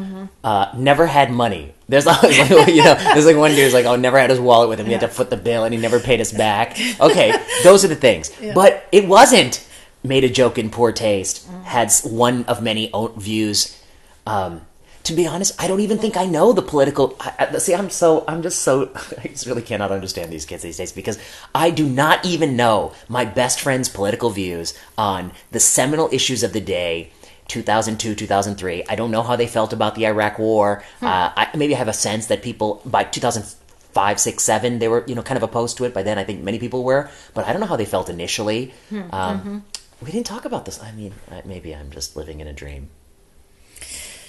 Uh, 0.42 0.72
never 0.77 1.07
had 1.07 1.31
money. 1.31 1.74
There's 1.88 2.07
always 2.12 2.37
like, 2.51 2.66
you 2.74 2.83
know, 2.83 2.96
there's 2.96 3.24
like 3.24 3.37
one 3.37 3.53
dude 3.53 3.61
who's 3.61 3.72
like, 3.72 3.87
oh, 3.87 3.94
never 3.94 4.18
had 4.18 4.31
his 4.31 4.40
wallet 4.40 4.68
with 4.68 4.81
him. 4.81 4.87
He 4.87 4.92
had 4.92 5.03
to 5.03 5.09
foot 5.09 5.31
the 5.31 5.37
bill 5.37 5.62
and 5.62 5.72
he 5.72 5.81
never 5.81 6.01
paid 6.01 6.20
us 6.20 6.33
back. 6.33 6.77
Okay, 7.01 7.33
those 7.62 7.85
are 7.85 7.88
the 7.88 7.94
things. 7.94 8.33
But 8.53 8.88
it 8.90 9.07
wasn't 9.07 9.64
made 10.03 10.24
a 10.24 10.29
joke 10.29 10.59
in 10.59 10.70
poor 10.70 10.90
taste, 10.90 11.46
had 11.62 11.92
one 12.03 12.46
of 12.46 12.61
many 12.64 12.90
views. 13.16 13.81
Um, 14.27 14.62
to 15.05 15.15
be 15.15 15.27
honest, 15.27 15.55
I 15.63 15.69
don't 15.69 15.81
even 15.81 15.99
think 15.99 16.17
I 16.17 16.27
know 16.27 16.53
the 16.53 16.63
political. 16.63 17.17
I, 17.21 17.49
I, 17.53 17.59
see, 17.59 17.75
I'm 17.75 17.91
so, 17.91 18.25
I'm 18.29 18.43
just 18.43 18.61
so, 18.63 18.91
I 19.25 19.29
just 19.29 19.47
really 19.47 19.63
cannot 19.63 19.91
understand 19.91 20.31
these 20.33 20.45
kids 20.45 20.63
these 20.63 20.77
days 20.77 20.93
because 20.93 21.19
I 21.55 21.71
do 21.71 21.89
not 21.89 22.25
even 22.25 22.57
know 22.57 22.93
my 23.09 23.25
best 23.25 23.61
friend's 23.61 23.89
political 23.89 24.31
views 24.31 24.79
on 24.97 25.33
the 25.51 25.61
seminal 25.61 26.09
issues 26.13 26.43
of 26.43 26.53
the 26.53 26.61
day. 26.61 27.11
2002, 27.49 28.15
2003. 28.15 28.85
I 28.91 28.95
don't 28.95 29.11
know 29.11 29.23
how 29.23 29.35
they 29.35 29.47
felt 29.47 29.73
about 29.73 29.95
the 29.95 30.07
Iraq 30.07 30.39
War. 30.39 30.85
Uh, 31.01 31.33
I, 31.35 31.49
maybe 31.57 31.75
I 31.75 31.79
have 31.79 31.89
a 31.89 31.95
sense 31.95 32.27
that 32.27 32.43
people 32.43 32.83
by 32.85 33.05
2005, 33.05 34.21
6, 34.21 34.43
7, 34.45 34.79
they 34.81 34.89
were 34.89 35.03
you 35.07 35.15
know 35.15 35.23
kind 35.23 35.39
of 35.39 35.43
opposed 35.43 35.79
to 35.79 35.85
it. 35.85 35.95
By 35.95 36.03
then, 36.03 36.19
I 36.19 36.25
think 36.25 36.43
many 36.43 36.59
people 36.59 36.85
were, 36.85 37.09
but 37.33 37.47
I 37.47 37.53
don't 37.53 37.61
know 37.63 37.67
how 37.67 37.77
they 37.77 37.87
felt 37.87 38.11
initially. 38.11 38.75
Um, 39.13 39.65
We 40.03 40.13
didn't 40.13 40.27
talk 40.27 40.45
about 40.45 40.65
this. 40.67 40.81
I 40.83 40.93
mean, 40.93 41.15
maybe 41.47 41.75
I'm 41.75 41.91
just 41.91 42.17
living 42.17 42.41
in 42.41 42.47
a 42.47 42.53
dream. 42.53 42.91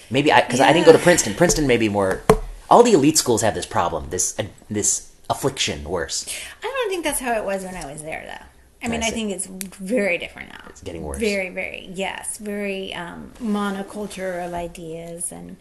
Maybe 0.10 0.32
I 0.32 0.42
because 0.42 0.60
I 0.60 0.74
didn't 0.74 0.86
go 0.86 0.92
to 0.94 1.00
Princeton. 1.00 1.36
Princeton 1.36 1.68
may 1.68 1.78
be 1.78 1.90
more. 1.90 2.22
All 2.70 2.84
the 2.84 2.94
elite 2.94 3.18
schools 3.18 3.42
have 3.42 3.56
this 3.56 3.66
problem, 3.66 4.10
this 4.10 4.38
uh, 4.40 4.44
this 4.70 5.12
affliction. 5.30 5.84
Worse, 5.84 6.28
I 6.64 6.68
don't 6.68 6.90
think 6.90 7.04
that's 7.04 7.20
how 7.20 7.34
it 7.34 7.46
was 7.46 7.64
when 7.64 7.76
I 7.76 7.92
was 7.92 8.02
there, 8.02 8.24
though. 8.26 8.46
I 8.82 8.88
mean, 8.88 9.04
I 9.04 9.08
I, 9.08 9.10
think 9.12 9.32
it's 9.32 9.46
very 9.46 10.18
different 10.18 10.50
now. 10.50 10.64
It's 10.70 10.82
getting 10.82 11.04
worse. 11.04 11.20
Very, 11.20 11.50
very, 11.50 11.90
yes. 11.94 12.38
Very 12.38 12.94
um, 12.94 13.34
monoculture 13.42 14.46
of 14.46 14.54
ideas. 14.54 15.32
And 15.32 15.58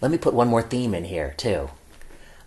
Let 0.00 0.10
me 0.10 0.18
put 0.18 0.34
one 0.34 0.48
more 0.48 0.62
theme 0.62 0.94
in 0.94 1.04
here 1.04 1.34
too. 1.36 1.70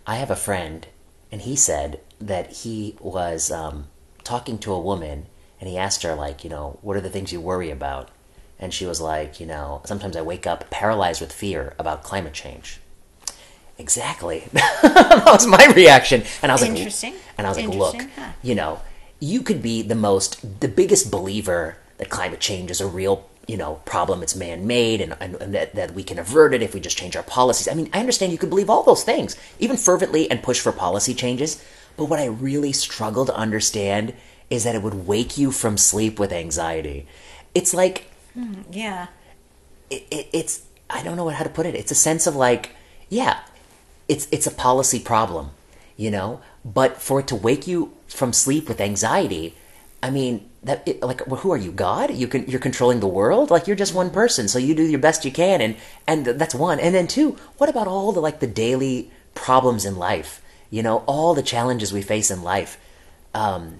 I 0.06 0.16
have 0.16 0.30
a 0.30 0.36
friend, 0.36 0.86
and 1.32 1.40
he 1.42 1.56
said 1.56 2.00
that 2.20 2.52
he 2.52 2.96
was 3.00 3.50
um, 3.50 3.86
talking 4.24 4.58
to 4.58 4.72
a 4.72 4.80
woman, 4.80 5.26
and 5.58 5.68
he 5.70 5.78
asked 5.78 6.02
her 6.02 6.14
like, 6.14 6.44
you 6.44 6.50
know, 6.50 6.78
what 6.82 6.96
are 6.96 7.00
the 7.00 7.10
things 7.10 7.32
you 7.32 7.40
worry 7.40 7.70
about? 7.70 8.10
And 8.60 8.72
she 8.72 8.86
was 8.86 9.00
like, 9.00 9.40
you 9.40 9.46
know, 9.46 9.80
sometimes 9.84 10.16
I 10.16 10.22
wake 10.22 10.46
up 10.46 10.70
paralyzed 10.70 11.20
with 11.20 11.32
fear 11.32 11.74
about 11.78 12.04
climate 12.04 12.34
change. 12.34 12.78
Exactly. 13.78 14.44
that 14.52 15.22
was 15.24 15.46
my 15.46 15.72
reaction, 15.74 16.22
and 16.42 16.52
I 16.52 16.54
was 16.54 16.60
like, 16.60 16.72
Interesting. 16.72 17.14
And 17.38 17.46
I 17.46 17.50
was 17.50 17.58
like, 17.58 17.68
look, 17.68 17.96
huh. 18.14 18.32
you 18.42 18.54
know, 18.54 18.82
you 19.18 19.40
could 19.42 19.62
be 19.62 19.80
the 19.80 19.94
most, 19.94 20.60
the 20.60 20.68
biggest 20.68 21.10
believer 21.10 21.78
that 21.96 22.10
climate 22.10 22.40
change 22.40 22.70
is 22.70 22.82
a 22.82 22.86
real, 22.86 23.26
you 23.46 23.56
know, 23.56 23.76
problem. 23.86 24.22
It's 24.22 24.36
man-made, 24.36 25.00
and, 25.00 25.16
and, 25.18 25.36
and 25.36 25.54
that, 25.54 25.74
that 25.74 25.94
we 25.94 26.02
can 26.02 26.18
avert 26.18 26.52
it 26.52 26.62
if 26.62 26.74
we 26.74 26.80
just 26.80 26.98
change 26.98 27.16
our 27.16 27.22
policies. 27.22 27.66
I 27.66 27.72
mean, 27.72 27.88
I 27.94 28.00
understand 28.00 28.32
you 28.32 28.38
could 28.38 28.50
believe 28.50 28.68
all 28.68 28.82
those 28.82 29.04
things, 29.04 29.34
even 29.58 29.78
fervently, 29.78 30.30
and 30.30 30.42
push 30.42 30.60
for 30.60 30.72
policy 30.72 31.14
changes. 31.14 31.64
But 31.96 32.04
what 32.04 32.18
I 32.18 32.26
really 32.26 32.72
struggle 32.72 33.24
to 33.24 33.34
understand 33.34 34.12
is 34.50 34.64
that 34.64 34.74
it 34.74 34.82
would 34.82 35.06
wake 35.06 35.38
you 35.38 35.50
from 35.50 35.78
sleep 35.78 36.18
with 36.18 36.32
anxiety. 36.32 37.06
It's 37.54 37.72
like 37.72 38.09
yeah, 38.70 39.08
it, 39.90 40.06
it, 40.10 40.28
it's 40.32 40.62
I 40.88 41.02
don't 41.02 41.16
know 41.16 41.28
how 41.28 41.44
to 41.44 41.50
put 41.50 41.66
it. 41.66 41.74
It's 41.74 41.90
a 41.90 41.96
sense 41.96 42.26
of 42.26 42.36
like, 42.36 42.70
yeah, 43.08 43.40
it's 44.08 44.28
it's 44.30 44.46
a 44.46 44.50
policy 44.50 45.00
problem, 45.00 45.50
you 45.96 46.10
know. 46.10 46.40
But 46.64 47.00
for 47.00 47.20
it 47.20 47.26
to 47.28 47.36
wake 47.36 47.66
you 47.66 47.92
from 48.08 48.32
sleep 48.32 48.68
with 48.68 48.80
anxiety, 48.80 49.54
I 50.02 50.10
mean, 50.10 50.48
that 50.62 50.86
it, 50.86 51.02
like, 51.02 51.26
well, 51.26 51.40
who 51.40 51.52
are 51.52 51.56
you, 51.56 51.72
God? 51.72 52.14
You 52.14 52.26
can 52.26 52.46
you're 52.46 52.60
controlling 52.60 53.00
the 53.00 53.06
world. 53.06 53.50
Like 53.50 53.66
you're 53.66 53.76
just 53.76 53.94
one 53.94 54.10
person, 54.10 54.48
so 54.48 54.58
you 54.58 54.74
do 54.74 54.82
your 54.82 55.00
best 55.00 55.24
you 55.24 55.32
can, 55.32 55.60
and 55.60 55.76
and 56.06 56.26
that's 56.26 56.54
one. 56.54 56.80
And 56.80 56.94
then 56.94 57.06
two, 57.06 57.36
what 57.58 57.70
about 57.70 57.88
all 57.88 58.12
the 58.12 58.20
like 58.20 58.40
the 58.40 58.46
daily 58.46 59.10
problems 59.34 59.84
in 59.84 59.96
life? 59.96 60.42
You 60.70 60.82
know, 60.82 60.98
all 61.06 61.34
the 61.34 61.42
challenges 61.42 61.92
we 61.92 62.02
face 62.02 62.30
in 62.30 62.42
life. 62.42 62.78
Um, 63.34 63.78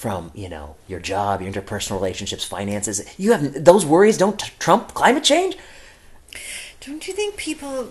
from 0.00 0.30
you 0.34 0.48
know 0.48 0.76
your 0.88 0.98
job, 0.98 1.42
your 1.42 1.52
interpersonal 1.52 1.92
relationships, 1.92 2.42
finances. 2.42 3.04
You 3.18 3.32
have 3.32 3.64
those 3.64 3.84
worries. 3.84 4.16
Don't 4.16 4.40
t- 4.40 4.50
trump 4.58 4.94
climate 4.94 5.22
change. 5.22 5.58
Don't 6.80 7.06
you 7.06 7.12
think 7.12 7.36
people 7.36 7.90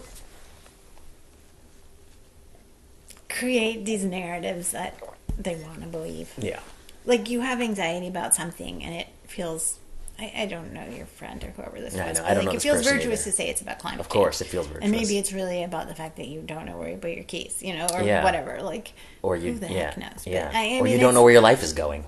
create 3.30 3.86
these 3.86 4.04
narratives 4.04 4.72
that 4.72 4.98
they 5.38 5.54
want 5.54 5.82
to 5.82 5.88
believe? 5.88 6.34
Yeah. 6.40 6.62
Like 7.06 7.30
you 7.30 7.42
have 7.42 7.62
anxiety 7.62 8.08
about 8.08 8.34
something 8.34 8.84
and 8.84 8.96
it 8.96 9.10
feels. 9.28 9.78
I, 10.20 10.34
I 10.40 10.46
don't 10.48 10.74
know 10.74 10.86
your 10.86 11.06
friend 11.06 11.42
or 11.44 11.48
whoever 11.52 11.80
this 11.80 11.96
Yeah, 11.96 12.06
I 12.06 12.10
was. 12.10 12.18
know. 12.18 12.24
but 12.24 12.32
I 12.32 12.34
don't 12.34 12.46
like 12.46 12.54
know 12.54 12.58
it 12.58 12.62
feels 12.62 12.84
virtuous 12.84 13.22
either. 13.22 13.32
to 13.32 13.38
say 13.38 13.50
it's 13.50 13.62
about 13.62 13.80
climate. 13.80 14.00
Of 14.02 14.10
course, 14.10 14.40
change. 14.40 14.50
it 14.50 14.52
feels 14.52 14.68
virtuous. 14.68 14.84
And 14.84 14.92
maybe 14.92 15.18
it's 15.18 15.32
really 15.32 15.64
about 15.64 15.88
the 15.88 15.96
fact 15.96 16.18
that 16.18 16.28
you 16.28 16.42
don't 16.42 16.66
know 16.66 16.78
where 16.78 16.94
about 16.94 17.16
your 17.16 17.24
keys, 17.24 17.62
you 17.64 17.74
know, 17.76 17.88
or 17.94 18.02
Yeah. 18.04 18.24
whatever. 18.24 18.62
Like, 18.62 18.94
or 19.22 19.36
you, 19.38 19.54
who 19.54 19.60
the 19.60 19.72
yeah, 19.72 19.92
heck 19.92 19.98
knows? 19.98 20.24
But 20.26 20.28
yeah, 20.34 20.52
I- 20.54 20.76
I 20.76 20.80
or 20.80 20.84
mean, 20.84 20.94
you 20.94 21.00
don't 21.00 21.14
know 21.14 21.24
where 21.24 21.32
your 21.32 21.42
life 21.42 21.64
is 21.64 21.74
going. 21.74 22.04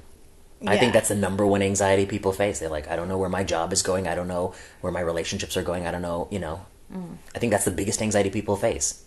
I 0.67 0.77
think 0.77 0.93
that's 0.93 1.07
the 1.09 1.15
number 1.15 1.47
one 1.47 1.63
anxiety 1.63 2.05
people 2.05 2.33
face. 2.33 2.59
They're 2.59 2.69
like, 2.69 2.87
I 2.87 2.95
don't 2.95 3.07
know 3.07 3.17
where 3.17 3.29
my 3.29 3.43
job 3.43 3.73
is 3.73 3.81
going. 3.81 4.07
I 4.07 4.13
don't 4.13 4.27
know 4.27 4.53
where 4.81 4.93
my 4.93 4.99
relationships 4.99 5.57
are 5.57 5.63
going. 5.63 5.87
I 5.87 5.91
don't 5.91 6.03
know, 6.03 6.27
you 6.29 6.37
know. 6.37 6.65
Mm. 6.93 7.15
I 7.33 7.39
think 7.39 7.49
that's 7.51 7.65
the 7.65 7.71
biggest 7.71 7.99
anxiety 8.01 8.29
people 8.29 8.55
face. 8.55 9.03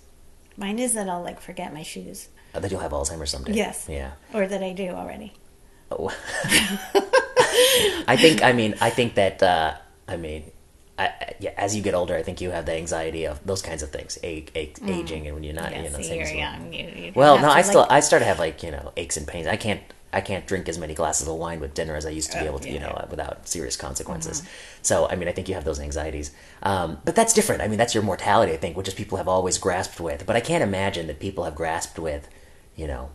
Mine 0.57 0.81
is 0.81 0.95
that 0.95 1.09
I'll 1.09 1.23
like 1.23 1.40
forget 1.40 1.73
my 1.73 1.83
shoes. 1.85 2.29
That 2.55 2.71
you'll 2.73 2.81
have 2.81 2.90
Alzheimer's 2.93 3.31
someday. 3.31 3.53
Yes. 3.53 3.87
Yeah. 3.88 4.12
Or 4.33 4.47
that 4.49 4.62
I 4.64 4.73
do 4.73 4.88
already. 4.88 5.33
Oh. 5.93 6.11
I 8.07 8.17
think. 8.17 8.43
I 8.43 8.53
mean. 8.53 8.75
I 8.81 8.90
think 8.90 9.14
that. 9.14 9.43
Uh, 9.43 9.75
I 10.09 10.17
mean. 10.17 10.51
I, 10.97 11.35
yeah, 11.40 11.51
as 11.57 11.75
you 11.75 11.83
get 11.83 11.93
older, 11.95 12.14
I 12.14 12.23
think 12.23 12.40
you 12.40 12.51
have 12.51 12.67
the 12.67 12.75
anxiety 12.77 13.25
of 13.25 13.45
those 13.45 13.62
kinds 13.62 13.83
of 13.83 13.90
things, 13.90 14.17
age, 14.23 14.47
age, 14.55 14.77
aging, 14.87 15.27
and 15.27 15.35
when 15.35 15.43
you're 15.43 15.53
not, 15.53 15.71
Mm. 15.71 15.73
Yeah, 15.73 15.83
you 15.83 15.90
know, 15.90 15.97
things 15.97 16.31
you're 16.31 16.38
young. 16.38 16.73
You, 16.73 16.87
you 16.87 17.12
Well, 17.17 17.37
no, 17.40 17.51
I 17.51 17.62
still 17.62 17.85
I 17.90 17.99
start 17.99 18.21
to 18.23 18.27
have 18.27 18.38
like 18.38 18.62
you 18.62 18.71
know 18.71 18.93
aches 18.97 19.17
and 19.17 19.27
pains. 19.27 19.49
I 19.49 19.57
can't 19.57 19.81
I 20.12 20.21
can't 20.21 20.47
drink 20.47 20.69
as 20.69 20.79
many 20.79 20.95
glasses 20.95 21.27
of 21.27 21.35
wine 21.35 21.59
with 21.59 21.75
dinner 21.75 21.97
as 21.97 22.07
I 22.07 22.11
used 22.11 22.31
to 22.31 22.38
be 22.38 22.45
Oh, 22.45 22.51
able 22.51 22.59
to, 22.61 22.71
you 22.71 22.79
know, 22.79 22.95
yeah. 22.97 23.03
uh, 23.03 23.07
without 23.11 23.49
serious 23.49 23.77
consequences. 23.77 24.40
Mm-hmm. 24.43 24.49
So 24.83 25.09
I 25.09 25.17
mean, 25.17 25.27
I 25.27 25.33
think 25.33 25.49
you 25.49 25.55
have 25.55 25.64
those 25.64 25.81
anxieties, 25.81 26.31
um, 26.62 26.99
but 27.05 27.17
that's 27.17 27.33
different. 27.33 27.62
I 27.62 27.67
mean, 27.67 27.79
that's 27.79 27.93
your 27.95 28.05
mortality, 28.05 28.53
I 28.53 28.57
think, 28.57 28.77
which 28.77 28.87
is 28.87 28.95
people 28.95 29.19
have 29.19 29.27
always 29.27 29.59
grasped 29.59 29.99
with. 29.99 30.25
But 30.27 30.37
I 30.37 30.40
can't 30.40 30.62
imagine 30.62 31.09
that 31.09 31.19
people 31.19 31.43
have 31.43 31.57
grasped 31.57 31.99
with, 31.99 32.29
you 32.77 32.87
know. 32.87 33.11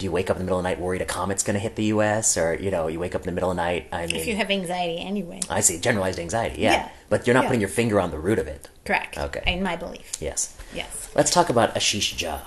Do 0.00 0.04
you 0.06 0.12
wake 0.12 0.30
up 0.30 0.36
in 0.36 0.40
the 0.40 0.44
middle 0.44 0.58
of 0.58 0.62
the 0.62 0.68
night 0.70 0.80
worried 0.80 1.02
a 1.02 1.04
comet's 1.04 1.42
going 1.42 1.54
to 1.54 1.60
hit 1.60 1.76
the 1.76 1.84
U.S. 1.84 2.38
or 2.38 2.54
you 2.54 2.70
know 2.70 2.88
you 2.88 2.98
wake 2.98 3.14
up 3.14 3.20
in 3.20 3.26
the 3.26 3.32
middle 3.32 3.50
of 3.50 3.56
the 3.56 3.62
night? 3.62 3.86
I 3.92 4.06
mean, 4.06 4.16
if 4.16 4.26
you 4.26 4.34
have 4.34 4.50
anxiety 4.50 4.98
anyway. 4.98 5.40
I 5.50 5.60
see 5.60 5.78
generalized 5.78 6.18
anxiety, 6.18 6.62
yeah, 6.62 6.72
Yeah. 6.72 6.88
but 7.10 7.26
you're 7.26 7.34
not 7.34 7.42
Yeah. 7.42 7.48
putting 7.48 7.60
your 7.60 7.68
finger 7.68 8.00
on 8.00 8.10
the 8.10 8.18
root 8.18 8.38
of 8.38 8.48
it. 8.48 8.70
Correct. 8.86 9.18
Okay. 9.18 9.42
In 9.46 9.62
my 9.62 9.76
belief. 9.76 10.10
Yes. 10.18 10.56
Yes. 10.74 11.10
Let's 11.14 11.30
talk 11.30 11.50
about 11.50 11.74
Ashish 11.74 12.14
Jha. 12.16 12.40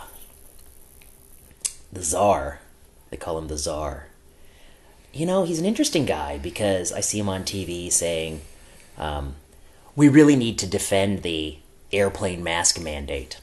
The 1.92 2.02
Czar. 2.04 2.60
They 3.12 3.18
call 3.18 3.38
him 3.38 3.48
the 3.50 3.58
Czar. 3.60 4.08
You 5.14 5.28
know, 5.28 5.44
he's 5.44 5.60
an 5.60 5.66
interesting 5.66 6.06
guy 6.06 6.40
because 6.40 6.92
I 6.92 7.02
see 7.02 7.20
him 7.20 7.30
on 7.30 7.44
TV 7.44 7.92
saying, 7.92 8.42
um, 8.98 9.36
we 9.96 10.10
really 10.10 10.36
need 10.36 10.58
to 10.58 10.66
defend 10.66 11.22
the 11.22 11.60
airplane 11.92 12.44
mask 12.44 12.82
mandate. 12.82 13.40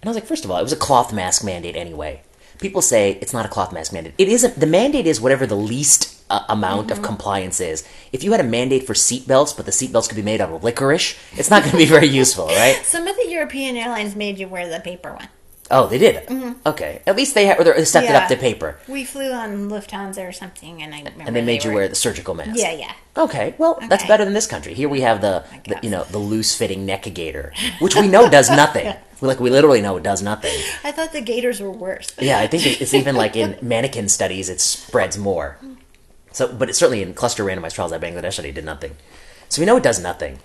And 0.00 0.08
I 0.08 0.10
was 0.10 0.16
like, 0.16 0.26
first 0.26 0.44
of 0.44 0.50
all, 0.52 0.58
it 0.60 0.62
was 0.62 0.72
a 0.72 0.76
cloth 0.76 1.12
mask 1.12 1.42
mandate 1.44 1.74
anyway. 1.74 2.22
People 2.60 2.82
say 2.82 3.18
it's 3.20 3.32
not 3.32 3.46
a 3.46 3.48
cloth 3.48 3.72
mask 3.72 3.92
mandate. 3.92 4.14
It 4.18 4.28
isn't. 4.28 4.58
The 4.58 4.66
mandate 4.66 5.06
is 5.06 5.20
whatever 5.20 5.46
the 5.46 5.56
least 5.56 6.18
uh, 6.30 6.44
amount 6.48 6.90
of 6.90 7.02
compliance 7.02 7.60
is. 7.60 7.86
If 8.12 8.24
you 8.24 8.32
had 8.32 8.40
a 8.40 8.44
mandate 8.44 8.86
for 8.86 8.94
seatbelts, 8.94 9.56
but 9.56 9.66
the 9.66 9.72
seatbelts 9.72 10.08
could 10.08 10.16
be 10.16 10.22
made 10.22 10.40
out 10.40 10.50
of 10.50 10.64
licorice, 10.64 11.16
it's 11.32 11.50
not 11.50 11.62
going 11.62 11.72
to 11.72 11.78
be 11.78 11.86
very 11.86 12.06
useful, 12.06 12.46
right? 12.46 12.76
Some 12.84 13.06
of 13.06 13.16
the 13.16 13.28
European 13.28 13.76
airlines 13.76 14.16
made 14.16 14.38
you 14.38 14.48
wear 14.48 14.68
the 14.68 14.80
paper 14.80 15.14
one. 15.14 15.28
Oh, 15.70 15.86
they 15.86 15.98
did 15.98 16.16
it. 16.16 16.56
Okay, 16.66 17.02
at 17.06 17.14
least 17.16 17.34
they 17.34 17.46
ha- 17.46 17.56
or 17.58 17.64
they 17.64 17.84
stepped 17.84 18.06
it 18.06 18.08
Mm-hmm. 18.12 18.22
Up 18.22 18.28
to 18.30 18.36
paper, 18.36 18.78
We 18.88 19.04
flew 19.04 19.32
on 19.32 19.68
Lufthansa 19.68 20.26
or 20.26 20.32
something, 20.32 20.82
and 20.82 20.94
I 20.94 20.98
remember 20.98 21.24
and 21.26 21.36
they 21.36 21.42
made 21.42 21.62
you 21.64 21.70
were- 21.70 21.76
wear 21.76 21.88
the 21.88 21.94
surgical 21.94 22.34
mask. 22.34 22.52
Yeah, 22.54 22.72
yeah. 22.72 22.92
Okay, 23.16 23.54
well, 23.58 23.78
that's 23.88 24.06
better 24.06 24.24
than 24.24 24.32
this 24.34 24.46
country. 24.46 24.72
Here 24.74 24.88
we 24.88 25.00
have 25.02 25.20
the, 25.20 25.44
the 25.66 25.78
you 25.82 25.90
know 25.90 26.04
the 26.04 26.18
loose 26.18 26.54
fitting 26.56 26.86
neck 26.86 27.02
gaiter, 27.12 27.52
which 27.80 27.96
we 27.96 28.08
know 28.08 28.28
does 28.30 28.48
nothing. 28.50 28.94
We 29.20 29.28
like 29.28 29.40
we 29.40 29.50
literally 29.50 29.80
know 29.82 29.96
it 29.96 30.02
does 30.04 30.22
nothing. 30.22 30.56
I 30.84 30.92
thought 30.92 31.12
the 31.12 31.20
gaiters 31.20 31.60
were 31.60 31.70
worse. 31.72 32.12
Yeah, 32.20 32.38
I 32.38 32.46
think 32.46 32.64
it's 32.80 32.94
even 32.94 33.16
like 33.16 33.34
in 33.36 33.58
mannequin 33.62 34.08
studies, 34.08 34.48
it 34.48 34.60
spreads 34.60 35.18
more. 35.18 35.58
So, 36.32 36.46
but 36.52 36.68
it's 36.68 36.78
certainly 36.78 37.02
in 37.02 37.14
cluster 37.14 37.42
randomized 37.44 37.74
trials 37.74 37.90
that 37.90 38.00
Bangladesh 38.00 38.34
study 38.34 38.52
did 38.52 38.64
nothing. 38.64 38.94
So 39.48 39.60
we 39.62 39.66
know 39.66 39.76
it 39.78 39.82
does 39.82 39.98
nothing. 40.00 40.38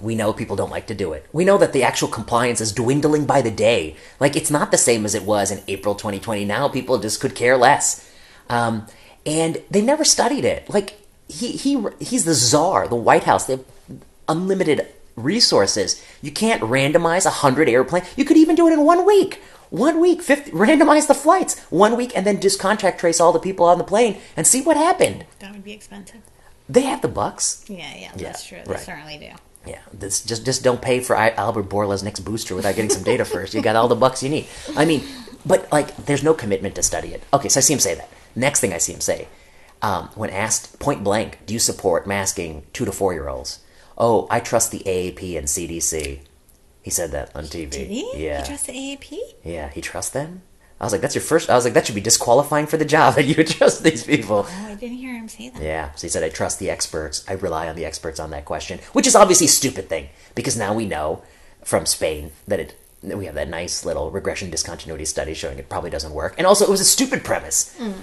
We 0.00 0.14
know 0.14 0.32
people 0.32 0.56
don't 0.56 0.70
like 0.70 0.86
to 0.88 0.94
do 0.94 1.12
it. 1.12 1.26
We 1.32 1.44
know 1.44 1.58
that 1.58 1.72
the 1.72 1.82
actual 1.82 2.08
compliance 2.08 2.60
is 2.60 2.72
dwindling 2.72 3.26
by 3.26 3.42
the 3.42 3.50
day. 3.50 3.96
Like 4.18 4.36
it's 4.36 4.50
not 4.50 4.70
the 4.70 4.78
same 4.78 5.04
as 5.04 5.14
it 5.14 5.24
was 5.24 5.50
in 5.50 5.62
April 5.68 5.94
2020. 5.94 6.44
Now 6.44 6.68
people 6.68 6.98
just 6.98 7.20
could 7.20 7.34
care 7.34 7.56
less, 7.56 8.10
um, 8.48 8.86
and 9.26 9.62
they 9.70 9.82
never 9.82 10.04
studied 10.04 10.44
it. 10.44 10.68
Like 10.70 10.98
he 11.28 11.52
he 11.52 11.84
he's 12.00 12.24
the 12.24 12.34
czar, 12.34 12.88
the 12.88 12.96
White 12.96 13.24
House. 13.24 13.46
They 13.46 13.56
have 13.56 13.64
unlimited 14.28 14.88
resources. 15.14 16.02
You 16.22 16.32
can't 16.32 16.62
randomize 16.62 17.26
a 17.26 17.30
hundred 17.30 17.68
airplanes. 17.68 18.06
You 18.16 18.24
could 18.24 18.36
even 18.36 18.56
do 18.56 18.66
it 18.68 18.72
in 18.72 18.84
one 18.84 19.06
week. 19.06 19.40
One 19.70 20.00
week, 20.00 20.20
50, 20.20 20.50
randomize 20.50 21.06
the 21.06 21.14
flights 21.14 21.58
one 21.70 21.96
week, 21.96 22.12
and 22.14 22.26
then 22.26 22.42
just 22.42 22.60
contract 22.60 23.00
trace 23.00 23.20
all 23.20 23.32
the 23.32 23.38
people 23.38 23.64
on 23.64 23.78
the 23.78 23.84
plane 23.84 24.20
and 24.36 24.46
see 24.46 24.60
what 24.60 24.76
happened. 24.76 25.24
That 25.38 25.52
would 25.52 25.64
be 25.64 25.72
expensive. 25.72 26.20
They 26.68 26.82
have 26.82 27.00
the 27.00 27.08
bucks. 27.08 27.64
Yeah, 27.68 27.78
yeah, 27.78 28.00
Yeah, 28.00 28.12
that's 28.16 28.46
true. 28.46 28.60
They 28.66 28.72
right. 28.72 28.80
certainly 28.80 29.16
do. 29.16 29.30
Yeah, 29.66 29.80
this, 29.92 30.24
just 30.24 30.44
just 30.44 30.64
don't 30.64 30.82
pay 30.82 31.00
for 31.00 31.16
I, 31.16 31.30
Albert 31.30 31.64
Bourla's 31.64 32.02
next 32.02 32.20
booster 32.20 32.54
without 32.54 32.74
getting 32.74 32.90
some 32.90 33.04
data 33.04 33.24
first. 33.24 33.54
You 33.54 33.62
got 33.62 33.76
all 33.76 33.88
the 33.88 33.94
bucks 33.94 34.22
you 34.22 34.28
need. 34.28 34.46
I 34.76 34.84
mean, 34.84 35.04
but 35.46 35.70
like, 35.72 35.94
there's 35.96 36.22
no 36.22 36.34
commitment 36.34 36.74
to 36.76 36.82
study 36.82 37.08
it. 37.08 37.22
Okay, 37.32 37.48
so 37.48 37.58
I 37.58 37.62
see 37.62 37.72
him 37.72 37.80
say 37.80 37.94
that. 37.94 38.08
Next 38.34 38.60
thing 38.60 38.72
I 38.72 38.78
see 38.78 38.92
him 38.92 39.00
say, 39.00 39.28
um, 39.80 40.08
when 40.14 40.30
asked 40.30 40.78
point 40.78 41.04
blank, 41.04 41.38
do 41.46 41.54
you 41.54 41.60
support 41.60 42.06
masking 42.06 42.64
two 42.72 42.84
to 42.84 42.92
four 42.92 43.12
year 43.12 43.28
olds? 43.28 43.60
Oh, 43.96 44.26
I 44.30 44.40
trust 44.40 44.70
the 44.72 44.80
AAP 44.80 45.36
and 45.36 45.46
CDC. 45.46 46.20
He 46.82 46.90
said 46.90 47.12
that 47.12 47.34
on 47.36 47.44
TV. 47.44 47.70
Did 47.70 47.88
he? 47.88 48.24
Yeah. 48.24 48.40
He 48.40 48.46
trusts 48.48 48.66
the 48.66 48.72
AAP? 48.72 49.18
yeah, 49.44 49.68
he 49.70 49.80
trusts 49.80 50.10
them. 50.10 50.42
I 50.82 50.84
was 50.84 50.90
like, 50.92 51.00
that's 51.00 51.14
your 51.14 51.22
first. 51.22 51.48
I 51.48 51.54
was 51.54 51.64
like, 51.64 51.74
that 51.74 51.86
should 51.86 51.94
be 51.94 52.00
disqualifying 52.00 52.66
for 52.66 52.76
the 52.76 52.84
job 52.84 53.14
that 53.14 53.24
you 53.24 53.36
trust 53.44 53.84
these 53.84 54.02
people. 54.02 54.46
Oh, 54.48 54.66
I 54.66 54.74
didn't 54.74 54.96
hear 54.96 55.14
him 55.14 55.28
say 55.28 55.48
that. 55.48 55.62
Yeah. 55.62 55.92
So 55.92 56.08
he 56.08 56.10
said, 56.10 56.24
I 56.24 56.28
trust 56.28 56.58
the 56.58 56.70
experts. 56.70 57.24
I 57.28 57.34
rely 57.34 57.68
on 57.68 57.76
the 57.76 57.84
experts 57.84 58.18
on 58.18 58.30
that 58.30 58.44
question, 58.44 58.80
which 58.92 59.06
is 59.06 59.14
obviously 59.14 59.46
a 59.46 59.50
stupid 59.50 59.88
thing 59.88 60.08
because 60.34 60.58
now 60.58 60.74
we 60.74 60.86
know 60.86 61.22
from 61.62 61.86
Spain 61.86 62.32
that 62.48 62.58
it 62.58 62.74
that 63.04 63.18
we 63.18 63.26
have 63.26 63.34
that 63.34 63.48
nice 63.48 63.84
little 63.84 64.10
regression 64.10 64.50
discontinuity 64.50 65.04
study 65.04 65.34
showing 65.34 65.58
it 65.58 65.68
probably 65.68 65.90
doesn't 65.90 66.12
work. 66.12 66.34
And 66.38 66.46
also, 66.46 66.64
it 66.64 66.70
was 66.70 66.80
a 66.80 66.84
stupid 66.84 67.24
premise. 67.24 67.76
Mm. 67.78 67.94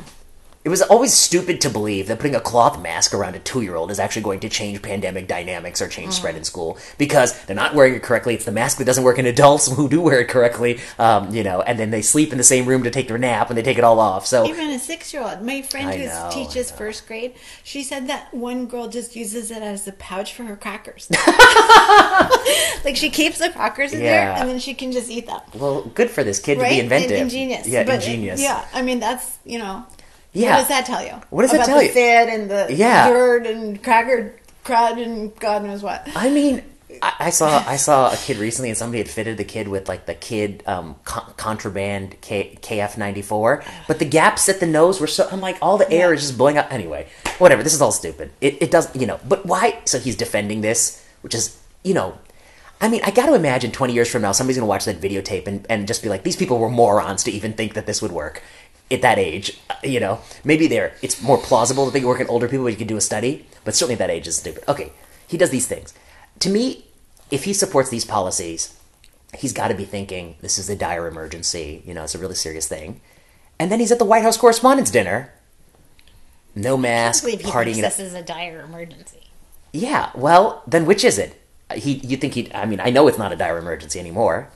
It 0.62 0.68
was 0.68 0.82
always 0.82 1.14
stupid 1.14 1.62
to 1.62 1.70
believe 1.70 2.08
that 2.08 2.20
putting 2.20 2.36
a 2.36 2.42
cloth 2.42 2.82
mask 2.82 3.14
around 3.14 3.34
a 3.38 3.40
two 3.40 3.62
year 3.62 3.76
old 3.76 3.92
is 3.92 3.98
actually 3.98 4.24
going 4.24 4.42
to 4.42 4.50
change 4.50 4.82
pandemic 4.82 5.26
dynamics 5.26 5.82
or 5.82 5.88
change 5.88 6.12
spread 6.14 6.36
in 6.36 6.44
school 6.44 6.78
because 6.98 7.46
they're 7.46 7.56
not 7.56 7.74
wearing 7.74 7.96
it 7.96 8.04
correctly. 8.04 8.34
It's 8.36 8.44
the 8.44 8.52
mask 8.52 8.78
that 8.78 8.84
doesn't 8.84 9.06
work 9.06 9.18
in 9.18 9.26
adults 9.26 9.72
who 9.76 9.88
do 9.88 10.02
wear 10.02 10.20
it 10.20 10.28
correctly, 10.28 10.82
um, 11.00 11.34
you 11.34 11.44
know, 11.44 11.62
and 11.62 11.80
then 11.80 11.92
they 11.92 12.02
sleep 12.02 12.34
in 12.34 12.38
the 12.38 12.44
same 12.44 12.66
room 12.66 12.84
to 12.84 12.92
take 12.92 13.08
their 13.08 13.18
nap 13.18 13.48
and 13.50 13.58
they 13.58 13.62
take 13.64 13.78
it 13.78 13.86
all 13.86 14.02
off. 14.02 14.28
So, 14.28 14.46
Even 14.46 14.70
a 14.72 14.80
six 14.80 15.14
year 15.14 15.24
old. 15.24 15.42
My 15.42 15.62
friend 15.62 15.94
who 15.94 16.32
teaches 16.32 16.72
first 16.72 17.08
grade, 17.08 17.36
she 17.64 17.82
said 17.82 18.08
that 18.08 18.34
one 18.34 18.66
girl 18.66 18.90
just 18.90 19.16
uses 19.16 19.52
it 19.52 19.64
as 19.64 19.88
a 19.88 19.94
pouch 19.94 20.34
for 20.34 20.44
her 20.44 20.58
crackers. 20.58 21.10
like 22.84 22.98
she 22.98 23.10
keeps 23.10 23.38
the 23.38 23.50
crackers 23.50 23.94
in 23.94 24.02
there 24.02 24.32
and 24.32 24.50
then 24.50 24.60
she 24.60 24.74
can 24.74 24.92
just 24.92 25.10
eat 25.10 25.26
them. 25.28 25.40
well, 25.56 25.84
good 25.84 26.10
for 26.10 26.26
this 26.26 26.40
kid 26.40 26.56
to 26.60 26.66
be 26.66 26.82
inventive. 26.82 27.12
In- 27.12 27.24
ingenious. 27.24 27.66
Yeah, 27.66 27.86
But, 27.86 27.96
ingenious. 27.96 28.42
Yeah, 28.42 28.66
I 28.74 28.82
mean, 28.82 29.00
that's, 29.00 29.38
you 29.46 29.58
know. 29.58 29.86
Yeah. 30.34 30.52
What 30.52 30.58
does 30.60 30.68
that 30.70 30.86
tell 30.86 31.04
you? 31.04 31.22
What 31.30 31.42
does 31.44 31.52
that 31.52 31.58
About 31.58 31.66
tell 31.68 31.78
the 31.80 31.86
you? 31.86 31.92
fit 31.92 32.30
and 32.30 32.50
the 32.52 32.68
Yeah. 32.70 33.10
dirt 33.10 33.48
and 33.48 33.82
cracker 33.84 34.36
crud 34.64 35.02
and 35.04 35.36
God 35.40 35.64
knows 35.64 35.82
what. 35.82 36.08
I 36.16 36.30
mean, 36.30 36.64
I, 37.02 37.14
I 37.20 37.30
saw 37.30 37.64
I 37.68 37.78
saw 37.78 38.12
a 38.12 38.16
kid 38.18 38.38
recently, 38.38 38.70
and 38.70 38.78
somebody 38.78 38.98
had 39.00 39.10
fitted 39.10 39.38
the 39.38 39.44
kid 39.44 39.68
with 39.68 39.88
like 39.88 40.06
the 40.06 40.14
kid 40.16 40.64
um, 40.68 40.96
con- 41.06 41.34
contraband 41.38 42.20
K, 42.22 42.58
KF 42.62 42.98
ninety 42.98 43.22
four, 43.22 43.64
but 43.88 44.00
the 44.00 44.06
gaps 44.06 44.50
at 44.50 44.60
the 44.60 44.66
nose 44.68 45.00
were 45.00 45.08
so. 45.08 45.28
I'm 45.32 45.40
like, 45.42 45.58
all 45.62 45.78
the 45.78 45.90
air 45.92 46.14
is 46.14 46.22
just 46.22 46.38
blowing 46.38 46.58
up. 46.58 46.72
Anyway, 46.74 47.08
whatever. 47.38 47.64
This 47.64 47.74
is 47.74 47.82
all 47.82 47.92
stupid. 47.92 48.32
It 48.42 48.58
it 48.62 48.72
does 48.72 48.94
you 48.96 49.06
know. 49.08 49.20
But 49.28 49.46
why? 49.46 49.80
So 49.86 49.98
he's 50.00 50.16
defending 50.16 50.62
this, 50.62 51.04
which 51.22 51.34
is 51.36 51.58
you 51.84 51.94
know. 51.94 52.18
I 52.82 52.88
mean, 52.88 53.02
I 53.04 53.12
got 53.12 53.26
to 53.26 53.34
imagine 53.34 53.72
20 53.74 53.92
years 53.92 54.10
from 54.10 54.22
now, 54.22 54.32
somebody's 54.32 54.56
going 54.56 54.64
to 54.66 54.70
watch 54.70 54.86
that 54.86 55.02
videotape 55.02 55.48
and, 55.48 55.66
and 55.70 55.86
just 55.86 56.02
be 56.02 56.08
like, 56.08 56.24
these 56.24 56.38
people 56.38 56.60
were 56.60 56.70
morons 56.70 57.24
to 57.26 57.32
even 57.32 57.52
think 57.52 57.74
that 57.74 57.86
this 57.86 58.02
would 58.02 58.14
work 58.14 58.42
at 58.92 59.02
that 59.02 59.18
age. 59.20 59.58
Uh, 59.70 59.76
You 59.84 60.00
know, 60.00 60.20
maybe 60.44 60.68
they're, 60.68 60.94
it's 61.02 61.22
more 61.22 61.38
plausible 61.38 61.86
that 61.86 61.94
they 61.94 62.04
work 62.04 62.20
in 62.22 62.28
older 62.28 62.48
people, 62.48 62.66
but 62.66 62.72
you 62.74 62.78
can 62.78 62.88
do 62.88 62.98
a 62.98 63.02
study, 63.02 63.46
but 63.64 63.76
certainly 63.76 63.96
that 63.96 64.10
age 64.10 64.28
is 64.28 64.38
stupid. 64.38 64.64
Okay, 64.68 64.92
he 65.28 65.38
does 65.38 65.50
these 65.52 65.68
things. 65.68 65.94
To 66.40 66.50
me, 66.50 66.86
if 67.32 67.44
he 67.46 67.54
supports 67.54 67.90
these 67.90 68.06
policies, 68.06 68.76
he's 69.38 69.54
got 69.54 69.68
to 69.70 69.76
be 69.76 69.86
thinking, 69.86 70.36
this 70.42 70.58
is 70.58 70.70
a 70.70 70.76
dire 70.76 71.08
emergency, 71.08 71.84
you 71.86 71.94
know, 71.94 72.04
it's 72.04 72.16
a 72.16 72.20
really 72.20 72.36
serious 72.36 72.68
thing. 72.68 73.00
And 73.60 73.72
then 73.72 73.80
he's 73.80 73.92
at 73.92 74.00
the 74.00 74.06
White 74.06 74.24
House 74.24 74.38
Correspondents' 74.38 74.90
Dinner. 74.92 75.32
No 76.56 76.76
I 76.78 76.80
mask, 76.80 77.26
he 77.28 77.38
partying 77.38 77.76
thinks 77.76 77.98
this 77.98 78.00
is 78.00 78.14
a 78.14 78.24
dire 78.24 78.62
emergency. 78.62 79.30
Yeah, 79.72 80.10
well, 80.16 80.64
then 80.66 80.86
which 80.86 81.04
is 81.04 81.20
it? 81.20 81.40
He, 81.76 81.94
you 81.94 82.18
think 82.18 82.34
he? 82.34 82.52
I 82.54 82.66
mean, 82.66 82.80
I 82.80 82.90
know 82.90 83.08
it's 83.08 83.20
not 83.20 83.32
a 83.32 83.36
dire 83.36 83.58
emergency 83.60 84.00
anymore. 84.00 84.50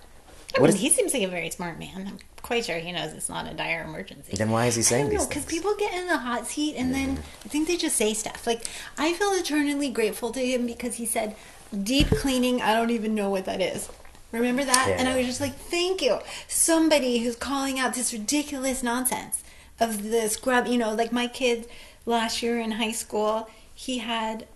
I 0.57 0.59
What 0.61 0.67
mean, 0.69 0.75
is- 0.75 0.81
he 0.81 0.89
seems 0.89 1.13
like 1.13 1.21
a 1.23 1.27
very 1.27 1.51
smart 1.51 1.77
man. 1.77 2.17
Quite 2.43 2.65
sure 2.65 2.77
he 2.77 2.91
knows 2.91 3.13
it's 3.13 3.29
not 3.29 3.49
a 3.49 3.55
dire 3.55 3.83
emergency. 3.83 4.35
Then 4.37 4.51
why 4.51 4.67
is 4.67 4.75
he 4.75 4.83
saying 4.83 5.07
I 5.07 5.09
don't 5.09 5.17
know, 5.17 5.27
because 5.27 5.45
people 5.45 5.73
get 5.75 5.93
in 5.93 6.07
the 6.07 6.17
hot 6.17 6.45
seat 6.45 6.75
and 6.75 6.93
then 6.93 7.15
mm-hmm. 7.15 7.45
I 7.45 7.47
think 7.47 7.67
they 7.67 7.77
just 7.77 7.95
say 7.95 8.13
stuff. 8.13 8.45
Like, 8.45 8.65
I 8.97 9.13
feel 9.13 9.31
eternally 9.31 9.89
grateful 9.89 10.31
to 10.33 10.45
him 10.45 10.67
because 10.67 10.95
he 10.95 11.05
said, 11.05 11.35
deep 11.83 12.07
cleaning, 12.09 12.61
I 12.61 12.75
don't 12.75 12.91
even 12.91 13.15
know 13.15 13.29
what 13.29 13.45
that 13.45 13.61
is. 13.61 13.89
Remember 14.33 14.65
that? 14.65 14.87
Yeah. 14.89 14.95
And 14.99 15.07
I 15.07 15.15
was 15.15 15.25
just 15.25 15.41
like, 15.41 15.55
thank 15.55 16.01
you. 16.01 16.19
Somebody 16.47 17.19
who's 17.19 17.35
calling 17.35 17.79
out 17.79 17.93
this 17.93 18.11
ridiculous 18.11 18.83
nonsense 18.83 19.43
of 19.79 20.03
the 20.03 20.27
scrub. 20.27 20.67
You 20.67 20.77
know, 20.77 20.93
like 20.93 21.11
my 21.11 21.27
kid 21.27 21.67
last 22.05 22.43
year 22.43 22.59
in 22.59 22.71
high 22.71 22.91
school, 22.91 23.49
he 23.73 23.99
had 23.99 24.47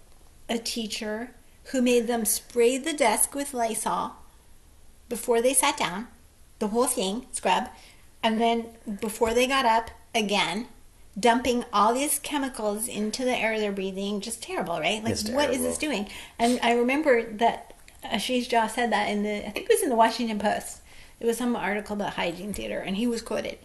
a 0.49 0.57
teacher 0.57 1.31
who 1.65 1.81
made 1.81 2.07
them 2.07 2.25
spray 2.25 2.77
the 2.77 2.93
desk 2.93 3.33
with 3.33 3.53
Lysol 3.53 4.13
before 5.09 5.41
they 5.41 5.53
sat 5.53 5.77
down, 5.77 6.07
the 6.59 6.67
whole 6.67 6.87
thing, 6.87 7.25
scrub, 7.31 7.69
and 8.23 8.41
then 8.41 8.67
before 8.99 9.33
they 9.33 9.47
got 9.47 9.65
up, 9.65 9.91
again, 10.13 10.67
dumping 11.19 11.65
all 11.73 11.93
these 11.93 12.19
chemicals 12.19 12.87
into 12.87 13.23
the 13.23 13.35
air 13.35 13.59
they're 13.59 13.71
breathing. 13.71 14.21
Just 14.21 14.43
terrible, 14.43 14.79
right? 14.79 15.03
Like, 15.03 15.13
It's 15.13 15.29
what 15.29 15.51
is 15.51 15.61
this 15.61 15.77
doing? 15.77 16.07
And 16.37 16.59
I 16.61 16.73
remember 16.73 17.23
that 17.33 17.73
Ashish 18.03 18.49
Jha 18.49 18.69
said 18.69 18.91
that 18.91 19.09
in 19.09 19.23
the, 19.23 19.47
I 19.47 19.49
think 19.51 19.69
it 19.69 19.73
was 19.73 19.83
in 19.83 19.89
the 19.89 19.95
Washington 19.95 20.39
Post. 20.39 20.81
It 21.19 21.25
was 21.25 21.37
some 21.37 21.55
article 21.55 21.95
about 21.95 22.13
hygiene 22.13 22.53
theater, 22.53 22.79
and 22.79 22.95
he 22.97 23.07
was 23.07 23.21
quoted 23.21 23.57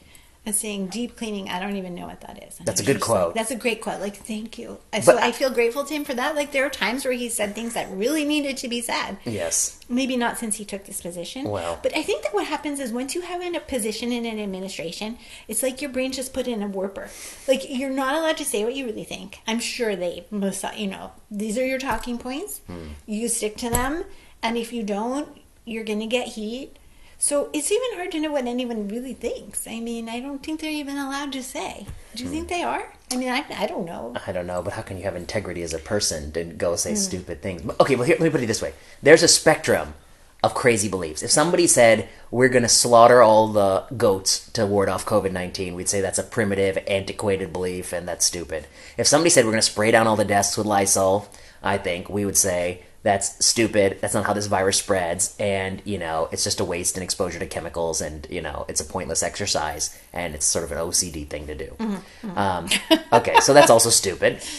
as 0.44 0.58
saying, 0.58 0.88
"Deep 0.88 1.16
cleaning, 1.16 1.48
I 1.48 1.60
don't 1.60 1.76
even 1.76 1.94
know 1.94 2.06
what 2.06 2.20
that 2.22 2.42
is." 2.46 2.58
And 2.58 2.66
That's 2.66 2.80
a 2.80 2.84
good 2.84 2.98
just 2.98 3.08
like- 3.08 3.18
quote. 3.20 3.34
that's 3.34 3.50
a 3.52 3.56
great 3.56 3.80
quote. 3.80 4.00
Like, 4.00 4.16
thank 4.16 4.58
you. 4.58 4.78
And 4.92 5.04
so 5.04 5.16
I 5.18 5.30
feel 5.32 5.50
grateful 5.50 5.84
to 5.84 5.94
him 5.94 6.04
for 6.04 6.14
that. 6.14 6.34
Like, 6.34 6.50
there 6.52 6.66
are 6.66 6.70
times 6.70 7.04
where 7.04 7.14
he 7.14 7.28
said 7.28 7.54
things 7.54 7.74
that 7.74 7.88
really 7.90 8.24
needed 8.24 8.56
to 8.58 8.68
be 8.68 8.80
said. 8.80 9.18
Yes. 9.24 9.78
Maybe 9.88 10.16
not 10.16 10.38
since 10.38 10.56
he 10.56 10.64
took 10.64 10.84
this 10.86 11.00
position. 11.00 11.48
Well. 11.48 11.78
but 11.82 11.96
I 11.96 12.02
think 12.02 12.22
that 12.24 12.34
what 12.34 12.46
happens 12.46 12.80
is 12.80 12.92
once 12.92 13.14
you 13.14 13.20
have 13.20 13.40
a 13.40 13.60
position 13.60 14.10
in 14.12 14.24
an 14.26 14.40
administration, 14.40 15.18
it's 15.48 15.62
like 15.62 15.80
your 15.82 15.90
brain 15.90 16.12
just 16.12 16.32
put 16.32 16.48
in 16.48 16.62
a 16.62 16.66
warper. 16.66 17.08
Like 17.46 17.62
you're 17.68 17.90
not 17.90 18.14
allowed 18.14 18.36
to 18.38 18.44
say 18.44 18.64
what 18.64 18.74
you 18.74 18.86
really 18.86 19.04
think. 19.04 19.40
I'm 19.46 19.60
sure 19.60 19.94
they 19.96 20.24
most, 20.30 20.64
you 20.76 20.86
know, 20.88 21.12
these 21.30 21.56
are 21.58 21.66
your 21.66 21.78
talking 21.78 22.18
points. 22.18 22.60
Hmm. 22.66 22.88
You 23.06 23.28
stick 23.28 23.56
to 23.58 23.70
them, 23.70 24.04
and 24.42 24.56
if 24.56 24.72
you 24.72 24.82
don't, 24.82 25.28
you're 25.64 25.84
gonna 25.84 26.06
get 26.06 26.28
heat. 26.28 26.76
So 27.24 27.50
it's 27.52 27.70
even 27.70 27.90
hard 27.94 28.10
to 28.12 28.20
know 28.20 28.32
what 28.32 28.46
anyone 28.48 28.88
really 28.88 29.14
thinks. 29.14 29.68
I 29.68 29.78
mean, 29.78 30.08
I 30.08 30.18
don't 30.18 30.42
think 30.42 30.60
they're 30.60 30.72
even 30.72 30.96
allowed 30.96 31.30
to 31.34 31.42
say. 31.44 31.86
Do 32.16 32.24
you 32.24 32.28
Hmm. 32.28 32.34
think 32.34 32.48
they 32.48 32.64
are? 32.64 32.92
I 33.12 33.16
mean, 33.16 33.28
I, 33.28 33.44
I 33.56 33.68
don't 33.68 33.84
know. 33.86 34.12
I 34.26 34.32
don't 34.32 34.48
know, 34.48 34.60
but 34.60 34.72
how 34.72 34.82
can 34.82 34.96
you 34.98 35.04
have 35.04 35.14
integrity 35.14 35.62
as 35.62 35.72
a 35.72 35.78
person 35.78 36.32
to 36.32 36.42
go 36.42 36.74
say 36.74 36.96
stupid 36.96 37.40
things? 37.40 37.62
Okay, 37.78 37.94
well, 37.94 38.06
here, 38.06 38.16
let 38.18 38.24
me 38.24 38.30
put 38.30 38.42
it 38.42 38.46
this 38.46 38.60
way: 38.60 38.72
there's 39.04 39.22
a 39.22 39.28
spectrum 39.28 39.94
of 40.42 40.52
crazy 40.54 40.88
beliefs. 40.88 41.22
If 41.22 41.30
somebody 41.30 41.68
said 41.68 42.08
we're 42.32 42.48
going 42.48 42.64
to 42.64 42.68
slaughter 42.68 43.22
all 43.22 43.46
the 43.46 43.84
goats 43.96 44.50
to 44.54 44.66
ward 44.66 44.88
off 44.88 45.06
COVID 45.06 45.30
nineteen, 45.30 45.76
we'd 45.76 45.88
say 45.88 46.00
that's 46.00 46.18
a 46.18 46.24
primitive, 46.24 46.76
antiquated 46.88 47.52
belief, 47.52 47.92
and 47.92 48.08
that's 48.08 48.26
stupid. 48.26 48.66
If 48.98 49.06
somebody 49.06 49.30
said 49.30 49.44
we're 49.44 49.52
going 49.52 49.62
to 49.68 49.72
spray 49.74 49.92
down 49.92 50.08
all 50.08 50.16
the 50.16 50.24
desks 50.24 50.56
with 50.58 50.66
Lysol, 50.66 51.28
I 51.62 51.78
think 51.78 52.08
we 52.08 52.24
would 52.24 52.36
say 52.36 52.82
that's 53.02 53.44
stupid. 53.44 53.98
That's 54.00 54.14
not 54.14 54.24
how 54.24 54.32
this 54.32 54.46
virus 54.46 54.78
spreads, 54.78 55.34
and 55.38 55.82
you 55.84 55.98
know 55.98 56.28
it's 56.30 56.44
just 56.44 56.60
a 56.60 56.64
waste 56.64 56.96
and 56.96 57.02
exposure 57.02 57.38
to 57.38 57.46
chemicals, 57.46 58.00
and 58.00 58.26
you 58.30 58.40
know 58.40 58.64
it's 58.68 58.80
a 58.80 58.84
pointless 58.84 59.22
exercise, 59.22 59.98
and 60.12 60.34
it's 60.34 60.46
sort 60.46 60.64
of 60.64 60.72
an 60.72 60.78
OCD 60.78 61.28
thing 61.28 61.46
to 61.48 61.54
do. 61.54 61.74
Mm-hmm, 61.78 62.28
mm-hmm. 62.28 62.38
Um, 62.38 62.68
okay, 63.12 63.40
so 63.40 63.52
that's 63.54 63.70
also 63.70 63.90
stupid. 63.90 64.42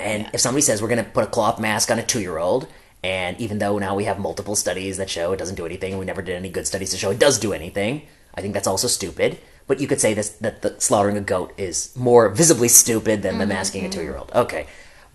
And 0.00 0.30
if 0.32 0.38
somebody 0.40 0.62
says 0.62 0.80
we're 0.80 0.86
going 0.86 1.04
to 1.04 1.10
put 1.10 1.24
a 1.24 1.26
cloth 1.26 1.58
mask 1.58 1.90
on 1.90 1.98
a 1.98 2.04
two 2.04 2.20
year 2.20 2.38
old, 2.38 2.68
and 3.02 3.36
even 3.40 3.58
though 3.58 3.78
now 3.78 3.96
we 3.96 4.04
have 4.04 4.20
multiple 4.20 4.54
studies 4.54 4.96
that 4.98 5.10
show 5.10 5.32
it 5.32 5.38
doesn't 5.38 5.56
do 5.56 5.66
anything, 5.66 5.98
we 5.98 6.04
never 6.04 6.22
did 6.22 6.36
any 6.36 6.50
good 6.50 6.68
studies 6.68 6.90
to 6.90 6.96
show 6.96 7.10
it 7.10 7.18
does 7.18 7.36
do 7.38 7.52
anything, 7.52 8.02
I 8.34 8.40
think 8.40 8.54
that's 8.54 8.68
also 8.68 8.86
stupid. 8.86 9.38
But 9.66 9.80
you 9.80 9.88
could 9.88 10.00
say 10.00 10.14
this 10.14 10.30
that 10.30 10.62
the 10.62 10.76
slaughtering 10.78 11.16
a 11.16 11.20
goat 11.20 11.52
is 11.58 11.94
more 11.96 12.28
visibly 12.28 12.68
stupid 12.68 13.22
than 13.22 13.38
the 13.38 13.44
mm-hmm, 13.44 13.52
masking 13.52 13.84
a 13.84 13.90
two 13.90 14.02
year 14.02 14.16
old. 14.16 14.30
Okay. 14.34 14.66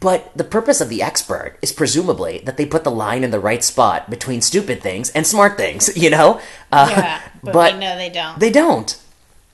But 0.03 0.35
the 0.35 0.43
purpose 0.43 0.81
of 0.81 0.89
the 0.89 1.01
expert 1.01 1.57
is 1.61 1.71
presumably 1.71 2.39
that 2.39 2.57
they 2.57 2.65
put 2.65 2.83
the 2.83 2.91
line 2.91 3.23
in 3.23 3.31
the 3.31 3.39
right 3.39 3.63
spot 3.63 4.09
between 4.09 4.41
stupid 4.41 4.81
things 4.81 5.09
and 5.11 5.25
smart 5.25 5.55
things, 5.55 5.95
you 6.03 6.09
know? 6.09 6.41
Uh, 6.73 6.87
Yeah, 6.89 7.21
but 7.41 7.73
we 7.73 7.79
know 7.79 7.95
they 7.95 8.09
don't. 8.09 8.37
They 8.37 8.51
don't. 8.51 8.99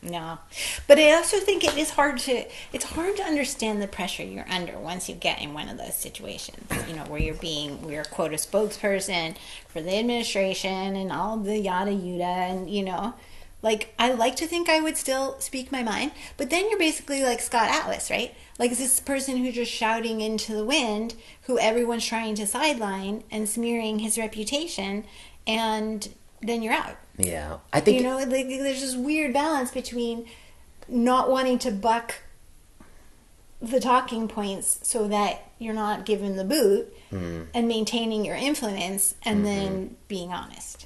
No, 0.01 0.39
but 0.87 0.97
I 0.97 1.11
also 1.11 1.37
think 1.37 1.63
it 1.63 1.77
is 1.77 1.91
hard 1.91 2.19
to 2.19 2.45
it's 2.71 2.85
hard 2.85 3.17
to 3.17 3.23
understand 3.23 3.81
the 3.81 3.87
pressure 3.87 4.23
you're 4.23 4.49
under 4.49 4.79
once 4.79 5.09
you 5.09 5.13
get 5.13 5.41
in 5.41 5.53
one 5.53 5.67
of 5.67 5.77
those 5.77 5.93
situations. 5.95 6.65
You 6.87 6.95
know, 6.95 7.03
where 7.03 7.19
you're 7.21 7.35
being 7.35 7.81
we're 7.81 8.05
quote 8.05 8.31
a 8.31 8.37
spokesperson 8.37 9.35
for 9.67 9.81
the 9.81 9.99
administration 9.99 10.95
and 10.95 11.11
all 11.11 11.35
the 11.37 11.59
yada 11.59 11.91
yada, 11.91 12.23
and 12.23 12.69
you 12.69 12.83
know, 12.83 13.13
like 13.61 13.93
I 13.99 14.11
like 14.13 14.35
to 14.37 14.47
think 14.47 14.69
I 14.69 14.79
would 14.81 14.95
still 14.97 15.39
speak 15.39 15.71
my 15.71 15.83
mind, 15.83 16.11
but 16.37 16.49
then 16.49 16.69
you're 16.69 16.79
basically 16.79 17.23
like 17.23 17.41
Scott 17.41 17.69
Atlas, 17.69 18.09
right? 18.09 18.33
Like 18.57 18.71
this 18.77 18.99
person 18.99 19.37
who's 19.37 19.55
just 19.55 19.71
shouting 19.71 20.21
into 20.21 20.53
the 20.53 20.65
wind, 20.65 21.15
who 21.43 21.59
everyone's 21.59 22.05
trying 22.05 22.35
to 22.35 22.47
sideline 22.47 23.23
and 23.31 23.49
smearing 23.49 23.99
his 23.99 24.17
reputation, 24.17 25.05
and 25.45 26.07
then 26.41 26.61
you're 26.63 26.73
out 26.73 26.95
Yeah. 27.17 27.57
I 27.73 27.81
think 27.81 27.97
you 27.97 28.03
know 28.07 28.17
like 28.17 28.29
there's 28.29 28.79
this 28.81 28.95
weird 28.95 29.33
balance 29.33 29.71
between 29.71 30.25
not 30.87 31.29
wanting 31.29 31.59
to 31.59 31.71
buck 31.71 32.15
the 33.61 33.79
talking 33.81 34.27
points 34.29 34.79
so 34.83 35.07
that 35.09 35.51
you're 35.59 35.73
not 35.73 36.05
given 36.05 36.35
the 36.37 36.45
boot 36.45 36.93
Hmm. 37.09 37.43
and 37.55 37.67
maintaining 37.67 38.23
your 38.23 38.35
influence 38.35 39.15
and 39.23 39.37
Mm-hmm. 39.39 39.45
then 39.45 39.95
being 40.07 40.31
honest 40.31 40.85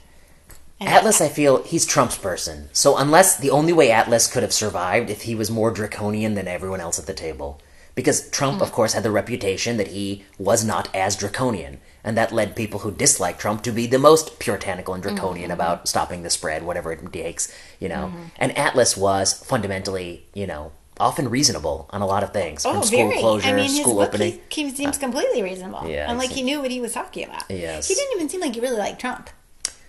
and 0.85 0.93
Atlas, 0.93 1.21
I 1.21 1.29
feel 1.29 1.63
he's 1.63 1.85
Trump's 1.85 2.17
person. 2.17 2.69
So 2.73 2.97
unless 2.97 3.37
the 3.37 3.49
only 3.49 3.73
way 3.73 3.91
Atlas 3.91 4.31
could 4.31 4.43
have 4.43 4.53
survived 4.53 5.09
if 5.09 5.23
he 5.23 5.35
was 5.35 5.49
more 5.49 5.71
draconian 5.71 6.35
than 6.35 6.47
everyone 6.47 6.81
else 6.81 6.99
at 6.99 7.05
the 7.05 7.13
table, 7.13 7.59
Because 7.95 8.29
Trump, 8.31 8.61
of 8.61 8.69
hmm. 8.69 8.73
course, 8.73 8.93
had 8.93 9.03
the 9.03 9.11
reputation 9.11 9.77
that 9.77 9.89
he 9.89 10.23
was 10.39 10.65
not 10.65 10.93
as 10.95 11.15
draconian. 11.15 11.79
And 12.03 12.17
that 12.17 12.31
led 12.31 12.55
people 12.55 12.81
who 12.81 12.91
disliked 12.91 13.39
Trump 13.39 13.61
to 13.63 13.71
be 13.71 13.87
the 13.87 13.99
most 13.99 14.39
puritanical 14.39 14.93
and 14.93 15.01
mm-hmm, 15.01 15.15
draconian 15.15 15.51
mm-hmm. 15.51 15.59
about 15.59 15.87
stopping 15.87 16.23
the 16.23 16.29
spread, 16.29 16.63
whatever 16.63 16.91
it 16.91 17.13
takes, 17.13 17.53
you 17.79 17.87
know. 17.87 18.07
Mm-hmm. 18.07 18.23
And 18.37 18.57
Atlas 18.57 18.97
was 18.97 19.31
fundamentally, 19.31 20.25
you 20.33 20.45
know, 20.45 20.73
often 20.99 21.29
reasonable 21.29 21.87
on 21.91 22.01
a 22.01 22.05
lot 22.05 22.23
of 22.23 22.33
things. 22.33 22.65
Oh, 22.65 22.81
school 22.81 23.09
very. 23.09 23.19
closure, 23.19 23.49
I 23.49 23.53
mean, 23.53 23.69
his 23.69 23.81
school 23.81 23.95
book 23.95 24.09
opening. 24.09 24.41
he, 24.49 24.63
he 24.63 24.75
seems 24.75 24.97
uh, 24.97 24.99
completely 24.99 25.41
reasonable. 25.43 25.87
yeah, 25.87 26.09
and 26.09 26.19
like 26.19 26.29
he 26.29 26.37
he 26.37 26.41
knew 26.43 26.61
what 26.61 26.71
he 26.71 26.81
was 26.81 26.93
talking 26.93 27.25
about. 27.25 27.49
Yes. 27.49 27.87
he 27.87 27.95
didn't 27.95 28.15
even 28.15 28.29
seem 28.29 28.41
like 28.41 28.55
he 28.55 28.59
really 28.59 28.77
liked 28.77 28.99
Trump. 28.99 29.29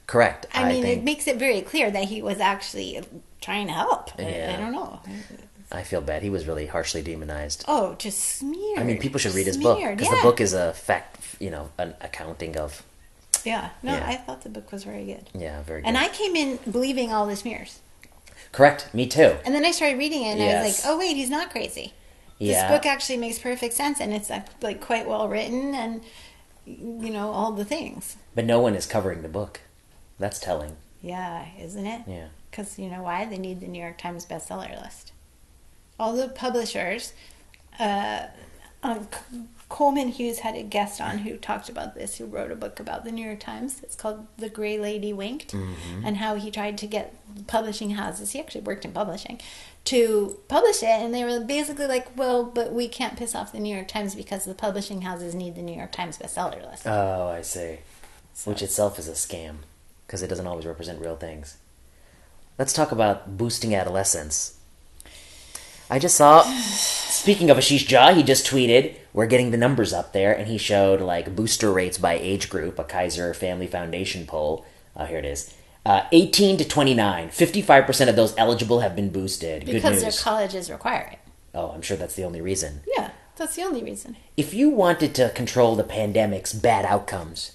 Correct. 0.07 0.47
I, 0.53 0.69
mean, 0.69 0.83
think 0.83 0.99
it 0.99 1.05
makes 1.05 1.27
it 1.27 1.37
very 1.37 1.61
clear 1.63 1.91
that 1.91 2.05
he 2.05 2.21
was 2.21 2.41
actually 2.41 3.03
trying 3.41 3.67
to 3.69 3.73
help. 3.73 4.11
I- 4.19 4.55
I, 4.55 4.57
don't 4.57 4.73
know. 4.73 5.01
I 5.73 5.83
feel 5.83 6.01
bad. 6.01 6.23
He 6.23 6.31
was 6.31 6.47
really 6.47 6.67
harshly 6.67 7.03
demonized. 7.03 7.65
Oh, 7.67 7.95
just 7.95 8.19
smeared. 8.19 8.79
I 8.79 8.85
mean, 8.85 8.99
people 8.99 9.19
should 9.19 9.35
read 9.35 9.47
his 9.47 9.57
book 9.57 9.79
because 9.79 10.09
yeah. 10.09 10.17
the 10.17 10.23
book 10.23 10.41
is 10.41 10.53
a 10.53 10.73
fact, 10.73 11.37
you 11.41 11.51
know, 11.51 11.71
an 11.79 11.95
accounting 12.01 12.57
of. 12.57 12.83
Yeah, 13.45 13.71
no, 13.83 13.93
Yeah. 13.93 14.07
I 14.07 14.17
thought 14.17 14.43
the 14.43 14.49
book 14.49 14.73
was 14.73 14.85
very 14.85 15.05
good. 15.05 15.29
Yeah, 15.35 15.63
very 15.63 15.83
good. 15.83 15.89
And 15.89 15.99
I 15.99 16.09
came 16.09 16.35
in 16.37 16.59
believing 16.71 17.13
all 17.13 17.27
the 17.27 17.37
smears. 17.37 17.81
Correct. 18.53 18.95
Me 18.95 19.07
too. 19.07 19.37
And 19.45 19.55
then 19.55 19.65
I 19.65 19.73
started 19.73 19.99
reading 19.99 20.23
it 20.23 20.39
and 20.39 20.43
I 20.43 20.63
was 20.63 20.85
like, 20.85 20.91
oh, 20.91 20.99
wait, 20.99 21.17
he's 21.17 21.29
not 21.29 21.51
crazy. 21.51 21.93
Yeah. 22.39 22.69
This 22.69 22.79
book 22.79 22.87
actually 22.87 23.17
makes 23.19 23.39
perfect 23.39 23.75
sense 23.75 24.01
and 24.01 24.13
it's 24.13 24.31
like 24.63 24.81
quite 24.81 25.07
well 25.09 25.29
written 25.29 25.75
and, 25.75 26.03
you 26.65 27.11
know, 27.11 27.31
all 27.33 27.53
the 27.53 27.65
things. 27.65 28.17
But 28.35 28.45
no 28.45 28.61
one 28.61 28.75
is 28.75 28.87
covering 28.87 29.23
the 29.23 29.29
book. 29.29 29.61
That's 30.19 30.39
telling. 30.39 30.77
Yeah, 31.03 31.47
isn't 31.61 31.87
it? 31.87 32.03
Yeah. 32.07 32.29
Because 32.51 32.79
you 32.79 32.89
know 32.89 33.03
why? 33.03 33.25
They 33.25 33.39
need 33.39 33.61
the 33.61 33.67
New 33.67 33.81
York 33.83 33.99
Times 33.99 34.25
bestseller 34.27 34.81
list. 34.83 35.13
All 35.99 36.15
the 36.15 36.29
publishers, 36.29 37.13
uh, 37.79 38.27
um, 38.83 39.09
Coleman 39.69 40.09
Hughes 40.09 40.41
had 40.41 40.55
a 40.57 40.63
guest 40.63 41.01
on 41.01 41.19
who 41.19 41.37
talked 41.37 41.69
about 41.69 41.95
this, 41.95 42.17
who 42.19 42.27
wrote 42.27 42.51
a 42.53 42.57
book 42.57 42.79
about 42.81 43.05
the 43.05 43.11
New 43.13 43.25
York 43.25 43.41
Times. 43.41 43.81
It's 43.83 43.97
called 43.97 44.27
The 44.39 44.49
Gray 44.49 44.79
Lady 44.79 45.13
Winked, 45.13 45.53
Mm-hmm. 45.53 46.05
and 46.07 46.19
how 46.19 46.37
he 46.37 46.51
tried 46.51 46.79
to 46.79 46.87
get 46.87 47.15
publishing 47.47 47.91
houses, 47.93 48.31
he 48.33 48.41
actually 48.41 48.61
worked 48.63 48.85
in 48.85 48.93
publishing, 48.93 49.41
to 49.87 50.39
publish 50.49 50.83
it. 50.83 50.89
And 50.89 51.13
they 51.15 51.25
were 51.25 51.41
basically 51.41 51.87
like, 51.87 52.17
well, 52.17 52.45
but 52.45 52.73
we 52.73 52.89
can't 52.89 53.17
piss 53.17 53.35
off 53.35 53.53
the 53.53 53.61
New 53.61 53.75
York 53.75 53.89
Times 53.89 54.15
because 54.15 54.45
the 54.45 54.55
publishing 54.55 55.03
houses 55.03 55.35
need 55.35 55.55
the 55.57 55.63
New 55.63 55.77
York 55.77 55.93
Times 55.93 56.19
bestseller 56.19 56.63
list. 56.71 56.87
Oh, 56.87 57.29
I 57.29 57.43
see. 57.43 57.79
Which 58.45 58.63
itself 58.63 58.99
is 58.99 59.09
a 59.09 59.13
scam 59.13 59.57
because 60.07 60.23
it 60.23 60.29
doesn't 60.29 60.47
always 60.47 60.67
represent 60.67 61.01
real 61.01 61.17
things. 61.17 61.57
Let's 62.59 62.73
talk 62.73 62.93
about 62.93 63.37
boosting 63.37 63.75
adolescence. 63.75 64.59
I 65.91 65.99
just 65.99 66.17
saw. 66.17 66.43
Speaking 66.43 67.51
of 67.51 67.57
Ashish 67.57 67.87
Jha, 67.87 68.15
he 68.15 68.23
just 68.23 68.47
tweeted, 68.47 68.95
"We're 69.13 69.27
getting 69.27 69.51
the 69.51 69.57
numbers 69.57 69.93
up 69.93 70.13
there," 70.13 70.33
and 70.33 70.47
he 70.49 70.59
showed 70.59 71.01
like 71.01 71.35
booster 71.37 71.73
rates 71.73 71.99
by 71.99 72.15
age 72.15 72.49
group, 72.49 72.79
a 72.79 72.85
Kaiser 72.85 73.35
Family 73.35 73.67
Foundation 73.67 74.27
poll. 74.27 74.65
Uh, 74.97 75.07
here 75.07 75.19
it 75.19 75.25
is. 75.25 75.53
Uh, 75.87 76.05
18 76.13 76.57
to 76.57 76.65
29, 76.65 77.29
55% 77.29 78.09
of 78.09 78.17
those 78.17 78.35
eligible 78.39 78.81
have 78.81 78.97
been 78.97 79.11
boosted. 79.11 79.67
Good 79.67 79.73
because 79.75 80.01
their 80.01 80.13
colleges 80.13 80.71
require 80.71 81.11
it. 81.13 81.19
oh, 81.55 81.71
I'm 81.73 81.83
sure 81.83 81.97
that's 81.97 82.15
the 82.15 82.25
only 82.25 82.41
reason. 82.41 82.81
Yeah, 82.97 83.11
that's 83.37 83.55
the 83.57 83.63
only 83.65 83.83
reason. 83.83 84.17
If 84.37 84.55
you 84.55 84.71
wanted 84.71 85.15
to 85.17 85.29
control 85.31 85.77
the 85.77 85.85
pandemic's 85.85 86.55
bad 86.55 86.87
outcomes, 86.87 87.53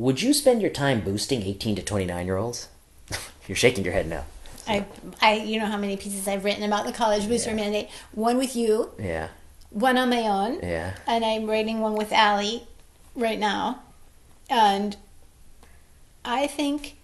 would 0.00 0.22
you 0.22 0.32
spend 0.32 0.62
your 0.62 0.70
time 0.70 1.02
boosting 1.02 1.42
18 1.42 1.76
to 1.76 1.82
29 1.82 2.24
year 2.26 2.38
olds? 2.38 2.68
You're 3.46 3.54
shaking 3.56 3.84
your 3.84 3.92
head 3.92 4.08
no. 4.08 4.24
I, 4.66 4.86
I, 5.20 5.34
you 5.34 5.58
know 5.60 5.66
how 5.66 5.76
many 5.76 5.96
pieces 5.98 6.26
I've 6.26 6.42
written 6.44 6.62
about 6.62 6.86
the 6.86 6.92
college 6.92 7.28
booster 7.28 7.50
Yeah. 7.50 7.56
mandate. 7.56 7.88
One 8.12 8.38
with 8.38 8.56
you, 8.56 8.92
Yeah, 8.98 9.28
one 9.68 9.98
on 9.98 10.08
my 10.08 10.22
own, 10.22 10.60
yeah. 10.62 10.94
and 11.06 11.22
I'm 11.24 11.46
writing 11.46 11.80
one 11.80 11.94
with 11.96 12.12
Allie 12.12 12.66
right 13.14 13.38
now. 13.38 13.82
And 14.48 14.96
I 16.24 16.46
think 16.46 16.96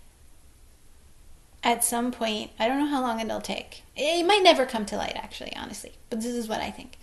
at 1.62 1.84
some 1.84 2.12
point, 2.12 2.50
I 2.58 2.66
don't 2.68 2.78
know 2.78 2.86
how 2.86 3.02
long 3.02 3.20
it'll 3.20 3.40
take. 3.40 3.82
It 3.96 4.24
might 4.24 4.42
never 4.42 4.64
come 4.64 4.86
to 4.86 4.96
light, 4.96 5.16
actually, 5.16 5.54
honestly. 5.56 5.92
But 6.08 6.20
this 6.22 6.34
is 6.34 6.48
what 6.48 6.60
I 6.60 6.70
think. 6.70 6.96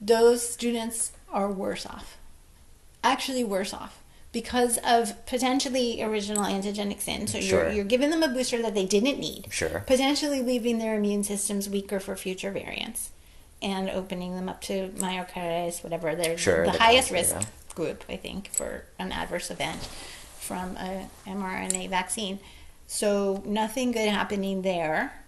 Those 0.00 0.46
students 0.48 1.12
are 1.30 1.50
worse 1.50 1.86
off. 1.86 2.18
Actually, 3.02 3.44
worse 3.44 3.72
off 3.72 4.02
because 4.32 4.78
of 4.86 5.24
potentially 5.26 6.02
original 6.02 6.44
antigenic 6.44 7.00
sin. 7.00 7.26
So 7.26 7.40
Sure. 7.40 7.64
you're, 7.64 7.72
you're 7.72 7.84
giving 7.84 8.10
them 8.10 8.22
a 8.22 8.28
booster 8.28 8.62
that 8.62 8.74
they 8.74 8.86
didn't 8.86 9.18
need. 9.18 9.46
Sure. 9.50 9.82
Potentially 9.86 10.40
leaving 10.40 10.78
their 10.78 10.94
immune 10.96 11.24
systems 11.24 11.68
weaker 11.68 11.98
for 11.98 12.16
future 12.16 12.50
variants 12.52 13.10
and 13.62 13.90
opening 13.90 14.34
them 14.36 14.48
up 14.48 14.60
to 14.62 14.88
myocarditis, 14.96 15.82
whatever. 15.82 16.14
They're 16.14 16.38
Sure, 16.38 16.64
the 16.64 16.72
the 16.72 16.78
highest 16.78 17.10
risk 17.10 17.34
yeah. 17.34 17.44
group, 17.74 18.04
I 18.08 18.16
think, 18.16 18.50
for 18.52 18.84
an 18.98 19.12
adverse 19.12 19.50
event 19.50 19.80
from 20.38 20.76
a 20.76 21.08
mRNA 21.26 21.90
vaccine. 21.90 22.38
So 22.86 23.42
nothing 23.44 23.92
good 23.92 24.08
happening 24.08 24.62
there, 24.62 25.24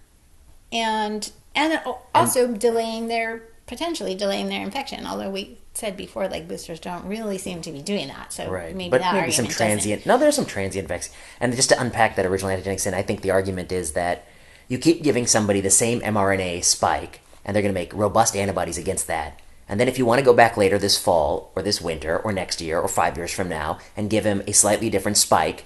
and 0.73 1.31
and 1.55 1.81
also 2.15 2.49
delaying 2.55 3.09
their 3.09 3.43
potentially 3.67 4.15
delaying 4.15 4.49
their 4.49 4.63
infection. 4.63 5.07
Although 5.07 5.31
we 5.31 5.59
said 5.75 5.97
before, 5.97 6.29
like 6.29 6.49
boosters 6.49 6.81
don't 6.81 7.05
really 7.07 7.39
seem 7.39 7.63
to 7.63 7.73
be 7.73 7.81
doing 7.81 8.09
that. 8.09 8.33
So 8.33 8.51
Right, 8.51 8.75
maybe 8.75 8.91
but 8.91 9.01
that 9.01 9.15
maybe 9.15 9.33
some 9.33 9.47
argument 9.47 9.83
doesn't. 9.83 10.07
No, 10.07 10.19
there's 10.19 10.37
some 10.37 10.47
transient 10.47 10.89
vaccine. 10.89 11.15
And 11.41 11.55
just 11.55 11.71
to 11.71 11.81
unpack 11.81 12.17
that 12.17 12.27
original 12.27 12.55
antigenic 12.55 12.81
sin, 12.81 12.95
I 12.95 13.03
think 13.03 13.23
the 13.23 13.31
argument 13.31 13.73
is 13.73 13.93
that 13.93 14.27
you 14.69 14.79
keep 14.79 15.03
giving 15.03 15.27
somebody 15.27 15.61
the 15.61 15.71
same 15.71 16.01
mRNA 16.01 16.65
spike, 16.65 17.21
and 17.45 17.55
they're 17.55 17.63
going 17.63 17.75
to 17.75 17.81
make 17.81 17.93
robust 17.95 18.37
antibodies 18.37 18.79
against 18.79 19.07
that. 19.07 19.41
And 19.69 19.81
then 19.81 19.89
if 19.89 19.97
you 19.97 20.05
want 20.05 20.19
to 20.19 20.25
go 20.25 20.35
back 20.35 20.57
later 20.57 20.79
this 20.79 20.99
fall, 20.99 21.51
or 21.57 21.63
this 21.63 21.81
winter, 21.81 22.19
or 22.19 22.33
next 22.33 22.61
year, 22.61 22.79
or 22.79 22.89
five 22.89 23.17
years 23.17 23.33
from 23.33 23.49
now, 23.49 23.79
and 23.97 24.11
give 24.11 24.25
him 24.25 24.43
a 24.47 24.53
slightly 24.53 24.91
different 24.91 25.17
spike, 25.17 25.65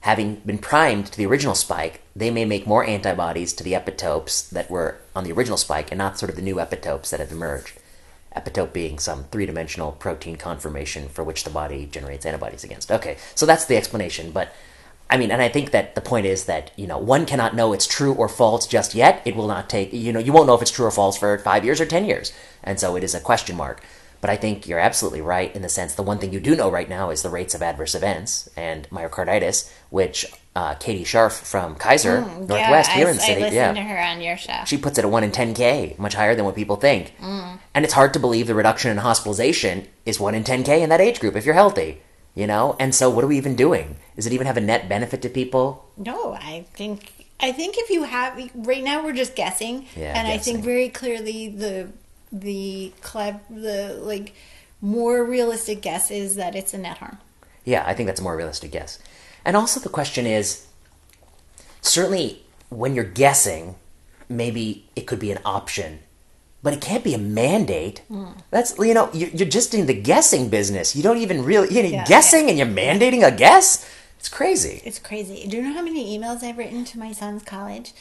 having 0.00 0.36
been 0.46 0.58
primed 0.58 1.06
to 1.06 1.16
the 1.16 1.26
original 1.26 1.54
spike, 1.54 2.02
they 2.14 2.30
may 2.30 2.44
make 2.44 2.66
more 2.66 2.84
antibodies 2.84 3.52
to 3.54 3.64
the 3.64 3.72
epitopes 3.72 4.50
that 4.50 4.70
were 4.70 4.98
on 5.14 5.24
the 5.24 5.32
original 5.32 5.56
spike, 5.56 5.90
and 5.90 5.98
not 5.98 6.18
sort 6.18 6.28
of 6.28 6.36
the 6.36 6.42
new 6.42 6.56
epitopes 6.56 7.10
that 7.10 7.20
have 7.20 7.32
emerged 7.32 7.78
epitope 8.36 8.72
being 8.72 8.98
some 8.98 9.24
three 9.24 9.46
dimensional 9.46 9.92
protein 9.92 10.36
conformation 10.36 11.08
for 11.08 11.24
which 11.24 11.44
the 11.44 11.50
body 11.50 11.86
generates 11.86 12.26
antibodies 12.26 12.64
against. 12.64 12.90
Okay, 12.92 13.16
so 13.34 13.46
that's 13.46 13.64
the 13.64 13.76
explanation. 13.76 14.30
But 14.30 14.52
I 15.08 15.16
mean, 15.16 15.30
and 15.30 15.40
I 15.40 15.48
think 15.48 15.70
that 15.70 15.94
the 15.94 16.00
point 16.00 16.26
is 16.26 16.46
that, 16.46 16.72
you 16.76 16.86
know, 16.86 16.98
one 16.98 17.26
cannot 17.26 17.54
know 17.54 17.72
it's 17.72 17.86
true 17.86 18.12
or 18.12 18.28
false 18.28 18.66
just 18.66 18.94
yet. 18.94 19.22
It 19.24 19.36
will 19.36 19.46
not 19.46 19.70
take, 19.70 19.92
you 19.92 20.12
know, 20.12 20.18
you 20.18 20.32
won't 20.32 20.48
know 20.48 20.54
if 20.54 20.62
it's 20.62 20.70
true 20.70 20.86
or 20.86 20.90
false 20.90 21.16
for 21.16 21.38
five 21.38 21.64
years 21.64 21.80
or 21.80 21.86
10 21.86 22.04
years. 22.04 22.32
And 22.64 22.80
so 22.80 22.96
it 22.96 23.04
is 23.04 23.14
a 23.14 23.20
question 23.20 23.56
mark. 23.56 23.82
But 24.20 24.30
I 24.30 24.36
think 24.36 24.66
you're 24.66 24.78
absolutely 24.78 25.20
right 25.20 25.54
in 25.54 25.62
the 25.62 25.68
sense 25.68 25.94
the 25.94 26.02
one 26.02 26.18
thing 26.18 26.32
you 26.32 26.40
do 26.40 26.56
know 26.56 26.70
right 26.70 26.88
now 26.88 27.10
is 27.10 27.22
the 27.22 27.30
rates 27.30 27.54
of 27.54 27.62
adverse 27.62 27.94
events 27.94 28.48
and 28.56 28.88
myocarditis, 28.90 29.70
which 29.90 30.26
uh, 30.54 30.74
Katie 30.74 31.04
Sharff 31.04 31.32
from 31.32 31.74
Kaiser 31.76 32.22
Northwest 32.22 32.90
yeah, 32.90 32.96
here 32.96 33.06
I, 33.08 33.10
in 33.10 33.16
the 33.16 33.22
city, 33.22 33.40
listened 33.42 33.54
yeah, 33.54 33.72
to 33.74 33.82
her 33.82 33.98
on 33.98 34.20
your 34.22 34.36
show. 34.38 34.62
she 34.66 34.78
puts 34.78 34.98
it 34.98 35.04
at 35.04 35.10
1 35.10 35.24
in 35.24 35.30
10K, 35.30 35.98
much 35.98 36.14
higher 36.14 36.34
than 36.34 36.44
what 36.46 36.54
people 36.54 36.76
think. 36.76 37.12
And 37.20 37.84
it's 37.84 37.92
hard 37.92 38.14
to 38.14 38.18
believe 38.18 38.46
the 38.46 38.54
reduction 38.54 38.90
in 38.90 38.96
hospitalization 38.96 39.86
is 40.06 40.18
1 40.18 40.34
in 40.34 40.44
10K 40.44 40.80
in 40.80 40.88
that 40.88 41.00
age 41.00 41.20
group 41.20 41.36
if 41.36 41.44
you're 41.44 41.54
healthy. 41.54 42.00
You 42.34 42.46
know? 42.46 42.76
And 42.80 42.94
so 42.94 43.10
what 43.10 43.22
are 43.24 43.26
we 43.26 43.36
even 43.36 43.54
doing? 43.56 43.96
Does 44.14 44.26
it 44.26 44.32
even 44.32 44.46
have 44.46 44.56
a 44.56 44.60
net 44.62 44.88
benefit 44.88 45.22
to 45.22 45.28
people? 45.28 45.86
No, 45.96 46.32
I 46.32 46.66
think 46.72 47.12
I 47.38 47.52
think 47.52 47.76
if 47.76 47.90
you 47.90 48.04
have 48.04 48.50
right 48.54 48.82
now 48.82 49.04
we're 49.04 49.12
just 49.12 49.36
guessing, 49.36 49.86
Yeah, 49.94 50.18
and 50.18 50.26
I 50.26 50.38
think 50.38 50.64
very 50.64 50.88
clearly 50.88 51.48
the 51.48 51.88
the 52.32 52.92
clev 53.02 53.40
the 53.50 53.94
like 54.02 54.34
more 54.80 55.24
realistic 55.24 55.80
guess 55.80 56.10
is 56.10 56.36
that 56.36 56.54
it's 56.54 56.74
a 56.74 56.78
net 56.78 56.98
harm. 56.98 57.18
Yeah, 57.64 57.82
I 57.86 57.94
think 57.94 58.06
that's 58.06 58.20
a 58.20 58.22
more 58.22 58.36
realistic 58.36 58.70
guess. 58.72 58.98
And 59.44 59.56
also 59.56 59.80
the 59.80 59.88
question 59.88 60.26
is 60.26 60.66
certainly 61.80 62.42
when 62.68 62.94
you're 62.94 63.04
guessing, 63.04 63.76
maybe 64.28 64.86
it 64.96 65.06
could 65.06 65.18
be 65.20 65.30
an 65.30 65.38
option, 65.44 66.00
but 66.62 66.72
it 66.72 66.80
can't 66.80 67.04
be 67.04 67.14
a 67.14 67.18
mandate. 67.18 68.02
Mm. 68.10 68.36
That's 68.50 68.76
you 68.78 68.94
know 68.94 69.10
you- 69.12 69.30
you're 69.32 69.48
just 69.48 69.72
in 69.74 69.86
the 69.86 69.94
guessing 69.94 70.48
business. 70.48 70.96
You 70.96 71.02
don't 71.02 71.18
even 71.18 71.44
really 71.44 71.72
you're 71.74 71.84
Yeah, 71.84 72.04
guessing 72.04 72.48
and 72.48 72.58
you're 72.58 72.66
mandating 72.66 73.24
a 73.26 73.30
guess. 73.30 73.88
It's 74.18 74.28
crazy. 74.28 74.82
It's 74.84 74.98
crazy. 74.98 75.46
Do 75.46 75.56
you 75.58 75.62
know 75.62 75.74
how 75.74 75.82
many 75.82 76.18
emails 76.18 76.42
I've 76.42 76.58
written 76.58 76.84
to 76.86 76.98
my 76.98 77.12
son's 77.12 77.42
college 77.44 77.92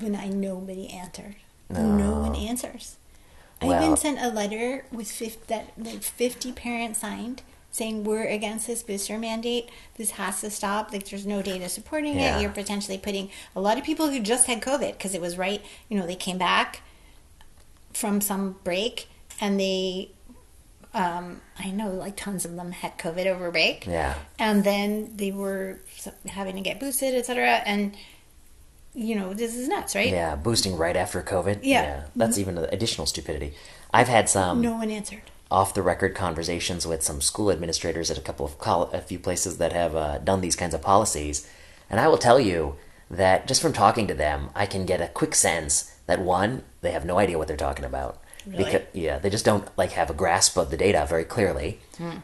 when 0.00 0.14
I 0.14 0.28
nobody 0.28 0.90
answered? 0.90 1.36
No 1.70 2.20
one 2.20 2.34
answers. 2.36 2.96
I 3.66 3.68
Well- 3.80 3.84
even 3.84 3.96
sent 3.96 4.20
a 4.20 4.28
letter 4.28 4.84
with 4.92 5.10
50, 5.10 5.40
that 5.48 5.72
like 5.76 6.02
fifty 6.02 6.52
parents 6.52 7.00
signed 7.00 7.42
saying 7.70 8.04
we're 8.04 8.24
against 8.24 8.66
this 8.66 8.82
booster 8.82 9.18
mandate. 9.18 9.68
This 9.98 10.12
has 10.12 10.40
to 10.40 10.50
stop. 10.50 10.92
Like 10.92 11.06
there's 11.10 11.26
no 11.26 11.42
data 11.42 11.68
supporting 11.68 12.18
Yeah. 12.18 12.38
it. 12.38 12.42
You're 12.42 12.50
potentially 12.50 12.96
putting 12.96 13.28
a 13.54 13.60
lot 13.60 13.76
of 13.76 13.84
people 13.84 14.08
who 14.08 14.18
just 14.20 14.46
had 14.46 14.62
COVID 14.62 14.92
because 14.92 15.14
it 15.14 15.20
was 15.20 15.36
right. 15.36 15.62
You 15.90 15.98
know 15.98 16.06
they 16.06 16.14
came 16.16 16.38
back 16.38 16.80
from 17.92 18.20
some 18.20 18.56
break 18.64 19.08
and 19.40 19.58
they. 19.60 20.10
Um, 20.94 21.42
I 21.58 21.70
know 21.72 21.90
like 21.90 22.16
tons 22.16 22.46
of 22.46 22.56
them 22.56 22.72
had 22.72 22.96
COVID 22.96 23.26
over 23.26 23.50
break 23.50 23.86
Yeah. 23.86 24.14
and 24.38 24.64
then 24.64 25.12
they 25.16 25.30
were 25.30 25.80
having 26.26 26.54
to 26.56 26.62
get 26.62 26.80
boosted, 26.80 27.14
etc. 27.14 27.60
And 27.66 27.94
you 28.96 29.14
know, 29.14 29.34
this 29.34 29.54
is 29.54 29.68
nuts, 29.68 29.94
right? 29.94 30.08
Yeah, 30.08 30.34
boosting 30.36 30.76
right 30.76 30.96
after 30.96 31.22
COVID. 31.22 31.60
Yeah. 31.62 32.04
that's 32.16 32.38
even 32.38 32.56
additional 32.58 33.06
stupidity. 33.06 33.52
I've 33.92 34.08
had 34.08 34.28
some 34.28 34.60
No 34.62 34.72
one 34.72 34.90
answered. 34.90 35.22
off 35.50 35.74
the 35.74 35.82
record 35.82 36.14
conversations 36.14 36.86
with 36.86 37.02
some 37.02 37.20
school 37.20 37.50
administrators 37.50 38.10
at 38.10 38.18
a 38.18 38.22
couple 38.22 38.44
of 38.46 38.58
col- 38.58 38.90
a 38.92 39.00
few 39.00 39.18
places 39.18 39.58
that 39.58 39.72
have 39.72 39.94
uh, 39.94 40.18
done 40.18 40.40
these 40.40 40.56
kinds 40.56 40.74
of 40.74 40.82
policies, 40.82 41.48
and 41.90 42.00
I 42.00 42.08
will 42.08 42.18
tell 42.18 42.40
you 42.40 42.76
that 43.10 43.46
just 43.46 43.62
from 43.62 43.72
talking 43.72 44.06
to 44.08 44.14
them, 44.14 44.50
I 44.54 44.66
can 44.66 44.84
get 44.86 45.00
a 45.00 45.08
quick 45.08 45.34
sense 45.34 45.92
that 46.06 46.20
one, 46.20 46.62
they 46.80 46.90
have 46.92 47.04
no 47.04 47.18
idea 47.18 47.38
what 47.38 47.46
they're 47.48 47.56
talking 47.56 47.84
about. 47.84 48.20
Really? 48.46 48.64
Because 48.64 48.82
yeah, 48.92 49.18
they 49.18 49.28
just 49.30 49.44
don't 49.44 49.66
like 49.76 49.92
have 49.92 50.08
a 50.08 50.14
grasp 50.14 50.56
of 50.56 50.70
the 50.70 50.76
data 50.76 51.04
very 51.08 51.24
clearly, 51.24 51.80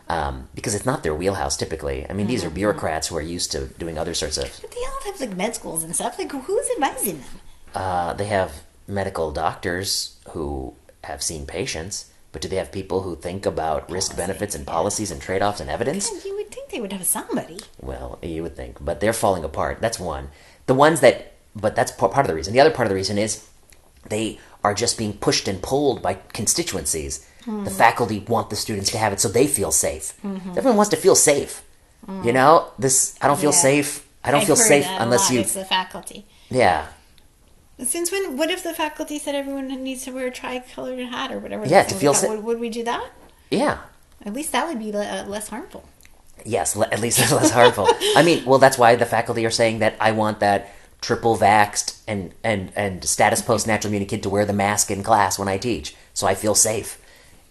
um, 0.08 0.48
because 0.54 0.74
it's 0.74 0.86
not 0.86 1.02
their 1.02 1.14
wheelhouse 1.14 1.56
typically. 1.56 2.06
I 2.08 2.12
mean, 2.12 2.28
these 2.28 2.44
are 2.44 2.50
bureaucrats 2.50 3.08
who 3.08 3.16
are 3.16 3.22
used 3.22 3.50
to 3.52 3.66
doing 3.78 3.98
other 3.98 4.14
sorts 4.14 4.36
of. 4.38 4.44
But 4.60 4.70
they 4.70 4.78
all 4.78 5.00
have 5.12 5.20
like 5.20 5.36
med 5.36 5.54
schools 5.56 5.82
and 5.82 5.94
stuff. 5.94 6.18
Like, 6.18 6.30
who's 6.30 6.68
advising 6.76 7.18
them? 7.18 7.40
Uh, 7.74 8.12
they 8.14 8.26
have 8.26 8.62
medical 8.86 9.32
doctors 9.32 10.18
who 10.30 10.74
have 11.04 11.22
seen 11.22 11.46
patients, 11.46 12.10
but 12.30 12.40
do 12.42 12.48
they 12.48 12.56
have 12.56 12.70
people 12.70 13.02
who 13.02 13.16
think 13.16 13.44
about 13.44 13.90
risk 13.90 14.16
benefits 14.16 14.54
and 14.54 14.66
policies 14.66 15.10
and 15.10 15.20
trade 15.20 15.42
offs 15.42 15.60
and 15.60 15.70
evidence? 15.70 16.08
God, 16.08 16.24
you 16.24 16.36
would 16.36 16.50
think 16.50 16.70
they 16.70 16.80
would 16.80 16.92
have 16.92 17.04
somebody. 17.04 17.58
Well, 17.80 18.18
you 18.22 18.42
would 18.42 18.56
think, 18.56 18.76
but 18.80 19.00
they're 19.00 19.12
falling 19.12 19.42
apart. 19.44 19.80
That's 19.80 19.98
one. 19.98 20.28
The 20.66 20.74
ones 20.74 21.00
that, 21.00 21.32
but 21.56 21.74
that's 21.74 21.90
part 21.90 22.16
of 22.16 22.26
the 22.28 22.34
reason. 22.34 22.52
The 22.52 22.60
other 22.60 22.70
part 22.70 22.86
of 22.86 22.90
the 22.90 22.94
reason 22.94 23.18
is 23.18 23.48
they 24.08 24.38
are 24.64 24.74
just 24.74 24.96
being 24.98 25.12
pushed 25.14 25.48
and 25.48 25.60
pulled 25.62 26.02
by 26.02 26.14
constituencies. 26.32 27.26
The 27.46 27.70
faculty 27.70 28.20
want 28.20 28.50
the 28.50 28.56
students 28.56 28.90
to 28.92 28.98
have 28.98 29.12
it 29.12 29.20
so 29.20 29.28
they 29.28 29.46
feel 29.48 29.72
safe. 29.72 30.14
Everyone 30.24 30.76
wants 30.76 30.90
to 30.90 30.96
feel 30.96 31.16
safe. 31.16 31.62
You 32.22 32.32
know, 32.32 32.68
this 32.78 33.16
I 33.20 33.26
don't 33.28 33.38
feel 33.40 33.50
Yeah. 33.50 33.56
safe. 33.68 34.06
I 34.24 34.30
don't 34.30 34.40
I've 34.42 34.46
feel 34.46 34.56
safe 34.56 34.86
unless 34.88 35.22
lot. 35.28 35.32
you. 35.34 35.40
It's 35.40 35.54
the 35.54 35.64
faculty. 35.64 36.26
Yeah, 36.48 36.86
Since 37.82 38.12
when? 38.12 38.36
What 38.36 38.50
if 38.50 38.62
the 38.62 38.72
faculty 38.74 39.18
said 39.18 39.34
everyone 39.34 39.66
needs 39.82 40.04
to 40.04 40.12
wear 40.12 40.26
a 40.28 40.30
tricolored 40.30 41.00
hat 41.08 41.32
or 41.32 41.38
whatever? 41.40 41.66
Yeah, 41.66 41.82
to 41.82 41.94
feel 41.94 42.12
was 42.12 42.20
sa- 42.20 42.26
called? 42.28 42.38
would, 42.38 42.46
would 42.46 42.60
we 42.60 42.68
do 42.68 42.84
that? 42.84 43.10
yeah. 43.50 43.78
At 44.24 44.34
least 44.34 44.52
that 44.52 44.68
would 44.68 44.78
be 44.78 44.92
le- 44.92 45.04
uh, 45.04 45.24
less 45.26 45.48
harmful. 45.48 45.82
Yes, 46.44 46.76
le- 46.76 46.86
at 46.92 47.00
least 47.00 47.18
it's 47.18 47.32
less 47.40 47.50
harmful. 47.50 47.88
I 48.16 48.22
mean, 48.22 48.44
well, 48.44 48.60
that's 48.60 48.78
why 48.78 48.94
the 48.94 49.06
faculty 49.06 49.44
are 49.44 49.50
saying 49.50 49.80
that 49.80 49.96
I 49.98 50.12
want 50.12 50.38
that 50.40 50.70
triple 51.02 51.36
vaxxed 51.36 52.00
and 52.08 52.32
and 52.42 52.72
and 52.74 53.04
status 53.04 53.42
post 53.42 53.66
natural 53.66 53.90
immunity 53.90 54.08
kid 54.08 54.22
to 54.22 54.30
wear 54.30 54.46
the 54.46 54.52
mask 54.54 54.90
in 54.90 55.02
class 55.02 55.38
when 55.38 55.48
I 55.48 55.58
teach, 55.58 55.94
so 56.14 56.26
I 56.26 56.34
feel 56.34 56.54
safe. 56.54 56.98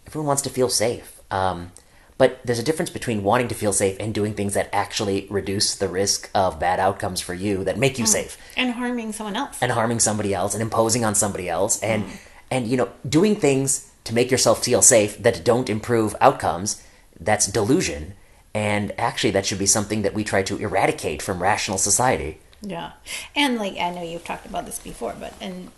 Everyone 0.08 0.26
wants 0.28 0.42
to 0.44 0.50
feel 0.50 0.70
safe, 0.70 1.22
um, 1.30 1.72
but 2.18 2.40
there's 2.46 2.60
a 2.60 2.64
difference 2.64 2.90
between 2.90 3.24
wanting 3.24 3.48
to 3.50 3.56
feel 3.56 3.74
safe 3.74 3.98
and 4.00 4.14
doing 4.14 4.34
things 4.34 4.54
that 4.56 4.70
actually 4.74 5.28
reduce 5.30 5.76
the 5.76 5.88
risk 5.88 6.30
of 6.34 6.60
bad 6.60 6.80
outcomes 6.80 7.22
for 7.22 7.34
you 7.34 7.64
that 7.66 7.78
make 7.78 8.00
you 8.00 8.06
safe. 8.06 8.38
And 8.58 8.74
harming 8.74 9.12
someone 9.14 9.36
else. 9.36 9.58
and 9.62 9.72
harming 9.72 10.00
somebody 10.00 10.34
else 10.34 10.54
and 10.56 10.62
imposing 10.62 11.06
on 11.06 11.14
somebody 11.16 11.48
else. 11.50 11.80
And 11.84 12.06
Mm. 12.06 12.18
and 12.50 12.68
you 12.68 12.78
know 12.78 12.90
doing 13.08 13.36
things 13.36 13.90
to 14.06 14.14
make 14.16 14.32
yourself 14.32 14.64
feel 14.64 14.82
safe 14.82 15.22
that 15.22 15.44
don't 15.44 15.70
improve 15.70 16.16
outcomes 16.22 16.82
that's 17.20 17.46
delusion. 17.48 18.14
And 18.54 18.92
actually 18.98 19.32
that 19.32 19.46
should 19.46 19.60
be 19.60 19.66
something 19.78 20.02
that 20.02 20.14
we 20.14 20.24
try 20.24 20.42
to 20.44 20.58
eradicate 20.58 21.22
from 21.22 21.42
rational 21.42 21.78
society 21.78 22.40
Yeah, 22.62 22.92
and 23.36 23.58
like 23.58 23.78
I 23.78 23.90
know 23.90 24.04
you've 24.04 24.24
talked 24.24 24.46
about 24.46 24.66
this 24.66 24.80
before, 24.80 25.16
but 25.20 25.34
and 25.42 25.70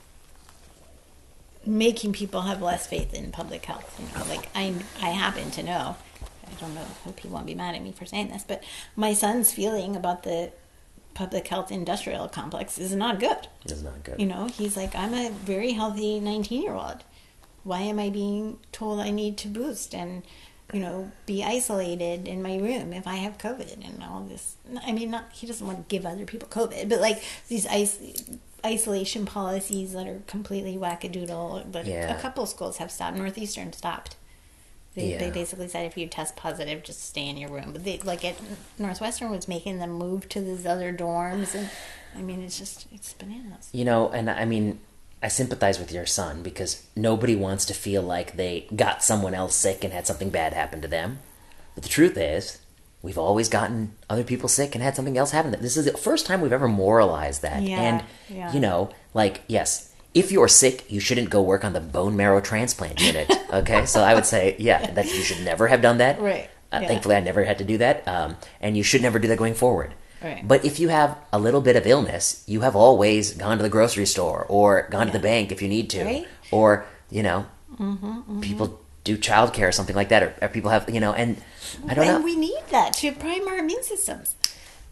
making 1.65 2.13
people 2.13 2.41
have 2.41 2.61
less 2.61 2.87
faith 2.87 3.13
in 3.13 3.31
public 3.31 3.65
health. 3.65 3.99
You 3.99 4.17
know, 4.19 4.25
like 4.27 4.49
I 4.53 4.75
I 5.01 5.09
happen 5.09 5.51
to 5.51 5.63
know. 5.63 5.95
I 6.45 6.59
don't 6.59 6.75
know. 6.75 6.85
Hope 7.03 7.19
he 7.21 7.27
won't 7.27 7.45
be 7.45 7.55
mad 7.55 7.75
at 7.75 7.81
me 7.81 7.91
for 7.91 8.05
saying 8.05 8.29
this, 8.29 8.43
but 8.47 8.63
my 8.95 9.13
son's 9.13 9.51
feeling 9.51 9.95
about 9.95 10.23
the 10.23 10.51
public 11.13 11.47
health 11.47 11.71
industrial 11.71 12.27
complex 12.27 12.77
is 12.77 12.95
not 12.95 13.19
good. 13.19 13.47
it's 13.65 13.81
not 13.81 14.03
good 14.03 14.19
You 14.19 14.25
know, 14.25 14.47
he's 14.47 14.75
like, 14.75 14.95
I'm 14.95 15.13
a 15.13 15.29
very 15.29 15.71
healthy 15.73 16.19
19 16.19 16.61
year 16.63 16.73
old. 16.73 17.03
Why 17.63 17.79
am 17.81 17.99
I 17.99 18.09
being 18.09 18.57
told 18.71 18.99
I 18.99 19.09
need 19.09 19.37
to 19.37 19.47
boost 19.47 19.93
and, 19.95 20.23
you 20.73 20.79
know, 20.79 21.11
be 21.25 21.43
isolated 21.43 22.27
in 22.27 22.41
my 22.41 22.57
room 22.57 22.91
if 22.93 23.05
I 23.07 23.15
have 23.15 23.37
COVID 23.37 23.73
and 23.85 24.03
all 24.03 24.21
this? 24.21 24.55
I 24.85 24.91
mean, 24.91 25.11
not 25.11 25.25
he 25.31 25.45
doesn't 25.47 25.65
want 25.65 25.79
to 25.79 25.85
give 25.95 26.05
other 26.05 26.25
people 26.25 26.47
COVID, 26.49 26.89
but 26.89 26.99
like 26.99 27.21
these 27.47 27.65
is- 27.71 28.23
isolation 28.65 29.25
policies 29.25 29.91
that 29.93 30.07
are 30.07 30.21
completely 30.27 30.77
wackadoodle. 30.77 31.71
But 31.71 31.85
Yeah. 31.85 32.17
a 32.17 32.19
couple 32.21 32.45
schools 32.45 32.77
have 32.77 32.91
stopped. 32.91 33.17
Northeastern 33.17 33.73
stopped. 33.73 34.15
They, 34.95 35.17
they 35.17 35.31
basically 35.31 35.67
said 35.67 35.85
if 35.87 35.97
you 35.97 36.05
test 36.07 36.35
positive, 36.35 36.83
just 36.83 37.03
stay 37.03 37.27
in 37.27 37.35
your 37.35 37.49
room. 37.49 37.71
But 37.73 37.83
they 37.83 37.97
like 37.99 38.23
at 38.23 38.35
Northwestern 38.77 39.31
was 39.31 39.47
making 39.47 39.79
them 39.79 39.91
move 39.91 40.29
to 40.29 40.39
these 40.39 40.65
other 40.67 40.93
dorms, 40.93 41.55
and 41.55 41.69
I 42.15 42.21
mean 42.21 42.41
it's 42.43 42.59
just 42.59 42.85
it's 42.91 43.11
bananas. 43.13 43.69
you 43.71 43.85
know 43.85 44.09
and 44.09 44.29
i 44.29 44.45
mean 44.45 44.79
i 45.23 45.27
sympathize 45.27 45.79
with 45.79 45.91
your 45.91 46.05
son 46.05 46.43
because 46.43 46.83
nobody 46.95 47.35
wants 47.35 47.65
to 47.65 47.73
feel 47.73 48.01
like 48.01 48.35
they 48.35 48.67
got 48.75 49.01
someone 49.03 49.33
else 49.33 49.55
sick 49.55 49.83
and 49.83 49.93
had 49.93 50.05
something 50.05 50.29
bad 50.29 50.53
happen 50.53 50.81
to 50.81 50.87
them 50.87 51.19
but 51.73 51.83
the 51.83 51.89
truth 51.89 52.17
is 52.17 52.59
we've 53.01 53.17
always 53.17 53.49
gotten 53.49 53.93
other 54.09 54.23
people 54.23 54.47
sick 54.47 54.75
and 54.75 54.83
had 54.83 54.95
something 54.95 55.17
else 55.17 55.31
happen 55.31 55.51
to 55.51 55.57
them. 55.57 55.63
this 55.63 55.75
is 55.77 55.85
the 55.85 55.97
first 55.97 56.25
time 56.25 56.39
we've 56.41 56.53
ever 56.53 56.67
moralized 56.67 57.41
that 57.41 57.61
Yeah, 57.63 57.81
and 57.81 58.03
yeah. 58.29 58.53
you 58.53 58.59
know 58.59 58.89
like 59.13 59.41
yes 59.47 59.93
if 60.13 60.31
you're 60.31 60.47
sick 60.47 60.85
you 60.91 60.99
shouldn't 60.99 61.29
go 61.31 61.41
work 61.41 61.63
on 61.65 61.73
the 61.73 61.81
bone 61.81 62.15
marrow 62.15 62.39
transplant 62.41 63.01
unit 63.01 63.31
okay 63.53 63.85
so 63.85 64.01
i 64.01 64.13
would 64.13 64.25
say 64.25 64.55
yeah 64.59 64.91
that 64.91 65.05
you 65.05 65.21
should 65.23 65.43
never 65.43 65.67
have 65.69 65.81
done 65.81 65.97
that 65.97 66.19
Right, 66.19 66.49
uh, 66.71 66.79
yeah. 66.81 66.87
thankfully 66.87 67.15
i 67.15 67.19
never 67.19 67.43
had 67.45 67.57
to 67.59 67.63
do 67.63 67.77
that 67.79 68.07
um, 68.07 68.35
and 68.61 68.77
you 68.77 68.83
should 68.83 69.01
never 69.01 69.19
do 69.19 69.27
that 69.29 69.37
going 69.37 69.53
forward 69.55 69.93
Right. 70.23 70.47
but 70.47 70.63
if 70.63 70.79
you 70.79 70.87
have 70.89 71.17
a 71.33 71.39
little 71.39 71.59
bit 71.61 71.75
of 71.75 71.85
illness, 71.85 72.43
you 72.47 72.61
have 72.61 72.75
always 72.75 73.33
gone 73.33 73.57
to 73.57 73.63
the 73.63 73.69
grocery 73.69 74.05
store 74.05 74.45
or 74.47 74.87
gone 74.89 75.07
to 75.07 75.13
the 75.13 75.19
bank 75.19 75.51
if 75.51 75.61
you 75.61 75.67
need 75.67 75.89
to, 75.91 76.03
Right. 76.03 76.27
or 76.51 76.85
you 77.11 77.23
know, 77.23 77.45
Mm-hmm, 77.79 78.39
people 78.41 78.79
do 79.03 79.17
childcare 79.17 79.67
or 79.67 79.71
something 79.71 79.95
like 79.95 80.09
that, 80.09 80.21
or, 80.23 80.33
or 80.41 80.47
people 80.47 80.69
have 80.69 80.87
you 80.89 80.99
know, 80.99 81.11
and 81.13 81.41
I 81.89 81.93
don't 81.95 82.05
and 82.07 82.19
know. 82.19 82.23
we 82.25 82.35
need 82.35 82.61
that 82.69 82.93
to 83.01 83.11
prime 83.11 83.47
our 83.47 83.57
immune 83.57 83.83
systems. 83.83 84.35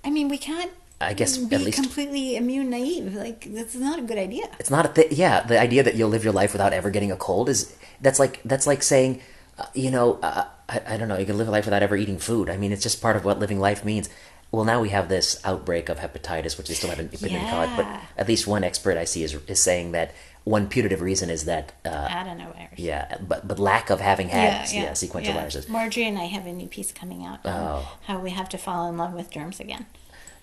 I 0.03 0.09
mean, 0.09 0.27
we 0.29 0.37
can't. 0.37 0.71
I 0.99 1.13
guess 1.13 1.37
be 1.37 1.55
at 1.55 1.61
least- 1.61 1.77
completely 1.81 2.35
immune 2.35 2.69
naive. 2.69 3.13
Like 3.15 3.47
that's 3.53 3.75
not 3.75 3.99
a 3.99 4.01
good 4.01 4.17
idea. 4.17 4.45
it's 4.59 4.69
not 4.71 4.85
a 4.85 4.89
thing. 4.89 5.07
Yeah, 5.11 5.41
the 5.41 5.59
idea 5.59 5.83
that 5.83 5.95
you'll 5.95 6.09
live 6.09 6.23
your 6.23 6.33
life 6.33 6.51
without 6.53 6.73
ever 6.73 6.89
getting 6.89 7.11
a 7.11 7.15
cold 7.17 7.49
is 7.49 7.75
that's 8.01 8.19
like 8.19 8.41
that's 8.45 8.65
like 8.67 8.81
saying, 8.83 9.21
uh, 9.57 9.65
you 9.73 9.89
know, 9.91 10.19
uh, 10.21 10.45
I, 10.67 10.81
I 10.93 10.97
don't 10.97 11.07
know, 11.07 11.17
you 11.17 11.25
can 11.25 11.37
live 11.37 11.47
a 11.47 11.51
life 11.51 11.65
without 11.65 11.81
ever 11.83 11.95
eating 11.95 12.17
food. 12.19 12.49
I 12.49 12.57
mean, 12.57 12.71
it's 12.71 12.83
just 12.83 13.01
part 13.01 13.15
of 13.15 13.23
what 13.25 13.39
living 13.39 13.59
life 13.59 13.85
means. 13.85 14.09
Well, 14.51 14.65
now 14.65 14.81
we 14.81 14.89
have 14.89 15.07
this 15.07 15.39
outbreak 15.45 15.87
of 15.89 15.99
hepatitis, 15.99 16.57
which 16.57 16.67
they 16.67 16.73
still 16.73 16.89
haven't 16.89 17.11
been 17.21 17.39
caught. 17.49 17.75
But 17.77 17.87
at 18.17 18.27
least 18.27 18.47
one 18.47 18.63
expert 18.63 18.97
I 18.97 19.05
see 19.05 19.23
is 19.23 19.33
is 19.47 19.61
saying 19.61 19.93
that 19.93 20.13
one 20.43 20.67
putative 20.67 20.99
reason 21.01 21.29
is 21.29 21.45
that 21.45 21.71
uh, 21.85 22.07
Adenovirus. 22.07 22.73
Yeah, 22.75 23.17
but 23.25 23.47
but 23.47 23.59
lack 23.59 23.89
of 23.89 24.01
having 24.01 24.27
had 24.29 24.69
yeah, 24.71 24.93
sequential 24.93 25.33
yeah. 25.33 25.39
viruses. 25.39 25.69
Marjorie 25.69 26.05
and 26.05 26.17
I 26.19 26.25
have 26.25 26.45
a 26.47 26.51
new 26.51 26.67
piece 26.67 26.91
coming 26.91 27.25
out. 27.25 27.45
on 27.45 27.53
Oh. 27.53 27.97
How 28.07 28.19
we 28.19 28.31
have 28.31 28.49
to 28.49 28.57
fall 28.57 28.89
in 28.89 28.97
love 28.97 29.13
with 29.13 29.29
germs 29.31 29.59
again. 29.61 29.85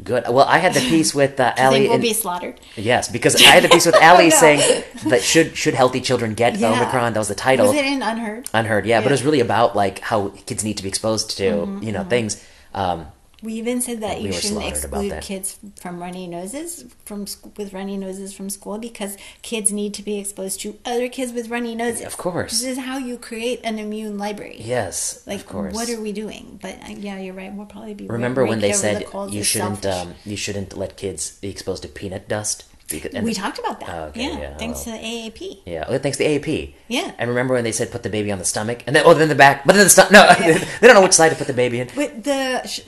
Good. 0.02 0.24
Well, 0.28 0.46
I 0.46 0.58
had 0.58 0.74
the 0.74 0.80
piece 0.80 1.12
with 1.12 1.40
uh, 1.40 1.52
I 1.58 1.60
Allie. 1.60 1.78
think 1.80 1.88
we'll 1.88 1.96
in- 1.96 2.00
be 2.02 2.12
slaughtered. 2.12 2.60
yes, 2.76 3.08
because 3.10 3.34
I 3.36 3.50
had 3.50 3.64
the 3.64 3.68
piece 3.68 3.84
with 3.84 3.96
Allie 4.00 4.28
no. 4.28 4.36
saying 4.36 4.84
that 5.06 5.22
should 5.22 5.56
should 5.56 5.74
healthy 5.74 6.00
children 6.00 6.34
get 6.34 6.56
Yeah. 6.56 6.70
Omicron? 6.72 7.12
That 7.14 7.18
was 7.18 7.28
the 7.28 7.34
title. 7.34 7.66
Was 7.66 7.76
it 7.76 7.84
in 7.84 8.00
UnHerd? 8.00 8.48
UnHerd, 8.52 8.86
yeah, 8.86 9.00
but 9.00 9.08
it 9.08 9.12
was 9.18 9.24
really 9.24 9.40
about 9.40 9.74
like 9.76 9.98
how 9.98 10.28
kids 10.46 10.62
need 10.64 10.76
to 10.78 10.82
be 10.84 10.88
exposed 10.88 11.36
to 11.38 11.44
Mm-hmm, 11.44 11.82
you 11.82 11.92
know 11.92 12.04
things. 12.04 12.42
Um, 12.72 13.08
We 13.42 13.52
even 13.54 13.80
said 13.80 14.00
that 14.00 14.18
We 14.18 14.26
you 14.26 14.32
shouldn't 14.32 14.64
exclude 14.64 15.20
kids 15.20 15.58
from 15.80 16.00
runny 16.00 16.26
noses 16.26 16.84
from 17.04 17.26
with 17.56 17.72
runny 17.72 17.96
noses 17.96 18.32
from 18.32 18.50
school 18.50 18.78
because 18.78 19.16
kids 19.42 19.70
need 19.70 19.94
to 19.94 20.02
be 20.02 20.18
exposed 20.18 20.60
to 20.62 20.76
other 20.84 21.08
kids 21.08 21.32
with 21.32 21.48
runny 21.48 21.74
noses. 21.76 22.04
Of 22.04 22.16
course. 22.16 22.50
this 22.52 22.64
is 22.64 22.78
how 22.78 22.98
you 22.98 23.16
create 23.16 23.60
an 23.62 23.78
immune 23.78 24.18
library. 24.18 24.56
yes, 24.58 25.22
Like, 25.26 25.40
of 25.40 25.46
course. 25.46 25.74
what 25.74 25.88
are 25.88 26.00
we 26.00 26.12
doing? 26.12 26.58
But 26.60 26.78
uh, 26.82 26.94
yeah, 26.96 27.18
you're 27.20 27.34
right. 27.34 27.52
We'll 27.52 27.66
probably 27.66 27.94
be. 27.94 28.06
Remember 28.08 28.44
when 28.44 28.58
they 28.60 28.72
said 28.72 29.06
the 29.06 29.28
you 29.30 29.44
shouldn't 29.44 29.86
um, 29.86 30.14
you 30.24 30.36
shouldn't 30.36 30.76
let 30.76 30.96
kids 30.96 31.38
be 31.38 31.48
exposed 31.48 31.82
to 31.82 31.88
peanut 31.88 32.28
dust? 32.28 32.64
Because, 32.90 33.22
we 33.22 33.34
talked 33.34 33.58
about 33.58 33.80
that. 33.80 33.88
Oh, 33.90 34.04
okay, 34.04 34.22
yeah, 34.22 34.38
yeah, 34.38 34.56
thanks 34.56 34.86
well. 34.86 34.96
to 34.96 35.02
the 35.02 35.06
AAP. 35.06 35.58
Yeah, 35.66 35.84
well, 35.90 35.98
thanks 35.98 36.16
to 36.16 36.24
the 36.24 36.38
AAP. 36.38 36.72
Yeah. 36.88 37.12
And 37.18 37.28
remember 37.28 37.52
when 37.52 37.62
they 37.64 37.72
said 37.72 37.90
put 37.90 38.02
the 38.02 38.08
baby 38.08 38.32
on 38.32 38.38
the 38.38 38.46
stomach, 38.46 38.82
and 38.86 38.96
then 38.96 39.02
oh, 39.04 39.12
then 39.12 39.28
the 39.28 39.34
back, 39.34 39.66
but 39.66 39.74
then 39.74 39.84
the 39.84 39.90
stomach. 39.90 40.12
No, 40.12 40.26
they 40.38 40.86
don't 40.86 40.94
know 40.94 41.02
which 41.02 41.12
side 41.12 41.28
to 41.28 41.36
put 41.36 41.48
the 41.48 41.52
baby 41.52 41.80
in. 41.80 41.90
But 41.94 42.24
the 42.24 42.66
sh- 42.66 42.80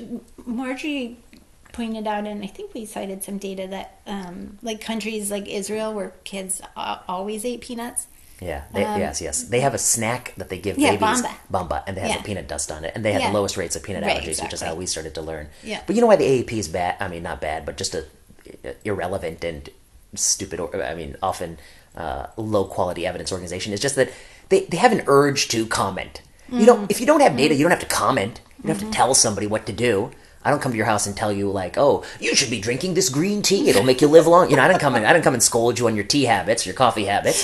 Marjorie 0.46 1.16
pointed 1.72 2.06
out, 2.06 2.26
and 2.26 2.42
I 2.42 2.46
think 2.48 2.74
we 2.74 2.84
cited 2.84 3.22
some 3.22 3.38
data 3.38 3.66
that, 3.68 4.00
um, 4.06 4.58
like 4.62 4.80
countries 4.80 5.30
like 5.30 5.46
Israel, 5.48 5.92
where 5.94 6.12
kids 6.24 6.60
always 6.76 7.44
ate 7.44 7.60
peanuts. 7.60 8.06
Yeah. 8.40 8.62
They, 8.72 8.80
yes, 8.80 9.20
yes. 9.20 9.44
They 9.44 9.60
have 9.60 9.74
a 9.74 9.78
snack 9.78 10.32
that 10.38 10.48
they 10.48 10.58
give 10.58 10.76
Um, 10.78 10.82
Yeah, 10.82 10.96
babies, 10.96 11.22
Bamba. 11.22 11.34
Bamba, 11.52 11.82
and 11.86 11.96
they 11.96 12.00
have 12.00 12.10
Yeah. 12.10 12.20
a 12.20 12.22
peanut 12.22 12.48
dust 12.48 12.72
on 12.72 12.84
it, 12.84 12.92
and 12.94 13.04
they 13.04 13.12
have 13.12 13.20
Yeah. 13.20 13.28
the 13.30 13.34
lowest 13.34 13.56
rates 13.56 13.76
of 13.76 13.82
peanut 13.82 14.02
Right, 14.02 14.20
allergies, 14.22 14.42
which 14.42 14.52
is 14.54 14.62
how 14.62 14.74
we 14.74 14.86
started 14.86 15.14
to 15.14 15.20
learn. 15.22 15.48
Yeah. 15.62 15.80
But 15.86 15.94
you 15.94 16.00
know 16.00 16.06
why 16.08 16.16
the 16.16 16.24
AAP 16.24 16.58
is 16.58 16.66
bad? 16.68 16.96
I 17.00 17.08
mean, 17.08 17.22
not 17.22 17.40
bad, 17.40 17.66
but 17.66 17.76
just 17.76 17.94
a, 17.94 18.04
irrelevant 18.84 19.44
and 19.44 19.68
stupid. 20.14 20.58
Or, 20.60 20.82
I 20.82 20.94
mean, 20.94 21.16
often 21.22 21.58
uh, 21.96 22.26
low 22.36 22.64
quality 22.64 23.06
evidence 23.06 23.30
organization 23.32 23.72
is 23.72 23.80
just 23.80 23.96
that 23.96 24.10
they, 24.48 24.60
they 24.66 24.76
have 24.76 24.92
an 24.92 25.02
urge 25.06 25.48
to 25.48 25.66
comment. 25.66 26.22
You 26.48 26.60
Mm. 26.60 26.66
know, 26.66 26.86
if 26.88 27.00
you 27.00 27.06
don't 27.06 27.20
have 27.20 27.36
data, 27.36 27.54
you 27.54 27.62
don't 27.64 27.70
have 27.70 27.80
to 27.80 27.86
comment. 27.86 28.40
You 28.62 28.68
don't 28.68 28.78
have 28.80 28.90
to 28.90 28.96
tell 28.96 29.14
somebody 29.14 29.46
what 29.46 29.66
to 29.66 29.72
do. 29.72 30.10
I 30.44 30.50
don't 30.50 30.60
come 30.62 30.72
to 30.72 30.76
your 30.78 30.86
house 30.86 31.06
and 31.06 31.14
tell 31.16 31.32
you 31.32 31.50
like, 31.50 31.76
oh, 31.76 32.02
you 32.18 32.34
should 32.34 32.50
be 32.50 32.60
drinking 32.60 32.94
this 32.94 33.08
green 33.10 33.42
tea. 33.42 33.68
It'll 33.68 33.82
make 33.82 34.00
you 34.00 34.08
live 34.08 34.26
long. 34.26 34.48
You 34.50 34.56
know, 34.56 34.62
I 34.62 34.68
didn't 34.68 34.80
come 34.80 34.94
and 34.94 35.06
I 35.06 35.12
didn't 35.12 35.24
come 35.24 35.34
and 35.34 35.42
scold 35.42 35.78
you 35.78 35.86
on 35.86 35.94
your 35.94 36.04
tea 36.04 36.24
habits, 36.24 36.64
your 36.64 36.74
coffee 36.74 37.04
habits. 37.04 37.38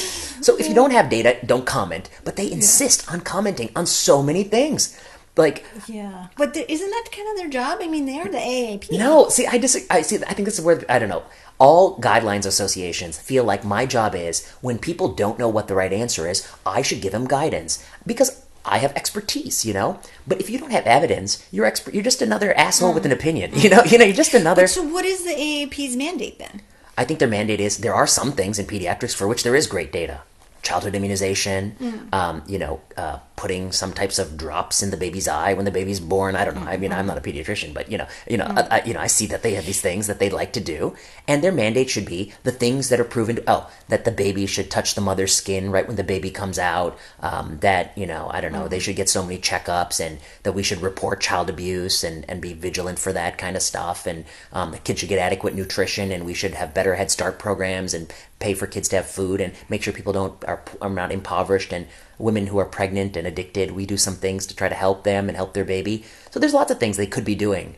So 0.44 0.56
if 0.56 0.66
you 0.68 0.74
don't 0.74 0.92
have 0.92 1.10
data, 1.10 1.36
don't 1.44 1.66
comment. 1.66 2.08
But 2.24 2.36
they 2.36 2.50
insist 2.50 3.12
on 3.12 3.20
commenting 3.20 3.70
on 3.76 3.86
so 3.86 4.22
many 4.22 4.44
things. 4.44 4.98
Like, 5.36 5.66
Yeah, 5.86 6.28
but 6.38 6.54
th- 6.54 6.64
isn't 6.70 6.88
that 6.90 7.08
kind 7.14 7.28
of 7.28 7.36
their 7.36 7.50
job? 7.50 7.80
I 7.82 7.88
mean, 7.88 8.06
they're 8.06 8.24
the 8.24 8.38
AAP. 8.38 8.90
no, 8.98 9.28
see, 9.28 9.46
I 9.46 9.58
dis- 9.58 9.86
I 9.90 10.00
see. 10.00 10.16
I 10.26 10.32
think 10.32 10.46
this 10.46 10.58
is 10.58 10.64
where 10.64 10.82
I 10.88 10.98
don't 10.98 11.10
know. 11.10 11.24
All 11.58 11.98
guidelines 12.00 12.46
associations 12.46 13.18
feel 13.18 13.44
like 13.44 13.62
my 13.62 13.84
job 13.84 14.14
is 14.14 14.46
when 14.62 14.78
people 14.78 15.08
don't 15.12 15.38
know 15.38 15.48
what 15.50 15.68
the 15.68 15.74
right 15.74 15.92
answer 15.92 16.26
is, 16.26 16.50
I 16.64 16.80
should 16.80 17.02
give 17.02 17.12
them 17.12 17.26
guidance 17.26 17.84
because 18.06 18.45
I 18.66 18.78
have 18.78 18.92
expertise, 18.94 19.64
you 19.64 19.72
know. 19.72 20.00
But 20.26 20.40
if 20.40 20.50
you 20.50 20.58
don't 20.58 20.72
have 20.72 20.86
evidence, 20.86 21.46
you're 21.50 21.66
expert. 21.66 21.94
You're 21.94 22.02
just 22.02 22.20
another 22.22 22.52
asshole 22.54 22.92
with 22.92 23.06
an 23.06 23.12
opinion, 23.12 23.52
you 23.54 23.70
know. 23.70 23.82
You 23.84 23.98
know, 23.98 24.04
you're 24.04 24.14
just 24.14 24.34
another. 24.34 24.66
So, 24.66 24.82
what 24.82 25.04
is 25.04 25.24
the 25.24 25.30
AAP's 25.30 25.96
mandate 25.96 26.38
then? 26.38 26.62
I 26.98 27.04
think 27.04 27.18
their 27.18 27.28
mandate 27.28 27.60
is 27.60 27.78
there 27.78 27.94
are 27.94 28.06
some 28.06 28.32
things 28.32 28.58
in 28.58 28.66
pediatrics 28.66 29.14
for 29.14 29.28
which 29.28 29.42
there 29.42 29.54
is 29.54 29.66
great 29.66 29.92
data. 29.92 30.22
Childhood 30.62 30.94
immunization, 30.94 31.76
um, 32.12 32.42
you 32.48 32.58
know, 32.58 32.80
uh, 32.96 33.18
putting 33.36 33.70
some 33.70 33.92
types 33.92 34.18
of 34.18 34.36
drops 34.36 34.82
in 34.82 34.90
the 34.90 34.96
baby's 34.96 35.28
eye 35.28 35.52
when 35.52 35.66
the 35.66 35.70
baby's 35.70 36.00
born. 36.00 36.34
I 36.34 36.44
don't 36.44 36.54
know. 36.54 36.62
I 36.62 36.78
mean, 36.78 36.92
I'm 36.92 37.06
not 37.06 37.18
a 37.18 37.20
pediatrician, 37.20 37.74
but 37.74 37.90
you 37.90 37.98
know, 37.98 38.06
you 38.26 38.38
know, 38.38 38.46
I, 38.46 38.78
I, 38.78 38.84
you 38.84 38.94
know, 38.94 39.00
I 39.00 39.06
see 39.06 39.26
that 39.26 39.42
they 39.42 39.54
have 39.54 39.66
these 39.66 39.80
things 39.80 40.06
that 40.06 40.18
they 40.18 40.30
like 40.30 40.54
to 40.54 40.60
do, 40.60 40.96
and 41.28 41.44
their 41.44 41.52
mandate 41.52 41.90
should 41.90 42.06
be 42.06 42.32
the 42.44 42.50
things 42.50 42.88
that 42.88 42.98
are 42.98 43.04
proven. 43.04 43.36
To, 43.36 43.44
oh, 43.46 43.70
that 43.88 44.04
the 44.04 44.10
baby 44.10 44.46
should 44.46 44.70
touch 44.70 44.94
the 44.94 45.00
mother's 45.02 45.34
skin 45.34 45.70
right 45.70 45.86
when 45.86 45.96
the 45.96 46.04
baby 46.04 46.30
comes 46.30 46.58
out. 46.58 46.98
Um, 47.20 47.58
that 47.60 47.96
you 47.96 48.06
know, 48.06 48.30
I 48.32 48.40
don't 48.40 48.52
know, 48.52 48.68
they 48.68 48.80
should 48.80 48.96
get 48.96 49.10
so 49.10 49.22
many 49.22 49.38
checkups, 49.38 50.00
and 50.04 50.18
that 50.42 50.52
we 50.52 50.62
should 50.62 50.80
report 50.80 51.20
child 51.20 51.50
abuse 51.50 52.02
and 52.02 52.24
and 52.28 52.40
be 52.40 52.54
vigilant 52.54 52.98
for 52.98 53.12
that 53.12 53.36
kind 53.36 53.54
of 53.54 53.62
stuff, 53.62 54.06
and 54.06 54.24
um, 54.52 54.70
the 54.70 54.78
kids 54.78 55.00
should 55.00 55.10
get 55.10 55.18
adequate 55.18 55.54
nutrition, 55.54 56.10
and 56.10 56.24
we 56.24 56.34
should 56.34 56.54
have 56.54 56.72
better 56.72 56.94
Head 56.94 57.10
Start 57.10 57.38
programs 57.38 57.92
and 57.92 58.12
pay 58.38 58.54
for 58.54 58.66
kids 58.66 58.88
to 58.88 58.96
have 58.96 59.06
food 59.06 59.40
and 59.40 59.54
make 59.68 59.82
sure 59.82 59.92
people 59.92 60.12
don't 60.12 60.44
are, 60.44 60.62
are 60.80 60.90
not 60.90 61.10
impoverished 61.10 61.72
and 61.72 61.86
women 62.18 62.46
who 62.46 62.58
are 62.58 62.64
pregnant 62.64 63.16
and 63.16 63.26
addicted 63.26 63.70
we 63.70 63.86
do 63.86 63.96
some 63.96 64.14
things 64.14 64.46
to 64.46 64.56
try 64.56 64.68
to 64.68 64.74
help 64.74 65.04
them 65.04 65.28
and 65.28 65.36
help 65.36 65.54
their 65.54 65.64
baby. 65.64 66.04
So 66.30 66.40
there's 66.40 66.54
lots 66.54 66.70
of 66.70 66.78
things 66.78 66.96
they 66.96 67.06
could 67.06 67.24
be 67.24 67.34
doing. 67.34 67.76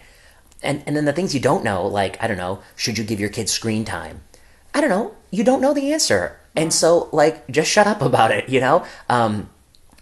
And 0.63 0.83
and 0.87 0.97
then 0.97 1.05
the 1.05 1.13
things 1.13 1.35
you 1.35 1.41
don't 1.41 1.63
know 1.63 1.87
like 1.87 2.21
i 2.23 2.27
don't 2.27 2.37
know 2.37 2.61
should 2.75 2.99
you 2.99 3.05
give 3.05 3.21
your 3.21 3.31
kids 3.31 3.53
screen 3.53 3.85
time? 3.85 4.23
I 4.75 4.81
don't 4.81 4.91
know. 4.91 5.15
You 5.31 5.45
don't 5.45 5.61
know 5.61 5.75
the 5.75 5.93
answer. 5.93 6.39
And 6.57 6.73
so 6.73 7.09
like 7.13 7.49
just 7.49 7.71
shut 7.71 7.87
up 7.87 8.03
about 8.03 8.31
it 8.31 8.49
you 8.49 8.61
know? 8.61 8.85
Um 9.09 9.51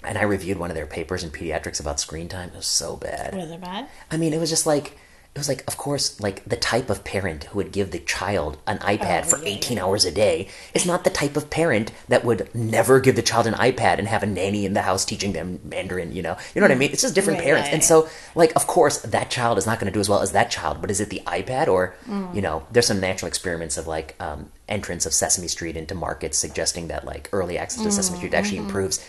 and 0.03 0.17
i 0.17 0.23
reviewed 0.23 0.59
one 0.59 0.71
of 0.71 0.77
their 0.77 0.87
papers 0.87 1.25
in 1.25 1.31
pediatrics 1.31 1.81
about 1.81 2.01
screen 2.01 2.29
time. 2.29 2.51
It 2.51 2.57
was 2.57 2.67
so 2.67 2.97
bad. 2.97 3.35
Was 3.35 3.51
it 3.51 3.61
bad? 3.61 3.89
I 4.11 4.17
mean, 4.17 4.33
it 4.33 4.39
was 4.41 4.51
just 4.51 4.67
like 4.67 4.97
it 5.37 5.39
was 5.39 5.49
like, 5.49 5.63
of 5.69 5.77
course, 5.77 6.19
like 6.21 6.43
the 6.45 6.57
type 6.57 6.89
of 6.89 7.05
parent 7.05 7.45
who 7.45 7.59
would 7.59 7.71
give 7.71 7.91
the 7.91 7.99
child 8.01 8.57
an 8.67 8.79
iPad 8.79 9.23
Oh, 9.27 9.29
for 9.31 9.39
yeah, 9.45 9.55
18 9.57 9.79
hours 9.79 10.05
a 10.07 10.11
day 10.11 10.49
is 10.75 10.87
not 10.87 11.05
the 11.05 11.11
type 11.11 11.37
of 11.37 11.51
parent 11.51 11.93
that 12.09 12.25
would 12.25 12.49
never 12.55 13.01
give 13.01 13.17
the 13.17 13.23
child 13.23 13.47
an 13.47 13.55
iPad 13.55 13.99
and 13.99 14.09
have 14.09 14.23
a 14.23 14.27
nanny 14.27 14.65
in 14.65 14.73
the 14.73 14.83
house 14.83 15.05
teaching 15.05 15.33
them 15.35 15.61
Mandarin. 15.63 16.13
You 16.17 16.23
know, 16.23 16.37
you 16.55 16.61
know 16.61 16.65
what 16.67 16.73
I 16.75 16.79
mean? 16.79 16.91
It's 16.93 17.03
just 17.03 17.15
different 17.15 17.39
Right, 17.41 17.45
parents, 17.49 17.69
yeah, 17.69 17.75
and 17.75 17.83
yeah. 17.83 17.87
so 17.89 18.09
like, 18.35 18.53
of 18.57 18.67
course, 18.67 18.99
that 19.03 19.31
child 19.31 19.59
is 19.59 19.67
not 19.67 19.79
going 19.79 19.93
to 19.93 19.95
do 19.97 20.01
as 20.01 20.09
well 20.09 20.23
as 20.23 20.33
that 20.33 20.51
child. 20.51 20.81
But 20.81 20.91
is 20.91 21.01
it 21.01 21.11
the 21.11 21.21
iPad 21.27 21.69
or 21.69 21.95
Mm. 22.09 22.35
you 22.35 22.41
know? 22.43 22.65
There's 22.73 22.87
some 22.87 23.01
natural 23.01 23.29
experiments 23.29 23.77
of 23.77 23.87
like 23.87 24.17
um, 24.21 24.51
entrance 24.69 25.05
of 25.07 25.13
Sesame 25.13 25.49
Street 25.49 25.77
into 25.77 25.95
markets, 25.95 26.39
suggesting 26.39 26.89
that 26.89 27.05
like 27.05 27.29
early 27.33 27.59
access 27.59 27.83
to 27.83 27.91
Sesame 27.93 28.17
Street 28.17 28.33
actually 28.35 28.57
Mm-hmm. 28.59 28.67
improves. 28.67 29.05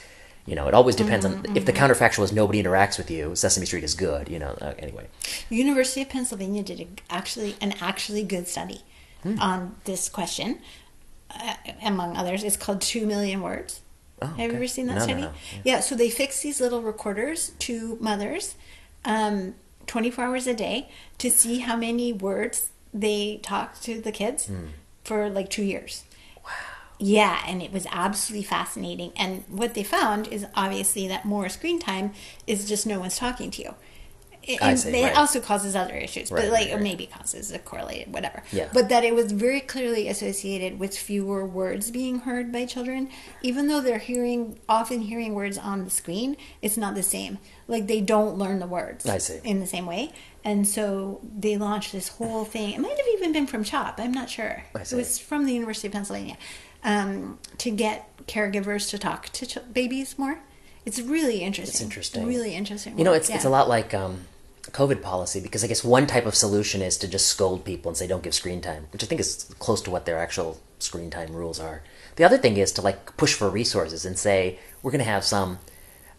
You 0.48 0.56
know, 0.56 0.68
it 0.70 0.74
always 0.74 0.96
depends 0.96 1.26
on 1.26 1.46
if 1.56 1.66
the 1.66 1.74
counterfactual 1.74 2.24
is 2.24 2.32
nobody 2.32 2.64
interacts 2.64 2.98
with 2.98 3.12
you. 3.12 3.36
Sesame 3.36 3.66
Street 3.66 3.84
is 3.84 3.94
good. 3.96 4.30
You 4.30 4.40
know, 4.40 4.58
uh, 4.62 4.74
anyway. 4.80 5.08
University 5.50 6.02
of 6.02 6.10
Pennsylvania 6.10 6.64
did 6.64 6.80
a, 6.80 6.88
actually 7.14 7.56
an 7.62 7.74
actually 7.82 8.24
good 8.24 8.48
study 8.48 8.82
Hmm. 9.24 9.40
on 9.40 9.76
this 9.86 10.08
question, 10.10 10.60
uh, 11.32 11.56
among 11.84 12.16
others. 12.16 12.44
It's 12.44 12.56
called 12.56 12.80
Two 12.82 13.06
Million 13.06 13.42
Words. 13.42 13.82
Oh, 14.22 14.28
Have 14.28 14.52
you 14.52 14.56
ever 14.58 14.68
seen 14.68 14.86
that 14.88 14.94
No, 14.94 15.00
no, 15.00 15.06
study? 15.06 15.22
no. 15.22 15.32
Yeah. 15.66 15.80
so 15.82 15.96
they 15.96 16.10
fix 16.10 16.42
these 16.42 16.62
little 16.62 16.82
recorders 16.82 17.52
to 17.60 17.98
mothers, 18.00 18.56
um, 19.06 19.56
24 19.88 20.24
hours 20.26 20.48
a 20.48 20.54
day, 20.54 20.90
to 21.18 21.30
see 21.30 21.60
how 21.60 21.76
many 21.76 22.14
words 22.14 22.70
they 22.94 23.40
talk 23.44 23.80
to 23.82 24.00
the 24.00 24.12
kids 24.12 24.46
Hmm. 24.46 24.68
for 25.04 25.30
like 25.30 25.50
two 25.50 25.64
years. 25.64 26.04
Yeah, 27.00 27.42
and 27.46 27.62
it 27.62 27.72
was 27.72 27.86
absolutely 27.92 28.46
fascinating. 28.46 29.12
And 29.16 29.44
what 29.50 29.74
they 29.74 29.84
found 29.84 30.28
is 30.28 30.46
obviously 30.56 31.08
that 31.08 31.26
more 31.26 31.48
screen 31.50 31.80
time 31.80 32.14
is 32.48 32.68
just 32.68 32.88
no 32.88 33.00
one's 33.00 33.18
talking 33.18 33.52
to 33.52 33.62
you. 33.62 33.76
It, 34.48 34.62
I 34.62 34.70
and 34.70 34.80
see, 34.80 34.90
it 34.92 35.04
right. 35.04 35.18
also 35.18 35.42
causes 35.42 35.76
other 35.76 35.94
issues, 35.94 36.32
Right, 36.32 36.44
but 36.44 36.52
like 36.52 36.72
right, 36.72 36.82
maybe 36.82 37.06
causes 37.06 37.52
a 37.52 37.60
correlated 37.60 38.14
whatever. 38.14 38.44
Yeah. 38.54 38.70
But 38.74 38.88
that 38.88 39.04
it 39.04 39.14
was 39.14 39.34
very 39.34 39.60
clearly 39.60 40.08
associated 40.08 40.80
with 40.80 40.98
fewer 40.98 41.46
words 41.46 41.92
being 41.92 42.20
heard 42.20 42.50
by 42.54 42.66
children, 42.66 43.10
even 43.42 43.68
though 43.68 43.82
they're 43.82 43.98
hearing 44.00 44.58
often 44.70 45.02
hearing 45.02 45.34
words 45.34 45.58
on 45.58 45.84
the 45.84 45.90
screen. 45.90 46.38
It's 46.62 46.78
not 46.78 46.96
the 46.96 47.04
same. 47.04 47.40
Like 47.68 47.88
they 47.88 48.00
don't 48.00 48.38
learn 48.38 48.60
the 48.60 48.68
words. 48.68 49.06
I 49.06 49.18
see. 49.18 49.42
In 49.44 49.60
the 49.60 49.68
same 49.68 49.86
way, 49.86 50.14
and 50.46 50.66
so 50.66 51.20
they 51.38 51.58
launched 51.58 51.92
this 51.92 52.08
whole 52.08 52.46
thing. 52.46 52.72
It 52.74 52.80
might 52.80 52.98
have 52.98 53.08
even 53.16 53.34
been 53.34 53.48
from 53.48 53.66
CHOP. 53.66 54.00
I'm 54.00 54.14
not 54.14 54.30
sure. 54.30 54.64
I 54.74 54.80
It 54.80 54.94
was 54.94 55.20
from 55.20 55.46
the 55.46 55.54
University 55.54 55.88
of 55.88 55.94
Pennsylvania 55.94 56.38
um, 56.84 57.40
to 57.58 57.72
get 57.72 58.10
caregivers 58.28 58.90
to 58.90 58.98
talk 58.98 59.30
to 59.30 59.46
ch- 59.46 59.58
babies 59.74 60.18
more. 60.18 60.40
It's 60.86 61.00
really 61.02 61.44
interesting. 61.44 61.74
It's 61.74 61.82
interesting. 61.82 62.26
Really 62.26 62.56
interesting. 62.56 62.98
You 62.98 63.04
know, 63.04 63.14
it's 63.14 63.30
it's 63.30 63.46
a 63.46 63.50
lot 63.50 63.68
like 63.68 63.94
um, 63.94 64.22
COVID 64.72 65.02
policy 65.02 65.40
because 65.40 65.64
I 65.64 65.68
guess 65.68 65.84
one 65.84 66.08
type 66.08 66.26
of 66.26 66.36
solution 66.36 66.82
is 66.82 66.98
to 67.00 67.08
just 67.08 67.28
scold 67.28 67.66
people 67.66 67.90
and 67.90 67.98
say 67.98 68.08
don't 68.08 68.24
give 68.24 68.34
screen 68.34 68.62
time, 68.62 68.88
which 68.94 69.04
I 69.04 69.08
think 69.08 69.20
is 69.20 69.54
close 69.60 69.82
to 69.82 69.92
what 69.92 70.06
their 70.06 70.18
actual 70.18 70.60
screen 70.80 71.10
time 71.10 71.34
rules 71.34 71.60
are. 71.60 71.84
The 72.16 72.24
other 72.24 72.38
thing 72.38 72.58
is 72.58 72.72
to 72.74 72.82
like 72.82 73.18
push 73.18 73.34
for 73.34 73.50
resources 73.50 74.06
and 74.06 74.18
say 74.18 74.60
we're 74.82 74.92
going 74.92 75.04
to 75.04 75.10
have 75.10 75.24
some 75.24 75.60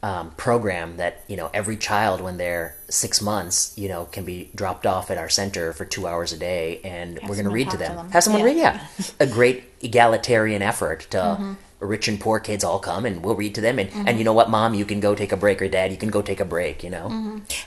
um, 0.02 0.30
program 0.36 0.96
that 0.98 1.24
you 1.28 1.36
know 1.36 1.50
every 1.52 1.76
child 1.76 2.20
when 2.20 2.36
they're 2.36 2.76
six 2.88 3.20
months 3.20 3.74
you 3.76 3.88
know 3.88 4.04
can 4.06 4.24
be 4.24 4.48
dropped 4.54 4.86
off 4.86 5.10
at 5.10 5.18
our 5.18 5.28
center 5.28 5.72
for 5.72 5.84
two 5.84 6.06
hours 6.06 6.32
a 6.32 6.38
day 6.38 6.80
and 6.84 7.18
Have 7.18 7.28
we're 7.28 7.34
going 7.36 7.46
to 7.48 7.50
read 7.52 7.70
to 7.70 7.76
them. 7.76 7.96
them. 7.96 8.10
have 8.10 8.22
someone 8.22 8.42
Yeah. 8.42 8.46
read 8.48 8.56
yeah 8.58 8.86
a 9.18 9.26
great 9.26 9.64
egalitarian 9.82 10.62
effort 10.62 11.00
to 11.10 11.18
Mm-hmm. 11.18 11.52
rich 11.80 12.06
and 12.08 12.18
poor 12.20 12.38
kids 12.40 12.62
all 12.64 12.78
come 12.78 13.04
and 13.06 13.24
we'll 13.24 13.34
read 13.34 13.54
to 13.56 13.60
them 13.60 13.78
and, 13.80 13.90
Mm-hmm. 13.90 14.06
and 14.08 14.18
you 14.18 14.24
know 14.24 14.32
what 14.32 14.48
mom 14.50 14.74
you 14.74 14.84
can 14.84 15.00
go 15.00 15.14
take 15.16 15.32
a 15.32 15.36
break 15.36 15.60
or 15.60 15.68
dad 15.68 15.90
you 15.90 15.96
can 15.96 16.10
go 16.10 16.22
take 16.22 16.40
a 16.40 16.44
break 16.44 16.84
you 16.84 16.90
know 16.90 17.06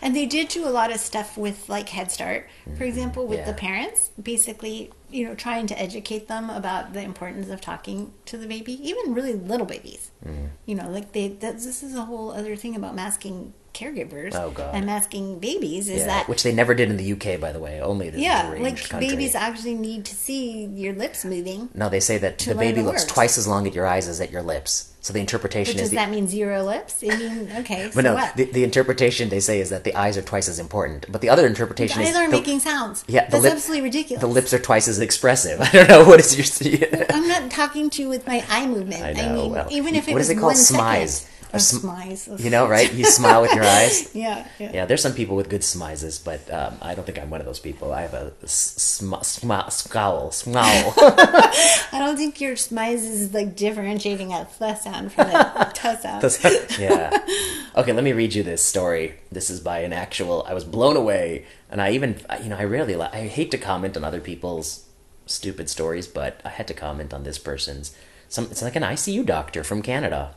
And 0.02 0.16
they 0.16 0.26
did 0.26 0.48
do 0.48 0.66
a 0.68 0.74
lot 0.80 0.90
of 0.92 1.00
stuff 1.02 1.38
with 1.38 1.68
like 1.70 1.90
Head 1.90 2.12
Start, 2.12 2.48
for 2.78 2.84
example, 2.86 3.28
with 3.28 3.46
the 3.46 3.52
Mm-hmm. 3.52 3.66
Parents, 3.68 4.10
basically, 4.22 4.92
you 5.12 5.26
know, 5.28 5.36
trying 5.36 5.68
to 5.68 5.80
educate 5.80 6.28
them 6.28 6.50
about 6.50 6.94
the 6.94 7.02
importance 7.02 7.50
of 7.50 7.62
talking 7.62 8.14
to 8.26 8.38
the 8.38 8.48
baby, 8.48 8.74
even 8.88 9.14
really 9.14 9.34
little 9.34 9.66
babies. 9.66 10.12
Mm-hmm. 10.26 10.48
You 10.66 10.76
know, 10.76 10.90
like 10.90 11.12
they 11.12 11.28
that 11.30 11.56
this 11.56 11.84
is 11.84 11.96
a 11.96 12.06
whole 12.06 12.32
other 12.32 12.56
thing 12.56 12.76
about 12.76 12.96
masking 12.96 13.54
caregivers 13.74 14.36
Oh, 14.36 14.54
and 14.74 14.86
masking 14.86 15.40
babies 15.40 15.88
is 15.88 16.00
Yeah, 16.00 16.08
that 16.08 16.28
which 16.28 16.44
they 16.44 16.54
never 16.54 16.74
did 16.74 16.90
in 16.90 16.98
the 16.98 17.14
UK, 17.14 17.40
by 17.40 17.52
the 17.54 17.60
way. 17.60 17.80
Only 17.80 18.10
the 18.10 18.20
yeah, 18.20 18.54
like 18.60 18.90
country. 18.90 19.10
babies 19.10 19.34
actually 19.34 19.76
need 19.76 20.06
to 20.06 20.16
see 20.16 20.66
your 20.66 20.94
lips 20.94 21.24
moving. 21.24 21.70
No, 21.74 21.88
they 21.90 22.02
say 22.02 22.18
that 22.18 22.38
the 22.40 22.56
baby 22.56 22.82
looks 22.82 23.04
words. 23.04 23.14
twice 23.14 23.38
as 23.38 23.48
long 23.48 23.68
at 23.68 23.74
your 23.74 23.88
eyes 23.88 24.08
as 24.08 24.20
at 24.20 24.30
your 24.32 24.42
lips. 24.44 24.91
So 25.04 25.14
the 25.14 25.20
interpretation 25.20 25.74
But 25.74 25.82
is 25.82 25.82
does 25.82 25.90
the, 25.90 25.96
that 25.96 26.12
mean 26.12 26.28
zero 26.28 26.64
lips? 26.64 27.04
I 27.04 27.18
mean, 27.18 27.52
okay, 27.58 27.90
so 27.90 27.96
but 27.96 28.04
no, 28.04 28.14
what? 28.14 28.36
the, 28.38 28.46
the 28.46 28.64
interpretation 28.64 29.30
they 29.30 29.40
say 29.40 29.60
is 29.60 29.72
that 29.72 29.84
the 29.84 29.96
eyes 29.96 30.16
are 30.16 30.22
twice 30.22 30.48
as 30.48 30.60
important. 30.60 31.12
But 31.12 31.22
the 31.22 31.30
other 31.30 31.48
interpretation 31.48 32.04
The 32.04 32.08
is 32.10 32.16
eyes 32.16 32.22
are 32.28 32.30
making 32.30 32.60
sounds. 32.60 33.04
yeah, 33.08 33.26
the 33.26 33.32
that's 33.32 33.44
lip- 33.44 33.54
absolutely 33.54 33.82
ridiculous. 33.86 34.22
the 34.22 34.28
lips 34.28 34.54
are 34.54 34.60
twice 34.60 34.88
as 34.88 35.00
expressive. 35.00 35.60
I 35.62 35.72
don't 35.72 35.90
know 35.90 36.04
what 36.06 36.20
is 36.20 36.38
your. 36.62 37.06
I'm 37.10 37.28
not 37.28 37.50
talking 37.50 37.90
to 37.90 38.02
you 38.04 38.10
with 38.10 38.28
my 38.28 38.46
eye 38.48 38.68
movement. 38.68 39.02
I 39.04 39.10
I, 39.10 39.14
know, 39.14 39.34
mean, 39.42 39.52
well, 39.52 39.68
even 39.72 39.96
if 39.96 40.08
it 40.08 40.12
what 40.12 40.20
was 40.20 40.30
is 40.30 40.38
it 40.38 40.40
called? 40.40 40.54
one 40.54 40.56
second. 40.56 41.31
Smize. 41.60 42.28
Or 42.30 42.34
Or 42.34 42.38
sm- 42.38 42.44
you 42.44 42.50
know, 42.50 42.68
right? 42.68 42.92
You 42.94 43.06
smile 43.06 43.42
with 43.42 43.54
your 43.54 43.64
eyes. 43.64 44.10
Yeah, 44.16 44.48
yeah. 44.60 44.72
Yeah, 44.74 44.86
there's 44.86 45.02
some 45.02 45.14
people 45.14 45.36
with 45.36 45.50
good 45.50 45.62
smizes, 45.62 46.24
but 46.24 46.42
um, 46.54 46.78
I 46.82 46.96
don't 46.96 47.06
think 47.06 47.18
I'm 47.20 47.30
one 47.30 47.40
of 47.40 47.46
those 47.46 47.60
people. 47.60 47.92
I 47.94 48.02
have 48.02 48.14
a 48.14 48.32
sm- 48.48 49.22
sm- 49.22 49.70
scowl, 49.70 50.32
scowl. 50.32 50.94
I 50.98 51.98
don't 52.00 52.18
think 52.18 52.40
your 52.42 52.54
smize 52.56 53.04
is 53.04 53.34
like 53.34 53.56
differentiating 53.56 54.34
a 54.34 54.48
th 54.60 54.78
sound 54.80 55.12
from 55.14 55.28
a 55.30 55.72
t 55.74 55.82
sound. 56.02 56.22
yeah. 56.80 57.18
Okay, 57.76 57.94
let 57.94 58.04
me 58.04 58.14
read 58.14 58.34
you 58.34 58.44
this 58.44 58.64
story. 58.64 59.16
This 59.32 59.50
is 59.50 59.60
by 59.60 59.80
an 59.80 59.94
actual. 59.94 60.44
I 60.48 60.54
was 60.54 60.64
blown 60.64 60.98
away, 60.98 61.46
and 61.70 61.82
I 61.82 61.92
even, 61.92 62.20
you 62.44 62.50
know, 62.50 62.58
I 62.58 62.64
rarely, 62.66 62.96
li- 62.96 63.10
I 63.14 63.28
hate 63.28 63.52
to 63.52 63.58
comment 63.58 63.96
on 63.98 64.04
other 64.04 64.20
people's 64.22 64.86
stupid 65.26 65.70
stories, 65.70 66.08
but 66.08 66.42
I 66.44 66.50
had 66.50 66.68
to 66.68 66.74
comment 66.74 67.14
on 67.14 67.24
this 67.24 67.38
person's. 67.38 67.96
Some, 68.28 68.46
it's 68.52 68.62
like 68.62 68.76
an 68.76 68.84
ICU 68.84 69.26
doctor 69.26 69.64
from 69.64 69.82
Canada. 69.82 70.36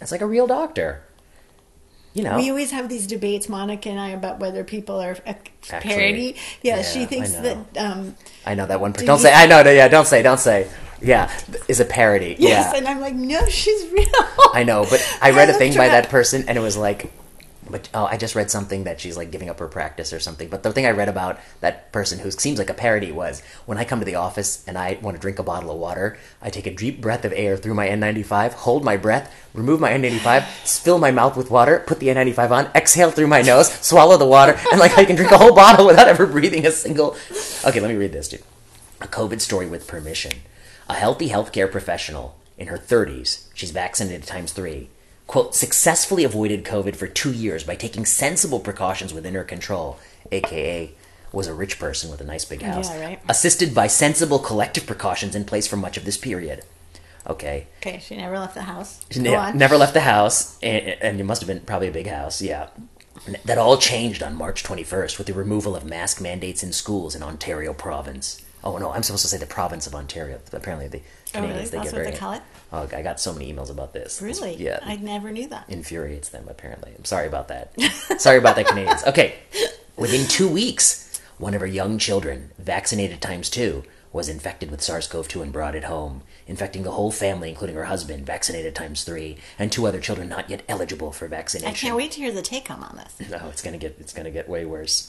It's 0.00 0.12
like 0.12 0.20
a 0.20 0.26
real 0.26 0.46
doctor. 0.46 1.02
You 2.14 2.22
know, 2.22 2.36
We 2.36 2.48
always 2.48 2.70
have 2.70 2.88
these 2.88 3.06
debates, 3.06 3.46
Monica 3.48 3.90
and 3.90 4.00
I, 4.00 4.08
about 4.10 4.38
whether 4.40 4.64
people 4.64 5.00
are 5.02 5.16
a 5.26 5.36
Actually, 5.70 5.80
parody. 5.80 6.36
Yeah, 6.62 6.76
yeah, 6.76 6.82
she 6.82 7.04
thinks 7.04 7.34
I 7.34 7.40
that. 7.42 7.76
Um, 7.76 8.16
I 8.46 8.54
know 8.54 8.64
that 8.66 8.80
one. 8.80 8.94
Per- 8.94 9.00
Do 9.00 9.06
don't 9.06 9.18
you- 9.18 9.24
say. 9.24 9.34
I 9.34 9.44
know. 9.46 9.62
no, 9.62 9.70
Yeah, 9.70 9.88
don't 9.88 10.06
say. 10.06 10.22
Don't 10.22 10.40
say. 10.40 10.66
Yeah, 11.02 11.30
is 11.68 11.78
a 11.80 11.84
parody. 11.84 12.34
yes, 12.38 12.70
yeah, 12.72 12.78
and 12.78 12.88
I'm 12.88 13.00
like, 13.02 13.14
no, 13.14 13.44
she's 13.50 13.86
real. 13.90 14.06
I 14.54 14.64
know. 14.64 14.86
But 14.88 15.06
I 15.20 15.32
read 15.32 15.50
a 15.50 15.52
thing 15.52 15.74
by 15.76 15.88
that 15.88 16.08
person, 16.08 16.44
and 16.48 16.56
it 16.56 16.62
was 16.62 16.78
like 16.78 17.12
but 17.70 17.88
oh, 17.94 18.06
I 18.06 18.16
just 18.16 18.34
read 18.34 18.50
something 18.50 18.84
that 18.84 19.00
she's 19.00 19.16
like 19.16 19.30
giving 19.30 19.48
up 19.48 19.58
her 19.58 19.68
practice 19.68 20.12
or 20.12 20.20
something. 20.20 20.48
But 20.48 20.62
the 20.62 20.72
thing 20.72 20.86
I 20.86 20.90
read 20.90 21.08
about 21.08 21.38
that 21.60 21.92
person 21.92 22.18
who 22.18 22.30
seems 22.30 22.58
like 22.58 22.70
a 22.70 22.74
parody 22.74 23.12
was 23.12 23.42
when 23.66 23.78
I 23.78 23.84
come 23.84 23.98
to 23.98 24.04
the 24.04 24.14
office 24.14 24.64
and 24.66 24.76
I 24.78 24.98
want 25.02 25.16
to 25.16 25.20
drink 25.20 25.38
a 25.38 25.42
bottle 25.42 25.70
of 25.70 25.78
water, 25.78 26.18
I 26.40 26.50
take 26.50 26.66
a 26.66 26.74
deep 26.74 27.00
breath 27.00 27.24
of 27.24 27.32
air 27.34 27.56
through 27.56 27.74
my 27.74 27.88
N95, 27.88 28.52
hold 28.52 28.84
my 28.84 28.96
breath, 28.96 29.34
remove 29.54 29.80
my 29.80 29.90
N95, 29.90 30.44
fill 30.82 30.98
my 30.98 31.10
mouth 31.10 31.36
with 31.36 31.50
water, 31.50 31.82
put 31.86 32.00
the 32.00 32.08
N95 32.08 32.50
on, 32.50 32.66
exhale 32.74 33.10
through 33.10 33.28
my 33.28 33.42
nose, 33.42 33.72
swallow 33.72 34.16
the 34.16 34.26
water, 34.26 34.58
and 34.70 34.80
like 34.80 34.96
I 34.98 35.04
can 35.04 35.16
drink 35.16 35.32
a 35.32 35.38
whole 35.38 35.54
bottle 35.54 35.86
without 35.86 36.08
ever 36.08 36.26
breathing 36.26 36.66
a 36.66 36.70
single. 36.70 37.16
Okay, 37.64 37.80
let 37.80 37.88
me 37.88 37.96
read 37.96 38.12
this, 38.12 38.28
dude. 38.28 38.42
A 39.00 39.06
COVID 39.06 39.40
story 39.40 39.66
with 39.66 39.86
permission. 39.86 40.32
A 40.88 40.94
healthy 40.94 41.28
healthcare 41.28 41.70
professional 41.70 42.36
in 42.56 42.68
her 42.68 42.78
30s, 42.78 43.46
she's 43.54 43.70
vaccinated 43.70 44.26
times 44.26 44.52
three, 44.52 44.88
quote, 45.26 45.54
successfully 45.54 46.24
avoided 46.24 46.64
COVID 46.64 46.96
for 46.96 47.06
two 47.06 47.32
years 47.32 47.64
by 47.64 47.74
taking 47.74 48.04
sensible 48.04 48.60
precautions 48.60 49.12
within 49.12 49.34
her 49.34 49.44
control, 49.44 49.98
aka 50.32 50.90
was 51.32 51.46
a 51.48 51.54
rich 51.54 51.78
person 51.78 52.10
with 52.10 52.20
a 52.20 52.24
nice 52.24 52.44
big 52.44 52.62
house, 52.62 52.88
Yeah, 52.90 53.00
right. 53.04 53.20
assisted 53.28 53.74
by 53.74 53.88
sensible 53.88 54.38
collective 54.38 54.86
precautions 54.86 55.34
in 55.34 55.44
place 55.44 55.66
for 55.66 55.76
much 55.76 55.96
of 55.96 56.04
this 56.04 56.16
period. 56.16 56.62
Okay. 57.28 57.66
Okay, 57.82 57.98
she 57.98 58.16
never 58.16 58.38
left 58.38 58.54
the 58.54 58.62
house. 58.62 59.04
She 59.10 59.18
ne- 59.20 59.52
never 59.52 59.76
left 59.76 59.94
the 59.94 60.00
house, 60.02 60.56
and, 60.62 60.86
and 61.02 61.20
it 61.20 61.24
must 61.24 61.40
have 61.42 61.48
been 61.48 61.60
probably 61.60 61.88
a 61.88 61.92
big 61.92 62.06
house, 62.06 62.40
yeah. 62.40 62.68
That 63.44 63.58
all 63.58 63.76
changed 63.78 64.22
on 64.22 64.36
March 64.36 64.62
21st 64.62 65.18
with 65.18 65.26
the 65.26 65.34
removal 65.34 65.74
of 65.74 65.84
mask 65.84 66.20
mandates 66.20 66.62
in 66.62 66.72
schools 66.72 67.16
in 67.16 67.22
Ontario 67.24 67.72
province. 67.72 68.42
Oh 68.62 68.78
no, 68.78 68.92
I'm 68.92 69.02
supposed 69.02 69.22
to 69.22 69.28
say 69.28 69.38
the 69.38 69.46
province 69.46 69.86
of 69.86 69.94
Ontario. 69.94 70.38
Apparently, 70.52 70.86
the 70.88 70.98
Oh, 71.34 71.40
really? 71.40 71.48
Canadians 71.48 71.70
they 71.70 71.78
That's 71.78 71.90
get 71.90 71.96
what 71.96 72.02
very. 72.02 72.10
they 72.12 72.16
call 72.18 72.32
it? 72.34 72.42
Oh, 72.72 72.88
I 72.94 73.02
got 73.02 73.20
so 73.20 73.32
many 73.32 73.52
emails 73.52 73.70
about 73.70 73.92
this. 73.92 74.20
It's- 74.20 74.40
Really? 74.40 74.56
yeah. 74.56 74.80
I 74.82 74.96
never 74.96 75.30
knew 75.30 75.48
that. 75.48 75.66
infuriates 75.68 76.28
them 76.30 76.46
apparently. 76.48 76.92
I'm 76.96 77.04
sorry 77.04 77.26
about 77.26 77.48
that. 77.48 77.72
sorry 78.18 78.38
about 78.38 78.56
that, 78.56 78.66
Canadians. 78.66 79.02
Okay, 79.06 79.36
within 79.96 80.26
two 80.28 80.48
weeks, 80.48 81.20
one 81.38 81.54
of 81.54 81.60
her 81.60 81.66
young 81.66 81.98
children, 81.98 82.50
vaccinated 82.58 83.20
times 83.20 83.48
two, 83.50 83.84
was 84.12 84.28
infected 84.30 84.70
with 84.70 84.80
SARS-CoV-2 84.80 85.42
and 85.42 85.52
brought 85.52 85.74
it 85.74 85.84
home, 85.84 86.22
infecting 86.46 86.84
the 86.84 86.92
whole 86.92 87.10
family, 87.12 87.50
including 87.50 87.76
her 87.76 87.84
husband, 87.84 88.24
vaccinated 88.24 88.74
times 88.74 89.04
three, 89.04 89.36
and 89.58 89.70
two 89.70 89.86
other 89.86 90.00
children 90.00 90.26
not 90.28 90.48
yet 90.48 90.62
eligible 90.68 91.12
for 91.12 91.28
vaccination. 91.28 91.68
I 91.68 91.74
can't 91.76 91.96
wait 91.96 92.12
to 92.12 92.20
hear 92.20 92.32
the 92.32 92.40
take 92.40 92.66
home 92.68 92.82
on 92.82 92.96
this. 92.96 93.28
No, 93.30 93.48
it's 93.50 93.60
gonna 93.62 93.76
get 93.78 93.96
it's 94.00 94.14
gonna 94.14 94.30
get 94.30 94.48
way 94.48 94.64
worse. 94.64 95.06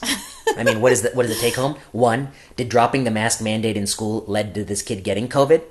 I 0.56 0.62
mean, 0.62 0.80
what 0.82 0.92
is 0.92 1.02
the 1.02 1.10
what 1.10 1.24
is 1.24 1.34
the 1.34 1.40
take 1.40 1.54
home? 1.54 1.76
One, 1.92 2.32
did 2.56 2.68
dropping 2.68 3.04
the 3.04 3.10
mask 3.10 3.40
mandate 3.40 3.76
in 3.78 3.86
school 3.86 4.24
led 4.26 4.54
to 4.54 4.64
this 4.64 4.82
kid 4.82 5.02
getting 5.04 5.26
COVID? 5.28 5.62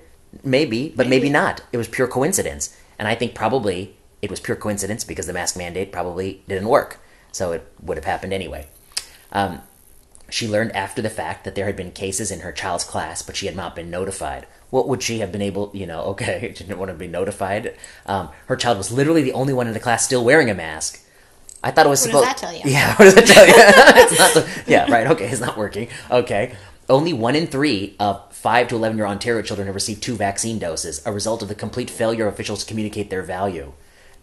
Maybe, 0.44 0.90
but 0.90 1.08
maybe, 1.08 1.26
Maybe. 1.26 1.30
not. 1.30 1.62
It 1.72 1.78
was 1.78 1.88
pure 1.88 2.08
coincidence, 2.08 2.76
and 3.00 3.08
I 3.08 3.16
think 3.16 3.34
probably 3.34 3.96
it 4.22 4.30
was 4.30 4.40
pure 4.40 4.58
coincidence 4.58 5.04
because 5.04 5.26
the 5.26 5.34
mask 5.34 5.58
mandate 5.58 5.92
probably 5.92 6.44
didn't 6.48 6.68
work, 6.68 7.00
so 7.32 7.52
it 7.52 7.72
would 7.82 7.98
have 7.98 8.06
happened 8.06 8.34
anyway. 8.34 8.68
Um, 9.32 9.62
she 10.30 10.48
learned 10.48 10.76
after 10.76 11.02
the 11.02 11.10
fact 11.10 11.46
that 11.46 11.56
there 11.56 11.66
had 11.66 11.76
been 11.76 11.92
cases 11.92 12.32
in 12.32 12.42
her 12.42 12.52
child's 12.52 12.84
class, 12.84 13.22
but 13.22 13.36
she 13.36 13.46
had 13.46 13.56
not 13.56 13.76
been 13.76 13.90
notified. 13.90 14.46
What 14.70 14.88
would 14.90 15.02
she 15.02 15.20
have 15.20 15.32
been 15.32 15.42
able, 15.42 15.72
you 15.74 15.86
know, 15.86 16.02
okay, 16.12 16.54
she 16.56 16.64
didn't 16.64 16.80
want 16.80 16.92
to 16.92 16.98
be 16.98 17.08
notified. 17.08 17.76
Um, 18.06 18.30
her 18.48 18.56
child 18.56 18.78
was 18.78 18.92
literally 18.92 19.22
the 19.22 19.34
only 19.34 19.54
one 19.54 19.68
in 19.68 19.74
the 19.74 19.80
class 19.80 20.04
still 20.06 20.24
wearing 20.24 20.50
a 20.50 20.54
mask. 20.54 21.02
I 21.64 21.72
thought 21.72 21.86
it 21.86 21.90
was 21.90 22.02
supposed. 22.02 22.28
What 22.28 22.38
does 22.38 22.42
that 22.42 22.48
tell 22.48 22.56
you? 22.56 22.62
Yeah, 22.72 22.96
what 22.96 23.06
does 23.06 23.16
that 23.16 23.26
tell 23.26 23.48
you? 23.48 23.54
it's 23.58 24.20
not 24.20 24.34
the, 24.34 24.72
yeah, 24.72 24.92
right. 24.92 25.08
Okay, 25.08 25.28
it's 25.28 25.42
not 25.42 25.58
working. 25.58 25.88
Okay, 26.12 26.56
only 26.90 27.14
one 27.14 27.36
in 27.36 27.48
three 27.48 27.96
of 28.00 28.34
five 28.34 28.68
to 28.70 28.76
eleven 28.76 28.98
year 28.98 29.08
Ontario 29.08 29.42
children 29.42 29.68
have 29.68 29.76
received 29.76 30.04
two 30.04 30.16
vaccine 30.16 30.60
doses, 30.60 31.02
a 31.06 31.12
result 31.12 31.42
of 31.42 31.48
the 31.48 31.56
complete 31.56 31.90
failure 31.90 32.28
of 32.28 32.34
officials 32.34 32.64
to 32.64 32.68
communicate 32.68 33.10
their 33.10 33.24
value. 33.24 33.74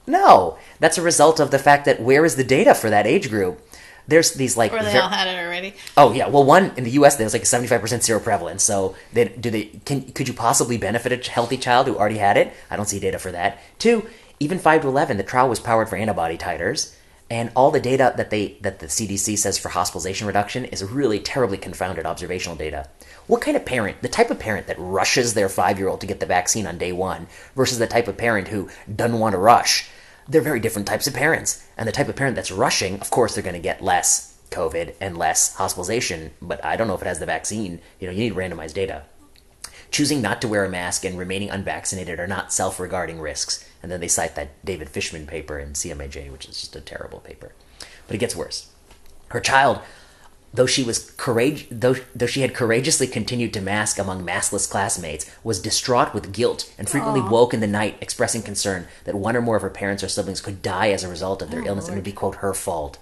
No, 0.07 0.59
that's 0.81 0.99
a 0.99 1.03
result 1.03 1.41
of 1.41 1.51
the 1.51 1.59
fact 1.59 1.85
that 1.87 2.01
where 2.01 2.25
is 2.25 2.37
the 2.37 2.45
data 2.45 2.75
for 2.75 2.91
that 2.91 3.07
age 3.07 3.31
group? 3.31 3.61
There's 4.07 4.35
these 4.35 4.57
like 4.57 4.73
Or 4.73 4.83
they 4.83 4.93
ver- 4.93 5.01
all 5.01 5.09
had 5.09 5.29
it 5.29 5.43
already. 5.43 5.75
Oh 5.97 6.13
yeah, 6.13 6.29
well 6.29 6.45
one 6.45 6.73
in 6.77 6.85
the 6.85 6.91
U.S. 6.91 7.17
there's 7.17 7.33
like 7.33 7.43
a 7.43 7.47
seventy 7.47 7.69
five 7.69 7.81
percent 7.81 8.03
seroprevalence. 8.03 8.61
So 8.61 8.95
they, 9.15 9.29
do 9.29 9.51
they 9.51 9.65
can 9.87 10.03
could 10.13 10.29
you 10.29 10.35
possibly 10.35 10.77
benefit 10.77 11.13
a 11.13 11.31
healthy 11.31 11.57
child 11.57 11.87
who 11.87 11.97
already 11.97 12.19
had 12.19 12.37
it? 12.37 12.53
I 12.71 12.77
don't 12.77 12.87
see 12.89 13.01
data 13.01 13.19
for 13.19 13.33
that. 13.33 13.59
Two, 13.79 14.07
even 14.41 14.59
five 14.59 14.83
to 14.83 14.89
eleven, 14.89 15.17
the 15.17 15.23
trial 15.23 15.49
was 15.49 15.59
powered 15.59 15.89
for 15.89 15.97
antibody 15.97 16.37
titers, 16.37 16.95
and 17.35 17.51
all 17.57 17.73
the 17.73 17.81
data 17.81 18.15
that 18.17 18.31
they 18.31 18.57
that 18.61 18.79
the 18.79 18.87
CDC 18.87 19.37
says 19.37 19.59
for 19.59 19.71
hospitalization 19.71 20.27
reduction 20.27 20.65
is 20.67 20.85
really 20.85 21.19
terribly 21.19 21.59
confounded 21.59 22.07
observational 22.07 22.57
data. 22.57 22.89
What 23.27 23.43
kind 23.43 23.57
of 23.57 23.65
parent, 23.67 24.03
the 24.03 24.09
type 24.09 24.31
of 24.31 24.39
parent 24.39 24.69
that 24.69 24.79
rushes 24.79 25.35
their 25.35 25.49
five 25.49 25.77
year 25.79 25.89
old 25.89 26.01
to 26.03 26.07
get 26.07 26.21
the 26.21 26.27
vaccine 26.27 26.67
on 26.67 26.79
day 26.79 26.93
one 26.93 27.27
versus 27.57 27.79
the 27.81 27.89
type 27.89 28.07
of 28.07 28.17
parent 28.17 28.49
who 28.49 28.69
doesn't 28.95 29.19
want 29.19 29.33
to 29.33 29.39
rush? 29.39 29.89
they're 30.29 30.41
very 30.41 30.61
different 30.61 30.89
types 30.89 31.07
of 31.07 31.15
parents. 31.15 31.67
And 31.77 31.87
the 31.87 31.93
type 31.93 32.09
of 32.09 32.17
parent 32.17 32.37
that's 32.37 32.51
rushing, 32.51 33.01
of 33.01 33.11
course, 33.11 33.35
they're 33.35 33.43
going 33.43 33.55
to 33.55 33.61
get 33.61 33.83
less 33.83 34.39
COVID 34.51 34.95
and 35.01 35.19
less 35.19 35.55
hospitalization. 35.55 36.31
But 36.41 36.65
I 36.65 36.77
don't 36.77 36.89
know 36.89 36.95
if 36.95 37.03
it 37.03 37.09
has 37.09 37.19
the 37.19 37.27
vaccine. 37.27 37.81
You 38.01 38.07
know, 38.07 38.13
you 38.13 38.31
need 38.31 38.35
randomized 38.35 38.75
data. 38.75 39.03
Choosing 39.95 40.21
not 40.21 40.41
to 40.41 40.49
wear 40.49 40.65
a 40.65 40.69
mask 40.69 41.05
and 41.05 41.17
remaining 41.17 41.51
unvaccinated 41.51 42.19
are 42.19 42.27
not 42.27 42.53
self 42.53 42.81
regarding 42.81 43.21
risks. 43.21 43.65
And 43.81 43.93
then 43.93 44.01
they 44.01 44.09
cite 44.09 44.35
that 44.35 44.51
David 44.65 44.89
Fisman 44.89 45.25
paper 45.25 45.57
in 45.57 45.75
CMAJ, 45.75 46.33
which 46.33 46.49
is 46.49 46.61
just 46.63 46.75
a 46.75 46.81
terrible 46.81 47.21
paper. 47.21 47.53
But 48.09 48.17
it 48.17 48.19
gets 48.19 48.35
worse. 48.35 48.73
Her 49.29 49.39
child, 49.39 49.79
though 50.53 50.67
she 50.67 50.83
was 50.83 51.13
courage, 51.13 51.69
though 51.71 51.95
though 52.13 52.27
she 52.27 52.41
had 52.41 52.57
courageously 52.57 53.07
continued 53.07 53.55
to 53.55 53.61
mask 53.61 54.01
among 54.01 54.27
maskless 54.27 54.69
classmates, 54.69 55.31
was 55.45 55.63
distraught 55.63 56.13
with 56.13 56.33
guilt 56.33 56.75
and 56.77 56.89
frequently 56.89 57.21
woke 57.21 57.55
in 57.55 57.61
the 57.61 57.69
night, 57.69 57.97
expressing 58.01 58.43
concern 58.43 58.89
that 59.05 59.15
one 59.15 59.37
or 59.37 59.43
more 59.43 59.55
of 59.55 59.63
her 59.63 59.71
parents 59.71 60.03
or 60.03 60.09
siblings 60.09 60.41
could 60.41 60.61
die 60.61 60.91
as 60.91 61.05
a 61.05 61.09
result 61.09 61.41
of 61.41 61.53
their 61.53 61.63
Oh, 61.63 61.67
illness 61.67 61.85
and 61.85 61.93
Lord. 61.95 61.99
would 61.99 62.11
be 62.11 62.11
quote 62.11 62.35
her 62.39 62.53
fault. 62.53 62.99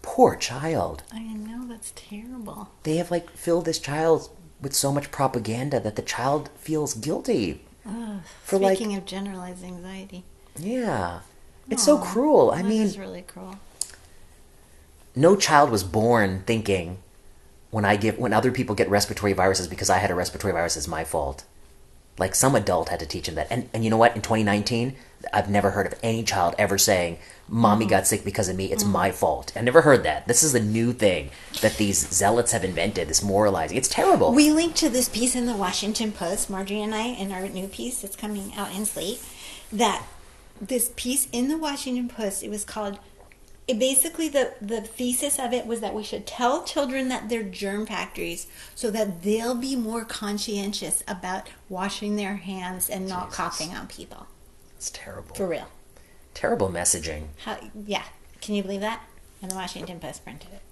Poor 0.00 0.36
child. 0.36 1.02
I 1.12 1.24
know 1.24 1.66
that's 1.66 1.92
terrible. 1.96 2.68
They 2.84 2.98
have 2.98 3.10
like 3.10 3.30
filled 3.30 3.64
this 3.64 3.80
child 3.80 4.30
with 4.62 4.74
so 4.74 4.92
much 4.92 5.10
propaganda 5.10 5.80
that 5.80 5.96
the 5.96 6.02
child 6.02 6.50
feels 6.56 6.94
guilty. 6.94 7.62
For 8.44 8.58
like 8.58 8.76
Speaking 8.76 8.96
of 8.96 9.04
generalized 9.06 9.64
anxiety, 9.64 10.24
yeah. 10.58 11.20
It's 11.68 11.84
so 11.84 11.98
cruel. 11.98 12.50
I 12.50 12.62
mean, 12.62 12.82
is 12.82 12.98
really 12.98 13.22
cruel. 13.22 13.56
no 15.16 15.36
child 15.36 15.70
was 15.70 15.82
born 15.84 16.42
thinking 16.46 16.98
when 17.70 17.84
I 17.84 17.96
give 17.96 18.18
when 18.18 18.32
other 18.32 18.50
people 18.52 18.74
get 18.74 18.88
respiratory 18.90 19.32
viruses 19.32 19.66
because 19.68 19.88
I 19.90 19.98
had 19.98 20.10
a 20.10 20.14
respiratory 20.14 20.52
virus 20.52 20.76
is 20.76 20.86
my 20.88 21.04
fault. 21.04 21.44
Like 22.18 22.34
some 22.34 22.54
adult 22.54 22.90
had 22.90 23.00
to 23.00 23.06
teach 23.06 23.28
him 23.28 23.34
that. 23.36 23.46
And 23.50 23.68
and 23.72 23.84
you 23.84 23.90
know 23.90 23.96
what? 23.96 24.14
In 24.14 24.22
2019, 24.22 24.94
I've 25.32 25.50
never 25.50 25.70
heard 25.70 25.86
of 25.86 25.94
any 26.02 26.22
child 26.22 26.54
ever 26.58 26.76
saying, 26.76 27.18
"Mommy 27.48 27.86
got 27.86 28.06
sick 28.06 28.24
because 28.24 28.48
of 28.48 28.56
me. 28.56 28.72
It's 28.72 28.84
my 28.84 29.08
mm-hmm. 29.08 29.16
fault." 29.16 29.52
I 29.56 29.60
never 29.62 29.82
heard 29.82 30.02
that. 30.04 30.28
This 30.28 30.42
is 30.42 30.54
a 30.54 30.60
new 30.60 30.92
thing 30.92 31.30
that 31.62 31.76
these 31.76 32.08
zealots 32.08 32.52
have 32.52 32.64
invented. 32.64 33.08
This 33.08 33.22
moralizing. 33.22 33.76
It's 33.76 33.88
terrible. 33.88 34.32
We 34.32 34.50
linked 34.50 34.76
to 34.78 34.88
this 34.88 35.08
piece 35.08 35.34
in 35.34 35.46
the 35.46 35.56
Washington 35.56 36.12
Post, 36.12 36.50
Marjorie 36.50 36.82
and 36.82 36.94
I, 36.94 37.06
in 37.08 37.32
our 37.32 37.48
new 37.48 37.68
piece 37.68 38.02
that's 38.02 38.16
coming 38.16 38.52
out 38.54 38.74
in 38.74 38.84
Slate. 38.84 39.22
That 39.72 40.04
this 40.60 40.92
piece 40.96 41.26
in 41.32 41.48
the 41.48 41.56
Washington 41.56 42.08
Post, 42.08 42.42
it 42.42 42.50
was 42.50 42.64
called. 42.64 42.98
It 43.68 43.78
basically 43.78 44.28
the 44.28 44.54
the 44.60 44.80
thesis 44.80 45.38
of 45.38 45.52
it 45.52 45.64
was 45.66 45.80
that 45.80 45.94
we 45.94 46.02
should 46.02 46.26
tell 46.26 46.64
children 46.64 47.08
that 47.08 47.28
they're 47.28 47.44
germ 47.44 47.86
factories, 47.86 48.46
so 48.74 48.90
that 48.90 49.22
they'll 49.22 49.54
be 49.54 49.76
more 49.76 50.04
conscientious 50.04 51.04
about 51.06 51.48
washing 51.68 52.16
their 52.16 52.36
hands 52.36 52.90
and 52.90 53.08
not 53.08 53.26
Jesus. 53.26 53.36
coughing 53.36 53.70
on 53.74 53.86
people. 53.86 54.26
it's 54.76 54.90
terrible. 54.90 55.34
For 55.36 55.46
real. 55.46 55.68
terrible 56.34 56.68
messaging. 56.68 57.26
How? 57.44 57.58
Yeah. 57.86 58.02
Can 58.40 58.54
you 58.56 58.62
believe 58.62 58.80
that? 58.80 59.04
And 59.42 59.50
the 59.50 59.54
Washington 59.54 60.00
Post 60.00 60.24
printed 60.24 60.50
it. 60.52 60.62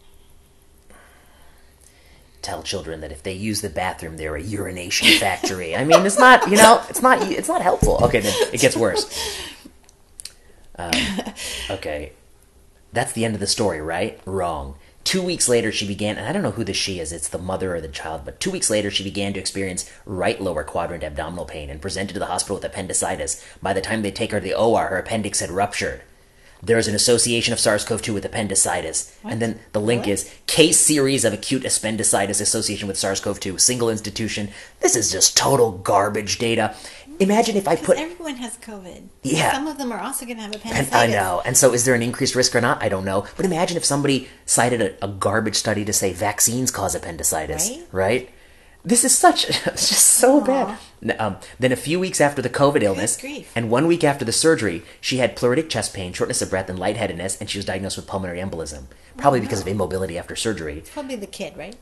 tell 2.42 2.62
children 2.62 3.00
that 3.00 3.12
if 3.12 3.22
they 3.22 3.32
use 3.32 3.60
the 3.60 3.68
bathroom, 3.68 4.16
they're 4.16 4.36
a 4.36 4.42
urination 4.42 5.08
factory. 5.18 5.74
I 5.76 5.84
mean, 5.84 6.04
it's 6.06 6.18
not, 6.18 6.48
you 6.50 6.56
know, 6.56 6.82
it's 6.88 7.02
not, 7.02 7.20
it's 7.30 7.48
not 7.48 7.62
helpful. 7.62 7.98
Okay, 8.04 8.20
then 8.20 8.34
it 8.52 8.60
gets 8.60 8.76
worse. 8.76 9.06
Um, 10.80 10.92
okay, 11.70 12.12
that's 12.92 13.12
the 13.12 13.24
end 13.24 13.34
of 13.34 13.40
the 13.40 13.46
story, 13.46 13.80
right? 13.80 14.20
Wrong. 14.24 14.76
Two 15.04 15.22
weeks 15.22 15.48
later, 15.48 15.72
she 15.72 15.86
began, 15.86 16.18
and 16.18 16.26
I 16.26 16.32
don't 16.32 16.42
know 16.42 16.50
who 16.50 16.64
the 16.64 16.74
she 16.74 17.00
is, 17.00 17.12
it's 17.12 17.28
the 17.28 17.38
mother 17.38 17.74
or 17.74 17.80
the 17.80 17.88
child, 17.88 18.22
but 18.24 18.40
two 18.40 18.50
weeks 18.50 18.68
later, 18.68 18.90
she 18.90 19.02
began 19.02 19.32
to 19.32 19.40
experience 19.40 19.90
right 20.04 20.38
lower 20.40 20.64
quadrant 20.64 21.02
abdominal 21.02 21.46
pain 21.46 21.70
and 21.70 21.80
presented 21.80 22.12
to 22.12 22.18
the 22.18 22.26
hospital 22.26 22.56
with 22.56 22.64
appendicitis. 22.64 23.42
By 23.62 23.72
the 23.72 23.80
time 23.80 24.02
they 24.02 24.10
take 24.10 24.32
her 24.32 24.40
to 24.40 24.44
the 24.44 24.54
OR, 24.54 24.88
her 24.88 24.98
appendix 24.98 25.40
had 25.40 25.50
ruptured. 25.50 26.02
There 26.62 26.78
is 26.78 26.88
an 26.88 26.94
association 26.94 27.52
of 27.52 27.60
SARS 27.60 27.84
CoV 27.84 28.02
2 28.02 28.12
with 28.12 28.24
appendicitis. 28.24 29.16
And 29.22 29.40
then 29.40 29.60
the 29.72 29.80
link 29.80 30.02
What? 30.02 30.08
is 30.10 30.34
case 30.46 30.78
series 30.78 31.24
of 31.24 31.32
acute 31.32 31.64
appendicitis 31.64 32.40
association 32.40 32.88
with 32.88 32.98
SARS 32.98 33.20
CoV 33.20 33.38
2, 33.38 33.58
single 33.58 33.88
institution. 33.88 34.50
This 34.80 34.96
is 34.96 35.12
just 35.12 35.36
total 35.36 35.70
garbage 35.70 36.38
data. 36.38 36.74
Imagine 37.20 37.56
if 37.56 37.66
I 37.66 37.76
put. 37.76 37.98
everyone 37.98 38.36
has 38.36 38.56
COVID. 38.58 39.08
Yeah. 39.22 39.52
Some 39.52 39.66
of 39.66 39.76
them 39.78 39.90
are 39.92 40.00
also 40.00 40.24
going 40.24 40.36
to 40.36 40.42
have 40.42 40.52
And 40.52 40.60
appendicitis. 40.62 40.94
I 40.94 41.06
know. 41.08 41.42
And 41.44 41.56
so, 41.56 41.72
is 41.74 41.84
there 41.84 41.94
an 41.94 42.02
increased 42.02 42.34
risk 42.34 42.54
or 42.54 42.60
not? 42.60 42.82
I 42.82 42.88
don't 42.88 43.04
know. 43.04 43.26
But 43.36 43.44
imagine 43.44 43.76
if 43.76 43.84
somebody 43.84 44.28
cited 44.46 44.80
a, 44.80 45.04
a 45.04 45.08
garbage 45.08 45.56
study 45.56 45.84
to 45.84 45.92
say 45.92 46.12
vaccines 46.12 46.70
cause 46.70 46.94
appendicitis, 46.94 47.70
Right. 47.70 47.86
right? 47.92 48.30
This 48.84 49.04
is 49.04 49.16
such, 49.16 49.48
it's 49.66 49.88
just 49.88 50.06
so 50.06 50.40
bad. 50.40 50.78
Um, 51.18 51.36
then 51.58 51.72
a 51.72 51.76
few 51.76 51.98
weeks 52.00 52.20
after 52.20 52.40
the 52.40 52.48
COVID 52.48 52.82
illness, 52.82 53.16
grief. 53.20 53.50
and 53.54 53.70
one 53.70 53.86
week 53.88 54.04
after 54.04 54.24
the 54.24 54.32
surgery, 54.32 54.82
she 55.00 55.18
had 55.18 55.36
pleuritic 55.36 55.68
chest 55.68 55.92
pain, 55.94 56.12
shortness 56.12 56.40
of 56.40 56.50
breath, 56.50 56.70
and 56.70 56.78
lightheadedness, 56.78 57.40
and 57.40 57.50
she 57.50 57.58
was 57.58 57.64
diagnosed 57.64 57.96
with 57.96 58.06
pulmonary 58.06 58.38
embolism, 58.38 58.84
probably 59.16 59.40
because 59.40 59.60
of 59.60 59.66
immobility 59.68 60.16
after 60.16 60.36
surgery. 60.36 60.84
Probably 60.92 61.16
the 61.16 61.26
kid, 61.26 61.56
right? 61.56 61.76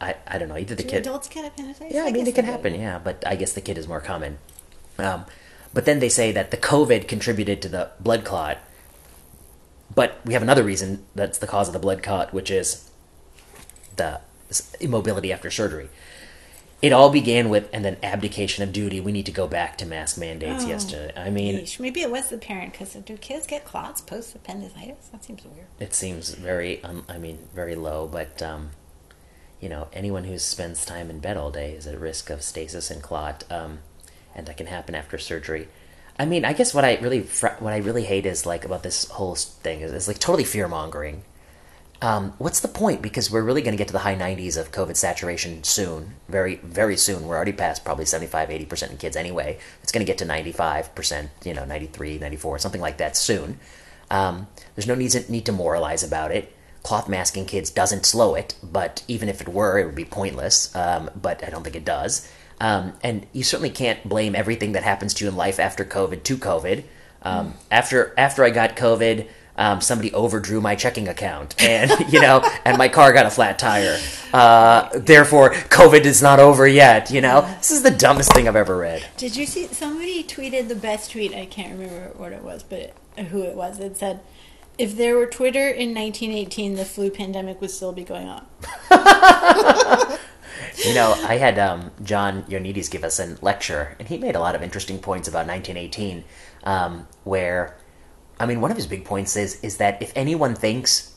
I, 0.00 0.14
I 0.28 0.38
don't 0.38 0.48
know, 0.48 0.56
either 0.56 0.76
the 0.76 0.84
Do 0.84 0.88
kid. 0.88 0.98
adults 1.02 1.28
get 1.28 1.44
appendicitis? 1.44 1.92
Yeah, 1.92 2.04
I, 2.04 2.12
mean, 2.12 2.26
it 2.26 2.34
can 2.36 2.44
happen, 2.44 2.74
yeah, 2.80 2.98
but 2.98 3.22
I 3.26 3.34
guess 3.34 3.52
the 3.52 3.60
kid 3.60 3.76
is 3.76 3.88
more 3.88 4.00
common. 4.00 4.38
Um, 4.98 5.24
but 5.74 5.84
then 5.84 6.00
they 6.00 6.08
say 6.08 6.32
that 6.32 6.50
the 6.50 6.56
COVID 6.56 7.06
contributed 7.08 7.62
to 7.62 7.68
the 7.68 7.90
blood 8.00 8.24
clot, 8.24 8.58
but 9.94 10.20
we 10.24 10.32
have 10.32 10.42
another 10.42 10.62
reason 10.64 11.04
that's 11.14 11.38
the 11.38 11.46
cause 11.46 11.68
of 11.68 11.72
the 11.72 11.78
blood 11.78 12.02
clot, 12.02 12.32
which 12.32 12.50
is 12.50 12.90
the 13.96 14.20
immobility 14.80 15.32
after 15.32 15.50
surgery. 15.50 15.88
It 16.80 16.92
all 16.92 17.10
began 17.10 17.48
with 17.50 17.68
and 17.72 17.84
then 17.84 17.96
abdication 18.04 18.62
of 18.62 18.72
duty. 18.72 19.00
We 19.00 19.10
need 19.10 19.26
to 19.26 19.32
go 19.32 19.48
back 19.48 19.76
to 19.78 19.86
mask 19.86 20.16
mandates 20.16 20.64
Oh. 20.64 20.68
yesterday. 20.68 21.12
I 21.16 21.28
mean, 21.28 21.56
Yeesh. 21.56 21.80
Maybe 21.80 22.02
it 22.02 22.10
was 22.10 22.28
the 22.28 22.38
parent 22.38 22.70
because 22.72 22.92
do 22.94 23.16
kids 23.16 23.48
get 23.48 23.64
clots 23.64 24.00
post 24.00 24.34
appendicitis? 24.36 25.08
That 25.10 25.24
seems 25.24 25.44
weird. 25.44 25.66
it 25.80 25.92
seems 25.92 26.30
very, 26.34 26.82
um, 26.84 27.04
I 27.08 27.18
mean, 27.18 27.48
very 27.52 27.74
low, 27.74 28.06
but 28.06 28.40
um, 28.42 28.70
you 29.60 29.68
know, 29.68 29.88
anyone 29.92 30.22
who 30.24 30.38
spends 30.38 30.84
time 30.86 31.10
in 31.10 31.18
bed 31.18 31.36
all 31.36 31.50
day 31.50 31.72
is 31.72 31.84
at 31.88 31.98
risk 31.98 32.30
of 32.30 32.42
stasis 32.42 32.92
and 32.92 33.02
clot, 33.02 33.42
um, 33.50 33.80
and 34.38 34.46
that 34.46 34.56
can 34.56 34.66
happen 34.66 34.94
after 34.94 35.18
surgery. 35.18 35.68
I 36.18 36.24
mean, 36.24 36.44
I 36.44 36.52
guess 36.52 36.72
what 36.72 36.84
I 36.84 36.96
really, 36.96 37.20
what 37.20 37.72
I 37.72 37.78
really 37.78 38.04
hate 38.04 38.24
is 38.24 38.46
like 38.46 38.64
about 38.64 38.82
this 38.82 39.08
whole 39.08 39.34
thing 39.34 39.80
is, 39.80 39.92
is 39.92 40.08
like 40.08 40.18
totally 40.18 40.44
fear 40.44 40.68
mongering. 40.68 41.24
Um, 42.00 42.32
what's 42.38 42.60
the 42.60 42.68
point? 42.68 43.02
Because 43.02 43.30
we're 43.30 43.42
really 43.42 43.60
going 43.60 43.72
to 43.72 43.78
get 43.78 43.88
to 43.88 43.92
the 43.92 44.00
high 44.00 44.14
90s 44.14 44.56
of 44.56 44.70
COVID 44.70 44.96
saturation 44.96 45.64
soon, 45.64 46.14
very, 46.28 46.56
very 46.56 46.96
soon. 46.96 47.26
We're 47.26 47.36
already 47.36 47.52
past 47.52 47.84
probably 47.84 48.04
75, 48.04 48.48
80% 48.48 48.90
in 48.92 48.96
kids 48.98 49.16
anyway. 49.16 49.58
It's 49.82 49.90
going 49.90 50.06
to 50.06 50.10
get 50.10 50.18
to 50.18 50.24
95%, 50.24 51.28
you 51.44 51.54
know, 51.54 51.64
93, 51.64 52.18
94, 52.18 52.60
something 52.60 52.80
like 52.80 52.98
that 52.98 53.16
soon. 53.16 53.58
Um, 54.10 54.46
there's 54.76 54.86
no 54.86 54.94
need 54.94 55.10
to, 55.10 55.30
need 55.30 55.44
to 55.46 55.52
moralize 55.52 56.04
about 56.04 56.30
it. 56.30 56.54
Cloth 56.84 57.08
masking 57.08 57.46
kids 57.46 57.68
doesn't 57.68 58.06
slow 58.06 58.36
it, 58.36 58.54
but 58.62 59.02
even 59.08 59.28
if 59.28 59.40
it 59.40 59.48
were, 59.48 59.78
it 59.78 59.86
would 59.86 59.96
be 59.96 60.04
pointless. 60.04 60.74
Um, 60.76 61.10
but 61.20 61.44
I 61.44 61.50
don't 61.50 61.64
think 61.64 61.74
it 61.74 61.84
does. 61.84 62.30
Um, 62.60 62.94
and 63.02 63.26
you 63.32 63.44
certainly 63.44 63.70
can't 63.70 64.06
blame 64.08 64.34
everything 64.34 64.72
that 64.72 64.82
happens 64.82 65.14
to 65.14 65.24
you 65.24 65.30
in 65.30 65.36
life 65.36 65.60
after 65.60 65.84
COVID 65.84 66.22
to 66.24 66.36
COVID. 66.36 66.84
Um, 67.22 67.54
After 67.70 68.14
after 68.16 68.44
I 68.44 68.50
got 68.50 68.76
COVID, 68.76 69.26
um, 69.56 69.80
somebody 69.80 70.12
overdrew 70.12 70.60
my 70.60 70.76
checking 70.76 71.08
account, 71.08 71.56
and 71.62 71.90
you 72.12 72.20
know, 72.20 72.48
and 72.64 72.78
my 72.78 72.88
car 72.88 73.12
got 73.12 73.26
a 73.26 73.30
flat 73.30 73.58
tire. 73.58 73.98
Uh, 74.32 74.88
therefore, 74.94 75.50
COVID 75.50 76.04
is 76.04 76.22
not 76.22 76.38
over 76.38 76.66
yet. 76.66 77.10
You 77.10 77.20
know, 77.20 77.42
this 77.58 77.72
is 77.72 77.82
the 77.82 77.90
dumbest 77.90 78.32
thing 78.32 78.46
I've 78.46 78.56
ever 78.56 78.76
read. 78.76 79.04
Did 79.16 79.36
you 79.36 79.46
see 79.46 79.66
somebody 79.66 80.22
tweeted 80.22 80.68
the 80.68 80.76
best 80.76 81.10
tweet? 81.10 81.34
I 81.34 81.44
can't 81.44 81.72
remember 81.72 82.12
what 82.16 82.32
it 82.32 82.42
was, 82.42 82.62
but 82.62 82.94
who 83.16 83.42
it 83.42 83.56
was. 83.56 83.80
It 83.80 83.96
said, 83.96 84.20
"If 84.78 84.96
there 84.96 85.16
were 85.16 85.26
Twitter 85.26 85.68
in 85.68 85.92
1918, 85.92 86.76
the 86.76 86.84
flu 86.84 87.10
pandemic 87.10 87.60
would 87.60 87.72
still 87.72 87.92
be 87.92 88.04
going 88.04 88.28
on." 88.28 88.46
You 90.84 90.94
know, 90.94 91.12
I 91.24 91.38
had 91.38 91.58
um, 91.58 91.90
John 92.02 92.44
Ioannidis 92.44 92.90
give 92.90 93.02
us 93.02 93.18
a 93.18 93.36
lecture, 93.42 93.96
and 93.98 94.08
he 94.08 94.16
made 94.16 94.36
a 94.36 94.40
lot 94.40 94.54
of 94.54 94.62
interesting 94.62 94.98
points 94.98 95.26
about 95.26 95.46
1918. 95.46 96.24
Um, 96.64 97.06
where, 97.24 97.76
I 98.38 98.46
mean, 98.46 98.60
one 98.60 98.70
of 98.70 98.76
his 98.76 98.86
big 98.86 99.04
points 99.04 99.36
is 99.36 99.60
is 99.62 99.78
that 99.78 100.00
if 100.02 100.12
anyone 100.14 100.54
thinks 100.54 101.14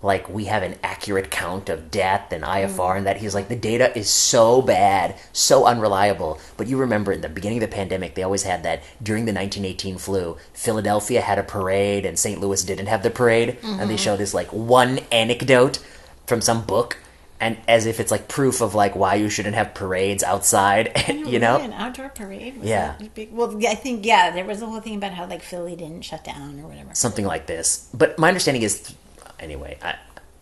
like 0.00 0.28
we 0.28 0.44
have 0.44 0.62
an 0.62 0.76
accurate 0.82 1.30
count 1.30 1.68
of 1.68 1.90
death 1.90 2.32
and 2.32 2.44
IFR 2.44 2.96
and 2.96 3.06
that 3.06 3.16
he's 3.16 3.34
like 3.34 3.48
the 3.48 3.56
data 3.56 3.96
is 3.98 4.08
so 4.08 4.62
bad, 4.62 5.16
so 5.32 5.66
unreliable. 5.66 6.38
But 6.56 6.68
you 6.68 6.76
remember 6.76 7.10
in 7.10 7.20
the 7.20 7.28
beginning 7.28 7.58
of 7.62 7.68
the 7.68 7.74
pandemic, 7.74 8.14
they 8.14 8.22
always 8.22 8.44
had 8.44 8.62
that 8.62 8.82
during 9.02 9.24
the 9.24 9.32
1918 9.32 9.98
flu, 9.98 10.36
Philadelphia 10.52 11.20
had 11.20 11.38
a 11.38 11.42
parade 11.42 12.06
and 12.06 12.18
St. 12.18 12.40
Louis 12.40 12.62
didn't 12.62 12.86
have 12.86 13.02
the 13.02 13.10
parade, 13.10 13.58
and 13.62 13.90
they 13.90 13.96
show 13.96 14.16
this 14.16 14.34
like 14.34 14.52
one 14.52 15.00
anecdote 15.10 15.80
from 16.26 16.40
some 16.40 16.64
book. 16.64 16.98
And 17.40 17.56
as 17.68 17.86
if 17.86 18.00
it's 18.00 18.10
like 18.10 18.26
proof 18.26 18.60
of 18.60 18.74
like 18.74 18.96
why 18.96 19.14
you 19.14 19.28
shouldn't 19.30 19.54
have 19.54 19.72
parades 19.72 20.24
outside, 20.24 21.04
you 21.08 21.38
know? 21.38 21.58
An 21.58 21.72
outdoor 21.72 22.08
parade. 22.08 22.58
Yeah. 22.62 22.96
big? 23.14 23.32
Well, 23.32 23.56
I 23.66 23.76
think 23.76 24.04
yeah, 24.04 24.30
there 24.32 24.44
was 24.44 24.60
a 24.60 24.66
whole 24.66 24.80
thing 24.80 24.96
about 24.96 25.12
how 25.12 25.26
like 25.26 25.42
Philly 25.42 25.76
didn't 25.76 26.02
shut 26.02 26.24
down 26.24 26.58
or 26.58 26.66
whatever. 26.66 26.90
something 26.94 27.24
like 27.24 27.46
this. 27.46 27.88
But 27.94 28.18
my 28.18 28.28
understanding 28.28 28.62
is, 28.62 28.92
anyway, 29.38 29.78
I, 29.82 29.94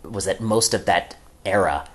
was 0.02 0.24
that 0.24 0.40
most 0.40 0.72
of 0.72 0.86
that 0.86 1.16
era, 1.44 1.86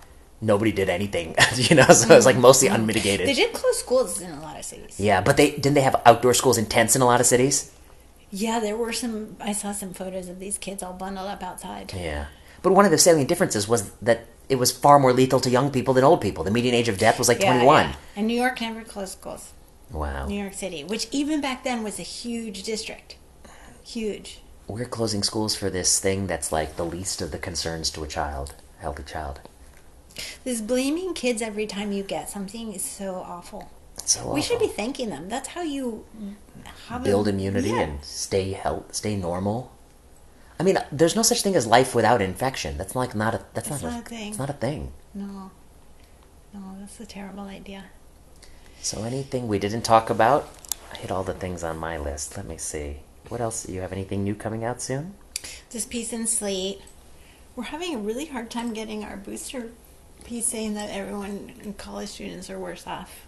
nobody 0.41 0.71
did 0.71 0.89
anything, 0.89 1.35
you 1.55 1.75
know. 1.75 1.85
So 1.85 2.13
it 2.13 2.15
was 2.15 2.25
like 2.25 2.35
mm-hmm. 2.35 2.41
mostly 2.41 2.67
unmitigated. 2.67 3.27
They 3.27 3.33
did 3.33 3.53
close 3.53 3.79
schools 3.79 4.21
in 4.21 4.31
a 4.31 4.41
lot 4.41 4.57
of 4.57 4.65
cities. 4.65 4.99
yeah, 4.99 5.21
but 5.21 5.37
they 5.37 5.51
didn't 5.51 5.73
they 5.73 5.81
have 5.81 5.99
outdoor 6.05 6.33
schools 6.33 6.57
in 6.57 6.65
tents 6.65 6.95
in 6.95 7.01
a 7.01 7.05
lot 7.05 7.19
of 7.19 7.25
cities. 7.25 7.71
Yeah, 8.31 8.59
there 8.59 8.77
were 8.77 8.93
some. 8.93 9.35
I 9.39 9.51
saw 9.51 9.71
some 9.71 9.93
photos 9.93 10.29
of 10.29 10.39
these 10.39 10.57
kids 10.57 10.81
all 10.81 10.93
bundled 10.93 11.27
up 11.27 11.43
outside. 11.43 11.91
Yeah, 11.93 12.27
but 12.61 12.71
one 12.71 12.85
of 12.85 12.91
the 12.91 12.97
salient 12.97 13.27
differences 13.27 13.67
was 13.67 13.91
that 14.01 14.25
it 14.51 14.59
was 14.59 14.71
far 14.71 14.99
more 14.99 15.13
lethal 15.13 15.39
to 15.39 15.49
young 15.49 15.71
people 15.71 15.93
than 15.93 16.03
old 16.03 16.21
people. 16.21 16.43
The 16.43 16.51
median 16.51 16.75
age 16.75 16.89
of 16.89 16.97
death 16.97 17.17
was 17.17 17.27
like 17.29 17.39
Yeah, 17.39 17.51
twenty 17.53 17.65
one. 17.65 17.85
yeah. 17.89 17.95
And 18.17 18.27
New 18.27 18.39
York 18.43 18.59
never 18.61 18.83
closed 18.83 19.13
schools. 19.13 19.53
Wow, 19.91 20.27
New 20.27 20.39
York 20.41 20.53
City, 20.53 20.83
which 20.83 21.07
even 21.11 21.41
back 21.41 21.63
then 21.63 21.83
was 21.83 21.99
a 21.99 22.03
huge 22.03 22.63
district, 22.63 23.15
huge. 23.83 24.41
we're 24.67 24.85
closing 24.85 25.23
schools 25.23 25.53
for 25.55 25.69
this 25.69 25.99
thing 25.99 26.27
that's 26.27 26.51
like 26.51 26.75
the 26.77 26.85
least 26.85 27.21
of 27.21 27.31
the 27.31 27.37
concerns 27.37 27.89
to 27.91 28.03
a 28.03 28.07
child, 28.07 28.53
healthy 28.79 29.03
child. 29.03 29.41
This 30.43 30.61
blaming 30.61 31.13
kids 31.13 31.41
every 31.41 31.65
time 31.67 31.91
you 31.91 32.03
get 32.03 32.29
something 32.29 32.73
is 32.73 32.83
so 32.83 33.15
awful. 33.15 33.69
So 34.05 34.31
We 34.33 34.41
should 34.41 34.59
be 34.59 34.67
thanking 34.67 35.09
them. 35.09 35.27
That's 35.29 35.49
how 35.49 35.61
you 35.61 36.05
have 36.87 37.01
a- 37.01 37.03
build 37.03 37.27
immunity 37.27 37.69
Yeah. 37.69 37.81
and 37.81 38.03
stay 38.03 38.51
health, 38.53 38.95
stay 38.95 39.15
normal. 39.15 39.71
I 40.61 40.63
mean, 40.63 40.77
there's 40.91 41.15
no 41.15 41.23
such 41.23 41.41
thing 41.41 41.55
as 41.55 41.65
life 41.65 41.95
without 41.95 42.21
infection. 42.21 42.77
That's 42.77 42.95
like 42.95 43.15
not 43.15 43.33
a 43.33 43.41
that's, 43.55 43.67
not, 43.67 43.81
not 43.81 44.01
a 44.01 44.03
thing. 44.03 44.29
It's 44.29 44.37
not 44.37 44.51
a 44.51 44.53
thing. 44.53 44.93
No, 45.15 45.49
no, 46.53 46.75
that's 46.79 46.99
a 46.99 47.05
terrible 47.07 47.45
idea. 47.45 47.85
So 48.79 49.03
anything 49.03 49.47
we 49.47 49.57
didn't 49.57 49.81
talk 49.81 50.11
about, 50.11 50.47
I 50.93 50.97
hit 50.97 51.09
all 51.09 51.23
the 51.23 51.33
things 51.33 51.63
on 51.63 51.79
my 51.79 51.97
list. 51.97 52.37
Let 52.37 52.45
me 52.45 52.57
see. 52.57 52.97
What 53.27 53.41
else? 53.41 53.63
Do 53.63 53.73
You 53.73 53.81
have 53.81 53.91
anything 53.91 54.23
new 54.23 54.35
coming 54.35 54.63
out 54.63 54.83
soon? 54.83 55.15
This 55.71 55.87
piece 55.87 56.13
in 56.13 56.27
Slate, 56.27 56.79
we're 57.55 57.63
having 57.63 57.95
a 57.95 57.97
really 57.97 58.25
hard 58.25 58.51
time 58.51 58.71
getting 58.71 59.03
our 59.03 59.17
booster 59.17 59.71
piece 60.25 60.45
saying 60.45 60.75
that 60.75 60.91
everyone, 60.91 61.73
college 61.79 62.09
students, 62.09 62.51
are 62.51 62.59
worse 62.59 62.85
off 62.85 63.25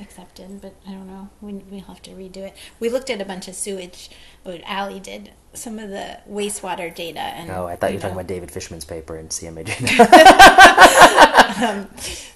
accepted, 0.00 0.60
but 0.60 0.74
I 0.86 0.92
don't 0.92 1.06
know. 1.06 1.28
We, 1.40 1.52
we'll 1.54 1.80
have 1.82 2.00
to 2.02 2.10
redo 2.12 2.38
it. 2.38 2.56
We 2.80 2.88
looked 2.88 3.10
at 3.10 3.20
a 3.20 3.24
bunch 3.24 3.48
of 3.48 3.54
sewage. 3.54 4.10
What 4.42 4.60
Allie 4.64 5.00
did 5.00 5.30
some 5.54 5.78
of 5.78 5.90
the 5.90 6.18
wastewater 6.30 6.94
data, 6.94 7.20
and 7.20 7.50
Oh, 7.50 7.66
I 7.66 7.76
thought 7.76 7.90
you 7.90 7.96
were 7.96 8.00
talking 8.02 8.16
about 8.16 8.26
David 8.26 8.50
Fisman's 8.50 8.84
paper 8.84 9.16
in 9.18 9.28
CMAJ. 9.28 9.68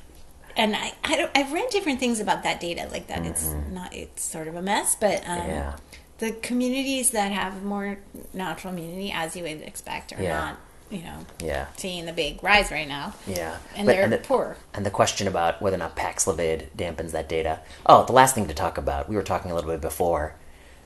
And 0.58 0.74
I, 0.74 0.94
I 1.04 1.28
I've 1.34 1.52
read 1.52 1.68
different 1.68 2.00
things 2.00 2.18
about 2.18 2.42
that 2.44 2.60
data, 2.60 2.88
like 2.90 3.08
that 3.08 3.26
it's 3.26 3.52
not, 3.70 3.94
it's 3.94 4.24
sort 4.24 4.48
of 4.48 4.54
a 4.54 4.62
mess, 4.62 4.94
but 4.98 5.16
um, 5.28 5.38
Mm-hmm. 5.40 5.50
Yeah. 5.50 5.76
the 6.16 6.32
communities 6.32 7.10
that 7.10 7.30
have 7.30 7.62
more 7.62 7.98
natural 8.32 8.72
immunity, 8.72 9.12
as 9.14 9.36
you 9.36 9.42
would 9.42 9.60
expect, 9.60 10.14
are 10.18 10.22
Yeah. 10.22 10.38
not, 10.38 10.56
you 10.90 11.02
know, 11.02 11.18
yeah, 11.42 11.66
seeing 11.76 12.06
the 12.06 12.12
big 12.12 12.42
rise 12.42 12.70
right 12.70 12.86
now. 12.88 13.12
yeah. 13.26 13.56
And 13.74 13.86
But- 13.86 13.96
they're 13.96 14.08
the, 14.08 14.18
poor. 14.18 14.56
And 14.74 14.86
the 14.86 14.90
question 14.90 15.26
about 15.26 15.60
whether 15.60 15.76
or 15.76 15.78
not 15.78 15.96
Paxlovid 15.96 16.68
dampens 16.76 17.10
that 17.12 17.28
data. 17.28 17.60
Oh, 17.84 18.04
the 18.04 18.12
last 18.12 18.34
thing 18.34 18.46
to 18.48 18.54
talk 18.54 18.78
about. 18.78 19.08
We 19.08 19.16
were 19.16 19.22
talking 19.22 19.50
a 19.50 19.54
little 19.54 19.70
bit 19.70 19.80
before, 19.80 20.34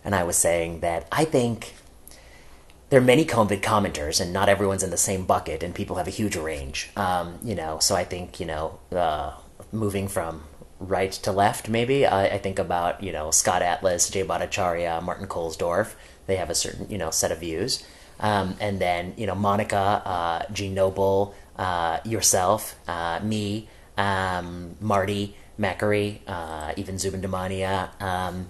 and 0.05 0.15
I 0.15 0.23
was 0.25 0.37
saying 0.37 0.81
that 0.81 1.07
I 1.13 1.25
think 1.25 1.75
there 2.89 2.99
are 2.99 3.05
many 3.05 3.25
COVID 3.25 3.61
commenters, 3.61 4.21
and 4.21 4.33
not 4.33 4.49
everyone's 4.49 4.83
in 4.83 4.91
the 4.91 4.97
same 4.97 5.25
bucket, 5.25 5.63
and 5.63 5.75
people 5.75 5.97
have 5.97 6.09
a 6.09 6.11
huge 6.11 6.35
range. 6.37 6.91
Um, 6.97 7.39
you 7.43 7.55
know, 7.55 7.79
so 7.79 7.95
I 7.95 8.05
think 8.05 8.41
you 8.41 8.47
know, 8.47 8.81
uh, 8.91 9.33
moving 9.71 10.09
from 10.09 10.43
right 10.81 11.13
to 11.13 11.31
left, 11.31 11.69
maybe 11.69 12.07
I, 12.07 12.25
I 12.25 12.39
think 12.39 12.59
about 12.59 13.03
you 13.03 13.13
know 13.13 13.31
Scott 13.31 13.61
Atlas, 13.63 14.09
Jay 14.09 14.25
Bhattacharya, 14.25 15.03
Martin 15.03 15.27
Kulldorff. 15.27 15.95
They 16.27 16.37
have 16.37 16.49
a 16.51 16.55
certain 16.55 16.91
you 16.91 16.99
know 16.99 17.11
set 17.11 17.31
of 17.31 17.39
views, 17.41 17.85
um, 18.21 18.57
and 18.61 18.79
then 18.81 19.15
you 19.17 19.27
know 19.27 19.35
Monica, 19.35 19.77
uh, 20.05 20.43
Jeanne 20.53 20.75
Noble, 20.75 21.35
uh, 21.57 21.99
yourself, 22.05 22.79
uh, 22.87 23.21
me, 23.23 23.69
um, 23.97 24.77
Marty, 24.81 25.35
Makary, 25.59 26.21
uh, 26.27 26.73
even 26.77 26.99
Zubin 26.99 27.23
Damania. 27.23 28.01
Um, 28.01 28.49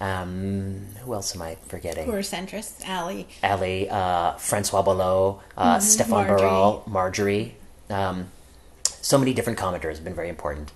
um, 0.00 0.86
who 1.02 1.12
else 1.12 1.34
am 1.34 1.42
I 1.42 1.56
forgetting? 1.66 2.04
Poor 2.04 2.20
centrists, 2.20 2.86
Allie. 2.86 3.26
Ali, 3.42 3.90
uh, 3.90 4.34
Francois 4.34 4.82
Balloux, 4.82 5.40
uh, 5.56 5.80
Stefan 5.80 6.26
Margery. 6.26 6.36
Baral, 6.38 6.84
Margery. 6.86 7.54
Um, 7.90 8.28
so 8.84 9.18
many 9.18 9.34
different 9.34 9.58
commenters 9.58 9.96
have 9.96 10.04
been 10.04 10.14
very 10.14 10.28
important. 10.28 10.70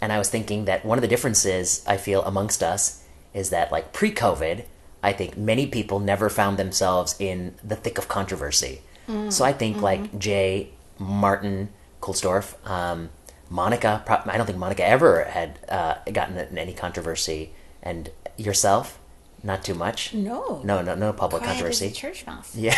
And 0.00 0.12
I 0.12 0.18
was 0.18 0.28
thinking 0.28 0.66
that 0.66 0.84
one 0.84 0.98
of 0.98 1.02
the 1.02 1.08
differences 1.08 1.82
I 1.86 1.96
feel 1.96 2.22
amongst 2.24 2.62
us 2.62 3.02
is 3.34 3.50
that, 3.50 3.72
like 3.72 3.92
pre 3.92 4.12
COVID, 4.12 4.64
I 5.02 5.12
think 5.12 5.36
many 5.36 5.66
people 5.66 6.00
never 6.00 6.28
found 6.28 6.58
themselves 6.58 7.14
in 7.18 7.54
the 7.62 7.76
thick 7.76 7.98
of 7.98 8.08
controversy. 8.08 8.82
So 9.30 9.42
I 9.42 9.54
think, 9.54 9.80
like 9.80 10.18
Jay, 10.18 10.68
Martin, 10.98 11.70
Kulldorff, 12.02 12.54
um, 12.68 13.08
Monica, 13.48 14.04
I 14.26 14.36
don't 14.36 14.44
think 14.44 14.58
Monica 14.58 14.84
ever 14.86 15.24
had 15.24 15.58
uh, 15.68 15.94
gotten 16.12 16.36
in 16.36 16.58
any 16.58 16.74
controversy. 16.74 17.52
And 17.82 18.10
yourself, 18.36 18.98
not 19.42 19.64
too 19.64 19.74
much. 19.74 20.12
No. 20.12 20.60
No, 20.62 20.82
no, 20.82 20.94
no 20.94 21.14
public 21.14 21.40
Quiet 21.42 21.52
controversy. 21.54 21.90
church 21.90 22.26
mouse. 22.26 22.54
Yeah. 22.56 22.76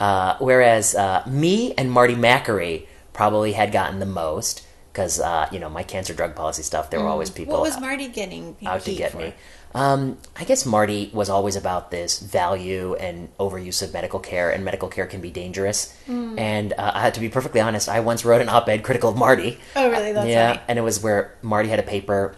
Uh, 0.00 0.36
whereas 0.40 0.96
uh, 0.96 1.22
me 1.28 1.74
and 1.74 1.92
Marty 1.92 2.16
Makary 2.16 2.86
probably 3.12 3.52
had 3.52 3.70
gotten 3.70 4.00
the 4.00 4.06
most 4.06 4.66
because 4.92 5.20
uh, 5.20 5.48
you 5.52 5.60
know 5.60 5.68
my 5.68 5.84
cancer 5.84 6.12
drug 6.12 6.34
policy 6.34 6.62
stuff. 6.64 6.90
There 6.90 6.98
were 7.00 7.06
always 7.06 7.30
people 7.30 7.54
Mm. 7.54 7.60
What 7.60 7.68
was 7.70 7.80
Marty 7.80 8.08
getting 8.08 8.56
out 8.66 8.80
to 8.82 8.94
get 8.94 9.12
for? 9.12 9.18
me. 9.18 9.34
Um, 9.74 10.16
I 10.36 10.44
guess 10.44 10.64
Marty 10.64 11.10
was 11.12 11.28
always 11.28 11.54
about 11.54 11.90
this 11.90 12.20
value 12.20 12.94
and 12.94 13.28
overuse 13.38 13.82
of 13.82 13.92
medical 13.92 14.18
care, 14.18 14.50
and 14.50 14.64
medical 14.64 14.88
care 14.88 15.06
can 15.06 15.20
be 15.20 15.30
dangerous. 15.30 15.94
Mm. 16.08 16.38
And 16.38 16.72
uh, 16.72 16.92
I 16.94 17.00
had 17.00 17.14
to 17.14 17.20
be 17.20 17.28
perfectly 17.28 17.60
honest. 17.60 17.88
I 17.88 18.00
once 18.00 18.24
wrote 18.24 18.40
an 18.40 18.48
op-ed 18.48 18.82
critical 18.82 19.10
of 19.10 19.16
Marty. 19.16 19.58
Oh, 19.76 19.90
really? 19.90 20.12
That's 20.12 20.26
yeah, 20.28 20.52
funny. 20.54 20.64
and 20.68 20.78
it 20.78 20.82
was 20.82 21.02
where 21.02 21.34
Marty 21.42 21.68
had 21.68 21.78
a 21.78 21.82
paper 21.84 22.34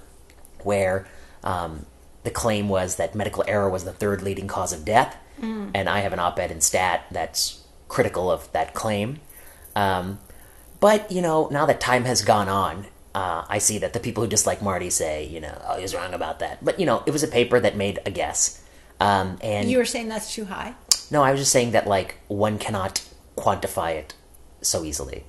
where 0.64 1.06
um, 1.44 1.86
the 2.24 2.30
claim 2.30 2.68
was 2.68 2.96
that 2.96 3.14
medical 3.14 3.44
error 3.46 3.70
was 3.70 3.84
the 3.84 3.92
third 3.92 4.22
leading 4.22 4.46
cause 4.48 4.72
of 4.72 4.84
death, 4.84 5.16
Mm. 5.40 5.70
and 5.74 5.88
I 5.88 6.00
have 6.00 6.12
an 6.12 6.18
op-ed 6.18 6.50
in 6.50 6.60
Stat 6.60 7.06
that's 7.10 7.62
critical 7.88 8.30
of 8.30 8.52
that 8.52 8.74
claim. 8.74 9.20
Um, 9.74 10.18
but 10.80 11.10
you 11.10 11.22
know, 11.22 11.48
now 11.50 11.64
that 11.64 11.80
time 11.80 12.04
has 12.04 12.20
gone 12.22 12.48
on, 12.50 12.84
uh, 13.14 13.44
I 13.48 13.58
see 13.58 13.78
that 13.78 13.92
the 13.92 14.00
people 14.00 14.22
who 14.22 14.28
dislike 14.30 14.62
Marty 14.62 14.90
say, 14.90 15.26
you 15.26 15.40
know, 15.40 15.60
oh, 15.68 15.76
he 15.76 15.82
was 15.82 15.94
wrong 15.94 16.14
about 16.14 16.38
that. 16.40 16.64
But 16.64 16.78
you 16.80 16.86
know, 16.86 17.02
it 17.06 17.10
was 17.10 17.22
a 17.22 17.28
paper 17.28 17.58
that 17.60 17.76
made 17.76 17.98
a 18.06 18.10
guess. 18.10 18.62
Um, 19.00 19.38
and 19.42 19.70
You 19.70 19.78
were 19.78 19.84
saying 19.84 20.08
that's 20.08 20.34
too 20.34 20.44
high. 20.44 20.74
no, 21.10 21.22
I 21.22 21.30
was 21.32 21.40
just 21.40 21.52
saying 21.52 21.72
that 21.72 21.86
like 21.86 22.16
one 22.28 22.58
cannot 22.58 23.02
quantify 23.36 23.94
it 23.94 24.14
so 24.62 24.84
easily. 24.84 25.24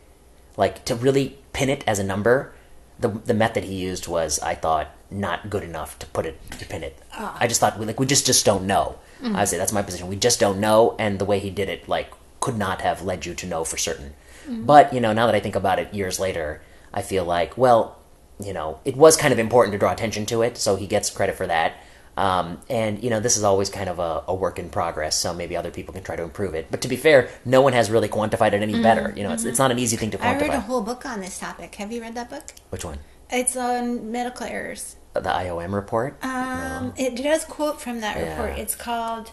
Like 0.58 0.84
to 0.86 0.96
really 0.96 1.38
pin 1.54 1.70
it 1.70 1.84
as 1.88 1.98
a 2.00 2.04
number, 2.04 2.54
the 3.00 3.08
the 3.10 3.34
method 3.34 3.64
he 3.64 3.76
used 3.76 4.08
was 4.08 4.40
I 4.40 4.54
thought 4.56 4.90
not 5.10 5.50
good 5.50 5.64
enough 5.64 5.98
to 6.00 6.06
put 6.08 6.26
it 6.26 6.38
to 6.60 6.66
pin 6.66 6.84
it. 6.84 6.98
I 7.18 7.48
just 7.48 7.60
thought 7.62 7.80
like 7.80 8.00
we 8.00 8.06
just 8.06 8.26
just 8.26 8.46
don't 8.46 8.66
know. 8.68 9.00
I 9.24 9.40
would 9.42 9.48
say 9.48 9.58
that's 9.58 9.72
my 9.74 9.82
position. 9.84 10.08
We 10.08 10.16
just 10.18 10.40
don't 10.40 10.60
know, 10.60 10.96
and 11.00 11.18
the 11.20 11.26
way 11.26 11.40
he 11.40 11.50
did 11.50 11.70
it 11.70 11.88
like 11.88 12.12
could 12.42 12.58
not 12.58 12.82
have 12.82 13.04
led 13.04 13.26
you 13.26 13.34
to 13.36 13.46
know 13.48 13.64
for 13.64 13.78
certain. 13.78 14.14
But 14.50 14.94
you 14.94 15.00
know, 15.00 15.14
now 15.14 15.26
that 15.28 15.36
I 15.36 15.40
think 15.40 15.56
about 15.56 15.80
it 15.80 15.94
years 15.94 16.20
later, 16.20 16.62
I 16.94 17.02
feel 17.02 17.26
like 17.26 17.58
well, 17.58 17.98
you 18.40 18.54
know, 18.54 18.80
it 18.86 18.96
was 18.98 19.18
kind 19.18 19.32
of 19.34 19.40
important 19.40 19.74
to 19.74 19.78
draw 19.80 19.92
attention 19.92 20.26
to 20.28 20.42
it, 20.42 20.58
so 20.58 20.76
he 20.76 20.88
gets 20.88 21.10
credit 21.10 21.36
for 21.36 21.48
that. 21.48 21.74
Um, 22.18 22.60
and 22.70 23.02
you 23.02 23.10
know, 23.10 23.20
this 23.22 23.38
is 23.38 23.44
always 23.44 23.70
kind 23.70 23.90
of 23.90 23.98
a, 24.00 24.24
a 24.28 24.36
work 24.36 24.60
in 24.60 24.70
progress, 24.70 25.18
so 25.18 25.34
maybe 25.34 25.56
other 25.56 25.72
people 25.72 25.94
can 25.94 26.04
try 26.04 26.16
to 26.18 26.24
improve 26.24 26.54
it. 26.54 26.68
But 26.70 26.82
to 26.82 26.88
be 26.90 26.98
fair, 26.98 27.30
no 27.46 27.62
one 27.62 27.74
has 27.74 27.90
really 27.90 28.10
quantified 28.10 28.54
it 28.54 28.62
any 28.62 28.82
better. 28.82 29.14
You 29.16 29.24
know, 29.24 29.32
it's, 29.32 29.46
it's 29.46 29.60
not 29.60 29.72
an 29.72 29.80
easy 29.80 29.96
thing 29.96 30.12
to 30.12 30.22
I 30.22 30.34
quantify. 30.36 30.42
read 30.42 30.54
a 30.54 30.60
whole 30.60 30.82
book 30.82 31.06
on 31.06 31.22
this 31.22 31.40
topic. 31.40 31.74
Have 31.76 31.92
you 31.92 32.02
read 32.02 32.16
that 32.16 32.30
book? 32.30 32.44
Which 32.70 32.84
one? 32.84 33.00
It's 33.30 33.56
on 33.56 34.12
medical 34.12 34.46
errors. 34.46 34.98
The 35.14 35.22
IOM 35.22 35.74
report? 35.74 36.18
Um, 36.24 36.94
It 36.98 37.16
does 37.16 37.46
quote 37.46 37.80
from 37.82 38.02
that 38.02 38.18
Yeah. 38.18 38.32
report. 38.42 38.60
It's 38.60 38.76
called. 38.76 39.32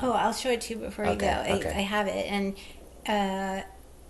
Oh, 0.00 0.12
I'll 0.12 0.32
show 0.32 0.50
it 0.50 0.60
to 0.62 0.74
you 0.74 0.80
before 0.80 1.04
you 1.06 1.16
go. 1.16 1.26
I, 1.26 1.50
okay. 1.54 1.70
I 1.70 1.80
have 1.80 2.06
it, 2.06 2.26
and 2.30 2.54
uh, 3.08 3.62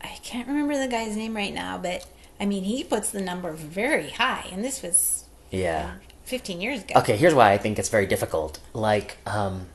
I 0.02 0.08
can't 0.22 0.46
remember 0.46 0.76
the 0.78 0.88
guy's 0.88 1.16
name 1.16 1.34
right 1.34 1.54
now, 1.54 1.78
but 1.78 2.06
I 2.40 2.46
mean, 2.46 2.64
he 2.64 2.84
puts 2.84 3.10
the 3.10 3.20
number 3.20 3.52
very 3.52 4.10
high, 4.10 4.46
and 4.52 4.64
this 4.64 4.82
was 4.82 5.24
yeah. 5.50 5.94
15 6.24 6.60
years 6.60 6.82
ago. 6.82 6.94
Okay, 7.00 7.16
here's 7.16 7.34
why 7.34 7.52
I 7.52 7.58
think 7.58 7.78
it's 7.78 7.88
very 7.88 8.06
difficult. 8.06 8.60
Like, 8.74 9.16
um, 9.26 9.66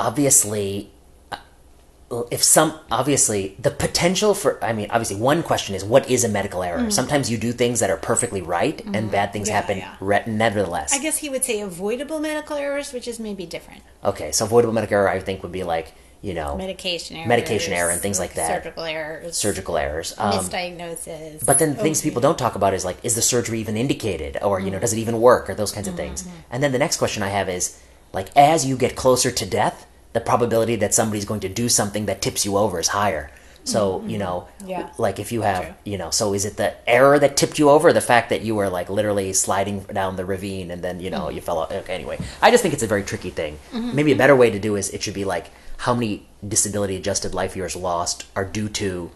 obviously, 0.00 0.90
uh, 1.30 2.22
if 2.30 2.42
some, 2.42 2.78
obviously, 2.90 3.56
the 3.58 3.70
potential 3.70 4.32
for, 4.34 4.62
I 4.64 4.72
mean, 4.72 4.90
obviously, 4.90 5.16
one 5.16 5.42
question 5.42 5.74
is 5.74 5.84
what 5.84 6.08
is 6.10 6.24
a 6.24 6.28
medical 6.28 6.62
error? 6.62 6.90
Sometimes 6.90 7.30
you 7.30 7.36
do 7.36 7.52
things 7.52 7.80
that 7.80 7.90
are 7.90 7.96
perfectly 7.96 8.40
right 8.42 8.80
and 8.94 9.10
bad 9.10 9.32
things 9.32 9.48
Mm-hmm. 9.48 9.54
Yeah, 9.54 9.60
happen 9.60 9.78
yeah. 9.78 9.96
re- 10.00 10.22
nevertheless. 10.26 10.92
I 10.94 10.98
guess 10.98 11.18
he 11.18 11.28
would 11.28 11.44
say 11.44 11.60
avoidable 11.60 12.20
medical 12.20 12.56
errors, 12.56 12.92
which 12.92 13.06
is 13.08 13.18
maybe 13.20 13.44
different. 13.46 13.82
okay, 14.04 14.32
so 14.32 14.44
avoidable 14.44 14.72
medical 14.72 14.96
error, 14.96 15.08
I 15.08 15.20
think, 15.20 15.42
would 15.42 15.52
be 15.52 15.64
like, 15.64 15.92
you 16.20 16.34
know, 16.34 16.56
Medication 16.56 17.16
errors, 17.16 17.28
Medication 17.28 17.72
error 17.72 17.90
and 17.90 18.00
things 18.00 18.18
like 18.18 18.34
that. 18.34 18.62
Surgical 18.62 18.84
errors, 18.84 19.36
surgical 19.36 19.76
errors. 19.76 20.14
Um, 20.18 20.32
misdiagnosis. 20.32 21.46
But 21.46 21.58
then 21.58 21.74
the 21.76 21.82
things 21.82 22.00
Oh, 22.00 22.02
people 22.02 22.20
don't 22.20 22.38
talk 22.38 22.54
about 22.54 22.74
is 22.74 22.84
like, 22.84 22.96
is 23.04 23.14
the 23.14 23.22
surgery 23.22 23.60
even 23.60 23.76
indicated, 23.76 24.38
or 24.42 24.58
you 24.58 24.66
know, 24.66 24.72
mm-hmm. 24.72 24.80
does 24.80 24.92
it 24.92 24.98
even 24.98 25.20
work, 25.20 25.48
or 25.48 25.54
those 25.54 25.72
kinds 25.72 25.88
of 25.88 25.94
things. 25.94 26.22
Mm-hmm. 26.22 26.36
And 26.50 26.62
then 26.62 26.72
the 26.72 26.78
next 26.78 26.96
question 26.96 27.22
I 27.22 27.28
have 27.28 27.48
is, 27.48 27.80
like, 28.12 28.28
as 28.36 28.66
you 28.66 28.76
get 28.76 28.96
closer 28.96 29.30
to 29.30 29.46
death, 29.46 29.86
the 30.12 30.20
probability 30.20 30.76
that 30.76 30.94
somebody's 30.94 31.24
going 31.24 31.40
to 31.40 31.48
do 31.48 31.68
something 31.68 32.06
that 32.06 32.20
tips 32.22 32.44
you 32.44 32.56
over 32.56 32.80
is 32.80 32.88
higher. 32.88 33.30
So 33.64 33.98
mm-hmm. 33.98 34.08
you 34.10 34.18
know, 34.18 34.48
Yeah. 34.66 34.90
like 34.98 35.18
if 35.18 35.30
you 35.30 35.42
have, 35.42 35.64
True. 35.64 35.74
you 35.84 35.98
know, 35.98 36.10
so 36.10 36.32
is 36.32 36.44
it 36.46 36.56
the 36.56 36.74
error 36.88 37.18
that 37.18 37.36
tipped 37.36 37.58
you 37.58 37.68
over, 37.68 37.92
the 37.92 38.00
fact 38.00 38.30
that 38.30 38.40
you 38.40 38.54
were 38.54 38.70
like 38.70 38.88
literally 38.88 39.32
sliding 39.34 39.80
down 39.80 40.16
the 40.16 40.24
ravine 40.24 40.70
and 40.70 40.82
then 40.82 41.00
you 41.00 41.10
know 41.10 41.28
you 41.28 41.40
fell? 41.42 41.58
Off? 41.58 41.70
Okay, 41.70 41.94
anyway, 41.94 42.18
I 42.40 42.50
just 42.50 42.62
think 42.62 42.72
it's 42.72 42.82
a 42.82 42.86
very 42.86 43.02
tricky 43.02 43.30
thing. 43.30 43.58
Maybe 43.72 44.12
a 44.12 44.16
better 44.16 44.34
way 44.34 44.50
to 44.50 44.58
do 44.58 44.76
is 44.76 44.88
it 44.90 45.02
should 45.02 45.14
be 45.14 45.26
like 45.26 45.50
how 45.78 45.94
many 45.94 46.26
disability 46.46 46.96
adjusted 46.96 47.34
life 47.34 47.56
years 47.56 47.74
lost 47.74 48.26
are 48.36 48.44
due 48.44 48.68
to 48.68 49.10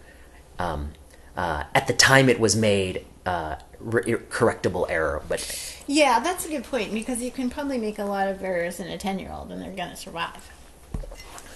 um, 0.59 0.91
uh, 1.35 1.63
at 1.73 1.87
the 1.87 1.93
time 1.93 2.29
it 2.29 2.39
was 2.39 2.55
made 2.55 3.05
uh, 3.25 3.55
re- 3.79 4.03
correctable 4.03 4.85
error, 4.89 5.21
but 5.27 5.81
Yeah, 5.87 6.19
that's 6.19 6.45
a 6.45 6.49
good 6.49 6.63
point 6.63 6.93
because 6.93 7.21
you 7.21 7.31
can 7.31 7.49
probably 7.49 7.77
make 7.77 7.99
a 7.99 8.05
lot 8.05 8.27
of 8.27 8.43
errors 8.43 8.79
in 8.79 8.87
a 8.87 8.97
10 8.97 9.19
year 9.19 9.31
old 9.31 9.51
and 9.51 9.61
they're 9.61 9.75
going 9.75 9.89
to 9.89 9.95
survive. 9.95 10.49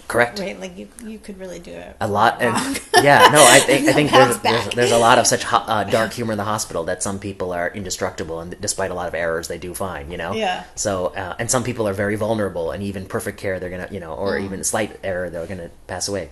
Correct. 0.08 0.39
Right? 0.39 0.60
Like 0.60 0.78
you, 0.78 0.88
you 1.03 1.20
could 1.20 1.39
really 1.39 1.60
do 1.60 1.72
it. 1.72 1.95
A 1.99 2.08
lot, 2.08 2.41
and, 2.41 2.55
yeah. 3.03 3.30
No, 3.32 3.43
I 3.45 3.60
think 3.66 3.88
I 3.88 3.93
think 3.93 4.12
there's, 4.12 4.38
there's 4.39 4.68
there's 4.70 4.91
a 4.91 4.97
lot 4.97 5.18
of 5.20 5.28
such 5.28 5.43
ho- 5.43 5.66
uh, 5.68 5.84
dark 5.84 6.14
humor 6.14 6.32
in 6.34 6.38
the 6.38 6.43
hospital 6.43 6.84
that 6.86 7.03
some 7.03 7.20
people 7.20 7.51
are 7.53 7.70
indestructible, 7.70 8.39
and 8.39 8.60
despite 8.62 8.91
a 8.91 8.93
lot 8.93 9.08
of 9.08 9.14
errors, 9.16 9.47
they 9.47 9.58
do 9.58 9.74
fine. 9.74 10.10
You 10.12 10.18
know. 10.18 10.34
Yeah. 10.34 10.64
So, 10.76 11.08
uh, 11.08 11.36
and 11.39 11.49
some 11.51 11.64
people 11.64 11.88
are 11.88 11.93
very 11.93 12.16
vulnerable, 12.16 12.72
and 12.72 12.82
even 12.84 13.05
perfect 13.05 13.38
care, 13.39 13.60
they're 13.60 13.70
gonna, 13.70 13.89
you 13.91 13.99
know, 13.99 14.14
or 14.14 14.38
even 14.38 14.64
slight 14.64 14.99
error, 15.03 15.30
they're 15.30 15.47
gonna 15.47 15.72
pass 15.88 16.08
away. 16.08 16.30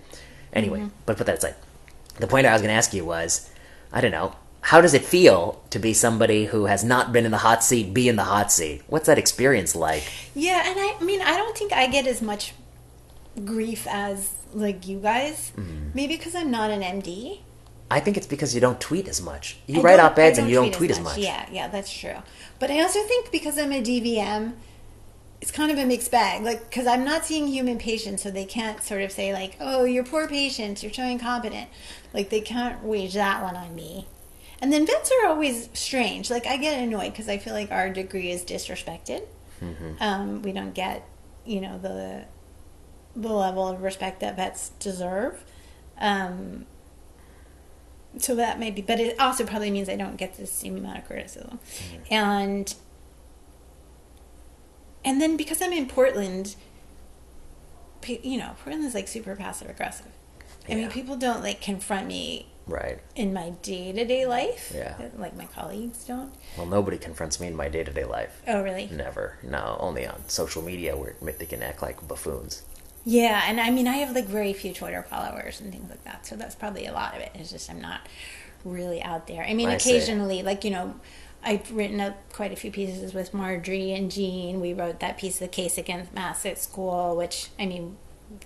Anyway, 0.53 0.79
Mm-hmm. 0.79 0.89
but 1.05 1.17
put 1.17 1.25
that 1.27 1.37
aside. 1.39 1.55
The 2.19 2.27
point 2.27 2.45
I 2.47 2.53
was 2.53 2.61
gonna 2.61 2.73
ask 2.73 2.93
you 2.93 3.03
was, 3.03 3.49
I 3.91 3.99
don't 4.01 4.11
know. 4.11 4.35
How 4.61 4.81
does 4.81 4.95
it 4.95 5.03
feel 5.03 5.61
to 5.69 5.77
be 5.77 5.93
somebody 5.93 6.45
who 6.45 6.65
has 6.65 6.83
not 6.83 7.13
been 7.13 7.23
in 7.25 7.29
the 7.31 7.37
hot 7.37 7.63
seat, 7.63 7.93
be 7.93 8.09
in 8.09 8.15
the 8.15 8.23
hot 8.23 8.51
seat? 8.51 8.81
What's 8.87 9.05
that 9.05 9.19
experience 9.19 9.75
like? 9.75 10.01
yeah, 10.33 10.63
and 10.65 10.79
I, 10.79 10.95
I 10.99 11.03
mean, 11.03 11.21
I 11.21 11.37
don't 11.37 11.55
think 11.55 11.71
I 11.71 11.85
get 11.87 12.07
as 12.07 12.19
much 12.21 12.53
grief 13.43 13.87
as 13.87 14.31
like 14.53 14.87
you 14.87 14.99
guys. 14.99 15.51
Mm-hmm. 15.57 15.89
Maybe 15.93 16.17
because 16.17 16.35
I'm 16.35 16.51
not 16.51 16.71
an 16.71 16.81
MD. 16.81 17.39
I 17.91 17.99
think 17.99 18.17
it's 18.17 18.27
because 18.27 18.55
you 18.55 18.61
don't 18.61 18.79
tweet 18.81 19.07
as 19.07 19.21
much. 19.21 19.57
You 19.67 19.79
I 19.79 19.83
write 19.83 19.99
op 19.99 20.17
eds 20.17 20.39
and 20.39 20.49
you 20.49 20.55
don't 20.55 20.73
tweet 20.73 20.91
as 20.91 20.99
much. 20.99 21.17
Yeah, 21.17 21.45
yeah, 21.51 21.67
that's 21.67 21.91
true. 21.91 22.17
But 22.59 22.71
I 22.71 22.81
also 22.81 23.03
think 23.03 23.31
because 23.31 23.59
I'm 23.59 23.71
a 23.71 23.81
DVM, 23.81 24.53
it's 25.41 25.51
kind 25.51 25.71
of 25.71 25.77
a 25.77 25.85
mixed 25.85 26.09
bag. 26.09 26.43
Like, 26.43 26.67
because 26.67 26.87
I'm 26.87 27.05
not 27.05 27.25
seeing 27.25 27.47
human 27.47 27.77
patients, 27.77 28.23
so 28.23 28.31
they 28.31 28.45
can't 28.45 28.81
sort 28.81 29.01
of 29.01 29.11
say 29.11 29.33
like, 29.33 29.55
"Oh, 29.59 29.83
you're 29.83 30.03
poor 30.03 30.27
patients. 30.27 30.81
You're 30.81 30.93
so 30.93 31.03
incompetent." 31.03 31.69
Like, 32.13 32.29
they 32.29 32.41
can't 32.41 32.83
wage 32.83 33.13
that 33.13 33.43
one 33.43 33.55
on 33.55 33.75
me. 33.75 34.07
And 34.61 34.71
then 34.73 34.87
vets 34.87 35.11
are 35.11 35.27
always 35.27 35.69
strange. 35.73 36.31
Like, 36.31 36.47
I 36.47 36.57
get 36.57 36.79
annoyed 36.79 37.11
because 37.11 37.29
I 37.29 37.37
feel 37.37 37.53
like 37.53 37.71
our 37.71 37.89
degree 37.89 38.31
is 38.31 38.43
disrespected. 38.43 39.23
Mm-hmm. 39.61 39.91
Um, 39.99 40.41
we 40.41 40.53
don't 40.53 40.73
get, 40.73 41.07
you 41.45 41.61
know, 41.61 41.77
the 41.77 42.25
the 43.15 43.31
level 43.33 43.67
of 43.67 43.81
respect 43.81 44.19
that 44.21 44.35
vets 44.35 44.69
deserve. 44.79 45.43
Um, 45.97 46.65
so 48.17 48.35
that 48.35 48.59
may 48.59 48.71
be, 48.71 48.81
but 48.81 48.99
it 48.99 49.19
also 49.19 49.45
probably 49.45 49.71
means 49.71 49.89
I 49.89 49.95
don't 49.95 50.15
get 50.17 50.35
the 50.37 50.45
same 50.45 50.77
amount 50.77 50.99
of 50.99 51.05
criticism. 51.05 51.59
And 52.09 52.73
and 55.03 55.21
then 55.21 55.37
because 55.37 55.61
I'm 55.61 55.73
in 55.73 55.87
Portland, 55.87 56.55
you 58.07 58.37
know, 58.37 58.55
Portland's 58.63 58.95
like 58.95 59.07
super 59.07 59.35
passive 59.35 59.69
aggressive. 59.69 60.07
I 60.69 60.75
mean, 60.75 60.89
people 60.89 61.15
don't 61.15 61.41
like 61.43 61.61
confront 61.61 62.07
me 62.07 62.47
Right. 62.67 62.99
in 63.15 63.31
my 63.31 63.51
day 63.61 63.91
to 63.91 64.05
day 64.05 64.25
life. 64.25 64.71
Yeah. 64.75 64.95
Like 65.17 65.35
my 65.37 65.45
colleagues 65.45 66.05
don't. 66.05 66.33
Well, 66.57 66.65
nobody 66.65 66.97
confronts 66.97 67.39
me 67.39 67.47
in 67.47 67.55
my 67.55 67.69
day 67.69 67.83
to 67.83 67.91
day 67.91 68.05
life. 68.05 68.41
Oh, 68.47 68.63
really? 68.63 68.87
Never. 68.91 69.37
No, 69.43 69.77
only 69.79 70.07
on 70.07 70.27
social 70.27 70.63
media 70.63 70.95
where 70.97 71.15
they 71.21 71.45
can 71.45 71.61
act 71.61 71.81
like 71.83 72.07
buffoons. 72.07 72.63
Yeah, 73.05 73.43
and 73.45 73.61
I 73.61 73.69
mean, 73.69 73.87
I 73.87 73.97
have 73.97 74.15
like 74.15 74.25
very 74.25 74.51
few 74.51 74.73
Twitter 74.73 75.03
followers 75.03 75.61
and 75.61 75.71
things 75.71 75.89
like 75.89 76.03
that, 76.05 76.25
so 76.25 76.35
that's 76.35 76.55
probably 76.55 76.87
a 76.87 76.91
lot 76.91 77.15
of 77.15 77.21
it. 77.21 77.31
It's 77.35 77.51
just 77.51 77.69
I'm 77.69 77.79
not 77.79 78.01
really 78.63 79.01
out 79.01 79.27
there. 79.27 79.43
I 79.43 79.53
mean, 79.53 79.69
I 79.69 79.77
see. 79.77 79.91
occasionally, 79.91 80.41
like 80.41 80.63
you 80.63 80.71
know, 80.71 80.95
I've 81.43 81.71
written 81.71 82.01
up 82.01 82.17
quite 82.33 82.51
a 82.51 82.55
few 82.55 82.71
pieces 82.71 83.13
with 83.13 83.31
Margery 83.31 83.93
and 83.93 84.11
Jeanne. 84.11 84.59
We 84.59 84.73
wrote 84.73 84.99
that 85.01 85.19
piece 85.19 85.35
of 85.35 85.41
the 85.41 85.47
case 85.47 85.77
against 85.77 86.13
mass 86.15 86.45
at 86.47 86.57
school, 86.57 87.15
which 87.15 87.49
I 87.59 87.67
mean, 87.67 87.97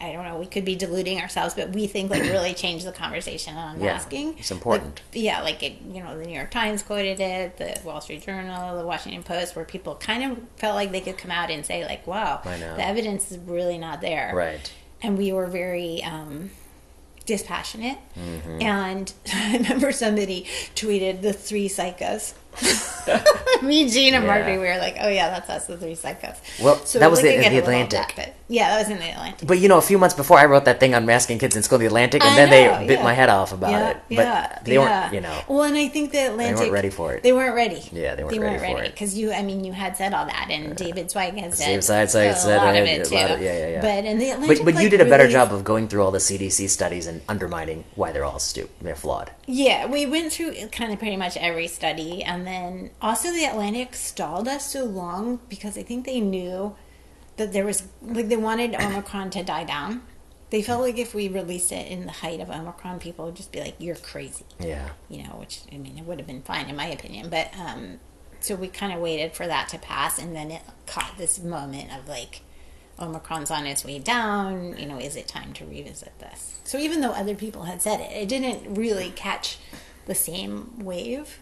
I 0.02 0.12
don't 0.12 0.24
know, 0.24 0.38
we 0.38 0.46
could 0.46 0.66
be 0.66 0.76
deluding 0.76 1.20
ourselves, 1.22 1.54
but 1.54 1.70
we 1.72 1.88
think 1.88 2.10
like 2.12 2.24
really 2.24 2.54
changed 2.66 2.86
the 2.86 2.92
conversation 2.92 3.56
on 3.56 3.80
Yeah, 3.80 3.94
masking. 3.94 4.38
it's 4.38 4.52
important. 4.52 5.02
Like, 5.14 5.24
yeah, 5.24 5.42
like 5.42 5.62
it, 5.64 5.74
you 5.92 6.04
know, 6.04 6.18
the 6.18 6.26
New 6.26 6.34
York 6.36 6.52
Times 6.52 6.84
quoted 6.84 7.20
it, 7.20 7.58
the 7.58 7.80
Wall 7.84 8.02
Street 8.02 8.22
Journal, 8.24 8.78
the 8.78 8.86
Washington 8.86 9.24
Post, 9.24 9.56
where 9.56 9.66
people 9.66 9.96
kind 9.96 10.32
of 10.32 10.40
felt 10.58 10.76
like 10.76 10.92
they 10.92 11.02
could 11.02 11.18
come 11.18 11.32
out 11.32 11.50
and 11.52 11.66
say 11.66 11.86
like, 11.86 12.06
"Wow, 12.08 12.42
the 12.44 12.86
evidence 12.86 13.32
is 13.32 13.38
really 13.38 13.78
not 13.78 14.02
there." 14.02 14.32
Right. 14.36 14.72
and 15.02 15.18
we 15.18 15.32
were 15.32 15.48
very 15.48 16.04
um, 16.04 16.50
dispassionate. 17.26 17.98
Mm-hmm. 18.18 18.62
And 18.62 19.14
I 19.34 19.54
remember 19.58 19.92
somebody 19.92 20.46
tweeted 20.76 21.22
the 21.22 21.34
three 21.34 21.70
psychos. 21.70 22.34
Me, 23.64 23.90
Jeanne, 23.90 24.14
and 24.14 24.24
Yeah. 24.24 24.30
Marty, 24.40 24.52
we 24.54 24.60
were 24.60 24.78
like, 24.78 24.98
"Oh 25.02 25.10
yeah, 25.10 25.30
that's 25.30 25.50
us, 25.50 25.66
the 25.66 25.78
three 25.78 25.96
psychos." 25.96 26.38
Well, 26.62 26.76
so 26.86 27.00
that 27.00 27.10
was 27.10 27.20
in 27.20 27.26
the- 27.26 27.32
I 27.32 27.50
get 27.50 27.50
the 27.50 27.50
a 27.50 27.50
little 27.50 27.82
of 27.82 27.90
Atlantic. 27.90 28.34
yeah, 28.48 28.70
that 28.70 28.80
was 28.80 28.90
in 28.90 29.00
the 29.00 29.10
Atlantic. 29.12 29.48
But 29.48 29.60
you 29.60 29.68
know, 29.68 29.78
a 29.78 29.82
few 29.82 29.98
months 29.98 30.16
before, 30.16 30.38
I 30.40 30.46
wrote 30.46 30.66
that 30.66 30.80
thing 30.80 30.94
on 30.96 31.06
masking 31.06 31.40
kids 31.40 31.56
in 31.56 31.64
school, 31.64 31.78
in 31.78 31.82
the 31.82 31.86
Atlantic, 31.88 32.24
and 32.24 32.32
I 32.32 32.36
then 32.36 32.50
know, 32.50 32.80
they 32.82 32.88
bit 32.88 33.00
yeah. 33.00 33.04
my 33.04 33.14
head 33.14 33.30
off 33.30 33.52
about 33.52 33.72
yeah, 33.72 33.90
it. 33.90 33.98
But 34.10 34.16
yeah, 34.16 34.60
they 34.64 34.78
weren't, 34.78 35.14
you 35.14 35.22
know. 35.22 35.42
Well, 35.48 35.64
and 35.64 35.76
I 35.76 35.88
think 35.88 36.12
the 36.12 36.28
Atlantic 36.28 36.56
they 36.58 36.62
weren't 36.64 36.72
ready 36.74 36.90
for 36.90 37.14
it. 37.16 37.24
They 37.24 37.34
weren't 37.34 37.56
ready. 37.56 37.82
Yeah, 37.92 38.16
they 38.16 38.24
weren't 38.24 38.40
ready 38.40 38.74
for 38.74 38.84
it. 38.84 38.92
because 38.92 39.18
you. 39.18 39.34
I 39.34 39.42
mean, 39.42 39.64
you 39.66 39.74
had 39.74 39.98
said 39.98 40.14
all 40.14 40.26
that, 40.26 40.48
and 40.52 40.76
David 40.76 41.10
Zweig 41.10 41.36
has 41.38 41.58
said 41.58 41.66
David 41.66 41.84
Zweig 41.84 42.10
said- 42.10 42.38
a 42.46 42.58
lot 42.58 42.76
of 42.76 42.86
it, 42.86 43.06
too. 43.06 43.16
of- 43.16 43.42
yeah, 43.42 43.58
yeah, 43.58 43.68
yeah. 43.70 43.82
But 43.82 44.06
in 44.06 44.20
the 44.20 44.30
Atlantic, 44.32 44.58
But, 44.60 44.66
but 44.66 44.74
you 44.76 44.82
like, 44.82 44.92
did 44.92 45.02
a 45.02 45.06
better 45.06 45.24
really- 45.24 45.34
job 45.34 45.52
of 45.52 45.64
going 45.64 45.88
through 45.88 46.04
all 46.04 46.12
the 46.12 46.20
CDC 46.20 46.70
studies 46.70 47.08
and 47.08 47.22
undermining 47.28 47.84
why 47.96 48.12
they're 48.12 48.26
all 48.26 48.40
stupid. 48.40 48.72
They're 48.82 48.96
flawed. 48.96 49.32
Yeah, 49.48 49.88
we 49.88 50.06
went 50.06 50.32
through 50.32 50.54
kind 50.72 50.94
of 50.94 51.00
pretty 51.00 51.18
much 51.18 51.36
every 51.38 51.68
study, 51.68 52.24
and 52.24 52.46
then 52.50 52.90
also 53.02 53.32
the 53.32 53.46
Atlantic 53.46 53.94
stalled 53.96 54.48
us 54.48 54.72
so 54.72 54.84
long 54.84 55.40
because 55.50 55.78
I 55.78 55.84
think 55.84 56.06
they 56.06 56.20
knew 56.20 56.76
that 57.38 57.54
there 57.54 57.66
was 57.66 57.84
like 58.02 58.28
they 58.28 58.38
wanted 58.38 58.76
Omicron 58.76 59.30
to 59.32 59.44
die 59.44 59.64
down. 59.64 60.02
They 60.50 60.62
felt 60.64 60.82
like 60.82 60.98
if 60.98 61.14
we 61.14 61.28
released 61.28 61.72
it 61.72 61.88
in 61.92 62.06
the 62.08 62.12
height 62.12 62.40
of 62.40 62.50
Omicron, 62.50 63.00
people 63.00 63.26
would 63.26 63.36
just 63.36 63.52
be 63.52 63.60
like, 63.62 63.76
"You're 63.78 63.96
crazy," 63.96 64.46
Yeah. 64.60 64.90
you 65.08 65.24
know. 65.24 65.36
Which 65.40 65.62
I 65.72 65.78
mean, 65.78 65.98
it 65.98 66.06
would 66.06 66.18
have 66.20 66.28
been 66.28 66.42
fine 66.42 66.68
in 66.70 66.76
my 66.76 66.88
opinion, 66.88 67.30
but 67.30 67.56
um, 67.58 68.00
so 68.40 68.56
we 68.56 68.68
kind 68.68 68.92
of 68.92 69.00
waited 69.00 69.34
for 69.34 69.46
that 69.48 69.70
to 69.70 69.78
pass, 69.78 70.18
and 70.18 70.36
then 70.36 70.50
it 70.52 70.62
caught 70.88 71.18
this 71.18 71.40
moment 71.40 71.96
of 71.98 72.08
like. 72.08 72.42
Omicron's 73.02 73.50
on 73.50 73.66
its 73.66 73.86
way 73.86 73.98
down. 73.98 74.78
You 74.78 74.86
know, 74.86 75.00
is 75.00 75.16
it 75.16 75.26
time 75.26 75.54
to 75.54 75.66
revisit 75.66 76.12
this? 76.20 76.60
So 76.66 76.78
even 76.78 77.00
though 77.00 77.12
other 77.14 77.34
people 77.34 77.64
had 77.64 77.82
said 77.82 78.02
it, 78.02 78.12
it 78.12 78.28
didn't 78.28 78.76
really 78.76 79.12
catch 79.12 79.58
the 80.06 80.14
same 80.14 80.84
wave 80.84 81.40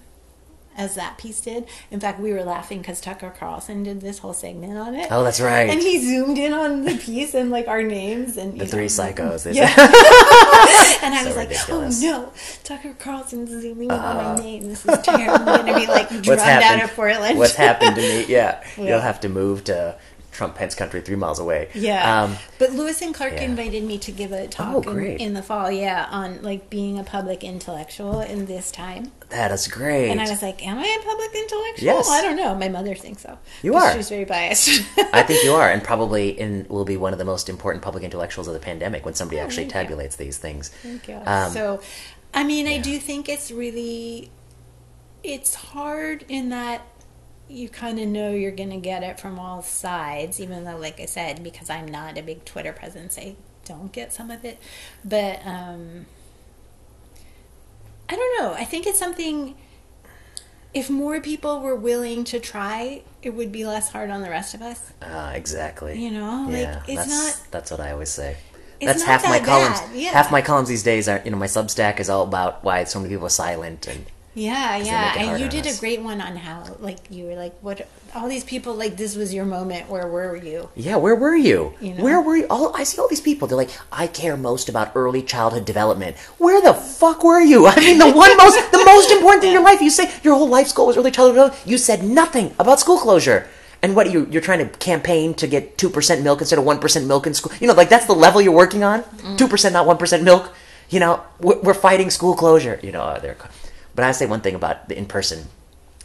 as 0.78 0.96
that 0.96 1.18
piece 1.18 1.42
did. 1.42 1.68
In 1.92 2.00
fact, 2.00 2.20
we 2.20 2.32
were 2.32 2.44
laughing 2.44 2.80
because 2.80 3.02
Tucker 3.02 3.34
Carlson 3.38 3.84
did 3.84 4.00
this 4.00 4.20
whole 4.20 4.34
segment 4.34 4.78
on 4.78 4.96
it. 4.96 5.08
Oh, 5.12 5.24
that's 5.24 5.42
right. 5.42 5.70
And 5.70 5.82
he 5.82 6.00
zoomed 6.00 6.38
in 6.38 6.54
on 6.54 6.84
the 6.84 6.96
piece 6.96 7.34
and 7.34 7.50
like 7.50 7.68
our 7.68 7.82
names 7.82 8.38
and 8.38 8.60
the 8.60 8.68
three 8.68 8.82
know, 8.82 8.86
psychos. 8.88 9.54
Yeah. 9.54 9.74
And 11.04 11.14
I 11.14 11.22
So 11.22 11.28
was 11.28 11.38
like, 11.38 11.48
oh, 11.48 11.52
ridiculous. 11.52 12.04
oh 12.04 12.06
no, 12.06 12.34
Tucker 12.64 12.94
Carlson's 13.00 13.50
zooming 13.50 13.86
in 13.86 13.92
on 13.92 14.16
my 14.16 14.24
uh-huh. 14.24 14.42
name. 14.42 14.68
This 14.68 14.86
is 14.86 15.00
terrible. 15.02 15.48
I'm 15.48 15.66
gonna 15.66 15.80
be 15.80 15.88
like 15.88 16.10
drugged 16.22 16.42
out 16.42 16.84
of 16.84 16.94
Portland. 16.96 17.38
What's 17.38 17.56
happened 17.56 17.96
to 17.96 18.02
me? 18.02 18.26
Yeah. 18.28 18.64
Yeah. 18.78 18.90
You'll 18.90 19.00
have 19.02 19.22
to 19.22 19.30
move 19.30 19.64
to 19.66 19.98
Trump 20.38 20.54
Pence 20.56 20.76
country 20.76 21.02
three 21.02 21.16
miles 21.16 21.40
away. 21.40 21.68
Yeah, 21.74 22.24
Um, 22.24 22.38
but 22.60 22.72
Lewis 22.72 23.02
and 23.02 23.12
Clark 23.14 23.34
yeah. 23.34 23.42
invited 23.42 23.84
me 23.84 23.98
to 23.98 24.12
give 24.12 24.32
a 24.32 24.48
talk 24.48 24.86
Oh, 24.88 24.92
in, 24.92 25.18
in 25.18 25.34
the 25.34 25.42
fall. 25.42 25.72
Yeah, 25.72 26.08
on 26.12 26.44
like 26.44 26.70
being 26.70 27.00
a 27.00 27.04
public 27.04 27.44
intellectual 27.44 28.20
in 28.22 28.46
this 28.46 28.70
time. 28.72 29.12
that 29.30 29.52
is 29.52 29.68
great. 29.68 30.12
And 30.12 30.22
I 30.22 30.30
was 30.30 30.44
like, 30.44 30.66
"Am 30.66 30.78
I 30.78 30.86
a 30.86 31.04
public 31.04 31.34
intellectual? 31.36 31.86
Yes. 31.86 32.08
I 32.08 32.22
don't 32.22 32.36
know. 32.36 32.54
My 32.54 32.70
mother 32.70 32.94
thinks 32.94 33.24
so. 33.24 33.40
You 33.64 33.74
are. 33.76 33.94
She's 33.96 34.10
very 34.10 34.26
biased. 34.26 34.70
I 35.12 35.24
think 35.24 35.44
you 35.44 35.54
are, 35.54 35.68
and 35.70 35.84
probably 35.92 36.30
in 36.40 36.68
will 36.70 36.86
be 36.86 36.98
one 36.98 37.14
of 37.14 37.20
the 37.20 37.26
most 37.26 37.50
important 37.50 37.84
public 37.84 38.04
intellectuals 38.04 38.48
of 38.48 38.54
the 38.54 38.60
pandemic 38.60 39.04
when 39.06 39.16
somebody 39.16 39.40
actually 39.40 39.64
Oh, 39.64 39.80
you. 39.80 39.88
tabulates 39.88 40.18
these 40.18 40.38
things. 40.38 40.70
Thank 40.70 41.08
you. 41.08 41.20
Um, 41.26 41.52
so, 41.52 41.82
I 42.34 42.44
mean, 42.44 42.68
I 42.68 42.78
do 42.78 43.00
think 43.00 43.28
it's 43.28 43.50
really, 43.52 44.30
it's 45.24 45.56
hard 45.56 46.24
in 46.30 46.50
that 46.50 46.84
you 47.50 47.70
kind 47.70 48.00
of 48.00 48.08
know 48.08 48.32
you're 48.32 48.52
going 48.52 48.70
to 48.72 48.78
get 48.78 49.04
it 49.04 49.20
from 49.20 49.40
all 49.40 49.62
sides, 49.62 50.40
even 50.40 50.66
though, 50.66 50.78
like 50.78 51.00
I 51.00 51.06
said, 51.06 51.44
because 51.44 51.70
I'm 51.70 51.88
not 51.88 52.18
a 52.18 52.22
big 52.22 52.44
Twitter 52.46 52.74
presence, 52.74 53.18
I 53.18 53.36
don't 53.66 53.92
get 53.92 54.12
some 54.14 54.30
of 54.32 54.44
it. 54.44 54.60
But, 55.06 55.46
um, 55.46 56.06
I 58.10 58.16
don't 58.16 58.42
know. 58.42 58.54
I 58.54 58.64
think 58.64 58.86
it's 58.88 59.00
something, 59.00 59.56
if 60.74 60.90
more 60.90 61.20
people 61.22 61.60
were 61.62 61.76
willing 61.76 62.24
to 62.26 62.40
try, 62.40 63.04
it 63.22 63.32
would 63.32 63.52
be 63.52 63.66
less 63.66 63.92
hard 63.92 64.10
on 64.10 64.22
the 64.22 64.30
rest 64.30 64.54
of 64.54 64.62
us. 64.62 64.92
Uh, 65.02 65.32
exactly. 65.36 66.02
You 66.02 66.12
know, 66.12 66.48
like, 66.50 66.62
yeah, 66.62 66.84
it's 66.88 66.96
that's, 66.96 67.10
not- 67.10 67.52
That's 67.52 67.72
what 67.72 67.80
I 67.80 67.92
always 67.92 68.10
say. 68.10 68.38
It's 68.80 68.86
That's 68.86 69.00
not 69.00 69.08
half 69.08 69.24
my 69.24 69.40
that 69.40 69.46
columns. 69.46 69.80
bad, 69.82 69.96
yeah. 69.96 70.12
Half 70.12 70.32
my 70.32 70.42
columns 70.44 70.70
these 70.70 70.84
days 70.84 71.08
are, 71.10 71.20
you 71.26 71.32
know, 71.32 71.38
my 71.38 71.48
Substack 71.48 72.00
is 72.00 72.10
all 72.12 72.22
about 72.24 72.64
why 72.64 72.84
so 72.84 73.00
many 73.00 73.12
people 73.12 73.26
are 73.26 73.30
silent, 73.30 73.88
and 73.88 74.06
Yeah, 74.38 74.78
yeah. 74.78 75.18
And 75.18 75.42
you 75.42 75.50
did 75.50 75.66
us. 75.66 75.78
a 75.78 75.80
great 75.80 76.02
one 76.02 76.22
on 76.22 76.36
how, 76.36 76.78
like, 76.80 77.00
you 77.10 77.26
were 77.26 77.36
like, 77.36 77.56
what, 77.62 77.88
all 78.14 78.30
these 78.30 78.44
people, 78.44 78.76
like, 78.76 78.96
this 78.96 79.16
was 79.16 79.34
your 79.34 79.46
moment. 79.46 79.90
Where 79.90 80.08
were 80.08 80.36
you? 80.36 80.70
yeah, 80.76 80.96
where 80.96 81.16
were 81.16 81.36
you? 81.36 81.74
You 81.82 81.96
know? 81.96 82.04
Where 82.04 82.22
were 82.22 82.38
you? 82.38 82.48
All 82.50 82.76
I 82.76 82.84
see 82.84 83.02
all 83.02 83.08
these 83.08 83.22
people. 83.22 83.48
They're 83.48 83.58
like, 83.58 83.72
I 83.92 84.06
care 84.06 84.38
most 84.38 84.70
about 84.70 84.92
early 84.96 85.24
childhood 85.24 85.66
development. 85.66 86.18
Where 86.38 86.62
the 86.62 86.74
fuck 86.74 87.24
were 87.24 87.42
you? 87.42 87.66
I 87.66 87.76
mean, 87.80 87.98
the 87.98 88.12
one 88.12 88.38
most, 88.38 88.72
the 88.72 88.84
most 88.86 89.10
important 89.12 89.42
thing 89.42 89.50
in 89.50 89.54
your 89.60 89.64
life. 89.64 89.82
You 89.82 89.90
say 89.90 90.12
your 90.24 90.36
whole 90.36 90.48
life's 90.48 90.72
goal 90.72 90.88
was 90.88 90.98
early 90.98 91.12
childhood 91.12 91.36
development. 91.36 91.68
You 91.68 91.78
said 91.80 92.04
nothing 92.04 92.54
about 92.60 92.80
school 92.80 93.00
closure. 93.00 93.48
And 93.82 93.96
what 93.96 94.12
you 94.12 94.28
you're 94.32 94.42
trying 94.42 94.60
to 94.60 94.78
campaign 94.78 95.36
to 95.36 95.46
get 95.48 95.78
two 95.78 95.90
percent 95.90 96.24
milk 96.24 96.42
instead 96.42 96.58
of 96.58 96.66
one 96.66 96.80
percent 96.80 97.06
milk 97.06 97.28
in 97.28 97.34
school? 97.36 97.54
You 97.60 97.68
know, 97.68 97.74
like 97.74 97.90
that's 97.90 98.06
the 98.08 98.14
level 98.14 98.42
you're 98.42 98.52
working 98.54 98.84
on. 98.84 99.04
Mm. 99.04 99.38
Two 99.38 99.48
percent, 99.48 99.74
not 99.74 99.86
one 99.86 99.98
percent 99.98 100.24
milk. 100.24 100.52
You 100.90 101.00
know, 101.00 101.22
we're, 101.40 101.60
we're 101.62 101.74
fighting 101.76 102.10
school 102.10 102.36
closure. 102.36 102.80
You 102.82 102.92
know, 102.92 103.20
they're. 103.22 103.38
But 103.98 104.06
I 104.06 104.12
say 104.12 104.28
one 104.28 104.42
thing 104.42 104.54
about 104.56 104.88
the 104.90 104.98
in 104.98 105.08
person. 105.08 105.48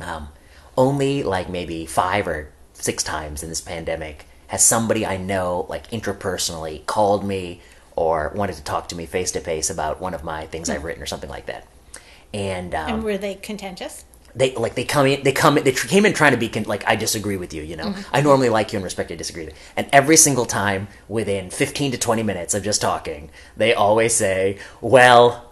Um, 0.00 0.30
only 0.78 1.22
like 1.22 1.50
maybe 1.50 1.84
five 1.84 2.26
or 2.26 2.48
six 2.72 3.04
times 3.04 3.42
in 3.42 3.50
this 3.50 3.60
pandemic 3.60 4.24
has 4.46 4.64
somebody 4.64 5.04
I 5.04 5.18
know, 5.18 5.66
like 5.68 5.90
interpersonally, 5.90 6.84
called 6.86 7.22
me 7.22 7.60
or 7.94 8.32
wanted 8.34 8.56
to 8.56 8.64
talk 8.64 8.88
to 8.88 8.96
me 8.96 9.04
face 9.04 9.30
to 9.32 9.40
face 9.40 9.68
about 9.68 10.00
one 10.00 10.14
of 10.14 10.24
my 10.24 10.46
things 10.46 10.70
I've 10.70 10.84
written 10.84 11.02
or 11.02 11.06
something 11.06 11.28
like 11.28 11.44
that. 11.46 11.66
And, 12.32 12.74
um, 12.74 12.88
And 12.94 13.04
were 13.04 13.18
they 13.18 13.34
contentious? 13.34 14.06
they 14.34 14.54
like 14.54 14.74
they 14.74 14.84
come 14.84 15.06
in 15.06 15.22
they 15.24 15.32
come 15.32 15.58
in 15.58 15.64
they 15.64 15.72
tr- 15.72 15.88
came 15.88 16.06
in 16.06 16.14
trying 16.14 16.32
to 16.32 16.38
be 16.38 16.48
con- 16.48 16.62
like 16.62 16.82
I 16.88 16.96
disagree 16.96 17.36
with 17.36 17.52
you 17.52 17.62
you 17.62 17.76
know 17.76 17.94
I 18.14 18.22
normally 18.22 18.48
like 18.48 18.72
you 18.72 18.78
and 18.78 18.84
respect 18.84 19.10
you 19.10 19.16
disagree 19.18 19.44
with 19.44 19.52
you. 19.52 19.60
and 19.76 19.86
every 19.92 20.16
single 20.16 20.46
time 20.46 20.88
within 21.06 21.50
15 21.50 21.92
to 21.92 21.98
20 21.98 22.22
minutes 22.22 22.54
of 22.54 22.62
just 22.62 22.80
talking 22.80 23.28
they 23.58 23.74
always 23.74 24.14
say 24.14 24.56
well 24.80 25.51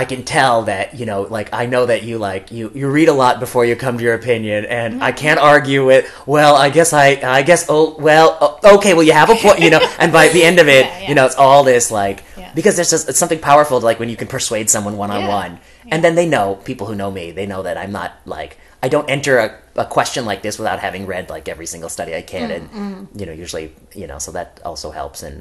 I 0.00 0.04
can 0.10 0.22
tell 0.36 0.56
that 0.70 0.86
you 1.00 1.06
know 1.10 1.20
like 1.36 1.48
I 1.62 1.64
know 1.72 1.84
that 1.90 2.00
you 2.08 2.14
like 2.30 2.44
you 2.56 2.64
you 2.80 2.86
read 2.98 3.08
a 3.08 3.16
lot 3.24 3.34
before 3.44 3.64
you 3.68 3.74
come 3.84 3.94
to 3.98 4.04
your 4.08 4.14
opinion 4.22 4.60
and 4.78 5.02
I 5.08 5.10
can't 5.22 5.40
argue 5.54 5.82
with 5.90 6.02
well 6.34 6.54
I 6.66 6.68
guess 6.76 6.90
I 6.92 7.06
I 7.38 7.42
guess 7.48 7.62
oh 7.68 7.84
well 8.08 8.28
oh, 8.40 8.76
okay 8.78 8.92
well 8.94 9.06
you 9.10 9.14
have 9.22 9.30
a 9.30 9.38
point 9.44 9.58
you 9.64 9.70
know 9.74 9.80
and 10.02 10.10
by 10.20 10.28
the 10.36 10.42
end 10.50 10.58
of 10.62 10.68
it 10.78 10.84
Yeah, 10.86 10.98
yeah. 11.00 11.08
you 11.08 11.14
know 11.18 11.26
it's 11.28 11.34
all 11.46 11.62
this 11.72 11.84
like 12.02 12.18
Yeah. 12.36 12.52
because 12.58 12.74
there's 12.76 12.92
just 12.94 13.08
it's 13.10 13.18
something 13.18 13.40
powerful 13.50 13.76
like 13.90 13.98
when 14.02 14.08
you 14.12 14.16
can 14.22 14.28
persuade 14.28 14.66
someone 14.70 14.96
one 15.04 15.10
on 15.16 15.22
one 15.26 15.52
and 15.92 15.98
then 16.04 16.14
they 16.14 16.28
know 16.36 16.46
people 16.70 16.86
who 16.88 16.94
know 17.02 17.10
me 17.18 17.24
they 17.38 17.46
know 17.52 17.62
that 17.66 17.76
i'm 17.82 17.92
not 18.00 18.10
like 18.36 18.52
i 18.84 18.88
don't 18.94 19.08
enter 19.16 19.34
a, 19.46 19.48
a 19.84 19.86
question 19.96 20.22
like 20.30 20.40
this 20.46 20.58
without 20.60 20.78
having 20.86 21.02
read 21.14 21.24
like 21.34 21.48
every 21.54 21.66
single 21.74 21.90
study 21.96 22.12
i 22.14 22.22
can 22.34 22.48
and 22.56 22.64
Mm-hmm. 22.70 23.18
you 23.18 23.24
know 23.26 23.32
usually 23.44 23.66
you 24.00 24.06
know 24.10 24.18
so 24.26 24.30
that 24.38 24.48
also 24.70 24.88
helps 25.00 25.22
and 25.28 25.36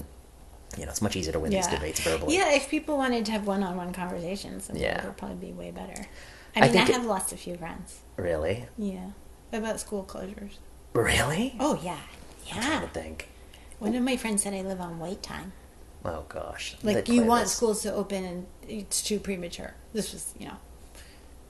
you 0.78 0.86
know 0.86 0.92
it's 0.92 1.02
much 1.02 1.16
easier 1.16 1.34
to 1.34 1.40
win 1.40 1.52
these 1.52 1.68
debates 1.68 2.00
verbally 2.02 2.36
Yeah, 2.36 2.52
if 2.54 2.70
people 2.70 2.98
wanted 2.98 3.26
to 3.26 3.32
have 3.32 3.48
one-on-one 3.48 3.94
conversations, 3.94 4.68
then 4.68 4.78
Yeah. 4.78 5.00
it 5.00 5.06
would 5.06 5.18
probably 5.18 5.48
be 5.48 5.54
way 5.54 5.72
better. 5.72 6.06
I 6.56 6.60
I 6.60 6.68
mean, 6.70 6.78
I, 6.78 6.84
it- 6.84 6.90
have 6.90 7.06
lost 7.06 7.34
a 7.34 7.38
few 7.38 7.56
friends. 7.58 8.00
really 8.18 8.66
Yeah, 8.78 9.12
about 9.52 9.80
school 9.80 10.04
closures. 10.04 10.54
really 10.94 11.56
Oh 11.60 11.80
yeah, 11.84 11.98
Yeah, 12.48 12.78
i 12.78 12.82
would 12.82 12.94
think 12.94 13.30
One 13.80 13.96
of 13.96 14.04
my 14.04 14.18
friends 14.18 14.44
said 14.44 14.54
I 14.54 14.62
live 14.62 14.82
on 14.82 15.00
wait 15.00 15.22
time. 15.24 15.52
oh 16.06 16.24
gosh 16.30 16.76
Like 16.84 17.08
you 17.10 17.24
want 17.24 17.44
this. 17.46 17.56
schools 17.56 17.82
to 17.84 17.94
open 17.94 18.24
and 18.24 18.46
it's 18.68 19.02
too 19.04 19.20
premature. 19.20 19.74
This 19.94 20.14
was, 20.14 20.34
you 20.40 20.48
know, 20.48 20.58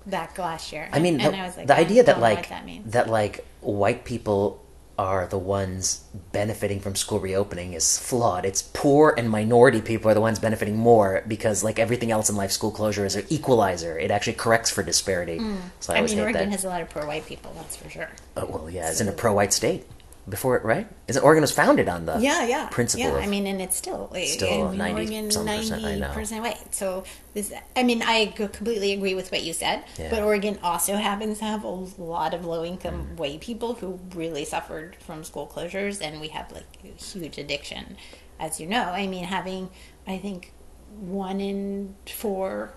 back 0.06 0.38
last 0.38 0.72
year. 0.72 0.90
i 0.94 0.99
mean 0.99 1.20
and 1.20 1.34
the, 1.34 1.40
I 1.40 1.45
was 1.48 1.58
like, 1.58 1.68
the 1.68 1.76
idea 1.78 2.04
that 2.04 2.20
like 2.20 2.48
that 2.49 2.66
means. 2.66 2.91
that 2.94 3.10
like 3.10 3.45
white 3.62 4.04
people 4.06 4.64
are 4.98 5.28
the 5.28 5.38
ones 5.38 6.03
benefiting 6.32 6.80
from 6.80 6.95
school 6.95 7.19
reopening 7.19 7.74
is 7.74 7.98
flawed. 7.98 8.45
It's 8.45 8.61
poor 8.61 9.14
and 9.18 9.30
minority 9.30 9.82
people 9.82 10.10
are 10.10 10.14
the 10.14 10.22
ones 10.22 10.40
benefiting 10.40 10.76
more 10.76 11.24
because, 11.28 11.64
like 11.64 11.80
everything 11.80 12.11
else 12.11 12.30
in 12.30 12.36
life, 12.36 12.52
school 12.52 12.72
closure 12.72 13.06
is 13.06 13.15
an 13.15 13.26
equalizer. 13.30 13.98
It 13.98 14.11
actually 14.11 14.34
corrects 14.34 14.72
for 14.72 14.84
disparity. 14.84 15.40
Mm. 15.40 15.57
So 15.80 15.94
I, 15.94 15.98
I 15.98 16.02
mean, 16.02 16.19
Oregon 16.19 16.49
that. 16.49 16.52
has 16.52 16.65
a 16.65 16.69
lot 16.69 16.82
of 16.82 16.90
poor 16.90 17.06
white 17.06 17.26
people. 17.26 17.53
That's 17.56 17.76
for 17.76 17.90
sure. 17.90 18.10
Oh, 18.36 18.45
well, 18.45 18.69
yeah, 18.69 18.90
isn't 18.90 19.07
it 19.07 19.11
a 19.11 19.14
pro-white 19.14 19.53
state? 19.53 19.86
Before 20.30 20.58
it, 20.58 20.66
right? 20.66 20.88
Isn't 21.08 21.24
Oregon 21.24 21.41
was 21.41 21.52
founded 21.54 21.88
on 21.88 22.06
the 22.06 22.18
Yeah, 22.20 22.45
yeah. 22.45 22.68
principle? 22.70 23.08
Yeah, 23.08 23.16
I 23.16 23.28
mean, 23.28 23.48
and 23.48 23.62
it's 23.62 23.78
still 23.78 24.12
Still 24.26 24.68
I 24.68 24.76
90 24.76 24.94
Oregon 24.94 25.32
some 25.32 25.45
percent, 25.45 25.86
I 25.86 25.95
know. 25.95 26.12
percent 26.12 26.44
white. 26.44 26.76
So 26.76 27.06
this, 27.34 27.54
I 27.78 27.84
mean, 27.84 28.02
I 28.02 28.26
completely 28.36 28.91
agree 28.91 29.16
with 29.16 29.32
what 29.32 29.44
you 29.44 29.54
said. 29.54 29.86
Yeah. 29.98 30.10
But 30.10 30.24
Oregon 30.24 30.60
also 30.62 30.95
happens 30.98 31.40
to 31.40 31.45
have 31.45 31.64
a 31.64 31.70
lot 31.70 32.34
of 32.34 32.44
low 32.45 32.66
income 32.66 33.08
Mm. 33.14 33.18
white 33.18 33.40
people 33.40 33.76
who 33.76 33.99
really 34.14 34.44
suffered 34.44 34.98
from 34.99 35.24
school 35.24 35.48
closures, 35.48 36.02
and 36.06 36.20
we 36.20 36.28
have 36.30 36.52
like 36.52 36.66
a 36.84 37.02
huge 37.02 37.38
addiction, 37.38 37.95
as 38.38 38.60
you 38.60 38.68
know. 38.68 38.84
I 38.84 39.08
mean, 39.08 39.24
having 39.24 39.70
I 40.06 40.18
think 40.18 40.52
one 40.99 41.40
in 41.40 41.95
four 42.06 42.74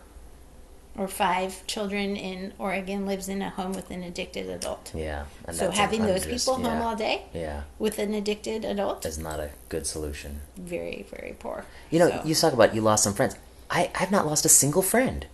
or 1.00 1.08
five 1.08 1.66
children 1.66 2.14
in 2.14 2.52
Oregon 2.58 3.06
lives 3.06 3.26
in 3.26 3.40
a 3.40 3.48
home 3.48 3.72
with 3.72 3.90
an 3.90 4.02
addicted 4.02 4.50
adult. 4.50 4.92
yeah, 4.94 5.24
So 5.50 5.70
having 5.70 6.02
those 6.02 6.26
people 6.26 6.56
home 6.56 6.82
all 6.82 6.94
day 6.94 7.22
yeah, 7.32 7.62
with 7.78 7.98
an 7.98 8.12
addicted 8.12 8.66
adult 8.66 9.06
is 9.06 9.18
not 9.18 9.40
a 9.40 9.48
good 9.70 9.86
solution. 9.86 10.40
very 10.58 11.06
very 11.10 11.34
poor 11.38 11.64
You 11.90 11.98
know, 12.00 12.10
So- 12.10 12.22
you 12.26 12.34
talk 12.34 12.52
about 12.52 12.74
you 12.74 12.82
lost 12.82 13.02
some 13.04 13.14
friends. 13.14 13.34
I, 13.70 13.90
I've 13.98 14.10
not 14.10 14.26
lost 14.26 14.44
a 14.44 14.48
single 14.50 14.82
friend. 14.82 15.26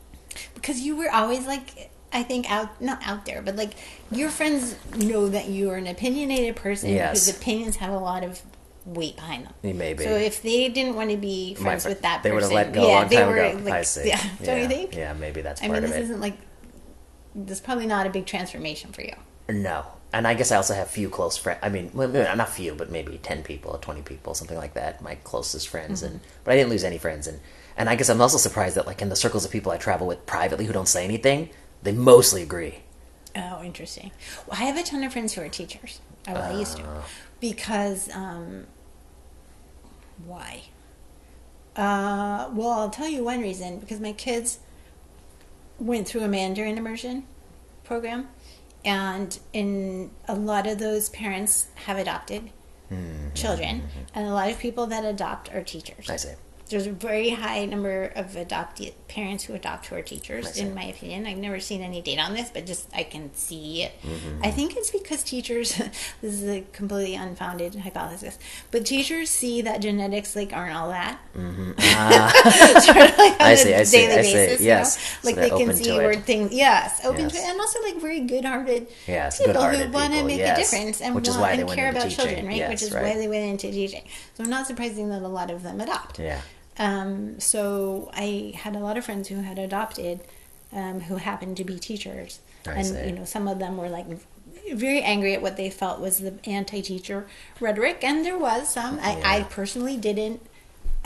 because 0.55 0.79
you 0.87 0.95
were 0.97 1.11
always 1.11 1.47
like 1.49 1.91
I 2.13 2.23
think 2.23 2.49
out 2.49 2.81
not 2.81 3.01
out 3.05 3.27
there, 3.27 3.43
but 3.43 3.57
like 3.57 3.73
your 4.13 4.31
friends 4.31 4.77
know 4.97 5.29
that 5.29 5.49
you 5.49 5.69
are 5.71 5.77
an 5.77 5.89
opinionated 5.89 6.55
person 6.55 6.91
Yes. 6.91 7.11
whose 7.27 7.37
opinions 7.37 7.77
have 7.77 7.93
a 7.93 7.99
lot 7.99 8.23
of 8.23 8.41
weight 8.87 9.17
behind 9.17 9.47
them. 9.47 9.53
Maybe. 9.63 10.05
So 10.05 10.11
if 10.11 10.41
they 10.43 10.69
didn't 10.69 10.95
want 10.95 11.11
to 11.11 11.17
be 11.17 11.55
friends 11.55 11.83
fr- 11.83 11.91
with 11.91 12.03
that 12.03 12.23
person, 12.23 12.31
they 12.31 12.35
would 12.35 12.43
have 12.45 12.53
let 12.53 12.73
go 12.73 12.87
a 12.87 12.89
long 12.89 13.09
they 13.09 13.17
time 13.17 13.29
were 13.29 13.37
ago. 13.37 13.59
like, 13.65 13.75
I 13.75 13.83
see. 13.83 14.09
yeah, 14.09 14.23
don't 14.39 14.57
yeah. 14.57 14.63
you 14.63 14.69
think? 14.69 14.97
Yeah, 14.97 15.13
maybe 15.13 15.43
that's 15.43 15.61
I 15.61 15.67
part 15.67 15.83
mean, 15.83 15.85
of 15.85 15.91
this 15.91 16.05
isn't 16.05 16.21
like 16.21 16.39
this 17.35 17.59
is 17.59 17.65
probably 17.65 17.87
not 17.87 18.07
a 18.07 18.11
big 18.11 18.27
transformation 18.27 18.93
for 18.93 19.03
you. 19.03 19.15
No. 19.49 19.85
And 20.13 20.27
I 20.27 20.35
guess 20.35 20.51
I 20.51 20.57
also 20.57 20.73
have 20.73 20.89
few 20.89 21.11
close 21.11 21.37
friends. 21.37 21.61
I 21.63 21.69
mean, 21.69 21.91
well, 21.93 22.09
not 22.09 22.49
few, 22.49 22.75
but 22.75 22.91
maybe 22.91 23.19
10 23.19 23.43
people, 23.43 23.77
20 23.77 24.03
people, 24.03 24.35
something 24.35 24.57
like 24.57 24.75
that, 24.75 25.03
my 25.03 25.17
closest 25.17 25.69
friends. 25.69 26.03
Mm-hmm. 26.03 26.15
and 26.15 26.21
But 26.45 26.53
I 26.53 26.57
didn't 26.57 26.71
lose 26.71 26.85
any 26.85 26.97
friends. 26.97 27.27
And, 27.27 27.41
and 27.77 27.91
I 27.91 27.97
guess 27.97 28.09
I'm 28.09 28.21
also 28.21 28.39
surprised 28.39 28.77
that, 28.77 28.87
like, 28.87 29.03
in 29.03 29.11
the 29.11 29.17
circles 29.17 29.45
of 29.45 29.51
people 29.51 29.73
I 29.73 29.77
travel 29.77 30.07
with 30.07 30.25
privately 30.25 30.65
who 30.65 30.73
don't 30.73 30.89
say 30.89 31.05
anything, 31.05 31.51
they 31.83 31.93
mostly 31.93 32.43
agree. 32.43 32.77
Oh, 33.35 33.63
interesting. 33.63 34.13
Well, 34.47 34.59
I 34.59 34.65
have 34.65 34.79
a 34.79 34.83
ton 34.83 35.05
of 35.05 35.13
friends 35.13 35.35
who 35.35 35.43
are 35.43 35.49
teachers. 35.49 36.01
Oh, 36.27 36.33
well, 36.33 36.55
I 36.55 36.59
used 36.59 36.79
to. 36.79 36.85
Oh. 36.85 37.05
Because, 37.41 38.09
um, 38.15 38.67
why? 40.25 40.63
Uh, 41.77 42.49
well, 42.53 42.71
I'll 42.71 42.91
tell 42.91 43.09
you 43.09 43.23
one 43.25 43.41
reason. 43.41 43.79
Because 43.79 44.01
my 44.01 44.13
kids 44.13 44.59
went 45.79 46.09
through 46.09 46.23
a 46.23 46.29
Mandarin 46.29 46.79
immersion 46.79 47.25
program, 47.85 48.29
and 48.85 49.39
in 49.53 50.11
a 50.27 50.35
lot 50.35 50.67
of 50.67 50.79
those 50.79 51.09
parents 51.11 51.67
have 51.87 51.99
adopted 51.99 52.51
children, 53.35 53.83
and 54.15 54.27
a 54.29 54.33
lot 54.33 54.49
of 54.51 54.59
people 54.59 54.87
that 54.87 55.05
adopt 55.05 55.53
are 55.53 55.63
teachers. 55.63 56.09
I 56.09 56.17
see. 56.17 56.31
There's 56.69 56.87
a 56.89 56.93
very 56.93 57.31
high 57.31 57.65
number 57.65 58.07
of 58.17 58.35
adopted 58.35 58.93
parents 59.07 59.45
who 59.45 59.55
adopt 59.55 59.87
who 59.87 59.95
are 59.95 60.03
teachers, 60.03 60.59
in 60.59 60.75
my 60.75 60.83
opinion. 60.85 61.25
I've 61.25 61.39
never 61.39 61.61
seen 61.61 61.81
any 61.81 62.03
data 62.03 62.23
on 62.23 62.35
this, 62.35 62.51
but 62.51 62.67
just 62.67 62.89
I 62.93 63.05
can 63.05 63.33
see 63.35 63.85
it. 63.85 63.93
Mm-hmm. 64.03 64.41
I 64.43 64.51
think 64.51 64.77
it's 64.77 64.91
because 64.91 65.23
teachers, 65.23 65.77
this 66.21 66.35
is 66.35 66.43
a 66.49 66.63
completely 66.73 67.15
unfounded 67.15 67.77
hypothesis, 67.77 68.37
but 68.73 68.85
teachers 68.85 69.31
see 69.31 69.63
that 69.63 69.81
genetics 69.81 70.35
like 70.35 70.53
aren't 70.53 70.75
all 70.77 70.89
that. 70.89 71.21
sort 72.83 72.97
of 72.97 73.19
like 73.19 73.33
on 73.33 73.37
Mm-hmm. 73.37 73.43
I 73.47 73.51
a 73.53 73.57
see, 73.57 73.75
I 73.75 73.83
see, 73.85 73.97
daily 73.99 74.13
I 74.19 74.23
see. 74.23 74.33
basis, 74.35 74.61
you 74.61 74.67
Yes. 74.67 74.97
know? 74.97 75.29
Like 75.31 75.35
they're 75.37 75.51
they 75.51 75.65
can 75.65 75.77
see 75.77 75.93
where 75.97 76.15
things, 76.15 76.53
yes, 76.53 77.05
open 77.05 77.21
Yes. 77.23 77.33
to 77.33 77.39
it, 77.39 77.45
and 77.45 77.61
also 77.61 77.81
like 77.83 77.97
very 78.01 78.21
good-hearted 78.21 78.89
Yes, 79.07 79.39
people 79.39 79.53
good-hearted 79.53 79.87
who 79.87 79.93
want 79.93 80.15
to 80.15 80.25
make 80.25 80.39
yes. 80.39 80.59
a 80.59 80.61
difference 80.77 81.01
and 81.01 81.15
Which 81.15 81.29
is 81.29 81.35
want 81.37 81.43
why 81.43 81.57
they 81.57 81.63
and 81.63 81.71
care 81.71 81.91
about 81.91 82.03
teaching. 82.11 82.17
children, 82.27 82.47
right? 82.47 82.57
Yes, 82.57 82.71
Which 82.71 82.83
is 82.83 82.93
right. 82.93 83.05
why 83.05 83.15
they 83.15 83.29
went 83.29 83.45
into 83.45 83.71
teaching. 83.71 84.03
So 84.35 84.43
not 84.45 84.67
surprising 84.67 85.09
that 85.11 85.23
a 85.23 85.29
lot 85.29 85.51
of 85.51 85.63
them 85.63 85.81
adopt. 85.81 86.19
Yeah. 86.19 86.41
Um, 86.79 87.41
so 87.41 88.11
I 88.13 88.53
had 88.57 88.77
a 88.77 88.81
lot 88.81 88.97
of 88.97 89.05
friends 89.05 89.29
who 89.29 89.37
had 89.37 89.59
adopted, 89.59 90.21
um, 90.73 91.01
who 91.01 91.17
happened 91.17 91.57
to 91.59 91.65
be 91.65 91.79
teachers, 91.79 92.41
I 92.67 92.73
and 92.73 92.87
see. 92.87 93.07
you 93.07 93.13
know 93.13 93.25
some 93.25 93.49
of 93.49 93.59
them 93.59 93.77
were 93.77 93.89
like 93.89 94.07
very 94.73 95.01
angry 95.03 95.35
at 95.35 95.43
what 95.43 95.57
they 95.57 95.71
felt 95.71 96.01
was 96.01 96.19
the 96.19 96.35
anti-teacher 96.45 97.27
rhetoric, 97.61 98.03
and 98.03 98.25
there 98.25 98.39
was 98.39 98.69
some. 98.69 98.99
I, 99.01 99.21
I 99.25 99.43
personally 99.45 99.97
didn't 99.97 100.41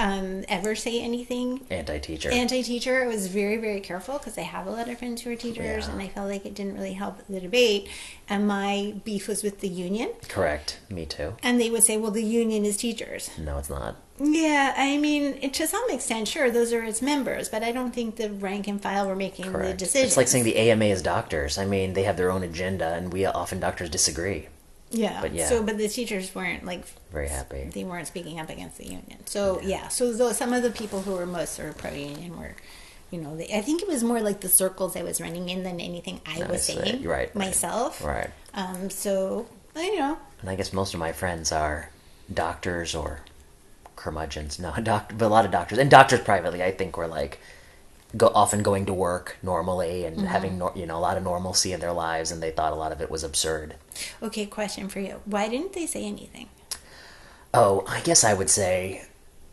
um, 0.01 0.45
ever 0.49 0.75
say 0.75 1.01
anything 1.01 1.61
Anti-teacher. 1.71 2.31
anti-teacher. 2.31 3.05
I 3.05 3.07
was 3.07 3.27
very 3.29 3.59
very 3.59 3.81
careful 3.81 4.19
because 4.19 4.37
I 4.39 4.43
have 4.43 4.67
a 4.67 4.71
lot 4.71 4.89
of 4.89 4.99
friends 4.99 5.23
who 5.23 5.31
are 5.31 5.37
teachers, 5.37 5.87
Yeah. 5.87 5.93
and 5.93 6.03
I 6.03 6.09
felt 6.09 6.29
like 6.29 6.45
it 6.47 6.55
didn't 6.55 6.75
really 6.75 6.95
help 6.95 7.19
the 7.29 7.41
debate. 7.41 7.89
And 8.29 8.49
my 8.49 8.95
beef 9.05 9.29
was 9.29 9.43
with 9.43 9.61
the 9.61 9.69
union, 9.69 10.11
Correct. 10.29 10.79
Me 10.89 11.05
too. 11.07 11.35
and 11.43 11.61
they 11.61 11.71
would 11.71 11.85
say, 11.85 11.97
"Well, 11.97 12.11
the 12.11 12.25
union 12.25 12.65
is 12.65 12.77
teachers." 12.77 13.31
No, 13.39 13.59
it's 13.59 13.71
not. 13.71 13.97
Yeah, 14.23 14.75
I 14.77 14.99
mean, 14.99 15.39
it, 15.41 15.55
to 15.55 15.67
some 15.67 15.89
extent, 15.91 16.29
sure, 16.29 16.51
those 16.51 16.75
are 16.75 16.83
its 16.85 17.01
members, 17.01 17.49
but 17.49 17.63
I 17.63 17.73
don't 17.73 17.93
think 17.95 18.17
the 18.17 18.31
rank 18.31 18.69
and 18.69 18.81
file 18.81 19.07
were 19.09 19.17
making 19.17 19.47
the 19.47 19.53
Correct. 19.53 19.79
decisions. 19.79 20.09
It's 20.09 20.17
like 20.19 20.29
saying 20.29 20.45
the 20.45 20.57
AMA 20.57 20.85
is 20.87 21.01
doctors. 21.01 21.57
I 21.57 21.65
mean, 21.65 21.95
they 21.95 22.03
have 22.03 22.19
their 22.19 22.31
own 22.31 22.43
agenda, 22.43 22.93
and 22.95 23.13
we 23.15 23.25
often 23.25 23.61
doctors 23.61 23.89
disagree. 23.89 24.49
Yeah. 24.91 25.21
but 25.21 25.33
yeah. 25.33 25.49
So, 25.49 25.63
but 25.63 25.79
the 25.79 25.89
teachers 25.89 26.35
weren't 26.35 26.65
like 26.65 26.85
Very 27.13 27.29
happy. 27.29 27.71
they 27.73 27.85
weren't 27.85 28.07
speaking 28.07 28.39
up 28.41 28.49
against 28.51 28.79
the 28.79 28.85
union. 28.87 29.19
So 29.27 29.61
yeah, 29.63 29.89
so 29.89 30.13
though 30.13 30.33
some 30.33 30.53
of 30.53 30.63
the 30.63 30.71
people 30.71 31.03
who 31.03 31.13
were 31.13 31.27
most 31.27 31.55
sort 31.55 31.69
of 31.69 31.79
pro 31.79 31.93
union 31.93 32.39
were, 32.39 32.55
you 33.11 33.21
know, 33.21 33.37
they, 33.37 33.47
I 33.55 33.61
think 33.61 33.83
it 33.83 33.89
was 33.89 34.03
more 34.05 34.21
like 34.21 34.41
the 34.41 34.49
circles 34.49 34.97
I 34.97 35.03
was 35.03 35.21
running 35.21 35.49
in 35.49 35.63
than 35.63 35.81
anything 35.81 36.21
I 36.27 36.45
was 36.45 36.63
saying 36.65 37.03
Right, 37.05 37.29
right. 37.29 37.35
myself. 37.35 38.03
Right. 38.05 38.31
Um. 38.55 38.91
So 38.91 39.47
you 39.77 39.99
know, 39.99 40.19
And 40.41 40.51
I 40.51 40.57
guess 40.57 40.73
most 40.73 40.95
of 40.95 41.01
my 41.01 41.13
friends 41.13 41.53
are 41.53 41.91
doctors 42.33 42.95
or 42.95 43.21
curmudgeons. 43.97 44.59
No, 44.59 44.73
doc, 44.83 45.13
but 45.17 45.27
a 45.27 45.29
lot 45.29 45.45
of 45.45 45.51
doctors 45.51 45.79
and 45.79 45.91
doctors 45.91 46.21
privately. 46.21 46.63
I 46.63 46.71
think 46.73 46.97
were 46.97 47.07
like 47.07 47.41
go 48.17 48.27
often 48.35 48.63
going 48.63 48.87
to 48.87 48.93
work 48.93 49.37
normally 49.43 50.05
and 50.05 50.21
having 50.27 50.59
nor, 50.59 50.73
you 50.75 50.87
know 50.87 50.99
a 50.99 51.01
lot 51.01 51.17
of 51.17 51.23
normalcy 51.23 51.73
in 51.73 51.81
their 51.81 51.93
lives, 51.93 52.31
and 52.33 52.43
they 52.43 52.51
thought 52.51 52.73
a 52.73 52.77
lot 52.77 52.93
of 52.93 53.01
it 53.01 53.11
was 53.11 53.23
absurd. 53.25 53.77
okay. 54.23 54.47
Question 54.47 54.89
for 54.89 55.01
you: 55.01 55.21
Why 55.25 55.49
didn't 55.49 55.73
they 55.73 55.87
say 55.87 56.05
anything? 56.05 56.49
Oh, 57.53 57.85
I 57.89 58.01
guess 58.01 58.23
I 58.25 58.33
would 58.35 58.49
say, 58.51 59.03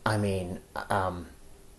I 0.06 0.18
mean, 0.18 0.60
um, 0.90 1.26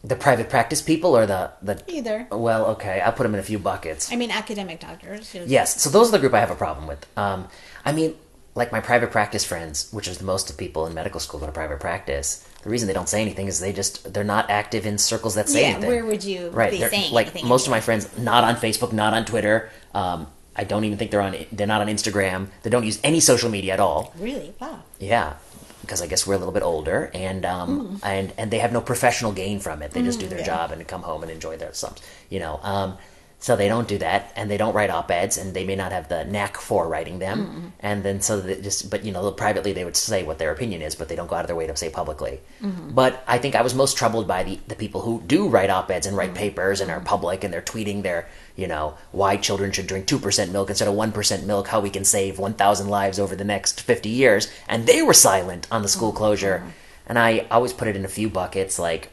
the 0.03 0.15
private 0.15 0.49
practice 0.49 0.81
people 0.81 1.15
or 1.17 1.25
the 1.25 1.51
the. 1.61 1.81
Either. 1.87 2.27
Well, 2.31 2.65
okay, 2.67 3.01
I'll 3.01 3.11
put 3.13 3.23
them 3.23 3.33
in 3.33 3.39
a 3.39 3.43
few 3.43 3.59
buckets. 3.59 4.11
I 4.11 4.15
mean, 4.15 4.31
academic 4.31 4.79
doctors. 4.79 5.31
who- 5.31 5.43
Yes, 5.45 5.81
so 5.81 5.89
those 5.89 6.09
are 6.09 6.11
the 6.11 6.19
group 6.19 6.33
I 6.33 6.39
have 6.39 6.51
a 6.51 6.55
problem 6.55 6.87
with. 6.87 7.05
Um, 7.17 7.47
I 7.85 7.91
mean, 7.91 8.15
like 8.55 8.71
my 8.71 8.79
private 8.81 9.11
practice 9.11 9.45
friends, 9.45 9.89
which 9.91 10.07
is 10.07 10.17
the 10.17 10.25
most 10.25 10.49
of 10.49 10.57
people 10.57 10.85
in 10.87 10.93
medical 10.93 11.19
school 11.19 11.39
go 11.39 11.45
to 11.45 11.51
private 11.51 11.79
practice. 11.79 12.45
The 12.63 12.69
reason 12.69 12.87
they 12.87 12.93
don't 12.93 13.07
say 13.07 13.21
anything 13.21 13.47
is 13.47 13.59
they 13.59 13.71
just 13.71 14.13
they're 14.13 14.23
not 14.23 14.49
active 14.49 14.85
in 14.85 14.97
circles 14.97 15.35
that 15.35 15.47
say 15.47 15.61
Yeah, 15.61 15.67
anything. 15.69 15.89
where 15.89 16.05
would 16.05 16.23
you 16.23 16.49
right? 16.49 16.71
be 16.71 16.77
they're- 16.79 16.89
saying 16.89 17.13
like 17.13 17.27
anything 17.27 17.47
most 17.47 17.67
of 17.67 17.71
my 17.71 17.79
friends, 17.79 18.09
not 18.17 18.43
on 18.43 18.55
Facebook, 18.55 18.91
not 18.91 19.13
on 19.13 19.25
Twitter. 19.25 19.69
Um, 19.93 20.27
I 20.55 20.65
don't 20.65 20.83
even 20.83 20.97
think 20.97 21.11
they're 21.11 21.21
on. 21.21 21.35
They're 21.53 21.67
not 21.67 21.79
on 21.81 21.87
Instagram. 21.87 22.47
They 22.63 22.69
don't 22.69 22.85
use 22.85 22.99
any 23.01 23.21
social 23.21 23.49
media 23.49 23.73
at 23.73 23.79
all. 23.79 24.13
Really? 24.19 24.53
Wow. 24.59 24.81
Yeah, 24.99 25.35
because 25.81 26.01
I 26.01 26.07
guess 26.07 26.27
we're 26.27 26.33
a 26.33 26.37
little 26.37 26.53
bit 26.53 26.63
older, 26.63 27.09
and 27.13 27.45
um, 27.45 27.99
and 28.03 28.33
and 28.37 28.51
they 28.51 28.59
have 28.59 28.73
no 28.73 28.81
professional 28.81 29.31
gain 29.31 29.61
from 29.61 29.81
it. 29.81 29.91
They 29.91 30.01
just 30.01 30.19
do 30.19 30.27
their 30.27 30.39
yeah. 30.39 30.45
job 30.45 30.71
and 30.71 30.85
come 30.85 31.03
home 31.03 31.23
and 31.23 31.31
enjoy 31.31 31.55
their 31.55 31.73
subs. 31.73 32.01
You 32.29 32.39
know, 32.39 32.59
um, 32.61 32.97
so 33.41 33.55
they 33.55 33.69
don't 33.69 33.87
do 33.87 33.97
that, 33.99 34.33
and 34.35 34.51
they 34.51 34.57
don't 34.57 34.73
write 34.73 34.89
op 34.89 35.09
eds, 35.09 35.37
and 35.37 35.53
they 35.53 35.65
may 35.65 35.75
not 35.75 35.93
have 35.93 36.09
the 36.09 36.25
knack 36.25 36.57
for 36.57 36.87
writing 36.87 37.19
them. 37.19 37.39
Mm-hmm. 37.39 37.67
And 37.79 38.03
then 38.03 38.21
so 38.21 38.41
they 38.41 38.59
just, 38.61 38.89
but 38.89 39.05
you 39.05 39.13
know, 39.13 39.31
privately 39.31 39.71
they 39.71 39.85
would 39.85 39.95
say 39.95 40.23
what 40.23 40.39
their 40.39 40.51
opinion 40.51 40.81
is, 40.81 40.95
but 40.95 41.07
they 41.07 41.15
don't 41.15 41.27
go 41.27 41.35
out 41.35 41.41
of 41.41 41.47
their 41.47 41.55
way 41.55 41.65
to 41.65 41.75
say 41.77 41.89
publicly. 41.89 42.41
Mm-hmm. 42.61 42.91
But 42.91 43.23
I 43.27 43.37
think 43.37 43.55
I 43.55 43.61
was 43.61 43.73
most 43.73 43.97
troubled 43.97 44.27
by 44.27 44.43
the 44.43 44.59
the 44.67 44.75
people 44.75 45.01
who 45.01 45.21
do 45.25 45.47
write 45.47 45.69
op 45.69 45.89
eds 45.89 46.05
and 46.05 46.17
write 46.17 46.29
mm-hmm. 46.29 46.37
papers 46.37 46.81
and 46.81 46.91
are 46.91 46.99
public, 46.99 47.43
and 47.43 47.53
they're 47.53 47.61
tweeting 47.61 48.03
their 48.03 48.27
you 48.59 48.67
know, 48.67 48.97
why 49.13 49.37
children 49.37 49.71
should 49.71 49.87
drink 49.87 50.05
2% 50.05 50.51
milk 50.51 50.69
instead 50.69 50.87
of 50.89 50.93
1% 50.93 51.45
milk, 51.45 51.69
how 51.69 51.79
we 51.79 51.89
can 51.89 52.03
save 52.03 52.37
1,000 52.37 52.89
lives 52.89 53.17
over 53.17 53.33
the 53.33 53.45
next 53.45 53.79
50 53.79 54.09
years. 54.09 54.51
And 54.67 54.85
they 54.85 55.01
were 55.01 55.13
silent 55.13 55.65
on 55.71 55.81
the 55.81 55.87
school 55.87 56.11
closure. 56.11 56.63
And 57.07 57.17
I 57.17 57.47
always 57.49 57.71
put 57.71 57.87
it 57.87 57.95
in 57.95 58.03
a 58.03 58.09
few 58.09 58.29
buckets 58.29 58.77
like, 58.77 59.11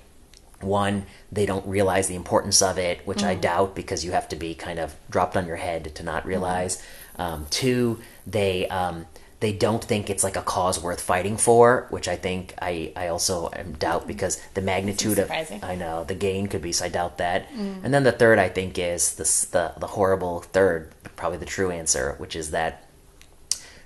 one, 0.61 1.07
they 1.31 1.47
don't 1.47 1.67
realize 1.67 2.09
the 2.09 2.15
importance 2.15 2.63
of 2.63 2.79
it, 2.79 3.07
which 3.07 3.23
I 3.23 3.35
doubt 3.35 3.75
because 3.75 4.05
you 4.05 4.13
have 4.13 4.29
to 4.31 4.37
be 4.37 4.55
kind 4.55 4.79
of 4.79 4.97
dropped 5.11 5.37
on 5.37 5.47
your 5.47 5.57
head 5.57 5.95
to 5.95 6.03
not 6.03 6.25
realize. 6.27 6.83
Um, 7.17 7.47
two, 7.51 8.01
they 8.27 8.67
um, 8.69 9.07
they 9.41 9.53
don't 9.53 9.85
think 9.85 10.09
it's 10.09 10.25
like 10.25 10.37
a 10.37 10.43
cause 10.43 10.83
worth 10.83 11.01
fighting 11.01 11.37
for, 11.37 11.87
which 11.91 12.09
I 12.09 12.17
think 12.17 12.55
I, 12.61 12.93
I 12.97 13.09
also 13.09 13.51
doubt 13.79 14.07
because 14.07 14.41
the 14.55 14.63
magnitude 14.63 15.19
of. 15.19 15.31
I 15.63 15.75
know 15.75 16.05
the 16.05 16.15
gain 16.15 16.47
could 16.47 16.63
be. 16.63 16.73
So 16.73 16.87
I 16.87 16.89
doubt 16.89 17.19
that. 17.19 17.47
And 17.85 17.93
then 17.93 18.05
the 18.05 18.13
third, 18.13 18.39
I 18.39 18.49
think, 18.49 18.79
is 18.79 19.15
this 19.17 19.45
the 19.45 19.75
the 19.79 19.89
horrible 19.89 20.41
third, 20.41 20.93
probably 21.17 21.39
the 21.39 21.45
true 21.47 21.71
answer, 21.71 22.15
which 22.19 22.35
is 22.35 22.51
that 22.51 22.87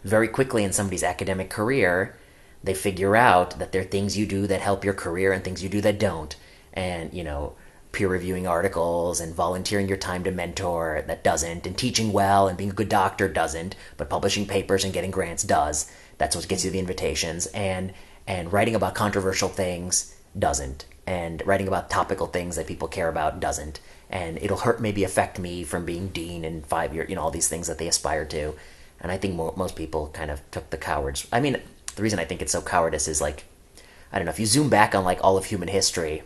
very 0.05 0.28
quickly 0.28 0.64
in 0.64 0.72
somebody's 0.72 1.02
academic 1.02 1.51
career, 1.51 2.16
they 2.62 2.74
figure 2.74 3.16
out 3.16 3.59
that 3.59 3.72
there 3.72 3.82
are 3.82 3.84
things 3.84 4.16
you 4.16 4.26
do 4.26 4.47
that 4.47 4.60
help 4.60 4.84
your 4.84 4.94
career 4.94 5.32
and 5.32 5.44
things 5.44 5.62
you 5.62 5.68
do 5.68 5.80
that 5.80 5.98
don't. 5.98 6.36
And, 6.72 7.12
you 7.12 7.24
know, 7.24 7.55
peer 7.92 8.09
reviewing 8.09 8.47
articles 8.47 9.20
and 9.20 9.34
volunteering 9.34 9.88
your 9.88 9.97
time 9.97 10.22
to 10.24 10.30
mentor 10.30 11.02
that 11.06 11.24
doesn't, 11.24 11.66
and 11.66 11.76
teaching 11.76 12.12
well 12.12 12.48
and 12.48 12.56
being 12.56 12.70
a 12.70 12.74
good 12.74 12.88
doctor 12.88 13.28
doesn't, 13.28 13.74
but 13.97 14.10
publishing 14.10 14.47
papers 14.47 14.84
and 14.84 14.92
getting 14.92 15.10
grants 15.10 15.42
does. 15.42 15.90
That's 16.18 16.36
what 16.36 16.48
gets 16.48 16.64
you 16.64 16.70
the 16.70 16.78
invitations. 16.78 17.47
And 17.47 17.92
and 18.26 18.52
writing 18.52 18.76
about 18.76 18.94
controversial 18.94 19.48
things 19.48 20.14
doesn't. 20.38 20.84
And 21.06 21.42
writing 21.44 21.66
about 21.66 21.90
topical 21.90 22.28
things 22.28 22.55
that 22.55 22.68
people 22.68 22.86
care 22.86 23.09
about 23.09 23.40
doesn't. 23.40 23.80
And 24.09 24.38
it'll 24.38 24.59
hurt 24.59 24.80
maybe 24.80 25.02
affect 25.02 25.40
me 25.40 25.64
from 25.64 25.84
being 25.84 26.09
dean 26.09 26.44
in 26.44 26.62
five 26.62 26.94
years, 26.94 27.09
you 27.09 27.16
know, 27.16 27.22
all 27.22 27.32
these 27.32 27.48
things 27.48 27.66
that 27.66 27.78
they 27.78 27.88
aspire 27.88 28.24
to. 28.26 28.55
And 29.01 29.10
I 29.10 29.16
think 29.16 29.34
mo- 29.34 29.55
most 29.56 29.74
people 29.74 30.10
kind 30.12 30.30
of 30.30 30.48
took 30.51 30.70
the 30.70 30.76
cowards. 30.76 31.26
I 31.32 31.40
mean, 31.40 31.60
the 31.97 32.02
reason 32.02 32.20
I 32.20 32.24
think 32.24 32.42
it's 32.42 32.52
so 32.52 32.62
cowardice 32.62 33.09
is 33.09 33.20
like, 33.20 33.44
I 34.12 34.18
don't 34.18 34.26
know, 34.26 34.32
if 34.32 34.38
you 34.38 34.47
zoom 34.47 34.68
back 34.68 34.94
on 34.94 35.02
like 35.02 35.18
all 35.24 35.36
of 35.36 35.47
human 35.47 35.68
history, 35.68 36.22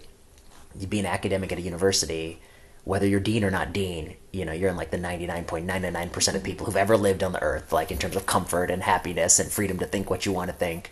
you 0.78 0.86
be 0.86 1.00
an 1.00 1.06
academic 1.06 1.52
at 1.52 1.58
a 1.58 1.62
university, 1.62 2.40
whether 2.84 3.06
you're 3.06 3.20
dean 3.20 3.44
or 3.44 3.50
not 3.50 3.72
dean, 3.72 4.16
you 4.32 4.44
know, 4.44 4.52
you're 4.52 4.70
in 4.70 4.76
like 4.76 4.90
the 4.90 4.98
99.99% 4.98 6.34
of 6.34 6.42
people 6.42 6.66
who've 6.66 6.76
ever 6.76 6.96
lived 6.96 7.22
on 7.22 7.32
the 7.32 7.42
earth, 7.42 7.72
like 7.72 7.90
in 7.90 7.98
terms 7.98 8.16
of 8.16 8.26
comfort 8.26 8.70
and 8.70 8.82
happiness 8.82 9.38
and 9.38 9.50
freedom 9.50 9.78
to 9.78 9.86
think 9.86 10.10
what 10.10 10.26
you 10.26 10.32
want 10.32 10.50
to 10.50 10.56
think. 10.56 10.90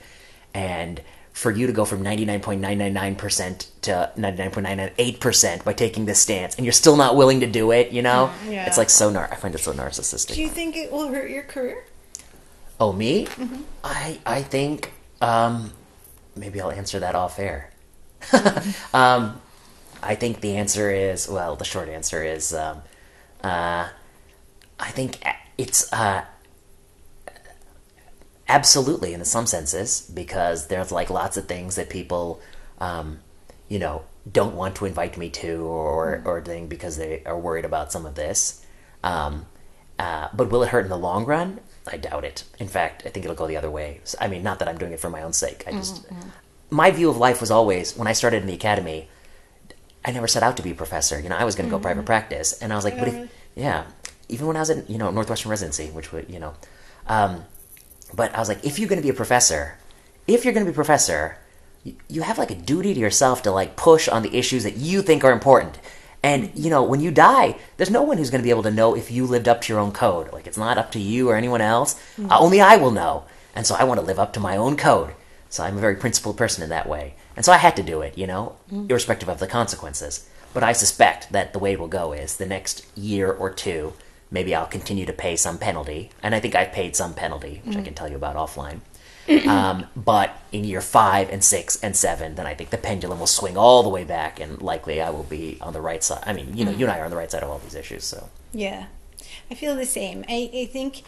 And 0.55 1.01
for 1.33 1.51
you 1.51 1.67
to 1.67 1.73
go 1.73 1.85
from 1.85 2.03
99.999% 2.03 3.67
to 3.83 4.13
99.998% 4.17 5.65
by 5.65 5.73
taking 5.73 6.05
this 6.05 6.21
stance 6.21 6.57
and 6.57 6.65
you're 6.65 6.73
still 6.73 6.97
not 6.97 7.17
willing 7.17 7.41
to 7.41 7.47
do 7.47 7.71
it, 7.73 7.91
you 7.91 8.03
know? 8.03 8.31
Yeah. 8.49 8.67
It's 8.67 8.79
like 8.79 8.91
so 8.91 9.11
nar 9.11 9.29
I 9.31 9.37
find 9.37 9.55
it 9.55 9.59
so 9.59 9.73
narcissistic. 9.73 10.35
Do 10.35 10.43
you 10.43 10.49
think 10.49 10.77
it 10.77 10.93
will 10.93 11.09
hurt 11.09 11.31
your 11.31 11.43
career? 11.43 11.85
Oh, 12.79 12.93
me? 12.93 13.27
Mm-hmm. 13.27 13.63
I 13.85 14.19
I 14.27 14.43
think 14.43 14.93
um, 15.21 15.73
maybe 16.37 16.61
I'll 16.61 16.71
answer 16.71 16.99
that 17.01 17.15
off 17.15 17.39
air. 17.39 17.71
um, 18.95 19.41
I 20.03 20.15
think 20.15 20.41
the 20.41 20.57
answer 20.57 20.91
is 20.91 21.29
well, 21.29 21.57
the 21.57 21.65
short 21.65 21.89
answer 21.89 22.23
is 22.25 22.53
um, 22.53 22.83
uh, 23.43 23.89
I 24.79 24.91
think 24.91 25.23
it's 25.57 25.93
uh, 25.93 26.25
absolutely 28.49 29.15
in 29.15 29.25
some 29.25 29.47
senses 29.47 30.11
because 30.13 30.67
there's 30.67 30.93
like 30.93 31.11
lots 31.11 31.37
of 31.37 31.47
things 31.47 31.77
that 31.77 31.89
people 31.89 32.41
um, 32.79 33.21
you 33.69 33.79
know 33.79 34.03
don't 34.31 34.55
want 34.55 34.77
to 34.77 34.85
invite 34.87 35.17
me 35.17 35.31
to 35.31 35.63
or 35.65 36.23
or 36.25 36.41
thing 36.43 36.67
because 36.69 36.97
they 36.97 37.23
are 37.25 37.39
worried 37.39 37.65
about 37.65 37.93
some 37.93 38.07
of 38.07 38.15
this. 38.15 38.65
Um, 39.03 39.47
uh, 39.99 40.29
but 40.35 40.51
will 40.51 40.63
it 40.63 40.71
hurt 40.71 40.85
in 40.85 40.91
the 40.91 40.99
long 40.99 41.25
run? 41.25 41.61
I 41.87 41.97
doubt 41.97 42.25
it. 42.25 42.45
In 42.59 42.69
fact, 42.69 43.03
I 43.05 43.11
think 43.11 43.25
it'll 43.25 43.37
go 43.37 43.47
the 43.47 43.57
other 43.57 43.71
way. 43.71 44.01
I 44.21 44.29
mean, 44.29 44.43
not 44.43 44.59
that 44.61 44.69
I'm 44.69 44.79
doing 44.79 44.93
it 44.93 45.01
for 45.01 45.11
my 45.11 45.23
own 45.23 45.33
sake. 45.33 45.65
I 45.67 45.73
just 45.73 46.07
my 46.71 46.91
view 46.91 47.11
of 47.11 47.17
life 47.17 47.41
was 47.41 47.51
always 47.51 47.97
when 47.97 48.09
I 48.09 48.13
started 48.13 48.43
in 48.43 48.47
the 48.49 48.55
academy. 48.55 49.09
I 50.05 50.11
never 50.11 50.27
set 50.27 50.43
out 50.43 50.57
to 50.57 50.63
be 50.63 50.73
a 50.73 50.75
professor. 50.75 51.21
You 51.21 51.29
know, 51.29 51.37
I 51.37 51.45
was 51.45 51.55
going 51.55 51.69
to 51.69 51.71
go 51.71 51.81
private 51.81 52.05
practice, 52.05 52.61
and 52.61 52.73
I 52.73 52.77
was 52.77 52.85
like, 52.85 52.99
but 52.99 53.09
if 53.09 53.31
yeah, 53.55 53.85
even 54.29 54.47
when 54.47 54.57
I 54.57 54.61
was 54.61 54.71
in 54.71 54.85
you 54.89 54.99
know 54.99 55.11
Northwestern 55.11 55.51
residency, 55.51 55.89
which 55.89 56.13
would 56.13 56.29
you 56.29 56.41
know, 56.41 56.55
um, 57.07 57.45
but 58.15 58.35
I 58.35 58.39
was 58.39 58.49
like, 58.49 58.65
if 58.65 58.79
you're 58.79 58.89
going 58.89 59.01
to 59.01 59.03
be 59.03 59.11
a 59.11 59.15
professor, 59.15 59.79
if 60.27 60.45
you're 60.45 60.55
going 60.55 60.67
to 60.67 60.71
be 60.71 60.75
a 60.75 60.75
professor, 60.75 61.39
you, 61.85 61.95
you 62.09 62.23
have 62.23 62.39
like 62.39 62.51
a 62.51 62.55
duty 62.55 62.95
to 62.95 63.01
yourself 63.01 63.43
to 63.43 63.51
like 63.51 63.77
push 63.77 64.09
on 64.09 64.23
the 64.23 64.37
issues 64.37 64.65
that 64.65 64.77
you 64.77 65.03
think 65.03 65.25
are 65.25 65.33
important. 65.33 65.79
And 66.23 66.53
you 66.55 66.71
know, 66.71 66.83
when 66.83 67.01
you 67.01 67.11
die, 67.11 67.57
there's 67.77 67.91
no 67.91 68.03
one 68.03 68.19
who's 68.19 68.31
going 68.31 68.41
to 68.41 68.47
be 68.47 68.51
able 68.51 68.63
to 68.65 68.71
know 68.71 68.97
if 68.97 69.11
you 69.11 69.27
lived 69.27 69.49
up 69.49 69.61
to 69.63 69.73
your 69.73 69.81
own 69.81 69.93
code. 69.93 70.33
Like 70.33 70.47
it's 70.47 70.59
not 70.59 70.79
up 70.79 70.93
to 70.93 71.01
you 71.01 71.29
or 71.29 71.37
anyone 71.37 71.61
else. 71.61 72.01
Uh, 72.31 72.39
only 72.39 72.61
I 72.61 72.77
will 72.77 72.93
know. 72.93 73.25
And 73.55 73.67
so 73.67 73.75
I 73.75 73.85
want 73.85 74.01
to 74.01 74.07
live 74.07 74.19
up 74.19 74.33
to 74.35 74.41
my 74.41 74.57
own 74.57 74.77
code. 74.77 75.15
So 75.49 75.65
I'm 75.65 75.77
a 75.77 75.81
very 75.81 75.97
principled 75.97 76.37
person 76.37 76.63
in 76.63 76.71
that 76.71 76.89
way. 76.89 77.15
And 77.37 77.45
so 77.45 77.53
I 77.53 77.57
had 77.57 77.77
to 77.77 77.83
do 77.83 78.03
it, 78.03 78.17
you 78.17 78.27
know, 78.27 78.57
mm. 78.71 78.91
irrespective 78.91 79.29
of 79.29 79.39
the 79.39 79.47
consequences. 79.47 80.29
But 80.55 80.63
I 80.63 80.73
suspect 80.73 81.33
that 81.33 81.53
the 81.53 81.59
way 81.59 81.73
it 81.73 81.81
will 81.81 81.89
go 81.89 82.13
is 82.13 82.37
the 82.37 82.47
next 82.47 82.87
year 82.97 83.33
or 83.33 83.51
two, 83.51 83.95
maybe 84.31 84.55
I'll 84.55 84.67
continue 84.67 85.07
to 85.07 85.13
pay 85.13 85.37
some 85.37 85.59
penalty. 85.59 86.11
And 86.23 86.35
I 86.35 86.41
think 86.41 86.55
I've 86.55 86.73
paid 86.73 86.95
some 86.95 87.15
penalty, 87.15 87.63
which 87.65 87.77
I 87.77 87.81
mm. 87.81 87.85
can 87.85 87.95
tell 87.95 88.09
you 88.09 88.17
about 88.17 88.37
offline. 88.37 88.81
um, 89.49 89.87
but 89.97 90.43
in 90.51 90.65
year 90.65 90.81
five 90.81 91.31
and 91.31 91.43
six 91.43 91.83
and 91.83 91.97
seven, 91.97 92.35
then 92.35 92.47
I 92.47 92.55
think 92.55 92.71
the 92.71 92.79
pendulum 92.79 93.19
will 93.19 93.27
swing 93.27 93.57
all 93.57 93.83
the 93.83 93.89
way 93.89 94.05
back, 94.05 94.41
and 94.41 94.61
likely 94.61 95.01
I 95.01 95.11
will 95.11 95.23
be 95.23 95.59
on 95.61 95.73
the 95.73 95.81
right 95.81 96.03
side. 96.03 96.23
I 96.27 96.33
mean, 96.33 96.57
you 96.57 96.65
know, 96.65 96.71
you 96.71 96.85
and 96.85 96.93
I 96.93 96.97
mm. 96.97 97.01
are 97.01 97.05
on 97.05 97.11
the 97.11 97.17
right 97.17 97.31
side 97.31 97.43
of 97.43 97.51
all 97.51 97.59
these 97.59 97.75
issues. 97.75 98.05
So 98.05 98.29
Yeah, 98.53 98.87
I 99.51 99.55
feel 99.55 99.75
the 99.75 99.87
same. 99.87 100.25
I, 100.29 100.51
I 100.53 100.67
think 100.67 101.03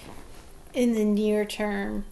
in 0.73 0.95
the 0.95 1.05
near 1.05 1.45
term, 1.45 2.05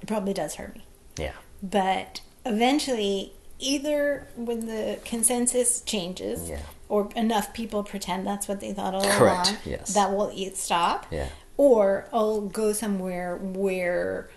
it 0.00 0.06
probably 0.06 0.34
does 0.34 0.56
hurt 0.56 0.74
me. 0.76 0.84
yeah, 1.18 1.32
But 1.62 2.20
eventually, 2.48 3.32
either 3.58 4.26
when 4.36 4.66
the 4.66 4.98
consensus 5.04 5.80
changes, 5.82 6.48
Yeah. 6.48 6.60
or 6.88 7.10
enough 7.16 7.52
people 7.52 7.82
pretend 7.82 8.26
that's 8.26 8.48
what 8.48 8.60
they 8.60 8.72
thought 8.72 8.94
all 8.94 9.02
Correct, 9.02 9.48
along, 9.50 9.56
yes. 9.64 9.94
that 9.94 10.10
will 10.12 10.32
stop. 10.54 11.06
yeah, 11.10 11.28
Or 11.56 12.06
I'll 12.12 12.40
go 12.42 12.72
somewhere 12.72 13.36
where 13.36 14.28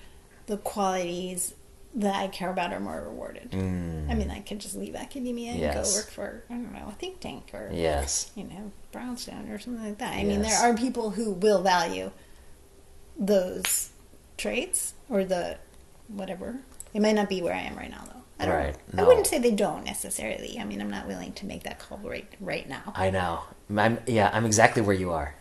the 0.47 0.57
qualities 0.57 1.53
that 1.93 2.15
I 2.15 2.27
care 2.29 2.49
about 2.49 2.71
are 2.73 2.79
more 2.79 3.01
rewarded. 3.09 3.49
I 3.53 4.15
mean, 4.15 4.31
I 4.31 4.39
could 4.39 4.59
just 4.59 4.75
leave 4.75 4.95
academia 4.95 5.51
and 5.51 5.59
Mm. 5.59 5.63
Yes. 5.63 5.91
go 5.93 5.99
work 5.99 6.09
for 6.09 6.43
I 6.49 6.53
don't 6.53 6.73
know 6.73 6.87
a 6.89 6.93
think 6.93 7.19
tank 7.19 7.51
or 7.53 7.69
yes, 7.73 8.31
you 8.35 8.45
know, 8.45 8.71
Brownstone 8.91 9.49
or 9.51 9.59
something 9.59 9.83
like 9.83 9.97
that. 9.99 10.13
I 10.15 10.23
mean, 10.23 10.41
there 10.41 10.57
are 10.57 10.73
people 10.75 11.11
who 11.11 11.31
will 11.31 11.61
value 11.61 12.11
those 13.17 13.89
traits 14.37 14.93
or 15.09 15.23
the 15.23 15.57
whatever. 16.07 16.59
It 16.93 17.01
might 17.01 17.15
not 17.15 17.29
be 17.29 17.41
where 17.41 17.53
I 17.53 17.59
am 17.61 17.75
right 17.75 17.89
now, 17.89 18.03
though. 18.05 18.21
I 18.39 18.45
don't 18.45 18.55
Right. 18.55 18.75
No. 18.93 19.03
I 19.03 19.07
wouldn't 19.07 19.27
say 19.27 19.39
they 19.39 19.51
don't 19.51 19.85
necessarily. 19.85 20.57
I 20.59 20.63
mean, 20.65 20.81
I'm 20.81 20.89
not 20.89 21.07
willing 21.07 21.33
to 21.33 21.45
make 21.45 21.63
that 21.63 21.79
call 21.79 21.99
right 21.99 22.27
right 22.39 22.67
now. 22.67 22.91
I 22.95 23.11
know. 23.11 23.43
I'm 23.75 23.99
yeah, 24.07 24.31
I'm 24.33 24.45
exactly 24.45 24.81
where 24.81 24.95
you 24.95 25.11
are. 25.11 25.35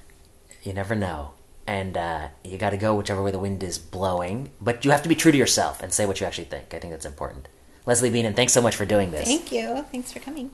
You 0.62 0.74
never 0.74 0.94
know, 0.94 1.32
and 1.66 1.96
uh, 1.96 2.28
you 2.44 2.58
got 2.58 2.70
to 2.70 2.76
go 2.76 2.94
whichever 2.94 3.22
way 3.22 3.30
the 3.30 3.38
wind 3.38 3.62
is 3.62 3.78
blowing. 3.78 4.50
But 4.60 4.84
you 4.84 4.90
have 4.90 5.02
to 5.02 5.08
be 5.08 5.14
true 5.14 5.32
to 5.32 5.38
yourself 5.38 5.82
and 5.82 5.92
say 5.92 6.04
what 6.04 6.20
you 6.20 6.26
actually 6.26 6.44
think. 6.44 6.74
I 6.74 6.78
think 6.78 6.92
that's 6.92 7.06
important. 7.06 7.48
Leslie 7.86 8.10
Bienen, 8.10 8.36
thanks 8.36 8.52
so 8.52 8.60
much 8.60 8.76
for 8.76 8.84
doing 8.84 9.10
this. 9.10 9.26
Thank 9.26 9.50
you. 9.50 9.84
Thanks 9.90 10.12
for 10.12 10.20
coming. 10.20 10.50